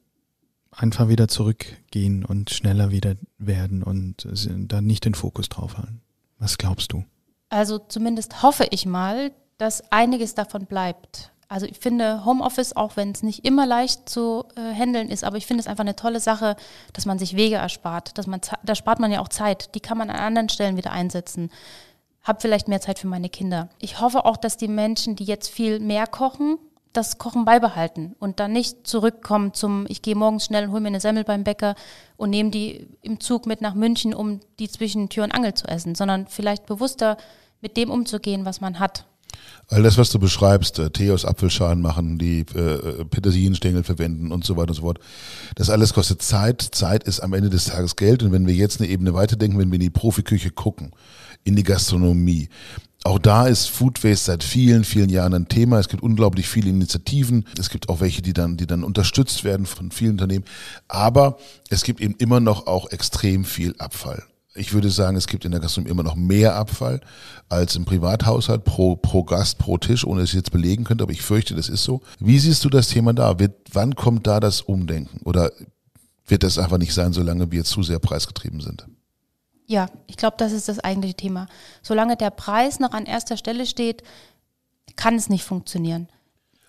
einfach 0.76 1.08
wieder 1.08 1.28
zurückgehen 1.28 2.24
und 2.24 2.50
schneller 2.50 2.90
wieder 2.90 3.14
werden 3.38 3.82
und 3.82 4.28
dann 4.46 4.86
nicht 4.86 5.04
den 5.04 5.14
Fokus 5.14 5.48
drauf 5.48 5.78
haben. 5.78 6.02
Was 6.38 6.58
glaubst 6.58 6.92
du? 6.92 7.04
Also 7.48 7.78
zumindest 7.78 8.42
hoffe 8.42 8.66
ich 8.70 8.86
mal, 8.86 9.32
dass 9.58 9.90
einiges 9.90 10.34
davon 10.34 10.66
bleibt. 10.66 11.32
Also 11.48 11.66
ich 11.66 11.78
finde 11.78 12.24
Homeoffice, 12.24 12.74
auch 12.74 12.96
wenn 12.96 13.12
es 13.12 13.22
nicht 13.22 13.44
immer 13.44 13.66
leicht 13.66 14.08
zu 14.08 14.44
äh, 14.56 14.74
handeln 14.74 15.08
ist, 15.08 15.22
aber 15.22 15.36
ich 15.36 15.46
finde 15.46 15.60
es 15.60 15.68
einfach 15.68 15.84
eine 15.84 15.94
tolle 15.94 16.18
Sache, 16.18 16.56
dass 16.92 17.06
man 17.06 17.18
sich 17.18 17.36
Wege 17.36 17.54
erspart. 17.54 18.18
Dass 18.18 18.26
man, 18.26 18.40
da 18.64 18.74
spart 18.74 18.98
man 18.98 19.12
ja 19.12 19.20
auch 19.20 19.28
Zeit. 19.28 19.74
Die 19.76 19.80
kann 19.80 19.96
man 19.96 20.10
an 20.10 20.16
anderen 20.16 20.48
Stellen 20.48 20.76
wieder 20.76 20.90
einsetzen. 20.90 21.50
habe 22.22 22.40
vielleicht 22.40 22.66
mehr 22.66 22.80
Zeit 22.80 22.98
für 22.98 23.06
meine 23.06 23.28
Kinder. 23.28 23.68
Ich 23.78 24.00
hoffe 24.00 24.24
auch, 24.24 24.36
dass 24.36 24.56
die 24.56 24.68
Menschen, 24.68 25.14
die 25.14 25.24
jetzt 25.24 25.48
viel 25.48 25.78
mehr 25.78 26.08
kochen, 26.08 26.58
das 26.96 27.18
Kochen 27.18 27.44
beibehalten 27.44 28.14
und 28.18 28.40
dann 28.40 28.52
nicht 28.52 28.86
zurückkommen 28.86 29.54
zum, 29.54 29.86
ich 29.88 30.02
gehe 30.02 30.14
morgens 30.14 30.46
schnell 30.46 30.64
und 30.64 30.72
hole 30.72 30.80
mir 30.80 30.88
eine 30.88 31.00
Semmel 31.00 31.24
beim 31.24 31.44
Bäcker 31.44 31.74
und 32.16 32.30
nehme 32.30 32.50
die 32.50 32.88
im 33.02 33.20
Zug 33.20 33.46
mit 33.46 33.60
nach 33.60 33.74
München, 33.74 34.14
um 34.14 34.40
die 34.58 34.68
zwischen 34.68 35.08
Tür 35.08 35.24
und 35.24 35.32
Angel 35.32 35.54
zu 35.54 35.66
essen, 35.66 35.94
sondern 35.94 36.26
vielleicht 36.26 36.66
bewusster 36.66 37.16
mit 37.60 37.76
dem 37.76 37.90
umzugehen, 37.90 38.44
was 38.44 38.60
man 38.60 38.78
hat. 38.78 39.06
All 39.68 39.82
das, 39.82 39.98
was 39.98 40.10
du 40.10 40.18
beschreibst, 40.18 40.78
äh, 40.78 40.90
Tee 40.90 41.10
aus 41.10 41.24
Apfelschalen 41.24 41.80
machen, 41.80 42.18
die 42.18 42.40
äh, 42.40 43.04
Petersilienstängel 43.04 43.82
verwenden 43.82 44.30
und 44.30 44.44
so 44.44 44.56
weiter 44.56 44.70
und 44.70 44.74
so 44.76 44.82
fort, 44.82 45.00
das 45.56 45.70
alles 45.70 45.92
kostet 45.92 46.22
Zeit. 46.22 46.62
Zeit 46.62 47.04
ist 47.04 47.20
am 47.20 47.32
Ende 47.34 47.50
des 47.50 47.66
Tages 47.66 47.96
Geld. 47.96 48.22
Und 48.22 48.32
wenn 48.32 48.46
wir 48.46 48.54
jetzt 48.54 48.80
eine 48.80 48.88
Ebene 48.88 49.12
weiterdenken, 49.14 49.58
wenn 49.58 49.70
wir 49.70 49.76
in 49.76 49.80
die 49.80 49.90
Profiküche 49.90 50.50
gucken, 50.50 50.92
in 51.46 51.56
die 51.56 51.62
Gastronomie, 51.62 52.48
auch 53.06 53.20
da 53.20 53.46
ist 53.46 53.68
Food 53.68 54.02
Waste 54.02 54.32
seit 54.32 54.42
vielen, 54.42 54.82
vielen 54.82 55.10
Jahren 55.10 55.32
ein 55.32 55.46
Thema. 55.46 55.78
Es 55.78 55.88
gibt 55.88 56.02
unglaublich 56.02 56.48
viele 56.48 56.70
Initiativen. 56.70 57.46
Es 57.56 57.70
gibt 57.70 57.88
auch 57.88 58.00
welche, 58.00 58.20
die 58.20 58.32
dann, 58.32 58.56
die 58.56 58.66
dann 58.66 58.82
unterstützt 58.82 59.44
werden 59.44 59.64
von 59.64 59.92
vielen 59.92 60.12
Unternehmen. 60.12 60.44
Aber 60.88 61.38
es 61.70 61.84
gibt 61.84 62.00
eben 62.00 62.16
immer 62.18 62.40
noch 62.40 62.66
auch 62.66 62.90
extrem 62.90 63.44
viel 63.44 63.76
Abfall. 63.78 64.24
Ich 64.56 64.72
würde 64.72 64.90
sagen, 64.90 65.16
es 65.16 65.28
gibt 65.28 65.44
in 65.44 65.52
der 65.52 65.60
Gastronomie 65.60 65.92
immer 65.92 66.02
noch 66.02 66.16
mehr 66.16 66.56
Abfall 66.56 67.00
als 67.48 67.76
im 67.76 67.84
Privathaushalt 67.84 68.64
pro, 68.64 68.96
pro 68.96 69.22
Gast, 69.22 69.58
pro 69.58 69.78
Tisch, 69.78 70.04
ohne 70.04 70.22
dass 70.22 70.30
ich 70.30 70.36
jetzt 70.36 70.50
belegen 70.50 70.82
könnte, 70.82 71.04
aber 71.04 71.12
ich 71.12 71.22
fürchte, 71.22 71.54
das 71.54 71.68
ist 71.68 71.84
so. 71.84 72.02
Wie 72.18 72.40
siehst 72.40 72.64
du 72.64 72.70
das 72.70 72.88
Thema 72.88 73.14
da? 73.14 73.38
Wird, 73.38 73.54
wann 73.72 73.94
kommt 73.94 74.26
da 74.26 74.40
das 74.40 74.62
Umdenken? 74.62 75.20
Oder 75.24 75.52
wird 76.26 76.42
das 76.42 76.58
einfach 76.58 76.78
nicht 76.78 76.92
sein, 76.94 77.12
solange 77.12 77.52
wir 77.52 77.62
zu 77.62 77.84
sehr 77.84 78.00
preisgetrieben 78.00 78.60
sind? 78.60 78.86
Ja, 79.66 79.88
ich 80.06 80.16
glaube, 80.16 80.36
das 80.38 80.52
ist 80.52 80.68
das 80.68 80.78
eigentliche 80.80 81.16
Thema. 81.16 81.48
Solange 81.82 82.16
der 82.16 82.30
Preis 82.30 82.78
noch 82.78 82.92
an 82.92 83.04
erster 83.04 83.36
Stelle 83.36 83.66
steht, 83.66 84.02
kann 84.94 85.16
es 85.16 85.28
nicht 85.28 85.44
funktionieren. 85.44 86.08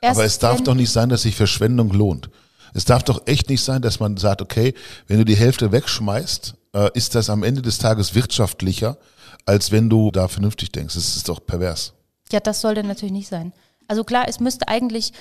Erst 0.02 0.18
Aber 0.18 0.26
es 0.26 0.40
darf 0.40 0.62
doch 0.62 0.74
nicht 0.74 0.92
sein, 0.92 1.10
dass 1.10 1.24
sich 1.24 1.36
Verschwendung 1.36 1.92
lohnt. 1.92 2.30
Es 2.74 2.86
darf 2.86 3.04
doch 3.04 3.26
echt 3.26 3.50
nicht 3.50 3.64
sein, 3.64 3.82
dass 3.82 4.00
man 4.00 4.18
sagt, 4.18 4.42
okay, 4.42 4.74
wenn 5.08 5.18
du 5.18 5.26
die 5.26 5.38
Hälfte 5.38 5.72
wegschmeißt, 5.72 6.56
äh, 6.74 6.90
ist 6.94 7.16
das 7.16 7.30
am 7.30 7.44
Ende 7.44 7.62
des 7.62 7.78
Tages 7.78 8.14
wirtschaftlicher, 8.14 8.98
als 9.46 9.72
wenn 9.72 9.90
du 9.90 10.12
da 10.12 10.28
vernünftig 10.28 10.72
denkst. 10.72 10.96
Das 10.96 11.16
ist 11.16 11.30
doch 11.30 11.46
pervers. 11.46 11.94
Ja, 12.32 12.40
das 12.40 12.62
sollte 12.62 12.84
natürlich 12.84 13.14
nicht 13.14 13.30
sein. 13.30 13.54
Also 13.88 14.04
klar, 14.04 14.26
es 14.28 14.40
müsste 14.40 14.68
eigentlich 14.68 15.14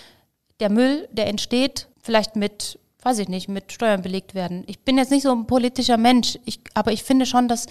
der 0.61 0.71
Müll, 0.71 1.09
der 1.13 1.29
entsteht, 1.29 1.89
vielleicht 2.03 2.37
mit, 2.37 2.79
weiß 3.07 3.21
ich 3.21 3.29
nicht, 3.29 3.49
mit 3.49 3.73
Steuern 3.73 4.03
belegt 4.03 4.35
werden. 4.35 4.65
Ich 4.67 4.81
bin 4.81 4.99
jetzt 4.99 5.13
nicht 5.13 5.23
so 5.23 5.31
ein 5.31 5.47
politischer 5.47 5.97
Mensch, 5.97 6.41
ich, 6.45 6.59
aber 6.75 6.91
ich 6.91 7.05
finde 7.05 7.25
schon, 7.25 7.47
dass 7.47 7.67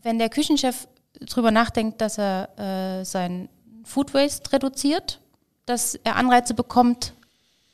wenn 0.00 0.20
der 0.20 0.28
Küchenchef 0.28 0.86
drüber 1.20 1.50
nachdenkt, 1.50 2.00
dass 2.00 2.18
er 2.18 3.00
äh, 3.00 3.04
sein 3.04 3.48
Food 3.82 4.14
Waste 4.14 4.52
reduziert, 4.52 5.18
dass 5.66 5.96
er 5.96 6.14
Anreize 6.14 6.54
bekommt, 6.54 7.14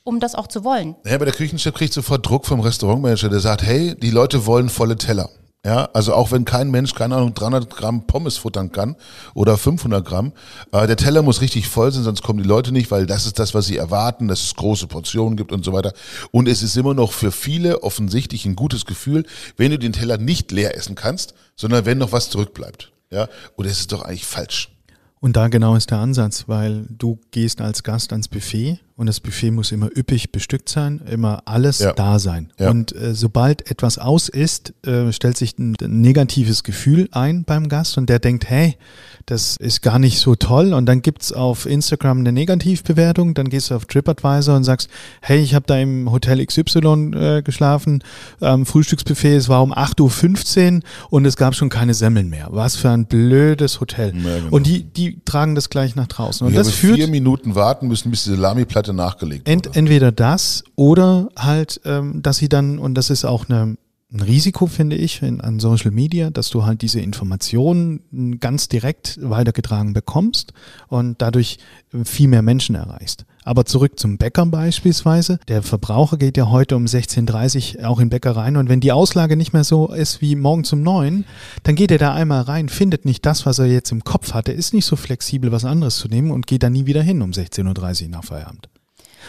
um 0.03 0.19
das 0.19 0.33
auch 0.33 0.47
zu 0.47 0.63
wollen. 0.63 0.95
Ja, 1.05 1.13
aber 1.13 1.25
der 1.25 1.35
Küchenchef 1.35 1.75
kriegt 1.75 1.93
sofort 1.93 2.27
Druck 2.27 2.47
vom 2.47 2.61
Restaurantmanager, 2.61 3.29
der 3.29 3.41
sagt, 3.41 3.61
hey, 3.61 3.95
die 3.95 4.09
Leute 4.09 4.47
wollen 4.47 4.67
volle 4.67 4.97
Teller. 4.97 5.29
Ja, 5.63 5.89
also 5.93 6.15
auch 6.15 6.31
wenn 6.31 6.43
kein 6.43 6.71
Mensch, 6.71 6.95
keine 6.95 7.15
Ahnung, 7.15 7.35
300 7.35 7.69
Gramm 7.69 8.07
Pommes 8.07 8.37
futtern 8.37 8.71
kann 8.71 8.95
oder 9.35 9.57
500 9.57 10.03
Gramm, 10.03 10.33
äh, 10.71 10.87
der 10.87 10.97
Teller 10.97 11.21
muss 11.21 11.41
richtig 11.41 11.67
voll 11.67 11.91
sein, 11.91 12.01
sonst 12.01 12.23
kommen 12.23 12.41
die 12.41 12.47
Leute 12.47 12.71
nicht, 12.71 12.89
weil 12.89 13.05
das 13.05 13.27
ist 13.27 13.37
das, 13.37 13.53
was 13.53 13.67
sie 13.67 13.77
erwarten, 13.77 14.27
dass 14.27 14.41
es 14.41 14.55
große 14.55 14.87
Portionen 14.87 15.37
gibt 15.37 15.51
und 15.51 15.63
so 15.63 15.71
weiter. 15.71 15.93
Und 16.31 16.47
es 16.47 16.63
ist 16.63 16.75
immer 16.77 16.95
noch 16.95 17.11
für 17.11 17.31
viele 17.31 17.83
offensichtlich 17.83 18.47
ein 18.47 18.55
gutes 18.55 18.87
Gefühl, 18.87 19.23
wenn 19.55 19.69
du 19.69 19.77
den 19.77 19.93
Teller 19.93 20.17
nicht 20.17 20.51
leer 20.51 20.75
essen 20.75 20.95
kannst, 20.95 21.35
sondern 21.55 21.85
wenn 21.85 21.99
noch 21.99 22.11
was 22.11 22.31
zurückbleibt. 22.31 22.91
Ja, 23.11 23.27
oder 23.55 23.69
es 23.69 23.81
ist 23.81 23.91
doch 23.91 24.01
eigentlich 24.01 24.25
falsch. 24.25 24.71
Und 25.19 25.35
da 25.35 25.47
genau 25.47 25.75
ist 25.75 25.91
der 25.91 25.99
Ansatz, 25.99 26.45
weil 26.47 26.87
du 26.89 27.19
gehst 27.29 27.61
als 27.61 27.83
Gast 27.83 28.11
ans 28.11 28.27
Buffet 28.27 28.79
und 29.01 29.07
das 29.07 29.19
Buffet 29.19 29.49
muss 29.49 29.71
immer 29.71 29.89
üppig 29.97 30.31
bestückt 30.31 30.69
sein, 30.69 31.01
immer 31.09 31.41
alles 31.45 31.79
ja. 31.79 31.91
da 31.91 32.19
sein. 32.19 32.53
Ja. 32.59 32.69
Und 32.69 32.95
äh, 32.95 33.15
sobald 33.15 33.71
etwas 33.71 33.97
aus 33.97 34.29
ist, 34.29 34.75
äh, 34.85 35.11
stellt 35.11 35.37
sich 35.37 35.57
ein, 35.57 35.75
negatives 35.81 36.61
Gefühl 36.61 37.09
ein 37.11 37.43
beim 37.43 37.67
Gast 37.67 37.97
und 37.97 38.11
der 38.11 38.19
denkt, 38.19 38.47
hey, 38.47 38.77
das 39.25 39.57
ist 39.57 39.81
gar 39.81 39.97
nicht 39.97 40.19
so 40.19 40.35
toll. 40.35 40.73
Und 40.73 40.85
dann 40.85 41.01
gibt's 41.01 41.33
auf 41.33 41.65
Instagram 41.65 42.19
eine 42.19 42.31
Negativbewertung, 42.31 43.33
dann 43.33 43.49
gehst 43.49 43.71
du 43.71 43.75
auf 43.75 43.85
TripAdvisor 43.85 44.55
und 44.55 44.65
sagst, 44.65 44.87
hey, 45.21 45.39
ich 45.39 45.55
habe 45.55 45.65
da 45.65 45.79
im 45.79 46.11
Hotel 46.11 46.45
XY 46.45 47.11
äh, 47.15 47.41
geschlafen, 47.41 48.03
ähm, 48.39 48.67
Frühstücksbuffet, 48.67 49.35
es 49.35 49.49
war 49.49 49.63
um 49.63 49.73
8.15 49.73 50.75
Uhr 50.75 50.81
und 51.09 51.25
es 51.25 51.37
gab 51.37 51.55
schon 51.55 51.69
keine 51.69 51.95
Semmeln 51.95 52.29
mehr. 52.29 52.49
Was 52.51 52.75
für 52.75 52.91
ein 52.91 53.07
blödes 53.07 53.79
Hotel. 53.79 54.13
Ja, 54.15 54.37
genau. 54.37 54.51
Und 54.51 54.67
die, 54.67 54.83
die 54.83 55.19
tragen 55.25 55.55
das 55.55 55.71
gleich 55.71 55.95
nach 55.95 56.07
draußen. 56.07 56.45
Und 56.45 56.53
ich 56.53 56.59
das 56.59 56.69
führt 56.69 56.97
vier 56.97 57.07
Minuten 57.07 57.55
warten 57.55 57.87
müssen, 57.87 58.11
bis 58.11 58.25
die 58.25 58.29
Salamiplatte 58.29 58.90
nachgelegt 58.93 59.47
ent, 59.47 59.75
Entweder 59.75 60.11
das 60.11 60.63
oder 60.75 61.29
halt, 61.37 61.81
ähm, 61.85 62.21
dass 62.21 62.37
sie 62.37 62.49
dann, 62.49 62.79
und 62.79 62.95
das 62.95 63.09
ist 63.09 63.25
auch 63.25 63.49
eine 63.49 63.77
ein 64.13 64.19
Risiko, 64.19 64.67
finde 64.67 64.97
ich, 64.97 65.21
in, 65.21 65.39
an 65.39 65.59
Social 65.59 65.91
Media, 65.91 66.29
dass 66.29 66.49
du 66.49 66.65
halt 66.65 66.81
diese 66.81 66.99
Informationen 66.99 68.39
ganz 68.39 68.67
direkt 68.67 69.17
weitergetragen 69.21 69.93
bekommst 69.93 70.53
und 70.89 71.21
dadurch 71.21 71.59
viel 72.03 72.27
mehr 72.27 72.41
Menschen 72.41 72.75
erreichst. 72.75 73.25
Aber 73.43 73.65
zurück 73.65 73.97
zum 73.97 74.17
Bäcker 74.17 74.45
beispielsweise. 74.45 75.39
Der 75.47 75.63
Verbraucher 75.63 76.17
geht 76.17 76.37
ja 76.37 76.49
heute 76.49 76.75
um 76.75 76.85
16.30 76.85 77.79
Uhr 77.79 77.89
auch 77.89 77.99
in 77.99 78.09
Bäcker 78.09 78.35
rein 78.35 78.57
und 78.57 78.69
wenn 78.69 78.81
die 78.81 78.91
Auslage 78.91 79.37
nicht 79.37 79.53
mehr 79.53 79.63
so 79.63 79.91
ist 79.91 80.21
wie 80.21 80.35
morgen 80.35 80.63
zum 80.63 80.83
9, 80.83 81.25
dann 81.63 81.75
geht 81.75 81.91
er 81.91 81.97
da 81.97 82.13
einmal 82.13 82.41
rein, 82.41 82.69
findet 82.69 83.05
nicht 83.05 83.25
das, 83.25 83.45
was 83.45 83.59
er 83.59 83.65
jetzt 83.65 83.91
im 83.91 84.03
Kopf 84.03 84.33
hatte, 84.33 84.51
ist 84.51 84.73
nicht 84.73 84.85
so 84.85 84.95
flexibel, 84.95 85.51
was 85.51 85.65
anderes 85.65 85.97
zu 85.97 86.09
nehmen 86.09 86.31
und 86.31 86.47
geht 86.47 86.63
dann 86.63 86.73
nie 86.73 86.85
wieder 86.85 87.01
hin 87.01 87.21
um 87.21 87.31
16.30 87.31 88.03
Uhr 88.03 88.09
nach 88.09 88.23
Feierabend. 88.25 88.70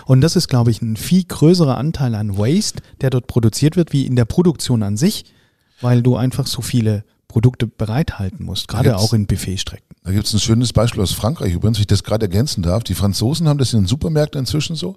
Und 0.06 0.20
das 0.20 0.36
ist, 0.36 0.48
glaube 0.48 0.70
ich, 0.70 0.82
ein 0.82 0.96
viel 0.96 1.24
größerer 1.24 1.76
Anteil 1.76 2.14
an 2.14 2.36
Waste, 2.36 2.82
der 3.00 3.10
dort 3.10 3.26
produziert 3.26 3.76
wird, 3.76 3.92
wie 3.92 4.06
in 4.06 4.16
der 4.16 4.24
Produktion 4.24 4.82
an 4.82 4.96
sich, 4.96 5.24
weil 5.80 6.02
du 6.02 6.16
einfach 6.16 6.46
so 6.46 6.62
viele 6.62 7.04
Produkte 7.32 7.66
bereithalten 7.66 8.44
musst, 8.44 8.68
gerade 8.68 8.94
auch 8.94 9.14
in 9.14 9.26
Buffetstrecken. 9.26 9.86
Da 10.04 10.12
gibt 10.12 10.26
es 10.26 10.34
ein 10.34 10.40
schönes 10.40 10.74
Beispiel 10.74 11.02
aus 11.02 11.12
Frankreich, 11.12 11.54
übrigens, 11.54 11.78
wenn 11.78 11.82
ich 11.82 11.86
das 11.86 12.04
gerade 12.04 12.26
ergänzen 12.26 12.62
darf. 12.62 12.84
Die 12.84 12.94
Franzosen 12.94 13.48
haben 13.48 13.56
das 13.56 13.72
in 13.72 13.80
den 13.80 13.86
Supermärkten 13.86 14.40
inzwischen 14.40 14.76
so, 14.76 14.96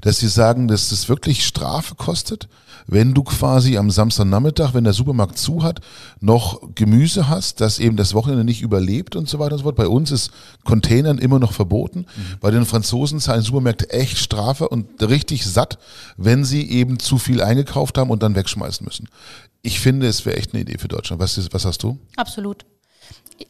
dass 0.00 0.18
sie 0.18 0.28
sagen, 0.28 0.68
dass 0.68 0.90
das 0.90 1.08
wirklich 1.08 1.44
Strafe 1.44 1.96
kostet, 1.96 2.48
wenn 2.86 3.14
du 3.14 3.24
quasi 3.24 3.78
am 3.78 3.90
Samstagnachmittag, 3.90 4.74
wenn 4.74 4.84
der 4.84 4.92
Supermarkt 4.92 5.38
zu 5.38 5.64
hat, 5.64 5.80
noch 6.20 6.60
Gemüse 6.76 7.28
hast, 7.28 7.60
das 7.60 7.80
eben 7.80 7.96
das 7.96 8.14
Wochenende 8.14 8.44
nicht 8.44 8.62
überlebt 8.62 9.16
und 9.16 9.28
so 9.28 9.40
weiter 9.40 9.54
und 9.54 9.58
so 9.58 9.64
fort. 9.64 9.76
Bei 9.76 9.88
uns 9.88 10.12
ist 10.12 10.30
Containern 10.62 11.18
immer 11.18 11.40
noch 11.40 11.52
verboten. 11.52 12.00
Mhm. 12.00 12.38
Bei 12.40 12.52
den 12.52 12.64
Franzosen 12.64 13.18
zahlen 13.18 13.42
Supermärkte 13.42 13.90
echt 13.90 14.18
Strafe 14.18 14.68
und 14.68 15.02
richtig 15.02 15.44
satt, 15.44 15.78
wenn 16.16 16.44
sie 16.44 16.70
eben 16.70 17.00
zu 17.00 17.18
viel 17.18 17.42
eingekauft 17.42 17.98
haben 17.98 18.10
und 18.10 18.22
dann 18.22 18.36
wegschmeißen 18.36 18.84
müssen. 18.84 19.08
Ich 19.62 19.80
finde, 19.80 20.08
es 20.08 20.26
wäre 20.26 20.36
echt 20.36 20.52
eine 20.52 20.62
Idee 20.62 20.78
für 20.78 20.88
Deutschland. 20.88 21.22
Was, 21.22 21.38
ist, 21.38 21.54
was 21.54 21.64
hast 21.64 21.82
du? 21.82 21.98
Absolut. 22.16 22.64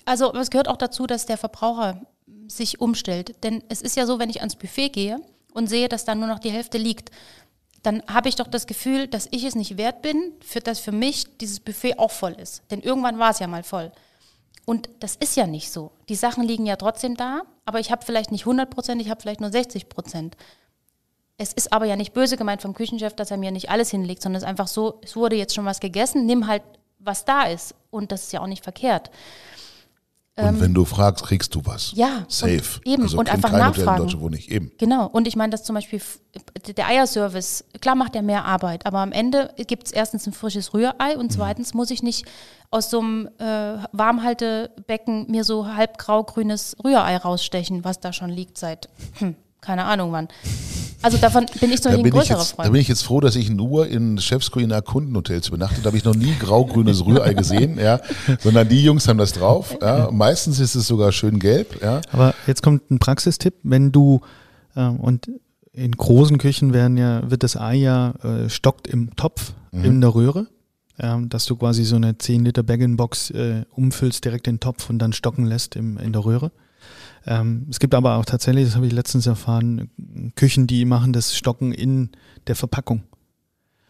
Also 0.05 0.33
es 0.35 0.51
gehört 0.51 0.69
auch 0.69 0.77
dazu, 0.77 1.07
dass 1.07 1.27
der 1.27 1.39
Verbraucher 1.39 2.03
sich 2.47 2.81
umstellt. 2.81 3.43
Denn 3.43 3.63
es 3.69 3.83
ist 3.83 3.97
ja 3.97 4.07
so, 4.07 4.19
wenn 4.19 4.31
ich 4.31 4.41
ans 4.41 4.57
Buffet 4.57 4.91
gehe 4.91 5.21
und 5.55 5.69
sehe, 5.69 5.89
dass 5.89 6.05
da 6.05 6.15
nur 6.15 6.29
noch 6.29 6.39
die 6.39 6.51
Hälfte 6.51 6.79
liegt, 6.79 7.11
dann 7.83 8.03
habe 8.07 8.29
ich 8.29 8.37
doch 8.37 8.47
das 8.47 8.67
Gefühl, 8.67 9.09
dass 9.09 9.29
ich 9.31 9.45
es 9.45 9.55
nicht 9.55 9.77
wert 9.77 10.03
bin, 10.03 10.33
für, 10.41 10.61
dass 10.61 10.79
für 10.79 10.93
mich 10.93 11.39
dieses 11.39 11.61
Buffet 11.61 11.99
auch 11.99 12.11
voll 12.13 12.33
ist. 12.33 12.63
Denn 12.71 12.81
irgendwann 12.81 13.19
war 13.19 13.31
es 13.31 13.41
ja 13.41 13.47
mal 13.47 13.65
voll. 13.65 13.91
Und 14.65 14.89
das 15.01 15.17
ist 15.17 15.37
ja 15.37 15.47
nicht 15.47 15.73
so. 15.73 15.91
Die 16.09 16.15
Sachen 16.15 16.45
liegen 16.45 16.67
ja 16.67 16.77
trotzdem 16.77 17.17
da, 17.17 17.43
aber 17.65 17.81
ich 17.81 17.91
habe 17.91 18.05
vielleicht 18.05 18.31
nicht 18.31 18.43
100 18.43 18.71
Prozent, 18.71 19.03
ich 19.03 19.11
habe 19.11 19.21
vielleicht 19.21 19.41
nur 19.41 19.51
60 19.51 19.89
Prozent. 19.89 20.37
Es 21.39 21.53
ist 21.53 21.73
aber 21.73 21.87
ja 21.87 21.97
nicht 21.97 22.13
böse 22.13 22.37
gemeint 22.37 22.63
vom 22.63 22.75
Küchenchef, 22.75 23.15
dass 23.15 23.31
er 23.31 23.37
mir 23.37 23.51
nicht 23.51 23.71
alles 23.71 23.91
hinlegt, 23.91 24.23
sondern 24.23 24.37
es 24.39 24.43
ist 24.43 24.49
einfach 24.49 24.69
so, 24.69 25.01
es 25.03 25.17
wurde 25.17 25.37
jetzt 25.37 25.55
schon 25.55 25.65
was 25.65 25.81
gegessen, 25.81 26.27
nimm 26.27 26.47
halt, 26.47 26.63
was 26.99 27.25
da 27.25 27.45
ist. 27.45 27.75
Und 27.91 28.13
das 28.13 28.25
ist 28.25 28.33
ja 28.33 28.41
auch 28.41 28.47
nicht 28.47 28.63
verkehrt. 28.63 29.11
Und 30.35 30.47
ähm, 30.47 30.61
wenn 30.61 30.75
du 30.75 30.87
fragst, 30.87 31.25
kriegst 31.25 31.55
du 31.55 31.61
was. 31.65 31.93
Ja. 31.95 32.25
Safe. 32.29 32.63
Und 32.79 32.87
eben. 32.87 33.03
Also 33.03 33.19
und 33.19 33.31
einfach 33.31 33.53
nachfragen. 33.53 34.05
Hotel, 34.05 34.21
wo 34.21 34.29
nicht. 34.31 34.51
Eben. 34.51 34.73
Genau. 34.79 35.07
Und 35.07 35.29
ich 35.29 35.37
meine, 35.37 35.51
dass 35.51 35.63
zum 35.63 35.75
Beispiel 35.75 36.01
der 36.75 36.87
Eierservice, 36.87 37.65
klar 37.83 37.95
macht 37.95 38.17
er 38.17 38.23
mehr 38.23 38.47
Arbeit, 38.47 38.87
aber 38.87 39.01
am 39.01 39.13
Ende 39.13 39.53
gibt 39.67 39.87
es 39.89 39.93
erstens 39.93 40.27
ein 40.27 40.33
frisches 40.33 40.73
Rührei 40.73 41.19
und 41.19 41.25
mhm. 41.25 41.31
zweitens 41.31 41.75
mhm. 41.75 41.79
muss 41.79 41.91
ich 41.91 42.03
nicht 42.03 42.25
aus 42.71 42.89
so 42.89 43.01
einem 43.01 43.29
äh, 43.39 43.77
Warmhaltebecken 43.93 45.31
mir 45.31 45.45
so 45.45 45.67
halb 45.67 45.99
grau-grünes 45.99 46.77
Rührei 46.83 47.19
rausstechen, 47.19 47.85
was 47.85 48.01
da 48.01 48.15
schon 48.15 48.31
liegt 48.31 48.57
seit, 48.57 48.89
hm, 49.19 49.37
keine 49.61 49.85
Ahnung 49.85 50.13
wann. 50.13 50.29
Also 51.03 51.19
davon 51.19 51.47
bin 51.61 51.73
ich 51.73 51.81
so 51.81 51.89
ein 51.89 52.03
größerer 52.03 52.39
jetzt, 52.39 52.53
Freund. 52.53 52.67
Da 52.67 52.71
bin 52.71 52.81
ich 52.81 52.89
jetzt 52.89 53.03
froh, 53.03 53.21
dass 53.21 53.37
ich 53.37 53.51
nur 53.51 53.89
in 53.89 54.19
Chefs 54.19 54.51
Culinar 54.51 54.83
Kundenhotels 54.83 55.49
übernachtet. 55.49 55.85
Da 55.85 55.89
habe 55.89 55.97
ich 55.97 56.05
noch 56.05 56.15
nie 56.15 56.35
grau-grünes 56.39 57.05
Rührei 57.05 57.35
gesehen, 57.35 57.79
ja. 57.79 58.01
Sondern 58.41 58.69
die 58.69 58.83
Jungs 58.83 59.09
haben 59.09 59.19
das 59.19 59.33
drauf. 59.33 59.77
Ja. 59.81 60.11
Meistens 60.11 60.61
ist 60.61 60.75
es 60.75 60.87
sogar 60.87 61.13
schön 61.13 61.39
gelb, 61.39 61.83
ja. 61.83 62.01
Aber 62.13 62.35
jetzt 62.47 62.63
kommt 62.63 62.91
ein 62.91 62.99
Praxistipp, 62.99 63.55
wenn 63.63 63.93
du 63.93 64.21
äh, 64.75 64.87
und 64.87 65.31
in 65.73 65.93
großen 65.93 66.39
Küchen 66.39 66.73
werden 66.73 66.97
ja, 66.97 67.31
wird 67.31 67.43
das 67.43 67.57
Ei 67.57 67.77
ja 67.77 68.13
äh, 68.23 68.49
stockt 68.49 68.87
im 68.87 69.17
Topf, 69.17 69.55
mhm. 69.73 69.85
in 69.85 70.01
der 70.01 70.15
Röhre. 70.15 70.47
ähm, 70.99 71.29
dass 71.31 71.47
du 71.47 71.57
quasi 71.57 71.85
so 71.85 71.97
eine 71.97 72.19
10 72.19 72.45
Liter 72.45 72.63
Bag-in-Box 72.63 73.31
äh, 73.31 73.65
umfüllst, 73.71 74.25
direkt 74.25 74.47
in 74.47 74.57
den 74.57 74.61
Topf 74.61 74.91
und 74.91 74.99
dann 74.99 75.13
stocken 75.13 75.47
lässt 75.47 75.75
im, 75.75 75.97
in 75.99 76.13
der 76.13 76.25
Röhre. 76.25 76.53
Ähm, 77.27 77.67
es 77.71 77.79
gibt 77.79 77.95
aber 77.95 78.17
auch 78.17 78.25
tatsächlich, 78.25 78.67
das 78.67 78.77
habe 78.77 78.87
ich 78.87 78.93
letztens 78.93 79.27
erfahren, 79.27 79.91
Küchen, 80.35 80.67
die 80.67 80.85
machen 80.85 81.13
das 81.13 81.37
Stocken 81.37 81.73
in 81.73 82.11
der 82.47 82.57
Verpackung. 82.57 83.05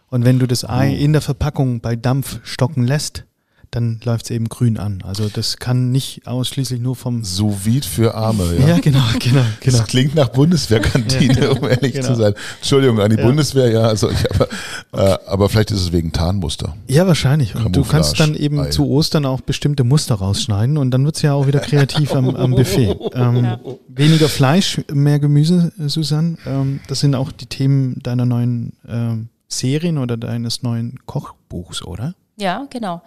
Und 0.08 0.24
wenn 0.24 0.38
du 0.38 0.46
das 0.46 0.68
Ei 0.68 0.92
in 0.92 1.12
der 1.12 1.22
Verpackung 1.22 1.80
bei 1.80 1.96
Dampf 1.96 2.40
stocken 2.44 2.84
lässt, 2.84 3.24
dann 3.72 4.00
läuft 4.04 4.26
es 4.26 4.30
eben 4.30 4.50
grün 4.50 4.76
an. 4.78 5.02
Also 5.02 5.30
das 5.32 5.56
kann 5.56 5.90
nicht 5.90 6.26
ausschließlich 6.26 6.78
nur 6.80 6.94
vom 6.94 7.24
Sous 7.24 7.64
Vide 7.64 7.86
für 7.86 8.14
Arme, 8.14 8.44
ja. 8.60 8.68
Ja, 8.68 8.78
genau, 8.80 9.00
genau, 9.18 9.40
genau. 9.60 9.78
Das 9.78 9.86
klingt 9.86 10.14
nach 10.14 10.28
Bundeswehrkantine, 10.28 11.50
um 11.58 11.66
ehrlich 11.68 11.94
Genau. 11.94 12.06
zu 12.08 12.14
sein. 12.16 12.34
Entschuldigung 12.58 13.00
an 13.00 13.10
die 13.10 13.16
Ja. 13.16 13.24
Bundeswehr, 13.26 13.70
ja, 13.70 13.80
also 13.82 14.10
ich 14.10 14.30
aber, 14.30 14.48
äh, 14.92 15.18
aber 15.26 15.48
vielleicht 15.48 15.70
ist 15.70 15.80
es 15.80 15.90
wegen 15.92 16.12
Tarnmuster. 16.12 16.76
Ja, 16.86 17.06
wahrscheinlich. 17.06 17.54
Und 17.54 17.74
du 17.74 17.82
kannst 17.82 18.20
dann 18.20 18.34
eben 18.34 18.60
Ei. 18.60 18.68
zu 18.68 18.86
Ostern 18.88 19.24
auch 19.24 19.40
bestimmte 19.40 19.84
Muster 19.84 20.16
rausschneiden 20.16 20.76
und 20.76 20.90
dann 20.90 21.04
wird's 21.06 21.22
ja 21.22 21.32
auch 21.32 21.46
wieder 21.46 21.60
kreativ 21.60 22.14
am, 22.14 22.28
am 22.36 22.50
Buffet. 22.52 22.94
Ähm, 23.14 23.44
Ja. 23.44 23.58
Weniger 23.88 24.28
Fleisch, 24.28 24.80
mehr 24.92 25.18
Gemüse, 25.18 25.72
Susanne. 25.86 26.36
Ähm, 26.46 26.80
das 26.88 27.00
sind 27.00 27.14
auch 27.14 27.32
die 27.32 27.46
Themen 27.46 27.98
deiner 28.02 28.26
neuen 28.26 28.74
ähm, 28.86 29.28
Serien 29.48 29.96
oder 29.96 30.16
deines 30.18 30.62
neuen 30.62 30.98
Kochbuchs, 31.06 31.82
oder? 31.82 32.14
Ja, 32.36 32.66
genau. 32.70 33.02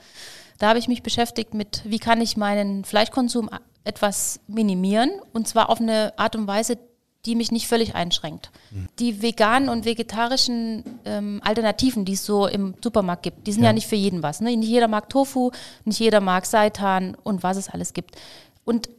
Da 0.57 0.69
habe 0.69 0.79
ich 0.79 0.87
mich 0.87 1.03
beschäftigt 1.03 1.53
mit, 1.53 1.81
wie 1.85 1.99
kann 1.99 2.21
ich 2.21 2.37
meinen 2.37 2.85
Fleischkonsum 2.85 3.49
etwas 3.83 4.39
minimieren 4.47 5.11
und 5.33 5.47
zwar 5.47 5.69
auf 5.69 5.79
eine 5.79 6.13
Art 6.17 6.35
und 6.35 6.47
Weise, 6.47 6.77
die 7.25 7.35
mich 7.35 7.51
nicht 7.51 7.67
völlig 7.67 7.95
einschränkt. 7.95 8.51
Die 8.99 9.21
veganen 9.23 9.67
und 9.69 9.83
vegetarischen 9.83 10.83
ähm, 11.05 11.41
Alternativen, 11.43 12.05
die 12.05 12.13
es 12.13 12.23
so 12.23 12.45
im 12.45 12.75
Supermarkt 12.83 13.23
gibt, 13.23 13.47
die 13.47 13.51
sind 13.51 13.63
ja, 13.63 13.69
Ja. 13.69 13.73
nicht 13.73 13.87
für 13.87 13.95
jeden 13.95 14.21
was. 14.21 14.41
Ne? 14.41 14.55
Nicht 14.55 14.69
jeder 14.69 14.87
mag 14.87 15.09
Tofu, 15.09 15.49
nicht 15.85 15.99
jeder 15.99 16.21
mag 16.21 16.45
Seitan 16.45 17.15
und 17.23 17.41
was 17.41 17.57
es 17.57 17.67
alles 17.69 17.93
gibt. 17.93 18.15
Und 18.63 18.89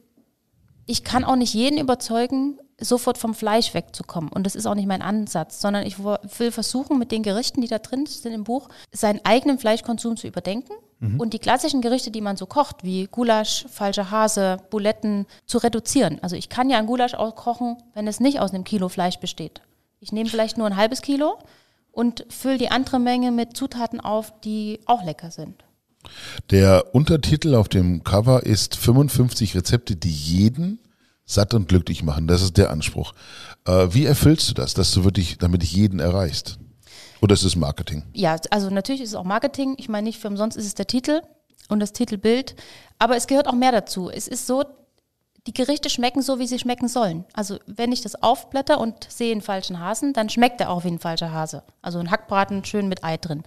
ich 0.86 1.04
kann 1.04 1.24
auch 1.24 1.36
nicht 1.36 1.54
jeden 1.54 1.78
überzeugen, 1.78 2.58
sofort 2.80 3.16
vom 3.16 3.32
Fleisch 3.34 3.74
wegzukommen. 3.74 4.30
Und 4.30 4.44
das 4.44 4.54
ist 4.56 4.66
auch 4.66 4.74
nicht 4.74 4.86
mein 4.88 5.02
Ansatz, 5.02 5.60
sondern 5.60 5.86
ich 5.86 5.98
will 6.02 6.50
versuchen, 6.50 6.98
mit 6.98 7.12
den 7.12 7.22
Gerichten, 7.22 7.60
die 7.60 7.68
da 7.68 7.78
drin 7.78 8.06
sind 8.06 8.32
im 8.32 8.44
Buch, 8.44 8.68
seinen 8.92 9.20
eigenen 9.24 9.58
Fleischkonsum 9.58 10.16
zu 10.16 10.26
überdenken 10.26 10.72
und 11.18 11.34
die 11.34 11.38
klassischen 11.38 11.82
Gerichte, 11.82 12.10
die 12.10 12.22
man 12.22 12.38
so 12.38 12.46
kocht, 12.46 12.82
wie 12.82 13.06
Gulasch, 13.06 13.66
falscher 13.68 14.10
Hase, 14.10 14.56
Buletten, 14.70 15.26
zu 15.44 15.58
reduzieren. 15.58 16.18
Also 16.22 16.36
ich 16.36 16.48
kann 16.48 16.70
ja 16.70 16.78
ein 16.78 16.86
Gulasch 16.86 17.14
auch 17.14 17.34
kochen, 17.34 17.76
wenn 17.92 18.06
es 18.06 18.18
nicht 18.18 18.40
aus 18.40 18.54
einem 18.54 18.64
Kilo 18.64 18.88
Fleisch 18.88 19.18
besteht. 19.18 19.60
Ich 20.00 20.12
nehme 20.12 20.30
vielleicht 20.30 20.56
nur 20.56 20.66
ein 20.66 20.76
halbes 20.76 21.02
Kilo 21.02 21.38
und 21.92 22.24
fülle 22.30 22.56
die 22.56 22.70
andere 22.70 22.98
Menge 22.98 23.30
mit 23.30 23.56
Zutaten 23.56 24.00
auf, 24.00 24.32
die 24.40 24.80
auch 24.86 25.04
lecker 25.04 25.30
sind. 25.30 25.64
Der 26.50 26.94
Untertitel 26.94 27.54
auf 27.54 27.68
dem 27.68 28.02
Cover 28.02 28.44
ist 28.44 28.76
55 28.76 29.54
Rezepte, 29.54 29.96
die 29.96 30.10
jeden 30.10 30.78
satt 31.26 31.52
und 31.54 31.68
glücklich 31.68 32.04
machen. 32.04 32.26
Das 32.26 32.40
ist 32.40 32.56
der 32.56 32.70
Anspruch. 32.70 33.12
Äh, 33.66 33.88
wie 33.90 34.06
erfüllst 34.06 34.48
du 34.48 34.54
das, 34.54 34.74
dass 34.74 34.92
du 34.92 35.04
wirklich, 35.04 35.38
damit 35.38 35.62
dich 35.62 35.72
jeden 35.72 35.98
erreichst? 35.98 36.58
Oder 37.20 37.34
ist 37.34 37.44
es 37.44 37.56
Marketing? 37.56 38.02
Ja, 38.12 38.36
also 38.50 38.70
natürlich 38.70 39.00
ist 39.00 39.10
es 39.10 39.14
auch 39.14 39.24
Marketing. 39.24 39.74
Ich 39.78 39.88
meine, 39.88 40.04
nicht 40.04 40.20
für 40.20 40.28
umsonst 40.28 40.56
ist 40.56 40.66
es 40.66 40.74
der 40.74 40.86
Titel 40.86 41.22
und 41.68 41.80
das 41.80 41.92
Titelbild. 41.92 42.54
Aber 42.98 43.16
es 43.16 43.26
gehört 43.26 43.48
auch 43.48 43.54
mehr 43.54 43.72
dazu. 43.72 44.10
Es 44.10 44.28
ist 44.28 44.46
so, 44.46 44.64
die 45.46 45.54
Gerichte 45.54 45.88
schmecken 45.90 46.22
so, 46.22 46.38
wie 46.38 46.46
sie 46.46 46.58
schmecken 46.58 46.88
sollen. 46.88 47.24
Also 47.32 47.58
wenn 47.66 47.92
ich 47.92 48.02
das 48.02 48.22
aufblätter 48.22 48.80
und 48.80 49.10
sehe 49.10 49.32
einen 49.32 49.42
falschen 49.42 49.80
Hasen, 49.80 50.12
dann 50.12 50.28
schmeckt 50.28 50.60
er 50.60 50.70
auch 50.70 50.84
wie 50.84 50.88
ein 50.88 50.98
falscher 50.98 51.32
Hase. 51.32 51.62
Also 51.82 51.98
ein 51.98 52.10
Hackbraten 52.10 52.64
schön 52.64 52.88
mit 52.88 53.04
Ei 53.04 53.16
drin. 53.16 53.44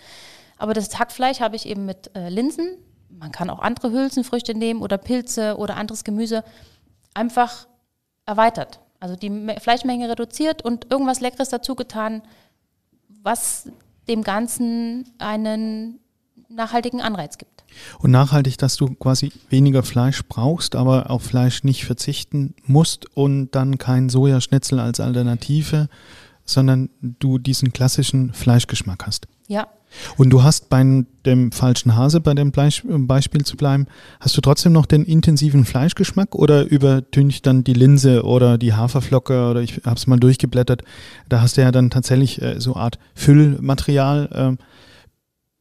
Aber 0.57 0.73
das 0.73 0.97
Hackfleisch 0.97 1.39
habe 1.39 1.55
ich 1.55 1.65
eben 1.65 1.85
mit 1.85 2.15
äh, 2.15 2.29
Linsen. 2.29 2.77
Man 3.09 3.31
kann 3.31 3.49
auch 3.49 3.59
andere 3.59 3.91
Hülsenfrüchte 3.91 4.55
nehmen 4.55 4.81
oder 4.81 4.97
Pilze 4.97 5.57
oder 5.57 5.77
anderes 5.77 6.03
Gemüse. 6.03 6.43
Einfach 7.13 7.67
erweitert. 8.25 8.79
Also 8.99 9.15
die 9.15 9.29
Me- 9.29 9.59
Fleischmenge 9.59 10.09
reduziert 10.09 10.61
und 10.63 10.91
irgendwas 10.91 11.21
Leckeres 11.21 11.49
dazu 11.49 11.75
getan, 11.75 12.21
was 13.29 13.69
dem 14.07 14.23
Ganzen 14.23 15.05
einen 15.19 15.99
nachhaltigen 16.49 16.99
Anreiz 16.99 17.37
gibt. 17.37 17.63
Und 17.99 18.09
nachhaltig, 18.09 18.57
dass 18.57 18.75
du 18.75 18.95
quasi 18.95 19.31
weniger 19.49 19.83
Fleisch 19.83 20.23
brauchst, 20.27 20.75
aber 20.75 21.11
auf 21.11 21.21
Fleisch 21.21 21.63
nicht 21.63 21.85
verzichten 21.85 22.55
musst 22.65 23.05
und 23.15 23.51
dann 23.51 23.77
kein 23.77 24.09
Sojaschnitzel 24.09 24.79
als 24.79 24.99
Alternative, 24.99 25.89
sondern 26.43 26.89
du 27.01 27.37
diesen 27.37 27.71
klassischen 27.71 28.33
Fleischgeschmack 28.33 29.05
hast. 29.05 29.27
Ja, 29.47 29.67
Und 30.17 30.29
du 30.29 30.43
hast 30.43 30.69
bei 30.69 31.03
dem 31.25 31.51
falschen 31.51 31.95
Hase, 31.95 32.19
bei 32.21 32.33
dem 32.33 32.51
Bleich- 32.51 32.83
Beispiel 32.85 33.43
zu 33.43 33.57
bleiben, 33.57 33.87
hast 34.19 34.37
du 34.37 34.41
trotzdem 34.41 34.73
noch 34.73 34.85
den 34.85 35.03
intensiven 35.03 35.65
Fleischgeschmack 35.65 36.35
oder 36.35 36.65
übertüncht 36.65 37.45
dann 37.45 37.63
die 37.63 37.73
Linse 37.73 38.23
oder 38.23 38.57
die 38.57 38.73
Haferflocke 38.73 39.49
oder 39.49 39.61
ich 39.61 39.81
habe 39.85 39.95
es 39.95 40.07
mal 40.07 40.19
durchgeblättert, 40.19 40.83
da 41.27 41.41
hast 41.41 41.57
du 41.57 41.61
ja 41.61 41.71
dann 41.71 41.89
tatsächlich 41.89 42.41
äh, 42.41 42.59
so 42.59 42.75
Art 42.75 42.99
Füllmaterial. 43.15 44.29
ähm, 44.33 44.57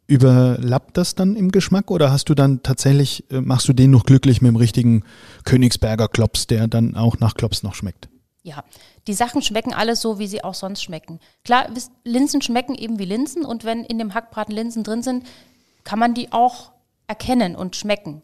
überlappt 0.09 0.97
das 0.97 1.15
dann 1.15 1.37
im 1.37 1.53
Geschmack 1.53 1.91
oder 1.91 2.11
hast 2.11 2.31
du 2.31 2.35
dann 2.35 2.63
tatsächlich, 2.63 3.31
äh, 3.31 3.41
machst 3.41 3.69
du 3.69 3.75
den 3.75 3.91
noch 3.91 4.05
glücklich 4.05 4.41
mit 4.41 4.49
dem 4.49 4.57
richtigen 4.57 5.05
Königsberger 5.45 6.09
Klops, 6.09 6.47
der 6.47 6.67
dann 6.67 6.97
auch 6.97 7.21
nach 7.21 7.35
Klops 7.35 7.63
noch 7.63 7.75
schmeckt? 7.75 8.09
Ja. 8.49 8.65
Die 9.07 9.15
Sachen 9.15 9.43
schmecken 9.43 9.73
alle 9.75 9.95
so, 9.97 10.19
wie 10.19 10.27
sie 10.27 10.43
auch 10.45 10.55
sonst 10.55 10.83
schmecken. 10.83 11.21
Klar, 11.45 11.69
Linsen 12.05 12.43
schmecken 12.43 12.75
eben 12.75 12.99
wie 12.99 13.05
Linsen 13.05 13.45
und 13.45 13.65
wenn 13.65 13.85
in 13.85 13.99
dem 13.99 14.15
Hackbraten 14.15 14.55
Linsen 14.55 14.83
drin 14.85 15.03
sind, 15.03 15.27
kann 15.85 15.99
man 15.99 16.15
die 16.15 16.33
auch 16.33 16.73
erkennen 17.07 17.55
und 17.57 17.77
schmecken. 17.77 18.23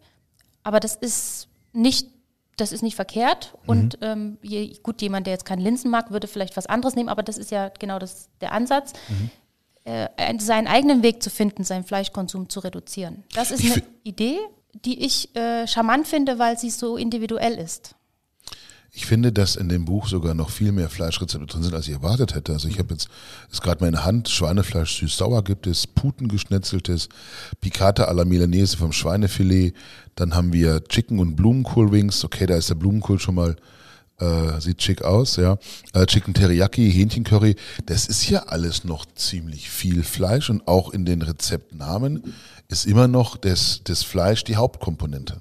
Aber 0.63 0.81
das 0.81 0.97
ist 0.97 1.49
nicht, 1.73 2.09
das 2.57 2.73
ist 2.73 2.83
nicht 2.83 2.97
verkehrt. 2.97 3.55
Und 3.67 3.99
ähm, 4.03 4.39
je, 4.43 4.77
gut, 4.83 5.01
jemand, 5.03 5.27
der 5.27 5.35
jetzt 5.35 5.45
keinen 5.45 5.61
Linsen 5.63 5.91
mag, 5.91 6.11
würde 6.11 6.27
vielleicht 6.27 6.57
was 6.57 6.67
anderes 6.67 6.95
nehmen, 6.97 7.09
aber 7.09 7.23
das 7.23 7.39
ist 7.39 7.51
ja 7.51 7.69
genau 7.69 7.99
das, 7.99 8.29
der 8.41 8.53
Ansatz. 8.53 8.93
Äh, 9.85 10.09
einen- 10.17 10.41
seinen 10.41 10.67
eigenen 10.67 11.03
Weg 11.03 11.23
zu 11.23 11.29
finden, 11.31 11.63
seinen 11.65 11.85
Fleischkonsum 11.85 12.49
zu 12.49 12.61
reduzieren. 12.61 13.25
Das 13.35 13.51
ist 13.51 13.63
Ich 13.63 13.73
eine 13.73 13.83
Idee, 14.03 14.39
die 14.85 15.05
ich 15.05 15.35
äh, 15.37 15.67
charmant 15.67 16.09
finde, 16.09 16.39
weil 16.39 16.59
sie 16.59 16.71
so 16.71 16.97
individuell 16.97 17.59
ist. 17.59 17.95
Ich 18.97 19.07
finde, 19.07 19.33
dass 19.33 19.57
in 19.57 19.69
dem 19.69 19.87
Buch 19.87 20.07
sogar 20.07 20.35
noch 20.35 20.51
viel 20.51 20.71
mehr 20.71 20.89
Fleischrezepte 20.89 21.47
drin 21.47 21.65
sind, 21.65 21.75
als 21.75 21.89
ich 21.89 21.95
erwartet 21.95 22.37
hätte. 22.37 22.53
Also 22.53 22.69
ich 22.69 22.79
habe 22.79 22.95
jetzt, 22.95 23.09
ist 23.51 23.61
gerade 23.61 23.85
meine 23.85 24.05
Hand, 24.05 24.29
Schweinefleisch 24.29 25.01
süß-sauer 25.01 25.43
gibt 25.43 25.67
es, 25.67 25.89
Putengeschnetzeltes, 25.89 27.09
Picata 27.61 28.05
alla 28.05 28.25
Milanese 28.25 28.77
vom 28.77 28.93
Schweinefilet, 28.93 29.75
dann 30.15 30.37
haben 30.37 30.53
wir 30.53 30.85
Chicken 30.85 31.19
und 31.19 31.35
Blumenkohl-Wings, 31.35 32.25
okay, 32.25 32.47
da 32.47 32.55
ist 32.55 32.71
der 32.71 32.77
Blumenkohl 32.77 33.19
schon 33.19 33.35
mal, 33.35 33.57
äh, 34.21 34.61
sieht 34.61 34.81
schick 34.81 35.03
aus, 35.03 35.37
ja. 35.37 35.59
Äh, 35.93 36.07
Chicken 36.07 36.33
Teriyaki, 36.33 36.89
Hähnchencurry, 36.93 37.57
das 37.87 38.07
ist 38.07 38.31
ja 38.31 38.45
alles 38.45 38.85
noch 38.85 39.07
ziemlich 39.17 39.71
viel 39.71 40.05
Fleisch 40.05 40.51
und 40.51 40.69
auch 40.69 40.91
in 40.91 41.05
den 41.05 41.23
Rezeptnamen 41.23 42.33
ist 42.69 42.87
immer 42.87 43.09
noch 43.09 43.37
das, 43.37 43.81
das 43.83 44.05
Fleisch 44.05 44.45
die 44.45 44.55
Hauptkomponente. 44.55 45.41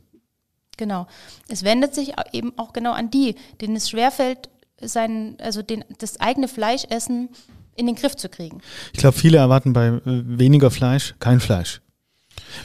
Genau. 0.78 1.08
Es 1.48 1.64
wendet 1.64 1.94
sich 1.94 2.14
eben 2.32 2.58
auch 2.58 2.74
genau 2.74 2.94
an 2.94 3.12
die, 3.12 3.36
denen 3.62 3.76
es 3.76 3.90
schwerfällt, 3.90 4.50
sein, 4.82 5.38
also 5.40 5.62
den, 5.62 5.86
das 6.00 6.20
eigene 6.20 6.48
Fleischessen 6.48 7.30
in 7.76 7.86
den 7.86 7.96
Griff 7.96 8.16
zu 8.16 8.30
kriegen. 8.30 8.62
Ich 8.92 9.00
glaube, 9.00 9.18
viele 9.18 9.38
erwarten 9.38 9.74
bei 9.74 9.88
äh, 9.88 10.02
weniger 10.06 10.72
Fleisch 10.72 11.16
kein 11.20 11.40
Fleisch. 11.40 11.82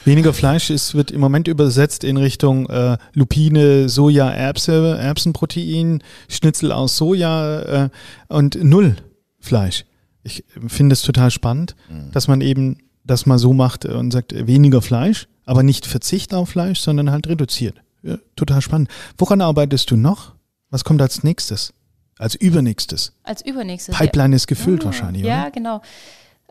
Weniger 0.03 0.33
Fleisch 0.33 0.69
ist, 0.69 0.95
wird 0.95 1.11
im 1.11 1.21
Moment 1.21 1.47
übersetzt 1.47 2.03
in 2.03 2.17
Richtung 2.17 2.67
äh, 2.69 2.97
Lupine, 3.13 3.87
Soja, 3.87 4.29
Erbse, 4.29 4.97
Erbsenprotein, 4.99 6.03
Schnitzel 6.27 6.71
aus 6.71 6.97
Soja 6.97 7.85
äh, 7.85 7.89
und 8.27 8.61
null 8.63 8.95
Fleisch. 9.39 9.85
Ich 10.23 10.43
finde 10.67 10.93
es 10.93 11.01
total 11.01 11.31
spannend, 11.31 11.75
dass 12.11 12.27
man 12.27 12.41
eben 12.41 12.77
das 13.03 13.25
mal 13.25 13.39
so 13.39 13.53
macht 13.53 13.85
und 13.85 14.11
sagt, 14.11 14.33
äh, 14.33 14.47
weniger 14.47 14.81
Fleisch, 14.81 15.27
aber 15.45 15.63
nicht 15.63 15.85
Verzicht 15.85 16.33
auf 16.33 16.49
Fleisch, 16.49 16.79
sondern 16.79 17.11
halt 17.11 17.27
reduziert. 17.27 17.81
Ja, 18.03 18.17
total 18.35 18.61
spannend. 18.61 18.89
Woran 19.17 19.41
arbeitest 19.41 19.91
du 19.91 19.97
noch? 19.97 20.33
Was 20.69 20.83
kommt 20.83 21.01
als 21.01 21.23
nächstes? 21.23 21.73
Als 22.17 22.35
übernächstes? 22.35 23.13
Als 23.23 23.45
übernächstes. 23.45 23.95
Pipeline 23.97 24.35
ist 24.35 24.47
gefüllt 24.47 24.81
Ah, 24.83 24.85
wahrscheinlich, 24.85 25.23
Ja, 25.23 25.43
oder? 25.43 25.51
genau. 25.51 25.81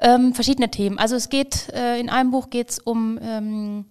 Ähm, 0.00 0.32
verschiedene 0.34 0.70
Themen. 0.70 0.98
Also 0.98 1.16
es 1.16 1.28
geht, 1.28 1.68
äh, 1.74 1.98
in 2.00 2.08
einem 2.08 2.30
Buch 2.30 2.50
geht 2.50 2.70
es 2.70 2.78
um 2.78 3.18
ähm, 3.22 3.84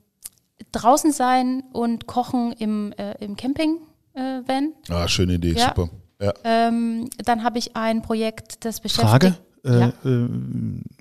draußen 0.72 1.12
sein 1.12 1.64
und 1.74 2.08
kochen 2.08 2.54
im, 2.54 2.94
äh, 2.98 3.14
im 3.24 3.36
Camping-Van. 3.36 4.74
Ah, 4.90 5.08
schöne 5.08 5.34
Idee, 5.36 5.54
Ja. 5.54 5.68
super. 5.76 5.90
Ja. 6.20 6.34
ähm, 6.44 7.10
dann 7.26 7.44
habe 7.44 7.60
ich 7.60 7.76
ein 7.76 8.02
Projekt, 8.02 8.66
das 8.66 8.80
beschäftigt. 8.80 9.10
Frage. 9.10 9.38
Äh, 9.64 9.80
Ja. 9.80 9.94
äh, 10.06 10.28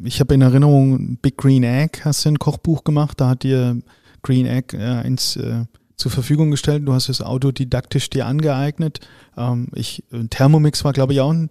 ich 0.04 0.20
habe 0.20 0.34
in 0.34 0.42
Erinnerung, 0.42 1.16
Big 1.22 1.38
Green 1.38 1.62
Egg 1.64 2.00
hast 2.04 2.24
du 2.24 2.30
ein 2.30 2.38
Kochbuch 2.38 2.84
gemacht, 2.84 3.18
da 3.20 3.30
hat 3.30 3.42
dir 3.44 3.80
Green 4.22 4.44
Egg 4.46 4.76
äh, 4.76 4.82
eins 4.82 5.36
äh, 5.36 5.64
zur 5.96 6.10
Verfügung 6.10 6.50
gestellt. 6.50 6.86
Du 6.86 6.92
hast 6.92 7.08
es 7.08 7.22
autodidaktisch 7.22 8.10
dir 8.10 8.26
angeeignet. 8.26 9.00
Ähm, 9.36 9.68
ich, 9.74 10.04
Thermomix 10.30 10.84
war, 10.84 10.92
glaube 10.92 11.12
ich, 11.12 11.20
auch 11.20 11.32
ein 11.32 11.48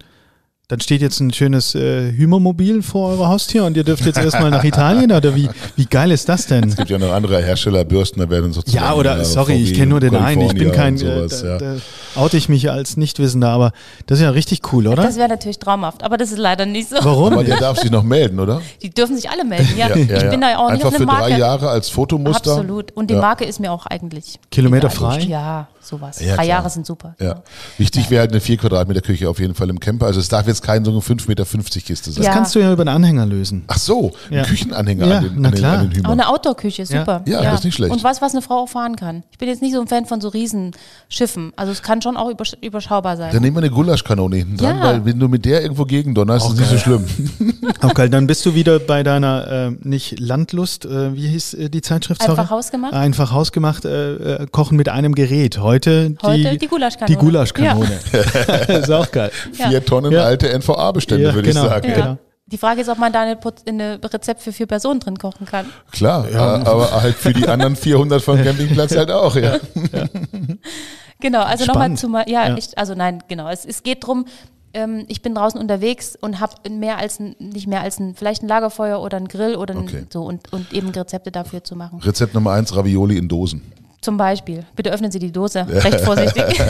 Dann 0.68 0.80
steht 0.80 1.00
jetzt 1.00 1.20
ein 1.20 1.32
schönes 1.32 1.76
äh, 1.76 2.10
Hümermobil 2.10 2.82
vor 2.82 3.10
eurer 3.10 3.28
Haustür 3.28 3.66
und 3.66 3.76
ihr 3.76 3.84
dürft 3.84 4.04
jetzt 4.04 4.18
erstmal 4.18 4.50
nach 4.50 4.64
Italien 4.64 5.12
oder 5.12 5.36
wie, 5.36 5.48
wie 5.76 5.86
geil 5.86 6.10
ist 6.10 6.28
das 6.28 6.46
denn? 6.46 6.68
Es 6.68 6.74
gibt 6.74 6.90
ja 6.90 6.98
noch 6.98 7.12
andere 7.12 7.40
Hersteller, 7.40 7.84
Bürsten, 7.84 8.18
da 8.18 8.28
werden 8.28 8.52
sozusagen. 8.52 8.84
Ja, 8.84 8.94
oder 8.94 9.16
äh, 9.20 9.24
sorry, 9.24 9.54
ich 9.54 9.68
VW, 9.70 9.76
kenne 9.76 9.90
nur 9.90 10.00
den 10.00 10.16
einen. 10.16 10.42
Ich 10.42 10.54
bin 10.54 10.72
kein, 10.72 10.96
äh, 10.96 10.98
sowas, 10.98 11.42
da, 11.42 11.48
ja. 11.50 11.58
da 11.58 11.76
oute 12.20 12.36
ich 12.36 12.48
mich 12.48 12.68
als 12.68 12.96
Nichtwissender, 12.96 13.50
aber 13.50 13.70
das 14.06 14.18
ist 14.18 14.24
ja 14.24 14.30
richtig 14.30 14.72
cool, 14.72 14.88
oder? 14.88 15.04
Das 15.04 15.16
wäre 15.16 15.28
natürlich 15.28 15.60
traumhaft, 15.60 16.02
aber 16.02 16.16
das 16.16 16.32
ist 16.32 16.38
leider 16.38 16.66
nicht 16.66 16.88
so. 16.88 16.96
Warum? 17.00 17.34
Aber 17.34 17.44
der 17.44 17.60
darf 17.60 17.78
sich 17.78 17.92
noch 17.92 18.02
melden, 18.02 18.40
oder? 18.40 18.60
Die 18.82 18.90
dürfen 18.90 19.14
sich 19.14 19.30
alle 19.30 19.44
melden. 19.44 19.68
Ja, 19.76 19.86
Ja, 19.90 19.94
ich 19.94 20.08
ja, 20.10 20.18
bin 20.30 20.40
ja. 20.42 20.48
da 20.48 20.50
ja 20.50 20.58
auch 20.58 20.72
nicht 20.72 20.84
Einfach 20.84 20.88
auf 20.88 20.94
eine 20.94 20.98
für 20.98 21.06
Marke. 21.06 21.30
drei 21.30 21.38
Jahre 21.38 21.68
als 21.70 21.90
Fotomuster. 21.90 22.50
Absolut. 22.54 22.90
Und 22.90 23.08
die 23.08 23.14
Ja. 23.14 23.20
Marke 23.20 23.44
ist 23.44 23.60
mir 23.60 23.70
auch 23.70 23.86
eigentlich. 23.86 24.40
Kilometerfrei? 24.50 25.20
Ja, 25.20 25.68
sowas. 25.80 26.20
Ja, 26.20 26.34
drei. 26.34 26.46
Jahre 26.46 26.70
sind 26.70 26.86
super. 26.86 27.14
Ja. 27.20 27.42
Wichtig 27.78 28.10
wäre 28.10 28.22
halt 28.22 28.32
eine 28.32 28.40
4 28.40 28.56
Quadratmeter 28.56 29.00
Küche 29.02 29.30
auf 29.30 29.38
jeden 29.38 29.54
Fall 29.54 29.70
im 29.70 29.78
Camper. 29.78 30.06
Also 30.06 30.18
es 30.18 30.28
darf 30.28 30.48
jetzt 30.48 30.55
kein 30.62 30.84
so 30.84 30.90
eine 30.90 31.00
5,50 31.00 31.28
Meter 31.28 31.44
Kiste 31.44 32.10
sein. 32.10 32.16
Das 32.22 32.26
Ja. 32.26 32.32
kannst 32.32 32.54
du 32.54 32.58
ja 32.60 32.72
über 32.72 32.84
den 32.84 32.88
Anhänger 32.88 33.26
lösen. 33.26 33.64
Ach 33.68 33.78
so, 33.78 34.12
Ja. 34.30 34.40
ein 34.42 34.46
Küchenanhänger 34.46 35.06
Ja, 35.06 35.18
an 35.18 35.24
den, 35.24 35.32
na 35.36 35.48
an 35.48 35.54
den, 35.54 35.58
klar. 35.60 35.78
an 35.78 35.90
den 35.90 36.06
Auch 36.06 36.10
Hümer. 36.10 36.12
eine 36.24 36.28
Outdoor-Küche, 36.28 36.86
super. 36.86 37.22
Ja, 37.26 37.42
das 37.42 37.60
ist 37.60 37.64
nicht 37.64 37.74
schlecht. 37.74 37.92
Und 37.92 38.04
was, 38.04 38.20
was 38.22 38.32
eine 38.32 38.42
Frau 38.42 38.62
auch 38.64 38.68
fahren 38.68 38.96
kann. 38.96 39.22
Ich 39.30 39.38
bin 39.38 39.48
jetzt 39.48 39.62
nicht 39.62 39.74
so 39.74 39.80
ein 39.80 39.86
Fan 39.88 40.06
von 40.06 40.20
so 40.20 40.28
Riesenschiffen. 40.28 41.52
Also 41.56 41.72
es 41.72 41.82
kann 41.82 42.02
schon 42.02 42.16
auch 42.16 42.30
übersch 42.30 42.54
überschaubar 42.60 43.16
sein. 43.16 43.32
Dann 43.32 43.42
nehmen 43.42 43.56
wir 43.56 43.62
eine 43.62 43.70
Gulaschkanone 43.70 44.36
hinten 44.36 44.56
dran, 44.56 44.76
Ja. 44.78 44.82
weil 44.84 45.04
wenn 45.04 45.18
du 45.18 45.28
mit 45.28 45.44
der 45.44 45.62
irgendwo 45.62 45.84
gegen 45.84 46.14
donnerst, 46.14 46.46
ist 46.46 46.52
es 46.54 46.58
nicht 46.60 46.70
so 46.70 46.78
schlimm. 46.78 47.04
Auch 47.82 47.94
geil. 47.94 48.08
Dann 48.08 48.26
bist 48.26 48.44
du 48.46 48.54
wieder 48.54 48.78
bei 48.78 49.02
deiner, 49.02 49.68
äh, 49.68 49.70
nicht 49.86 50.18
Landlust, 50.20 50.84
äh, 50.84 51.14
wie 51.14 51.28
hieß 51.28 51.54
äh, 51.54 51.68
die 51.68 51.82
Zeitschrift? 51.82 52.20
Einfach 52.22 52.36
sorry? 52.36 52.48
hausgemacht? 52.48 52.92
Einfach 52.92 53.32
hausgemacht, 53.32 53.84
äh, 53.84 54.14
äh, 54.42 54.46
kochen 54.50 54.76
mit 54.76 54.88
einem 54.88 55.14
Gerät. 55.14 55.58
Heute 55.58 56.10
die, 56.10 56.16
Heute 56.22 56.56
die 56.58 56.66
Gulaschkanone. 56.68 57.16
Die 57.16 57.24
Gulaschkanone. 57.24 57.98
ist 58.68 58.90
auch 58.90 59.10
geil. 59.10 59.30
Ja. 59.58 59.68
Vier 59.68 59.84
Tonnen 59.84 60.12
Ja. 60.12 60.22
alte 60.24 60.45
NVA-Bestände, 60.54 61.24
Ja, 61.28 61.34
würde 61.34 61.48
genau. 61.48 61.64
ich 61.64 61.70
sagen. 61.70 61.88
Ja. 61.90 62.18
Die 62.48 62.58
Frage 62.58 62.80
ist, 62.80 62.88
ob 62.88 62.98
man 62.98 63.12
da 63.12 63.22
eine, 63.22 63.36
eine 63.66 63.98
Rezept 64.04 64.40
für 64.40 64.52
vier 64.52 64.66
Personen 64.66 65.00
drin 65.00 65.18
kochen 65.18 65.46
kann. 65.46 65.66
Klar, 65.90 66.28
äh, 66.30 66.36
aber 66.36 66.90
halt 67.02 67.16
für 67.16 67.32
die 67.32 67.48
anderen 67.48 67.74
400 67.74 68.22
vom 68.22 68.40
Campingplatz 68.42 68.94
halt 68.96 69.10
auch, 69.10 69.34
ja. 69.34 69.56
Genau, 71.20 71.42
also 71.42 71.64
nochmal 71.64 71.94
zu 71.94 72.08
mal, 72.08 72.28
ja, 72.28 72.48
Ja. 72.48 72.56
Ich, 72.56 72.76
also 72.78 72.94
nein, 72.94 73.22
genau. 73.28 73.48
Es, 73.48 73.64
es 73.64 73.82
geht 73.82 74.06
drum. 74.06 74.26
ähm, 74.74 75.06
ich 75.08 75.22
bin 75.22 75.34
draußen 75.34 75.58
unterwegs 75.58 76.14
und 76.20 76.38
habe 76.40 76.54
mehr 76.68 76.98
als 76.98 77.18
ein, 77.18 77.34
nicht 77.38 77.66
mehr 77.66 77.80
als 77.80 77.98
ein, 77.98 78.14
vielleicht 78.14 78.42
ein 78.42 78.48
Lagerfeuer 78.48 79.00
oder 79.00 79.16
ein 79.16 79.26
Grill 79.26 79.56
oder 79.56 79.74
ein, 79.74 79.80
Okay. 79.84 80.04
so 80.12 80.22
und, 80.24 80.52
und 80.52 80.72
eben 80.74 80.90
Rezepte 80.90 81.30
dafür 81.32 81.64
zu 81.64 81.74
machen. 81.74 82.00
Rezept 82.00 82.34
Nummer 82.34 82.52
eins, 82.52 82.76
Ravioli 82.76 83.16
in 83.16 83.28
Dosen. 83.28 83.62
Zum 84.06 84.18
Beispiel. 84.18 84.64
Bitte 84.76 84.92
öffnen 84.92 85.10
Sie 85.10 85.18
die 85.18 85.32
Dose, 85.32 85.66
recht 85.68 86.00
vorsichtig. 86.02 86.44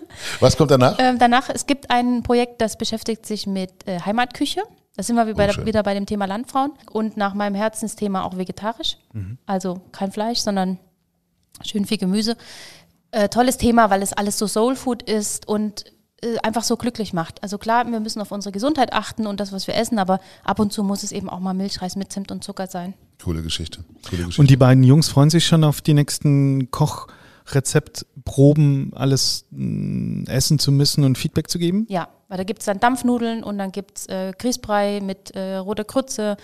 Was 0.38 0.56
kommt 0.56 0.70
danach? 0.70 0.96
ähm, 1.00 1.18
danach, 1.18 1.50
es 1.52 1.66
gibt 1.66 1.90
ein 1.90 2.22
Projekt, 2.22 2.60
das 2.60 2.78
beschäftigt 2.78 3.26
sich 3.26 3.48
mit 3.48 3.72
äh, 3.88 3.98
Heimatküche. 3.98 4.60
Da 4.94 5.02
sind 5.02 5.16
wir 5.16 5.26
wie 5.26 5.32
bei 5.34 5.48
Oh, 5.48 5.52
schön. 5.54 5.66
wieder 5.66 5.82
bei 5.82 5.92
dem 5.92 6.06
Thema 6.06 6.26
Landfrauen 6.26 6.70
und 6.92 7.16
nach 7.16 7.34
meinem 7.34 7.56
Herzensthema 7.56 8.22
auch 8.22 8.36
vegetarisch. 8.36 8.96
Mhm. 9.12 9.38
Also 9.44 9.80
kein 9.90 10.12
Fleisch, 10.12 10.38
sondern 10.38 10.78
schön 11.64 11.84
viel 11.84 11.98
Gemüse. 11.98 12.36
Äh, 13.10 13.28
tolles 13.28 13.56
Thema, 13.56 13.90
weil 13.90 14.00
es 14.00 14.12
alles 14.12 14.38
so 14.38 14.46
Soul 14.46 14.76
Food 14.76 15.02
ist 15.02 15.48
und 15.48 15.86
äh, 16.22 16.38
einfach 16.42 16.62
so 16.62 16.76
glücklich 16.76 17.12
macht. 17.12 17.42
Also 17.42 17.58
klar, 17.58 17.90
wir 17.90 17.98
müssen 18.00 18.20
auf 18.20 18.30
unsere 18.30 18.52
Gesundheit 18.52 18.92
achten 18.92 19.26
und 19.26 19.40
das, 19.40 19.50
was 19.52 19.66
wir 19.66 19.74
essen, 19.74 19.98
aber 19.98 20.20
ab 20.44 20.60
und 20.60 20.72
zu 20.72 20.84
muss 20.84 21.02
es 21.02 21.12
eben 21.12 21.28
auch 21.28 21.40
mal 21.40 21.54
Milchreis 21.54 21.96
mit 21.96 22.12
Zimt 22.12 22.30
und 22.30 22.44
Zucker 22.44 22.68
sein. 22.68 22.94
Coole 23.22 23.42
Geschichte. 23.42 23.80
Coole 24.08 24.22
Geschichte. 24.22 24.40
Und 24.40 24.48
die 24.50 24.56
beiden 24.56 24.84
Jungs 24.84 25.08
freuen 25.08 25.30
sich 25.30 25.46
schon 25.46 25.64
auf 25.64 25.80
die 25.80 25.94
nächsten 25.94 26.70
Kochrezeptproben, 26.70 28.92
alles 28.94 29.46
mh, 29.50 30.30
essen 30.30 30.58
zu 30.58 30.70
müssen 30.72 31.04
und 31.04 31.18
Feedback 31.18 31.50
zu 31.50 31.58
geben? 31.58 31.86
Ja, 31.88 32.08
weil 32.28 32.38
da 32.38 32.44
gibt 32.44 32.60
es 32.60 32.66
dann 32.66 32.80
Dampfnudeln 32.80 33.44
und 33.44 33.58
dann 33.58 33.72
gibt 33.72 33.98
es 33.98 34.06
äh, 34.06 34.32
Grießbrei 34.38 35.00
mit 35.02 35.32
äh, 35.32 35.56
roter 35.56 35.84
Krütze 35.84 36.38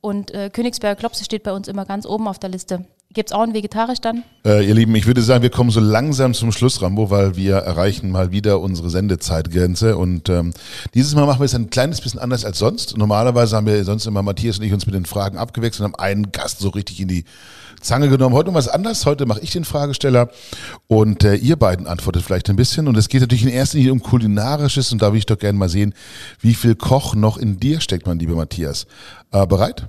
und 0.00 0.32
äh, 0.32 0.48
Königsberger 0.50 0.98
Klopse 0.98 1.24
steht 1.24 1.42
bei 1.42 1.52
uns 1.52 1.68
immer 1.68 1.84
ganz 1.84 2.06
oben 2.06 2.26
auf 2.28 2.38
der 2.38 2.48
Liste. 2.50 2.86
Gibt 3.12 3.30
es 3.30 3.32
auch 3.34 3.42
ein 3.42 3.54
vegetarisch 3.54 4.00
dann? 4.00 4.24
Äh, 4.44 4.66
ihr 4.66 4.74
Lieben, 4.74 4.94
ich 4.94 5.06
würde 5.06 5.22
sagen, 5.22 5.42
wir 5.42 5.50
kommen 5.50 5.70
so 5.70 5.80
langsam 5.80 6.34
zum 6.34 6.52
Schluss, 6.52 6.82
Rambo, 6.82 7.08
weil 7.08 7.34
wir 7.34 7.56
erreichen 7.56 8.10
mal 8.10 8.30
wieder 8.30 8.60
unsere 8.60 8.90
Sendezeitgrenze. 8.90 9.96
Und 9.96 10.28
ähm, 10.28 10.52
dieses 10.92 11.14
Mal 11.14 11.24
machen 11.24 11.40
wir 11.40 11.46
es 11.46 11.54
ein 11.54 11.70
kleines 11.70 12.02
bisschen 12.02 12.20
anders 12.20 12.44
als 12.44 12.58
sonst. 12.58 12.98
Normalerweise 12.98 13.56
haben 13.56 13.66
wir 13.66 13.82
sonst 13.84 14.04
immer 14.06 14.22
Matthias 14.22 14.58
und 14.58 14.64
ich 14.64 14.72
uns 14.72 14.84
mit 14.84 14.94
den 14.94 15.06
Fragen 15.06 15.38
abgewechselt 15.38 15.86
und 15.86 15.92
haben 15.92 16.00
einen 16.00 16.32
Gast 16.32 16.58
so 16.58 16.68
richtig 16.68 17.00
in 17.00 17.08
die 17.08 17.24
Zange 17.80 18.10
genommen. 18.10 18.34
Heute 18.34 18.50
noch 18.50 18.56
was 18.56 18.68
anders. 18.68 19.06
Heute 19.06 19.24
mache 19.24 19.40
ich 19.40 19.50
den 19.50 19.64
Fragesteller 19.64 20.28
und 20.86 21.24
äh, 21.24 21.36
ihr 21.36 21.56
beiden 21.56 21.86
antwortet 21.86 22.22
vielleicht 22.22 22.50
ein 22.50 22.56
bisschen. 22.56 22.86
Und 22.86 22.98
es 22.98 23.08
geht 23.08 23.22
natürlich 23.22 23.44
in 23.44 23.50
erster 23.50 23.78
Linie 23.78 23.92
um 23.92 24.02
Kulinarisches 24.02 24.92
und 24.92 25.00
da 25.00 25.06
würde 25.06 25.18
ich 25.18 25.26
doch 25.26 25.38
gerne 25.38 25.58
mal 25.58 25.70
sehen, 25.70 25.94
wie 26.40 26.54
viel 26.54 26.74
Koch 26.74 27.14
noch 27.14 27.38
in 27.38 27.58
dir 27.58 27.80
steckt, 27.80 28.06
mein 28.06 28.18
lieber 28.18 28.34
Matthias. 28.34 28.86
Äh, 29.32 29.46
bereit? 29.46 29.88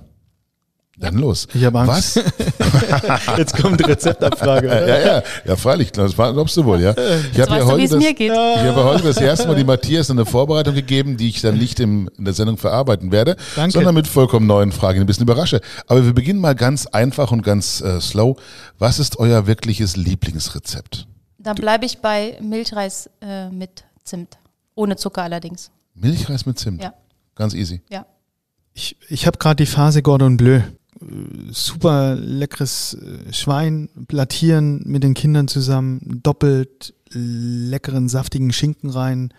Dann 1.00 1.16
los. 1.16 1.46
Ich 1.54 1.64
habe 1.64 1.78
Angst. 1.78 2.16
Was? 2.16 3.36
Jetzt 3.38 3.56
kommt 3.56 3.78
die 3.78 3.84
Rezeptabfrage. 3.84 4.68
Ja, 4.88 4.98
ja, 4.98 5.22
ja, 5.44 5.56
freilich, 5.56 5.92
das 5.92 6.14
glaubst 6.14 6.56
du 6.56 6.64
wohl, 6.64 6.80
ja. 6.80 6.92
Ich 6.92 7.40
habe 7.40 7.52
ja 7.52 7.58
du, 7.58 7.66
heute 7.66 7.84
es 7.84 7.90
das, 7.90 7.98
mir 7.98 8.14
geht. 8.14 8.32
ich 8.32 8.38
habe 8.38 8.84
heute 8.84 9.02
das 9.04 9.16
erste 9.16 9.46
Mal 9.46 9.54
die 9.56 9.64
Matthias 9.64 10.10
eine 10.10 10.24
Vorbereitung 10.24 10.74
gegeben, 10.74 11.16
die 11.16 11.28
ich 11.28 11.40
dann 11.40 11.58
nicht 11.58 11.80
im, 11.80 12.08
in 12.16 12.24
der 12.24 12.34
Sendung 12.34 12.56
verarbeiten 12.56 13.12
werde, 13.12 13.36
Danke. 13.56 13.72
sondern 13.72 13.94
mit 13.94 14.06
vollkommen 14.06 14.46
neuen 14.46 14.72
Fragen, 14.72 14.98
die 14.98 15.04
ein 15.04 15.06
bisschen 15.06 15.24
überrasche. 15.24 15.60
Aber 15.86 16.04
wir 16.04 16.12
beginnen 16.14 16.40
mal 16.40 16.54
ganz 16.54 16.86
einfach 16.86 17.32
und 17.32 17.42
ganz 17.42 17.80
äh, 17.80 18.00
slow. 18.00 18.36
Was 18.78 18.98
ist 18.98 19.18
euer 19.18 19.46
wirkliches 19.46 19.96
Lieblingsrezept? 19.96 21.06
Dann 21.38 21.56
bleibe 21.56 21.86
ich 21.86 21.98
bei 21.98 22.38
Milchreis 22.40 23.10
äh, 23.20 23.48
mit 23.50 23.84
Zimt. 24.04 24.38
Ohne 24.74 24.96
Zucker 24.96 25.22
allerdings. 25.22 25.70
Milchreis 25.94 26.46
mit 26.46 26.58
Zimt. 26.58 26.82
Ja. 26.82 26.94
Ganz 27.34 27.54
easy. 27.54 27.82
Ja. 27.90 28.06
Ich, 28.72 28.96
ich 29.08 29.26
habe 29.26 29.38
gerade 29.38 29.56
die 29.56 29.66
Phase 29.70 30.02
Gordon 30.02 30.36
Bleu. 30.36 30.60
Super 31.50 32.16
leckeres 32.16 32.94
äh, 33.00 33.32
Schwein, 33.32 33.88
plattieren 34.08 34.82
mit 34.84 35.02
den 35.02 35.14
Kindern 35.14 35.48
zusammen, 35.48 36.20
doppelt 36.22 36.94
leckeren, 37.10 38.08
saftigen 38.08 38.52
Schinken 38.52 38.90
rein, 38.90 39.32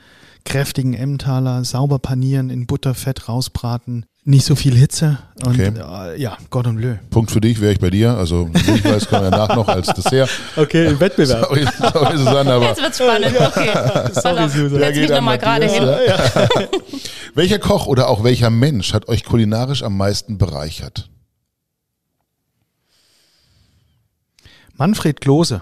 kräftigen 0.46 0.94
Emmentaler, 0.94 1.64
sauber 1.66 2.00
panieren, 2.00 2.50
in 2.50 2.66
Butter, 2.66 2.96
Fett 2.96 3.30
rausbraten, 3.30 4.06
nicht 4.24 4.46
so 4.46 4.56
viel 4.56 4.76
Hitze 4.76 5.18
und 5.46 5.60
Okay. 5.60 5.72
äh, 5.78 6.22
ja, 6.22 6.38
Gordon 6.50 6.76
Bleu. 6.78 6.96
Punkt 7.10 7.32
für 7.32 7.42
dich, 7.42 7.62
wäre 7.62 7.74
ich 7.74 7.80
bei 7.80 7.90
dir. 7.90 8.16
Also 8.18 8.50
Milchreis 8.52 9.08
kommen 9.08 9.24
wir 9.24 9.32
danach 9.32 9.56
noch 9.56 9.68
als 9.68 9.88
Dessert. 9.94 10.30
Okay, 10.56 10.94
Wettbewerb. 11.00 11.46
Sorry, 11.48 11.66
sorry 11.80 12.18
Susanne, 12.18 12.54
aber 12.54 12.66
Jetzt 12.70 12.82
wird's 12.82 12.98
spannend. 12.98 13.34
Okay. 13.40 13.70
Pass 14.14 14.26
auf, 14.26 14.52
Susan. 14.52 14.80
Setz 14.80 14.98
mich 14.98 15.10
nochmal 15.10 15.38
gerade 15.38 15.66
hin. 15.68 15.84
welcher 17.36 17.60
Koch 17.60 17.88
oder 17.88 18.08
auch 18.10 18.24
welcher 18.24 18.50
Mensch 18.50 18.94
hat 18.94 19.08
euch 19.08 19.24
kulinarisch 19.24 19.84
am 19.84 19.96
meisten 19.98 20.38
bereichert? 20.38 21.10
Manfred 24.80 25.20
Klose. 25.20 25.62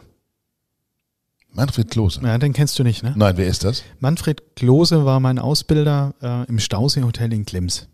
Manfred 1.51 1.89
Klose. 1.89 2.21
Ja, 2.21 2.37
den 2.37 2.53
kennst 2.53 2.77
du 2.77 2.83
nicht, 2.83 3.01
ne? 3.01 3.13
Nein, 3.17 3.35
wer 3.35 3.47
ist 3.47 3.63
das? 3.63 3.81
Manfred 3.99 4.55
Klose 4.55 5.05
war 5.05 5.19
mein 5.19 5.39
Ausbilder 5.39 6.13
äh, 6.21 6.47
im 6.47 6.59
Stausee-Hotel 6.59 7.33
in 7.33 7.43
Klims, 7.43 7.87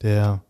der 0.00 0.44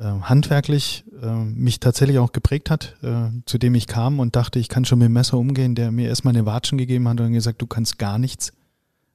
äh, 0.00 0.06
handwerklich 0.06 1.04
äh, 1.22 1.26
mich 1.36 1.78
tatsächlich 1.78 2.18
auch 2.18 2.32
geprägt 2.32 2.68
hat, 2.68 2.96
äh, 3.04 3.28
zu 3.46 3.58
dem 3.58 3.76
ich 3.76 3.86
kam 3.86 4.18
und 4.18 4.34
dachte, 4.34 4.58
ich 4.58 4.68
kann 4.68 4.84
schon 4.84 4.98
mit 4.98 5.06
dem 5.06 5.12
Messer 5.12 5.38
umgehen, 5.38 5.76
der 5.76 5.92
mir 5.92 6.08
erstmal 6.08 6.34
eine 6.34 6.44
Watschen 6.44 6.76
gegeben 6.76 7.08
hat 7.08 7.20
und 7.20 7.32
gesagt, 7.32 7.62
du 7.62 7.68
kannst 7.68 8.00
gar 8.00 8.18
nichts 8.18 8.52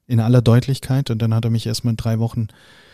in 0.08 0.22
aller 0.22 0.42
Deutlichkeit 0.42 1.10
und 1.10 1.22
dann 1.22 1.34
hat 1.34 1.44
er 1.44 1.52
mich 1.52 1.68
erstmal 1.68 1.96
drei 1.98 2.18
Wochen 2.18 2.44
äh, 2.44 2.87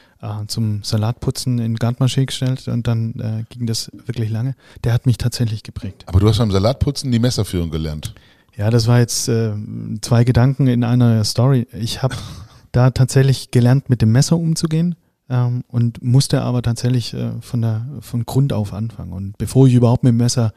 zum 0.48 0.84
Salatputzen 0.84 1.60
in 1.60 1.76
Gartmaschee 1.76 2.26
gestellt 2.26 2.68
und 2.68 2.88
dann 2.88 3.14
äh, 3.20 3.44
ging 3.50 3.68
das 3.68 3.92
wirklich 4.06 4.30
lange. 4.30 4.56
Der 4.84 4.94
hat 4.94 5.06
mich 5.06 5.18
tatsächlich 5.18 5.64
geprägt. 5.64 6.04
Aber 6.08 6.20
du 6.20 6.28
hast 6.28 6.38
beim 6.38 6.52
Salatputzen 6.52 7.12
die 7.12 7.20
Messerführung 7.20 7.70
gelernt. 7.72 8.14
Ja, 8.56 8.70
das 8.70 8.88
war 8.88 9.00
jetzt 9.00 9.28
äh, 9.30 9.54
zwei 10.02 10.24
Gedanken 10.24 10.68
in 10.68 10.84
einer 10.84 11.24
Story. 11.24 11.68
Ich 11.74 12.04
habe 12.04 12.16
da 12.72 12.92
tatsächlich 12.92 13.52
gelernt, 13.52 13.90
mit 13.90 14.02
dem 14.02 14.12
Messer 14.12 14.38
umzugehen 14.38 14.96
ähm, 15.30 15.64
und 15.68 16.04
musste 16.04 16.42
aber 16.42 16.62
tatsächlich 16.62 17.14
äh, 17.14 17.32
von 17.42 17.62
der 17.62 17.86
von 18.02 18.26
Grund 18.26 18.54
auf 18.54 18.74
anfangen. 18.74 19.14
Und 19.14 19.38
bevor 19.38 19.68
ich 19.68 19.74
überhaupt 19.74 20.04
mit 20.04 20.12
dem 20.12 20.18
Messer 20.18 20.54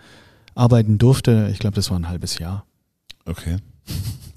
arbeiten 0.54 0.98
durfte, 0.98 1.48
ich 1.52 1.58
glaube, 1.58 1.76
das 1.76 1.90
war 1.90 1.98
ein 1.98 2.08
halbes 2.08 2.38
Jahr. 2.38 2.64
Okay. 3.24 3.58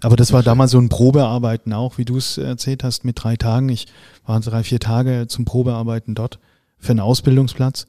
Aber 0.02 0.16
das 0.16 0.32
war 0.32 0.44
damals 0.44 0.72
so 0.72 0.80
ein 0.80 0.90
Probearbeiten 0.90 1.74
auch, 1.74 1.98
wie 1.98 2.06
du 2.06 2.18
es 2.18 2.38
erzählt 2.38 2.84
hast, 2.84 3.04
mit 3.04 3.22
drei 3.22 3.36
Tagen. 3.36 3.70
Ich 3.70 3.88
war 4.26 4.40
drei, 4.40 4.64
vier 4.64 4.80
Tage 4.80 5.28
zum 5.28 5.46
Probearbeiten 5.46 6.16
dort 6.16 6.40
für 6.78 6.92
einen 6.92 7.02
Ausbildungsplatz. 7.02 7.88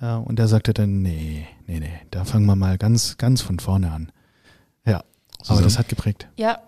Äh, 0.00 0.14
und 0.14 0.38
er 0.38 0.48
sagte 0.48 0.74
dann, 0.74 1.02
nee, 1.02 1.46
nee, 1.66 1.80
nee, 1.80 2.00
da 2.10 2.24
fangen 2.24 2.46
wir 2.46 2.56
mal 2.56 2.78
ganz, 2.78 3.16
ganz 3.18 3.40
von 3.40 3.58
vorne 3.58 3.92
an. 3.92 4.10
Ja, 4.84 5.04
aber 5.46 5.62
das 5.62 5.78
hat 5.78 5.88
geprägt. 5.88 6.28
Ja, 6.36 6.58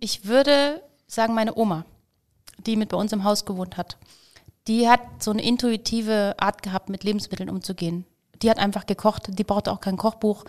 ich 0.00 0.26
würde 0.26 0.82
sagen, 1.06 1.34
meine 1.34 1.56
Oma, 1.56 1.84
die 2.66 2.76
mit 2.76 2.88
bei 2.88 2.96
uns 2.96 3.12
im 3.12 3.24
Haus 3.24 3.44
gewohnt 3.44 3.76
hat, 3.76 3.98
die 4.68 4.88
hat 4.88 5.00
so 5.20 5.30
eine 5.30 5.42
intuitive 5.42 6.34
Art 6.38 6.62
gehabt, 6.62 6.88
mit 6.88 7.04
Lebensmitteln 7.04 7.50
umzugehen. 7.50 8.04
Die 8.42 8.50
hat 8.50 8.58
einfach 8.58 8.86
gekocht, 8.86 9.38
die 9.38 9.44
brauchte 9.44 9.70
auch 9.70 9.80
kein 9.80 9.96
Kochbuch. 9.96 10.44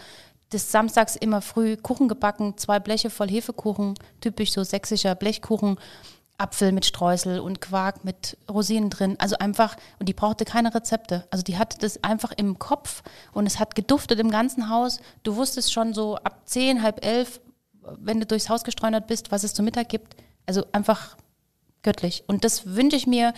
Des 0.53 0.71
Samstags 0.71 1.15
immer 1.15 1.41
früh 1.41 1.75
Kuchen 1.77 2.07
gebacken, 2.07 2.57
zwei 2.57 2.79
Bleche 2.79 3.09
voll 3.09 3.29
Hefekuchen, 3.29 3.95
typisch 4.21 4.53
so 4.53 4.63
sächsischer 4.63 5.15
Blechkuchen. 5.15 5.77
Apfel 6.37 6.71
mit 6.71 6.85
Streusel 6.85 7.39
und 7.39 7.61
Quark 7.61 8.03
mit 8.03 8.37
Rosinen 8.49 8.89
drin. 8.89 9.15
Also 9.19 9.37
einfach, 9.37 9.75
und 9.99 10.09
die 10.09 10.13
brauchte 10.13 10.45
keine 10.45 10.73
Rezepte. 10.73 11.27
Also 11.29 11.43
die 11.43 11.57
hatte 11.57 11.77
das 11.77 12.03
einfach 12.03 12.31
im 12.35 12.57
Kopf 12.57 13.03
und 13.33 13.45
es 13.45 13.59
hat 13.59 13.75
geduftet 13.75 14.19
im 14.19 14.31
ganzen 14.31 14.69
Haus. 14.69 14.99
Du 15.21 15.35
wusstest 15.35 15.71
schon 15.71 15.93
so 15.93 16.15
ab 16.17 16.41
zehn, 16.45 16.81
halb 16.81 17.05
elf, 17.05 17.39
wenn 17.97 18.19
du 18.19 18.25
durchs 18.25 18.49
Haus 18.49 18.63
gestreunert 18.63 19.07
bist, 19.07 19.31
was 19.31 19.43
es 19.43 19.53
zu 19.53 19.61
Mittag 19.63 19.89
gibt. 19.89 20.15
Also 20.45 20.65
einfach 20.71 21.17
göttlich. 21.83 22.23
Und 22.27 22.43
das 22.43 22.75
wünsche 22.75 22.97
ich 22.97 23.07
mir, 23.07 23.33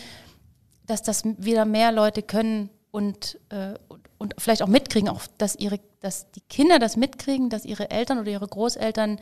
dass 0.86 1.04
das 1.04 1.24
wieder 1.26 1.66
mehr 1.66 1.92
Leute 1.92 2.22
können 2.22 2.70
und, 2.92 3.40
äh, 3.50 3.74
und, 4.18 4.36
vielleicht 4.38 4.62
auch 4.62 4.68
mitkriegen, 4.68 5.10
auch 5.10 5.22
dass 5.38 5.56
ihre, 5.56 5.80
dass 6.00 6.32
die 6.32 6.42
Kinder 6.42 6.80
das 6.80 6.98
mitkriegen, 6.98 7.50
dass 7.50 7.66
ihre 7.66 7.92
Eltern 7.92 8.20
oder 8.20 8.32
ihre 8.32 8.48
Großeltern 8.48 9.20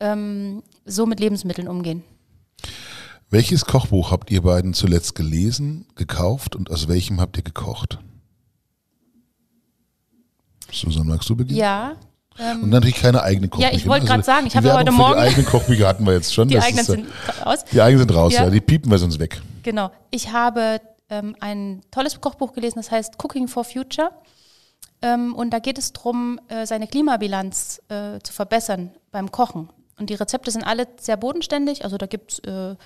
ähm, 0.00 0.62
so 0.84 1.06
mit 1.06 1.20
Lebensmitteln 1.20 1.68
umgehen. 1.68 2.02
Welches 3.30 3.64
Kochbuch 3.64 4.10
habt 4.10 4.30
ihr 4.30 4.42
beiden 4.42 4.74
zuletzt 4.74 5.14
gelesen, 5.14 5.86
gekauft 5.94 6.56
und 6.56 6.70
aus 6.70 6.88
welchem 6.88 7.20
habt 7.20 7.36
ihr 7.36 7.44
gekocht? 7.44 7.98
Susanne, 10.72 11.08
magst 11.08 11.28
du 11.28 11.36
beginnen? 11.36 11.58
Ja. 11.58 11.96
Ähm, 12.38 12.64
und 12.64 12.70
natürlich 12.70 12.96
keine 12.96 13.22
eigenen 13.22 13.50
Kochbücher. 13.50 13.70
Ja, 13.70 13.76
ich 13.76 13.86
wollte 13.86 14.02
also 14.02 14.12
gerade 14.12 14.22
sagen, 14.24 14.46
ich 14.46 14.56
habe 14.56 14.68
ja 14.68 14.74
heute 14.74 14.92
Morgen. 14.92 15.14
Die 15.14 15.20
eigenen 15.20 15.46
Kochbücher 15.46 15.86
hatten 15.86 16.04
wir 16.04 16.14
jetzt 16.14 16.32
schon. 16.32 16.48
Die 16.48 16.58
eigenen 16.58 16.84
sind 16.84 17.06
raus. 17.44 17.64
Die 17.70 17.80
eigenen 17.80 18.08
sind 18.08 18.16
raus, 18.16 18.32
ja. 18.32 18.44
Ja. 18.44 18.50
Die 18.50 18.60
piepen 18.60 18.90
wir 18.90 18.98
sonst 18.98 19.18
weg. 19.18 19.40
Genau. 19.62 19.90
Ich 20.10 20.32
habe 20.32 20.80
ähm, 21.10 21.36
ein 21.40 21.82
tolles 21.90 22.20
Kochbuch 22.20 22.52
gelesen, 22.52 22.78
das 22.78 22.90
heißt 22.90 23.22
Cooking 23.22 23.48
for 23.48 23.64
Future. 23.64 24.10
Ähm, 25.02 25.34
und 25.34 25.50
da 25.50 25.58
geht 25.58 25.78
es 25.78 25.92
darum, 25.92 26.40
äh, 26.48 26.66
seine 26.66 26.86
Klimabilanz 26.86 27.80
äh, 27.88 28.18
zu 28.22 28.32
verbessern 28.32 28.90
beim 29.10 29.30
Kochen. 29.30 29.68
Und 29.98 30.10
die 30.10 30.14
Rezepte 30.14 30.50
sind 30.50 30.64
alle 30.64 30.86
sehr 30.98 31.16
bodenständig. 31.16 31.84
Also 31.84 31.98
da 31.98 32.06
gibt 32.06 32.32
es 32.32 32.38
äh, 32.40 32.76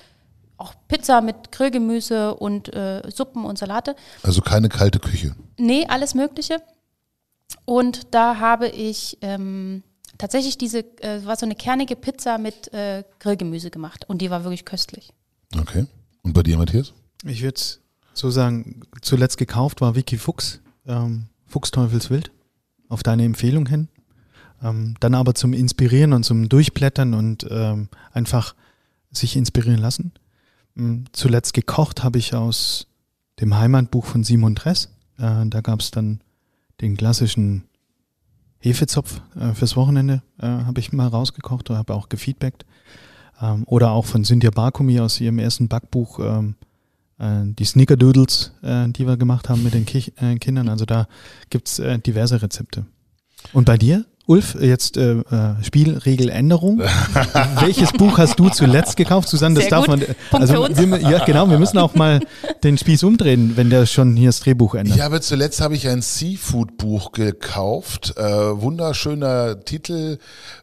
auch 0.57 0.75
Pizza 0.89 1.21
mit 1.21 1.53
Grillgemüse 1.53 2.35
und 2.35 2.73
äh, 2.75 3.03
Suppen 3.11 3.45
und 3.45 3.59
Salate. 3.59 3.97
Also 4.23 4.41
keine 4.41 4.69
kalte 4.69 4.99
Küche. 4.99 5.35
Nee, 5.57 5.87
alles 5.89 6.15
Mögliche. 6.15 6.61
Und 7.65 8.15
da 8.15 8.39
habe 8.39 8.69
ich 8.69 9.19
ähm, 9.21 9.83
tatsächlich 10.19 10.59
diese, 10.59 10.81
äh, 11.03 11.25
war 11.25 11.37
so 11.37 11.47
eine 11.47 11.55
kernige 11.55 11.97
Pizza 11.97 12.39
mit 12.39 12.73
äh, 12.73 13.05
Grillgemüse 13.19 13.71
gemacht. 13.71 14.05
Und 14.09 14.23
die 14.23 14.31
war 14.31 14.45
wirklich 14.45 14.65
köstlich. 14.65 15.13
Okay. 15.59 15.87
Und 16.23 16.33
bei 16.33 16.43
dir, 16.43 16.57
Matthias? 16.57 16.93
Ich 17.25 17.43
würde 17.43 17.61
so 17.61 17.84
sagen, 18.31 18.83
zuletzt 19.03 19.39
gekauft 19.39 19.81
war 19.81 19.95
Vicky 19.95 20.17
Fuchs, 20.19 20.61
ähm, 20.87 21.27
Fuchsteufelswild, 21.47 22.31
auf 22.89 23.03
deine 23.03 23.25
Empfehlung 23.25 23.67
hin. 23.67 23.89
Ähm, 24.63 24.95
dann 25.01 25.15
aber 25.15 25.35
zum 25.35 25.53
Inspirieren 25.53 26.13
und 26.13 26.25
zum 26.25 26.49
Durchblättern 26.49 27.15
und 27.15 27.47
ähm, 27.51 27.89
einfach 28.13 28.55
sich 29.11 29.37
inspirieren 29.37 29.81
lassen. 29.81 30.13
Ähm, 30.77 31.05
zuletzt 31.13 31.55
gekocht 31.55 32.03
habe 32.03 32.19
ich 32.19 32.35
aus 32.35 32.87
dem 33.41 33.57
Heimatbuch 33.57 34.05
von 34.05 34.25
Simon 34.25 34.55
Dress. 34.55 34.91
Äh, 35.19 35.47
da 35.47 35.61
gab 35.61 35.81
es 35.81 35.91
dann 35.91 36.21
den 36.81 36.97
klassischen 36.97 37.65
Hefezopf 38.59 39.21
äh, 39.39 39.53
fürs 39.55 39.77
Wochenende, 39.77 40.23
äh, 40.39 40.47
habe 40.47 40.81
ich 40.81 40.93
mal 40.93 41.09
rausgekocht 41.09 41.69
oder 41.71 41.79
habe 41.79 41.95
auch 41.95 42.09
gefeedbackt. 42.09 42.65
Ähm, 43.41 43.65
oder 43.67 43.91
auch 43.91 44.07
von 44.07 44.25
Cynthia 44.25 44.51
Barkumi 44.51 45.01
aus 45.01 45.21
ihrem 45.21 45.39
ersten 45.39 45.69
Backbuch, 45.69 46.19
ähm, 46.21 46.57
äh, 46.61 46.65
die 47.19 47.65
Snickerdoodles, 47.65 48.53
äh, 48.63 48.89
die 48.89 49.07
wir 49.07 49.17
gemacht 49.17 49.49
haben 49.49 49.63
mit 49.63 49.75
den 49.75 49.87
Ki 49.87 50.13
äh, 50.17 50.37
Kindern. 50.37 50.69
Also 50.69 50.85
da 50.85 51.07
gibt's 51.51 51.79
äh, 51.79 51.99
diverse 51.99 52.43
Rezepte. 52.43 52.87
Und 53.53 53.67
bei 53.67 53.79
dir? 53.79 54.05
Ulf, 54.27 54.57
jetzt 54.59 54.97
äh, 54.97 55.17
äh, 55.19 55.63
Spielregeländerung. 55.63 56.81
Welches 57.61 57.93
Buch 57.93 58.17
hast 58.17 58.39
du 58.39 58.49
zuletzt 58.49 58.97
gekauft, 58.97 59.29
Susanne? 59.29 59.57
Das 59.57 59.65
Sehr 59.65 59.71
darf 59.71 59.87
gut. 59.87 59.99
man. 59.99 60.01
Für 60.01 60.37
Also 60.39 60.69
wir, 60.71 60.99
ja, 60.99 61.23
genau. 61.27 61.51
Wir 61.51 61.59
müssen 61.59 61.77
auch 61.77 61.95
mal 61.95 62.21
den 62.63 62.79
Spieß 62.79 63.05
umdrehen, 63.05 63.53
wenn 63.57 63.69
der 63.69 63.85
schon 63.85 64.17
hier 64.17 64.31
das 64.31 64.41
Drehbuch 64.41 64.77
ändert. 64.77 64.97
Ich 64.97 65.03
habe 65.03 65.21
zuletzt 65.21 65.61
habe 65.61 65.75
ich 65.75 65.87
ein 65.89 66.01
Seafood-Buch 66.01 67.13
gekauft. 67.13 68.15
Äh, 68.17 68.23
wunderschöner 68.23 69.63
Titel. 69.63 70.17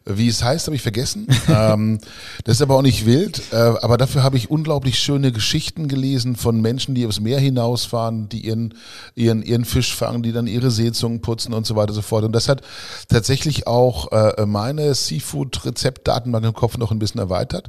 Wie 0.04 0.26
es 0.26 0.42
heißt, 0.42 0.66
habe 0.66 0.74
ich 0.74 0.82
vergessen. 0.82 1.28
ähm, 1.48 2.00
das 2.42 2.56
ist 2.56 2.62
aber 2.62 2.74
auch 2.74 2.82
nicht 2.82 3.06
wild. 3.06 3.42
Äh, 3.52 3.56
aber 3.56 3.96
dafür 3.96 4.24
habe 4.24 4.38
ich 4.38 4.50
unglaublich 4.50 4.98
schöne 4.98 5.30
Geschichten 5.30 5.86
gelesen 5.86 6.34
von 6.34 6.60
Menschen, 6.60 6.96
die 6.96 7.06
aufs 7.06 7.20
Meer 7.20 7.38
hinausfahren, 7.38 8.28
die 8.28 8.40
ihren, 8.40 8.74
ihren, 9.14 9.40
ihren 9.44 9.64
Fisch 9.64 9.94
fangen, 9.94 10.24
die 10.24 10.32
dann 10.32 10.48
ihre 10.48 10.72
Seezungen 10.72 11.20
putzen 11.20 11.54
und 11.54 11.64
so 11.64 11.76
weiter 11.76 11.90
und 11.90 11.94
so 11.94 12.02
fort. 12.02 12.24
Und 12.24 12.32
das 12.32 12.48
hat 12.48 12.62
tatsächlich 13.08 13.51
auch 13.66 14.10
äh, 14.12 14.46
meine 14.46 14.94
Seafood-Rezeptdatenbank 14.94 16.44
im 16.44 16.54
Kopf 16.54 16.76
noch 16.78 16.90
ein 16.90 16.98
bisschen 16.98 17.20
erweitert. 17.20 17.68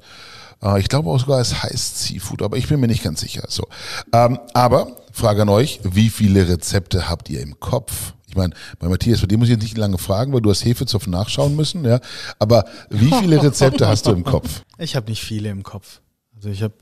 Äh, 0.62 0.80
Ich 0.80 0.90
glaube 0.90 1.10
auch 1.10 1.20
sogar, 1.20 1.40
es 1.40 1.64
heißt 1.64 2.00
Seafood, 2.04 2.42
aber 2.42 2.58
ich 2.58 2.68
bin 2.68 2.80
mir 2.80 2.88
nicht 2.88 3.04
ganz 3.04 3.22
sicher. 3.22 3.44
So, 3.50 3.68
ähm, 4.14 4.40
aber 4.54 4.96
Frage 5.12 5.44
an 5.44 5.50
euch: 5.50 5.80
Wie 5.84 6.10
viele 6.10 6.48
Rezepte 6.48 7.10
habt 7.10 7.30
ihr 7.30 7.42
im 7.42 7.60
Kopf? 7.60 8.14
Ich 8.28 8.36
meine, 8.36 8.54
bei 8.80 8.88
Matthias, 8.88 9.22
bei 9.22 9.28
dir 9.28 9.38
muss 9.38 9.48
ich 9.48 9.54
jetzt 9.54 9.62
nicht 9.64 9.78
lange 9.78 10.00
fragen, 10.00 10.34
weil 10.34 10.42
du 10.42 10.50
hast 10.50 10.66
Hefezopf 10.66 11.06
nachschauen 11.06 11.56
müssen, 11.56 11.86
ja. 11.86 12.00
Aber 12.40 12.66
wie 12.90 13.12
viele 13.12 13.42
Rezepte 13.44 13.88
hast 13.88 14.08
du 14.08 14.12
im 14.12 14.24
Kopf? 14.24 14.64
Ich 14.80 14.96
habe 14.96 15.08
nicht 15.10 15.24
viele 15.24 15.50
im 15.50 15.62
Kopf. 15.62 16.02
Also 16.36 16.50
ich 16.50 16.64
habe 16.64 16.74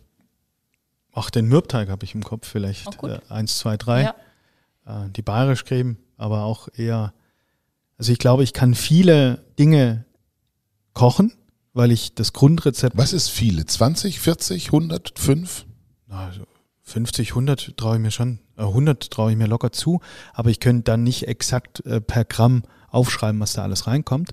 auch 1.14 1.30
den 1.30 1.48
Mürbteig 1.48 1.90
habe 1.90 2.06
ich 2.06 2.16
im 2.16 2.24
Kopf, 2.24 2.48
vielleicht 2.48 2.98
gut. 2.98 3.10
äh, 3.12 3.20
eins, 3.28 3.58
zwei, 3.58 3.76
drei. 3.76 4.04
Ja. 4.04 4.16
Äh, 5.06 5.10
die 5.10 5.22
Bayerischcreme, 5.22 5.98
aber 6.18 6.44
auch 6.44 6.70
eher. 6.78 7.14
Also 8.02 8.14
ich 8.14 8.18
glaube, 8.18 8.42
ich 8.42 8.54
kann 8.54 8.74
viele 8.74 9.46
Dinge 9.60 10.06
kochen, 10.96 11.34
weil 11.74 11.92
ich 11.92 12.16
das 12.16 12.34
Grundrezept 12.34 12.98
Was 12.98 13.14
ist 13.14 13.30
viele? 13.30 13.64
20, 13.64 14.20
40, 14.20 14.66
100, 14.70 15.20
5? 15.20 15.68
Na, 16.08 16.26
also 16.26 16.48
50, 16.82 17.30
100 17.30 17.78
traue 17.78 17.98
ich 17.98 18.02
mir 18.02 18.10
schon, 18.10 18.40
äh, 18.58 18.64
100 18.64 19.12
traue 19.12 19.30
ich 19.30 19.38
mir 19.38 19.46
locker 19.46 19.72
zu, 19.72 20.00
aber 20.34 20.50
ich 20.50 20.60
könnte 20.60 20.86
dann 20.86 21.04
nicht 21.04 21.28
exakt 21.28 21.86
äh, 21.86 22.02
per 22.02 22.26
Gramm 22.26 22.64
aufschreiben, 22.90 23.40
was 23.40 23.54
da 23.54 23.62
alles 23.62 23.86
reinkommt. 23.86 24.32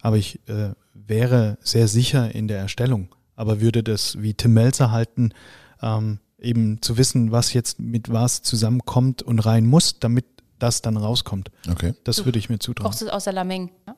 Aber 0.00 0.16
ich 0.16 0.40
äh, 0.48 0.70
wäre 0.94 1.58
sehr 1.60 1.88
sicher 1.88 2.34
in 2.34 2.48
der 2.48 2.60
Erstellung, 2.60 3.14
aber 3.36 3.60
würde 3.60 3.82
das 3.82 4.22
wie 4.22 4.32
Tim 4.32 4.54
Melzer 4.54 4.92
halten, 4.92 5.34
ähm, 5.82 6.20
eben 6.38 6.80
zu 6.80 6.96
wissen, 6.96 7.32
was 7.32 7.52
jetzt 7.52 7.80
mit 7.80 8.10
was 8.10 8.40
zusammenkommt 8.40 9.20
und 9.22 9.40
rein 9.40 9.66
muss, 9.66 9.98
damit 9.98 10.24
das 10.60 10.82
dann 10.82 10.96
rauskommt. 10.96 11.50
Okay. 11.70 11.94
Das 12.04 12.24
würde 12.24 12.38
ich 12.38 12.48
mir 12.48 12.58
zutrauen. 12.58 12.86
Kochst 12.88 13.00
du 13.02 13.06
es 13.06 13.10
aus 13.12 13.24
der 13.24 13.32
Lameng? 13.32 13.70
Ja? 13.86 13.94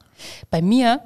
Bei 0.50 0.62
mir 0.62 1.00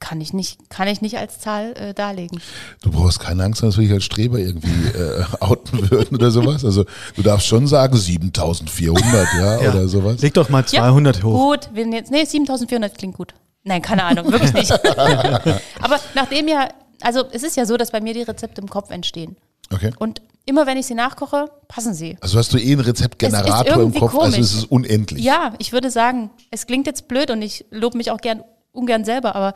kann 0.00 0.20
ich 0.20 0.32
nicht, 0.32 0.70
kann 0.70 0.86
ich 0.86 1.00
nicht 1.00 1.18
als 1.18 1.40
Zahl 1.40 1.72
äh, 1.76 1.92
darlegen. 1.94 2.40
Du 2.82 2.90
brauchst 2.92 3.18
keine 3.18 3.42
Angst, 3.42 3.62
dass 3.62 3.76
wir 3.76 3.84
dich 3.84 3.92
als 3.92 4.04
Streber 4.04 4.38
irgendwie 4.38 4.68
äh, 4.96 5.24
outen 5.40 5.90
würden 5.90 6.14
oder 6.16 6.30
sowas. 6.30 6.64
Also 6.64 6.84
du 7.16 7.22
darfst 7.22 7.46
schon 7.48 7.66
sagen 7.66 7.96
7400, 7.96 9.26
ja, 9.34 9.60
Ja. 9.62 9.70
oder 9.70 9.88
sowas. 9.88 10.20
Leg 10.20 10.34
doch 10.34 10.48
mal 10.50 10.64
200 10.64 11.22
hoch. 11.24 11.50
Gut, 11.50 11.70
wir 11.72 11.86
jetzt, 11.88 12.10
nee, 12.12 12.24
7400 12.24 12.96
klingt 12.96 13.16
gut. 13.16 13.34
Nein, 13.64 13.82
keine 13.82 14.04
Ahnung, 14.04 14.30
wirklich 14.30 14.52
nicht. 14.52 14.70
Aber 15.82 15.98
nachdem 16.14 16.46
ja, 16.48 16.68
also 17.00 17.24
es 17.32 17.42
ist 17.42 17.56
ja 17.56 17.66
so, 17.66 17.76
dass 17.76 17.90
bei 17.90 18.00
mir 18.00 18.14
die 18.14 18.22
Rezepte 18.22 18.60
im 18.60 18.70
Kopf 18.70 18.90
entstehen. 18.90 19.36
Okay. 19.72 19.92
Und 19.98 20.22
immer 20.46 20.66
wenn 20.66 20.78
ich 20.78 20.86
sie 20.86 20.94
nachkoche, 20.94 21.50
passen 21.68 21.94
sie. 21.94 22.16
Also 22.20 22.38
hast 22.38 22.52
du 22.52 22.58
eh 22.58 22.72
einen 22.72 22.80
Rezeptgenerator 22.80 23.82
im 23.82 23.92
Kopf, 23.92 24.14
also 24.14 24.32
komisch. 24.32 24.38
es 24.38 24.54
ist 24.54 24.64
unendlich. 24.70 25.22
Ja, 25.22 25.54
ich 25.58 25.72
würde 25.72 25.90
sagen, 25.90 26.30
es 26.50 26.66
klingt 26.66 26.86
jetzt 26.86 27.08
blöd 27.08 27.30
und 27.30 27.42
ich 27.42 27.66
lobe 27.70 27.98
mich 27.98 28.10
auch 28.10 28.20
gern 28.20 28.42
ungern 28.72 29.04
selber, 29.04 29.34
aber 29.34 29.54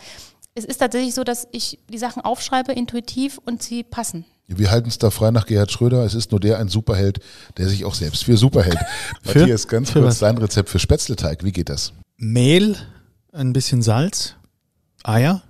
es 0.54 0.64
ist 0.64 0.78
tatsächlich 0.78 1.14
so, 1.14 1.24
dass 1.24 1.48
ich 1.52 1.78
die 1.88 1.98
Sachen 1.98 2.22
aufschreibe 2.22 2.72
intuitiv 2.72 3.38
und 3.44 3.62
sie 3.62 3.82
passen. 3.82 4.24
Wir 4.48 4.70
halten 4.70 4.88
es 4.88 4.98
da 4.98 5.10
frei 5.10 5.30
nach 5.30 5.46
Gerhard 5.46 5.72
Schröder. 5.72 6.04
Es 6.04 6.14
ist 6.14 6.30
nur 6.30 6.40
der 6.40 6.58
ein 6.58 6.68
Superheld, 6.68 7.20
der 7.56 7.68
sich 7.68 7.86
auch 7.86 7.94
selbst 7.94 8.24
für 8.24 8.36
Superheld. 8.36 8.76
Für? 9.22 9.38
Matthias, 9.38 9.66
ganz 9.66 9.90
Für 9.90 10.00
kurz 10.00 10.10
was? 10.14 10.18
dein 10.18 10.36
Rezept 10.36 10.68
für 10.68 10.78
Spätzleteig. 10.78 11.42
Wie 11.44 11.52
geht 11.52 11.70
das? 11.70 11.94
Mehl, 12.18 12.76
ein 13.32 13.54
bisschen 13.54 13.80
Salz, 13.80 14.34
Eier, 15.04 15.42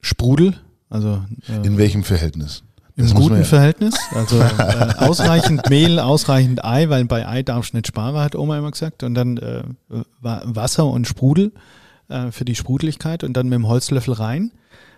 Sprudel, 0.00 0.58
also 0.88 1.22
äh, 1.48 1.64
In 1.64 1.78
welchem 1.78 2.02
Verhältnis? 2.02 2.64
Im 3.00 3.14
guten 3.14 3.36
ja- 3.38 3.44
Verhältnis. 3.44 3.94
Also 4.14 4.40
äh, 4.40 4.94
ausreichend 4.98 5.68
Mehl, 5.70 5.98
ausreichend 5.98 6.64
Ei, 6.64 6.88
weil 6.88 7.04
bei 7.04 7.26
Ei 7.26 7.42
darfst 7.42 7.72
du 7.72 7.78
nicht 7.78 7.86
sparen, 7.88 8.16
hat 8.16 8.34
Oma 8.34 8.58
immer 8.58 8.70
gesagt. 8.70 9.02
Und 9.02 9.14
dann 9.14 9.36
äh, 9.38 9.62
Wa- 10.20 10.42
Wasser 10.44 10.86
und 10.86 11.06
Sprudel 11.06 11.52
äh, 12.08 12.30
für 12.30 12.44
die 12.44 12.54
Sprudeligkeit 12.54 13.24
und 13.24 13.34
dann 13.36 13.48
mit 13.48 13.56
dem 13.56 13.68
Holzlöffel 13.68 14.14
rein. 14.14 14.52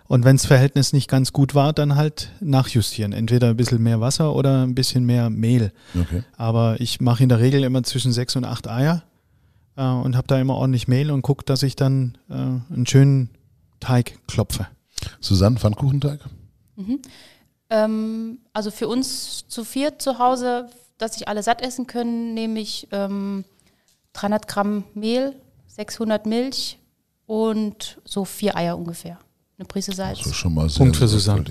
Und 0.05 0.25
wenn 0.25 0.35
das 0.35 0.45
Verhältnis 0.45 0.91
nicht 0.91 1.09
ganz 1.09 1.31
gut 1.31 1.55
war, 1.55 1.71
dann 1.71 1.95
halt 1.95 2.29
nachjustieren. 2.41 3.13
Entweder 3.13 3.49
ein 3.49 3.55
bisschen 3.57 3.81
mehr 3.81 4.01
Wasser 4.01 4.35
oder 4.35 4.63
ein 4.63 4.75
bisschen 4.75 5.05
mehr 5.05 5.29
Mehl. 5.29 5.71
Okay. 5.99 6.23
Aber 6.35 6.75
ich 6.81 6.99
mache 6.99 7.23
in 7.23 7.29
der 7.29 7.39
Regel 7.39 7.63
immer 7.63 7.83
zwischen 7.83 8.11
sechs 8.11 8.35
und 8.35 8.43
acht 8.43 8.67
Eier 8.67 9.03
äh, 9.77 9.83
und 9.85 10.17
habe 10.17 10.27
da 10.27 10.39
immer 10.39 10.55
ordentlich 10.55 10.87
Mehl 10.89 11.09
und 11.09 11.21
gucke, 11.21 11.45
dass 11.45 11.63
ich 11.63 11.75
dann 11.77 12.17
äh, 12.29 12.33
einen 12.33 12.85
schönen 12.85 13.29
Teig 13.79 14.19
klopfe. 14.27 14.67
Susanne, 15.21 15.57
Pfannkuchenteig? 15.57 16.19
Ähm, 17.73 18.37
also 18.53 18.69
für 18.69 18.87
uns 18.87 19.47
zu 19.47 19.63
viert 19.63 19.99
zu 19.99 20.19
Hause, 20.19 20.69
dass 20.99 21.15
sich 21.15 21.27
alle 21.27 21.41
satt 21.41 21.63
essen 21.63 21.87
können, 21.87 22.35
nehme 22.35 22.59
ich 22.59 22.87
ähm, 22.91 23.45
300 24.13 24.47
Gramm 24.47 24.83
Mehl, 24.93 25.33
600 25.67 26.27
Milch 26.27 26.77
und 27.25 27.99
so 28.05 28.25
vier 28.25 28.55
Eier 28.55 28.77
ungefähr. 28.77 29.17
eine 29.57 29.65
Prise 29.65 29.91
Salz. 29.91 30.19
Also 30.19 30.33
schon 30.33 30.53
mal 30.53 30.69
sehr, 30.69 30.77
Punkt 30.77 30.97
für 30.97 31.07
Susanne. 31.07 31.45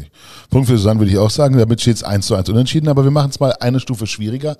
Punkt 0.48 0.68
für 0.68 0.78
Susanne 0.78 1.00
würde 1.00 1.10
ich 1.10 1.18
auch 1.18 1.30
sagen. 1.30 1.58
Damit 1.58 1.80
steht 1.80 1.96
es 1.96 2.04
1 2.04 2.24
zu 2.24 2.36
1 2.36 2.48
unentschieden, 2.50 2.88
aber 2.88 3.02
wir 3.02 3.10
machen 3.10 3.30
es 3.30 3.40
mal 3.40 3.52
eine 3.58 3.80
Stufe 3.80 4.06
schwieriger. 4.06 4.56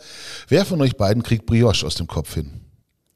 Wer 0.49 0.65
von 0.65 0.81
euch 0.81 0.97
beiden 0.97 1.23
kriegt 1.23 1.47
Brioche 1.47 1.87
aus 1.87 1.95
dem 1.95 2.09
Kopf 2.09 2.35
hin? 2.35 2.62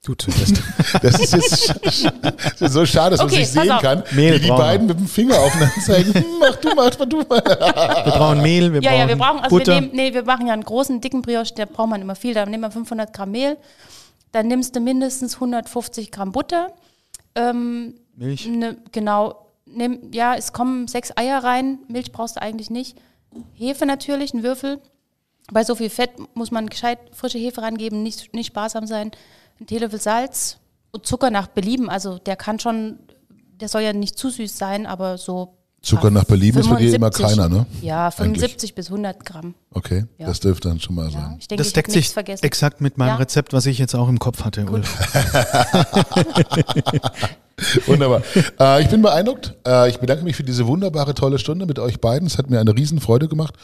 Du 0.07 0.15
zuerst. 0.15 0.63
Das 1.03 1.19
ist 1.21 1.33
jetzt 1.33 1.71
sch- 1.71 2.11
das 2.21 2.61
ist 2.61 2.73
so 2.73 2.87
schade, 2.87 3.17
dass 3.17 3.25
Okay, 3.27 3.37
man 3.39 3.45
sich 3.45 3.53
sehen 3.53 3.71
auf. 3.73 3.83
kann, 3.83 4.05
Mehl 4.13 4.35
wie 4.37 4.39
die 4.39 4.47
brauchen 4.49 4.59
wir. 4.59 4.65
beiden 4.65 4.87
mit 4.87 4.99
dem 5.01 5.07
Finger 5.09 5.37
aufeinander 5.41 5.75
zeigen. 5.85 6.15
Hm, 6.15 6.25
mach 6.39 6.57
du 6.57 6.75
mal, 6.77 6.91
mach 6.97 7.07
du 7.07 7.17
mal. 7.19 7.43
Wir 7.45 8.13
brauchen 8.13 8.41
Mehl, 8.43 8.73
wir 8.73 8.81
Ja, 8.83 8.91
brauchen 8.91 9.01
ja, 9.01 9.09
wir 9.09 9.17
brauchen, 9.17 9.41
also 9.41 9.57
Butter. 9.59 9.75
wir 9.75 9.81
nehmen, 9.81 9.93
nee, 9.97 10.15
wir 10.15 10.23
machen 10.25 10.47
ja 10.47 10.53
einen 10.53 10.63
großen, 10.65 11.01
dicken 11.01 11.23
Brioche, 11.23 11.53
da 11.57 11.65
braucht 11.65 11.89
man 11.91 12.01
immer 12.01 12.15
viel. 12.15 12.35
Da 12.35 12.47
nehmen 12.47 12.63
wir 12.63 12.71
500 12.71 13.13
Gramm 13.13 13.33
Mehl, 13.33 13.57
dann 14.31 14.47
nimmst 14.47 14.77
du 14.77 14.81
mindestens 14.81 15.35
150 15.35 16.13
Gramm 16.13 16.31
Butter. 16.31 16.69
Ähm, 17.35 17.95
Milch. 18.15 18.47
ne, 18.47 18.77
genau, 18.93 19.47
nimm, 19.67 19.99
ja, 20.13 20.37
es 20.37 20.53
kommen 20.53 20.87
sechs 20.87 21.13
Eier 21.17 21.43
rein, 21.43 21.81
Milch 21.89 22.13
brauchst 22.13 22.37
du 22.37 22.43
eigentlich 22.43 22.71
nicht. 22.71 22.97
Hefe 23.55 23.85
natürlich, 23.87 24.33
ein 24.35 24.45
Würfel. 24.45 24.79
Bei 25.53 25.65
so 25.65 25.75
viel 25.75 25.91
Fett 25.91 26.11
muss 26.35 26.51
man 26.53 26.69
gescheit 26.69 26.99
frische 27.13 27.39
Hefe 27.39 27.63
rangeben, 27.63 28.03
nicht, 28.05 28.33
nicht 28.35 28.47
sparsam 28.47 28.87
sein. 28.87 29.11
Ein 29.61 29.67
Teelöffel 29.67 30.01
Salz 30.01 30.59
und 30.93 31.07
Zucker 31.07 31.31
nach 31.31 31.47
Belieben. 31.49 31.89
Also 31.89 32.19
der 32.19 32.37
kann 32.37 32.59
schon, 32.59 32.99
der 33.61 33.69
soll 33.69 33.83
ja 33.83 33.93
nicht 33.93 34.19
zu 34.19 34.31
süß 34.31 34.57
sein, 34.57 34.87
aber 34.87 35.19
so. 35.19 35.53
Zucker 35.83 36.11
nach 36.11 36.25
Belieben 36.25 36.59
ist 36.61 36.69
bei 36.69 36.77
dir 36.77 36.95
immer 36.97 37.13
75. 37.13 37.27
keiner, 37.27 37.49
ne? 37.49 37.67
Ja, 37.81 38.07
Eigentlich. 38.07 38.17
75 38.41 38.75
bis 38.75 38.89
100 38.89 39.25
Gramm. 39.25 39.55
Okay, 39.71 40.05
Ja. 40.19 40.27
das 40.27 40.41
dürfte 40.41 40.69
dann 40.69 40.81
schon 40.81 40.97
mal 40.97 41.05
Ja, 41.05 41.11
sein. 41.13 41.37
ich 41.39 41.47
denke, 41.47 41.63
Das 41.63 41.73
deckt 41.73 41.93
sich 41.93 42.09
vergessen. 42.09 42.45
exakt 42.45 42.81
mit 42.81 42.99
meinem 42.99 43.11
Ja. 43.11 43.17
Rezept, 43.17 43.53
was 43.53 43.67
ich 43.67 43.79
jetzt 43.79 43.95
auch 43.95 44.09
im 44.09 44.19
Kopf 44.19 44.43
hatte, 44.45 44.67
Ulf. 44.67 44.89
Wunderbar. 47.87 48.23
äh, 48.61 48.83
ich 48.83 48.89
bin 48.89 49.01
beeindruckt. 49.01 49.55
Äh, 49.67 49.89
ich 49.91 49.99
bedanke 49.99 50.25
mich 50.25 50.37
für 50.37 50.43
diese 50.45 50.67
wunderbare, 50.67 51.15
tolle 51.15 51.39
Stunde 51.39 51.65
mit 51.67 51.79
euch 51.79 52.01
beiden. 52.01 52.27
Es 52.27 52.37
hat 52.37 52.51
mir 52.51 52.61
eine 52.61 52.75
Riesenfreude 52.77 53.29
gemacht. 53.29 53.55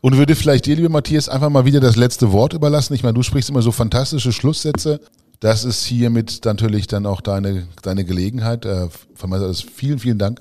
Und 0.00 0.16
würde 0.16 0.34
vielleicht 0.36 0.64
dir, 0.66 0.76
lieber 0.76 0.88
Matthias, 0.88 1.28
einfach 1.28 1.50
mal 1.50 1.64
wieder 1.66 1.80
das 1.80 1.96
letzte 1.96 2.32
Wort 2.32 2.54
überlassen. 2.54 2.94
Ich 2.94 3.02
meine, 3.02 3.14
du 3.14 3.22
sprichst 3.22 3.50
immer 3.50 3.60
so 3.62 3.72
fantastische 3.72 4.32
Schlusssätze. 4.32 5.00
Das 5.42 5.64
ist 5.64 5.84
hiermit 5.84 6.44
natürlich 6.44 6.86
dann 6.86 7.04
auch 7.04 7.20
deine, 7.20 7.66
deine 7.82 8.04
Gelegenheit. 8.04 8.64
Äh, 8.64 8.88
aus 9.20 9.60
vielen, 9.60 9.98
vielen 9.98 10.18
Dank. 10.18 10.40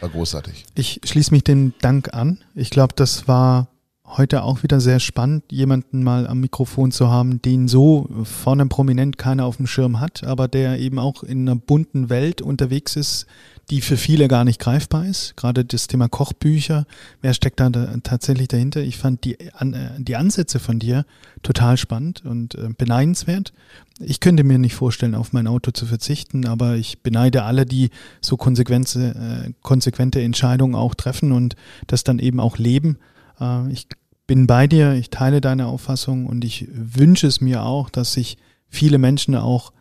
War 0.00 0.10
großartig. 0.10 0.66
Ich 0.74 1.00
schließe 1.02 1.30
mich 1.30 1.44
dem 1.44 1.72
Dank 1.80 2.12
an. 2.12 2.38
Ich 2.54 2.68
glaube, 2.68 2.92
das 2.94 3.26
war 3.26 3.68
heute 4.04 4.42
auch 4.42 4.62
wieder 4.62 4.80
sehr 4.80 5.00
spannend, 5.00 5.44
jemanden 5.50 6.02
mal 6.02 6.26
am 6.26 6.40
Mikrofon 6.40 6.92
zu 6.92 7.08
haben, 7.08 7.40
den 7.40 7.68
so 7.68 8.06
vorne 8.24 8.66
prominent 8.66 9.16
keiner 9.16 9.46
auf 9.46 9.56
dem 9.56 9.66
Schirm 9.66 9.98
hat, 9.98 10.24
aber 10.24 10.46
der 10.46 10.78
eben 10.78 10.98
auch 10.98 11.22
in 11.22 11.48
einer 11.48 11.56
bunten 11.56 12.10
Welt 12.10 12.42
unterwegs 12.42 12.96
ist, 12.96 13.24
die 13.70 13.80
für 13.80 13.96
viele 13.96 14.28
gar 14.28 14.44
nicht 14.44 14.60
greifbar 14.60 15.06
ist. 15.06 15.36
Gerade 15.36 15.64
das 15.64 15.86
Thema 15.86 16.08
Kochbücher, 16.08 16.86
wer 17.22 17.34
steckt 17.34 17.60
da, 17.60 17.70
da 17.70 17.96
tatsächlich 18.02 18.48
dahinter? 18.48 18.80
Ich 18.80 18.98
fand 18.98 19.24
die, 19.24 19.36
an, 19.52 19.74
äh, 19.74 19.90
die 19.98 20.16
Ansätze 20.16 20.58
von 20.58 20.78
dir 20.78 21.04
total 21.42 21.76
spannend 21.76 22.24
und 22.24 22.54
äh, 22.54 22.68
beneidenswert. 22.76 23.52
Ich 24.00 24.20
könnte 24.20 24.44
mir 24.44 24.58
nicht 24.58 24.74
vorstellen, 24.74 25.14
auf 25.14 25.32
mein 25.32 25.46
Auto 25.46 25.70
zu 25.70 25.86
verzichten, 25.86 26.46
aber 26.46 26.76
ich 26.76 27.00
beneide 27.02 27.44
alle, 27.44 27.64
die 27.64 27.90
so 28.20 28.36
konsequente, 28.36 29.46
äh, 29.46 29.52
konsequente 29.62 30.20
Entscheidungen 30.20 30.74
auch 30.74 30.94
treffen 30.94 31.32
und 31.32 31.56
das 31.86 32.04
dann 32.04 32.18
eben 32.18 32.40
auch 32.40 32.58
leben. 32.58 32.98
Äh, 33.40 33.70
ich 33.70 33.86
bin 34.26 34.46
bei 34.46 34.66
dir, 34.66 34.94
ich 34.94 35.10
teile 35.10 35.40
deine 35.40 35.66
Auffassung 35.66 36.26
und 36.26 36.44
ich 36.44 36.66
wünsche 36.72 37.26
es 37.26 37.40
mir 37.40 37.62
auch, 37.62 37.90
dass 37.90 38.14
sich 38.14 38.36
viele 38.68 38.98
Menschen 38.98 39.34
auch 39.34 39.72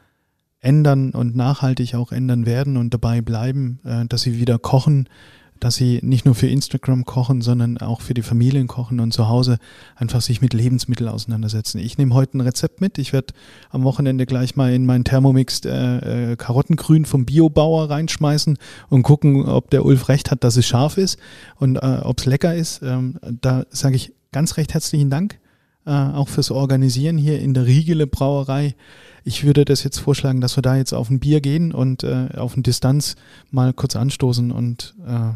ändern 0.64 1.12
und 1.12 1.36
nachhaltig 1.36 1.96
auch 1.96 2.12
ändern 2.12 2.46
werden 2.46 2.78
und 2.78 2.94
dabei 2.94 3.22
bleiben, 3.22 3.80
äh, 3.84 4.06
dass 4.08 4.22
sie 4.22 4.40
wieder 4.40 4.58
kochen, 4.58 5.08
dass 5.60 5.76
sie 5.76 6.00
nicht 6.02 6.26
nur 6.26 6.36
für 6.36 6.48
Instagram 6.48 7.06
kochen, 7.06 7.42
sondern 7.42 7.78
auch 7.78 8.02
für 8.02 8.14
die 8.14 8.22
Familien 8.22 8.68
kochen 8.68 9.00
und 9.00 9.14
zu 9.14 9.30
Hause 9.30 9.60
einfach 9.96 10.22
sich 10.22 10.42
mit 10.42 10.54
Lebensmitteln 10.54 11.10
auseinandersetzen. 11.10 11.80
Ich 11.80 11.98
nehme 11.98 12.14
heute 12.14 12.38
ein 12.38 12.42
Rezept 12.42 12.82
mit. 12.82 12.98
Ich 12.98 13.14
werde 13.14 13.34
am 13.70 13.84
Wochenende 13.84 14.26
gleich 14.26 14.58
mal 14.58 14.74
in 14.74 14.86
meinen 14.86 15.06
Thermomix 15.06 15.62
äh, 15.64 16.32
äh, 16.32 16.36
Karottengrün 16.36 17.06
vom 17.06 17.26
Biobauer 17.26 17.90
reinschmeißen 17.90 18.58
und 18.90 19.04
gucken, 19.04 19.46
ob 19.46 19.70
der 19.70 19.86
Ulf 19.86 20.10
recht 20.10 20.32
hat, 20.32 20.44
dass 20.44 20.58
es 20.58 20.66
scharf 20.66 20.98
ist 20.98 21.18
und 21.56 21.78
äh, 21.78 22.00
ob 22.04 22.20
es 22.20 22.26
lecker 22.26 22.56
ist. 22.56 22.82
Ähm, 22.84 23.16
da 23.42 23.64
sage 23.70 23.96
ich 23.96 24.14
ganz 24.34 24.58
recht 24.58 24.74
herzlichen 24.74 25.10
Dank, 25.10 25.40
äh, 25.86 25.92
auch 25.92 26.28
fürs 26.28 26.52
Organisieren 26.52 27.18
hier 27.18 27.40
in 27.40 27.54
der 27.54 27.66
Riegele 27.66 28.06
Brauerei. 28.06 28.76
Ich 29.24 29.46
würde 29.46 29.64
das 29.66 29.84
jetzt 29.84 30.00
vorschlagen, 30.00 30.42
dass 30.42 30.58
wir 30.58 30.62
da 30.62 30.76
jetzt 30.76 30.94
auf 30.94 31.10
ein 31.10 31.20
Bier 31.20 31.40
gehen 31.40 31.74
und 31.74 32.04
äh, 32.04 32.30
auf 32.36 32.54
eine 32.54 32.64
Distanz 32.64 33.16
mal 33.52 33.74
kurz 33.74 33.96
anstoßen 33.96 34.52
und 34.52 34.96
äh, 35.06 35.32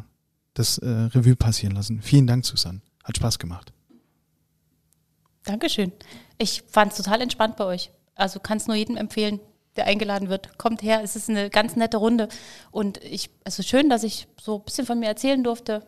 das 0.53 0.77
äh, 0.79 0.87
Revue 0.87 1.35
passieren 1.35 1.75
lassen. 1.75 2.01
Vielen 2.01 2.27
Dank, 2.27 2.45
Susanne. 2.45 2.81
Hat 3.03 3.17
Spaß 3.17 3.39
gemacht. 3.39 3.71
Dankeschön. 5.45 5.93
Ich 6.37 6.63
fand 6.67 6.91
es 6.91 6.97
total 6.97 7.21
entspannt 7.21 7.55
bei 7.55 7.65
euch. 7.65 7.91
Also 8.15 8.39
kann 8.39 8.57
es 8.57 8.67
nur 8.67 8.75
jedem 8.75 8.97
empfehlen, 8.97 9.39
der 9.77 9.85
eingeladen 9.85 10.27
wird. 10.27 10.57
Kommt 10.57 10.81
her, 10.81 11.01
es 11.03 11.15
ist 11.15 11.29
eine 11.29 11.49
ganz 11.49 11.75
nette 11.77 11.97
Runde. 11.97 12.27
Und 12.71 13.01
ich, 13.03 13.29
also 13.45 13.63
schön, 13.63 13.89
dass 13.89 14.03
ich 14.03 14.27
so 14.41 14.57
ein 14.57 14.65
bisschen 14.65 14.85
von 14.85 14.99
mir 14.99 15.07
erzählen 15.07 15.43
durfte. 15.43 15.83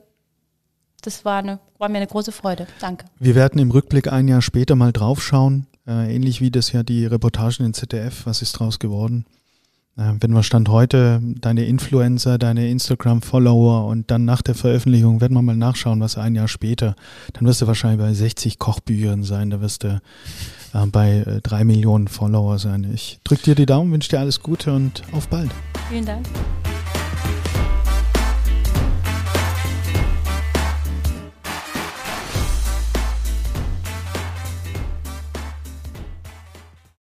Das 1.01 1.25
war, 1.25 1.39
eine, 1.39 1.59
war 1.77 1.89
mir 1.89 1.97
eine 1.97 2.07
große 2.07 2.31
Freude. 2.31 2.67
Danke. 2.79 3.05
Wir 3.19 3.35
werden 3.35 3.59
im 3.59 3.71
Rückblick 3.71 4.11
ein 4.11 4.27
Jahr 4.27 4.41
später 4.41 4.75
mal 4.75 4.93
draufschauen, 4.93 5.67
äh, 5.87 6.15
ähnlich 6.15 6.41
wie 6.41 6.51
das 6.51 6.71
ja 6.71 6.83
die 6.83 7.05
Reportagen 7.05 7.65
in 7.65 7.73
ZDF, 7.73 8.25
was 8.25 8.41
ist 8.41 8.53
draus 8.53 8.79
geworden. 8.79 9.25
Äh, 9.97 10.13
wenn 10.19 10.31
wir 10.31 10.43
Stand 10.43 10.69
heute 10.69 11.19
deine 11.21 11.65
Influencer, 11.65 12.37
deine 12.37 12.69
Instagram-Follower 12.69 13.85
und 13.85 14.09
dann 14.09 14.25
nach 14.25 14.41
der 14.41 14.55
Veröffentlichung 14.55 15.21
werden 15.21 15.33
wir 15.33 15.41
mal 15.41 15.55
nachschauen, 15.55 15.99
was 15.99 16.17
ein 16.17 16.35
Jahr 16.35 16.47
später, 16.47 16.95
dann 17.33 17.45
wirst 17.45 17.61
du 17.61 17.67
wahrscheinlich 17.67 17.99
bei 17.99 18.13
60 18.13 18.59
Kochbüchern 18.59 19.23
sein, 19.23 19.49
da 19.49 19.61
wirst 19.61 19.83
du 19.83 20.01
äh, 20.73 20.85
bei 20.87 21.17
äh, 21.17 21.41
drei 21.41 21.63
Millionen 21.63 22.07
Follower 22.07 22.57
sein. 22.59 22.89
Ich 22.93 23.19
drücke 23.23 23.43
dir 23.43 23.55
die 23.55 23.65
Daumen, 23.65 23.91
wünsche 23.91 24.09
dir 24.09 24.19
alles 24.19 24.41
Gute 24.41 24.73
und 24.73 25.03
auf 25.11 25.27
bald. 25.27 25.51
Vielen 25.89 26.05
Dank. 26.05 26.25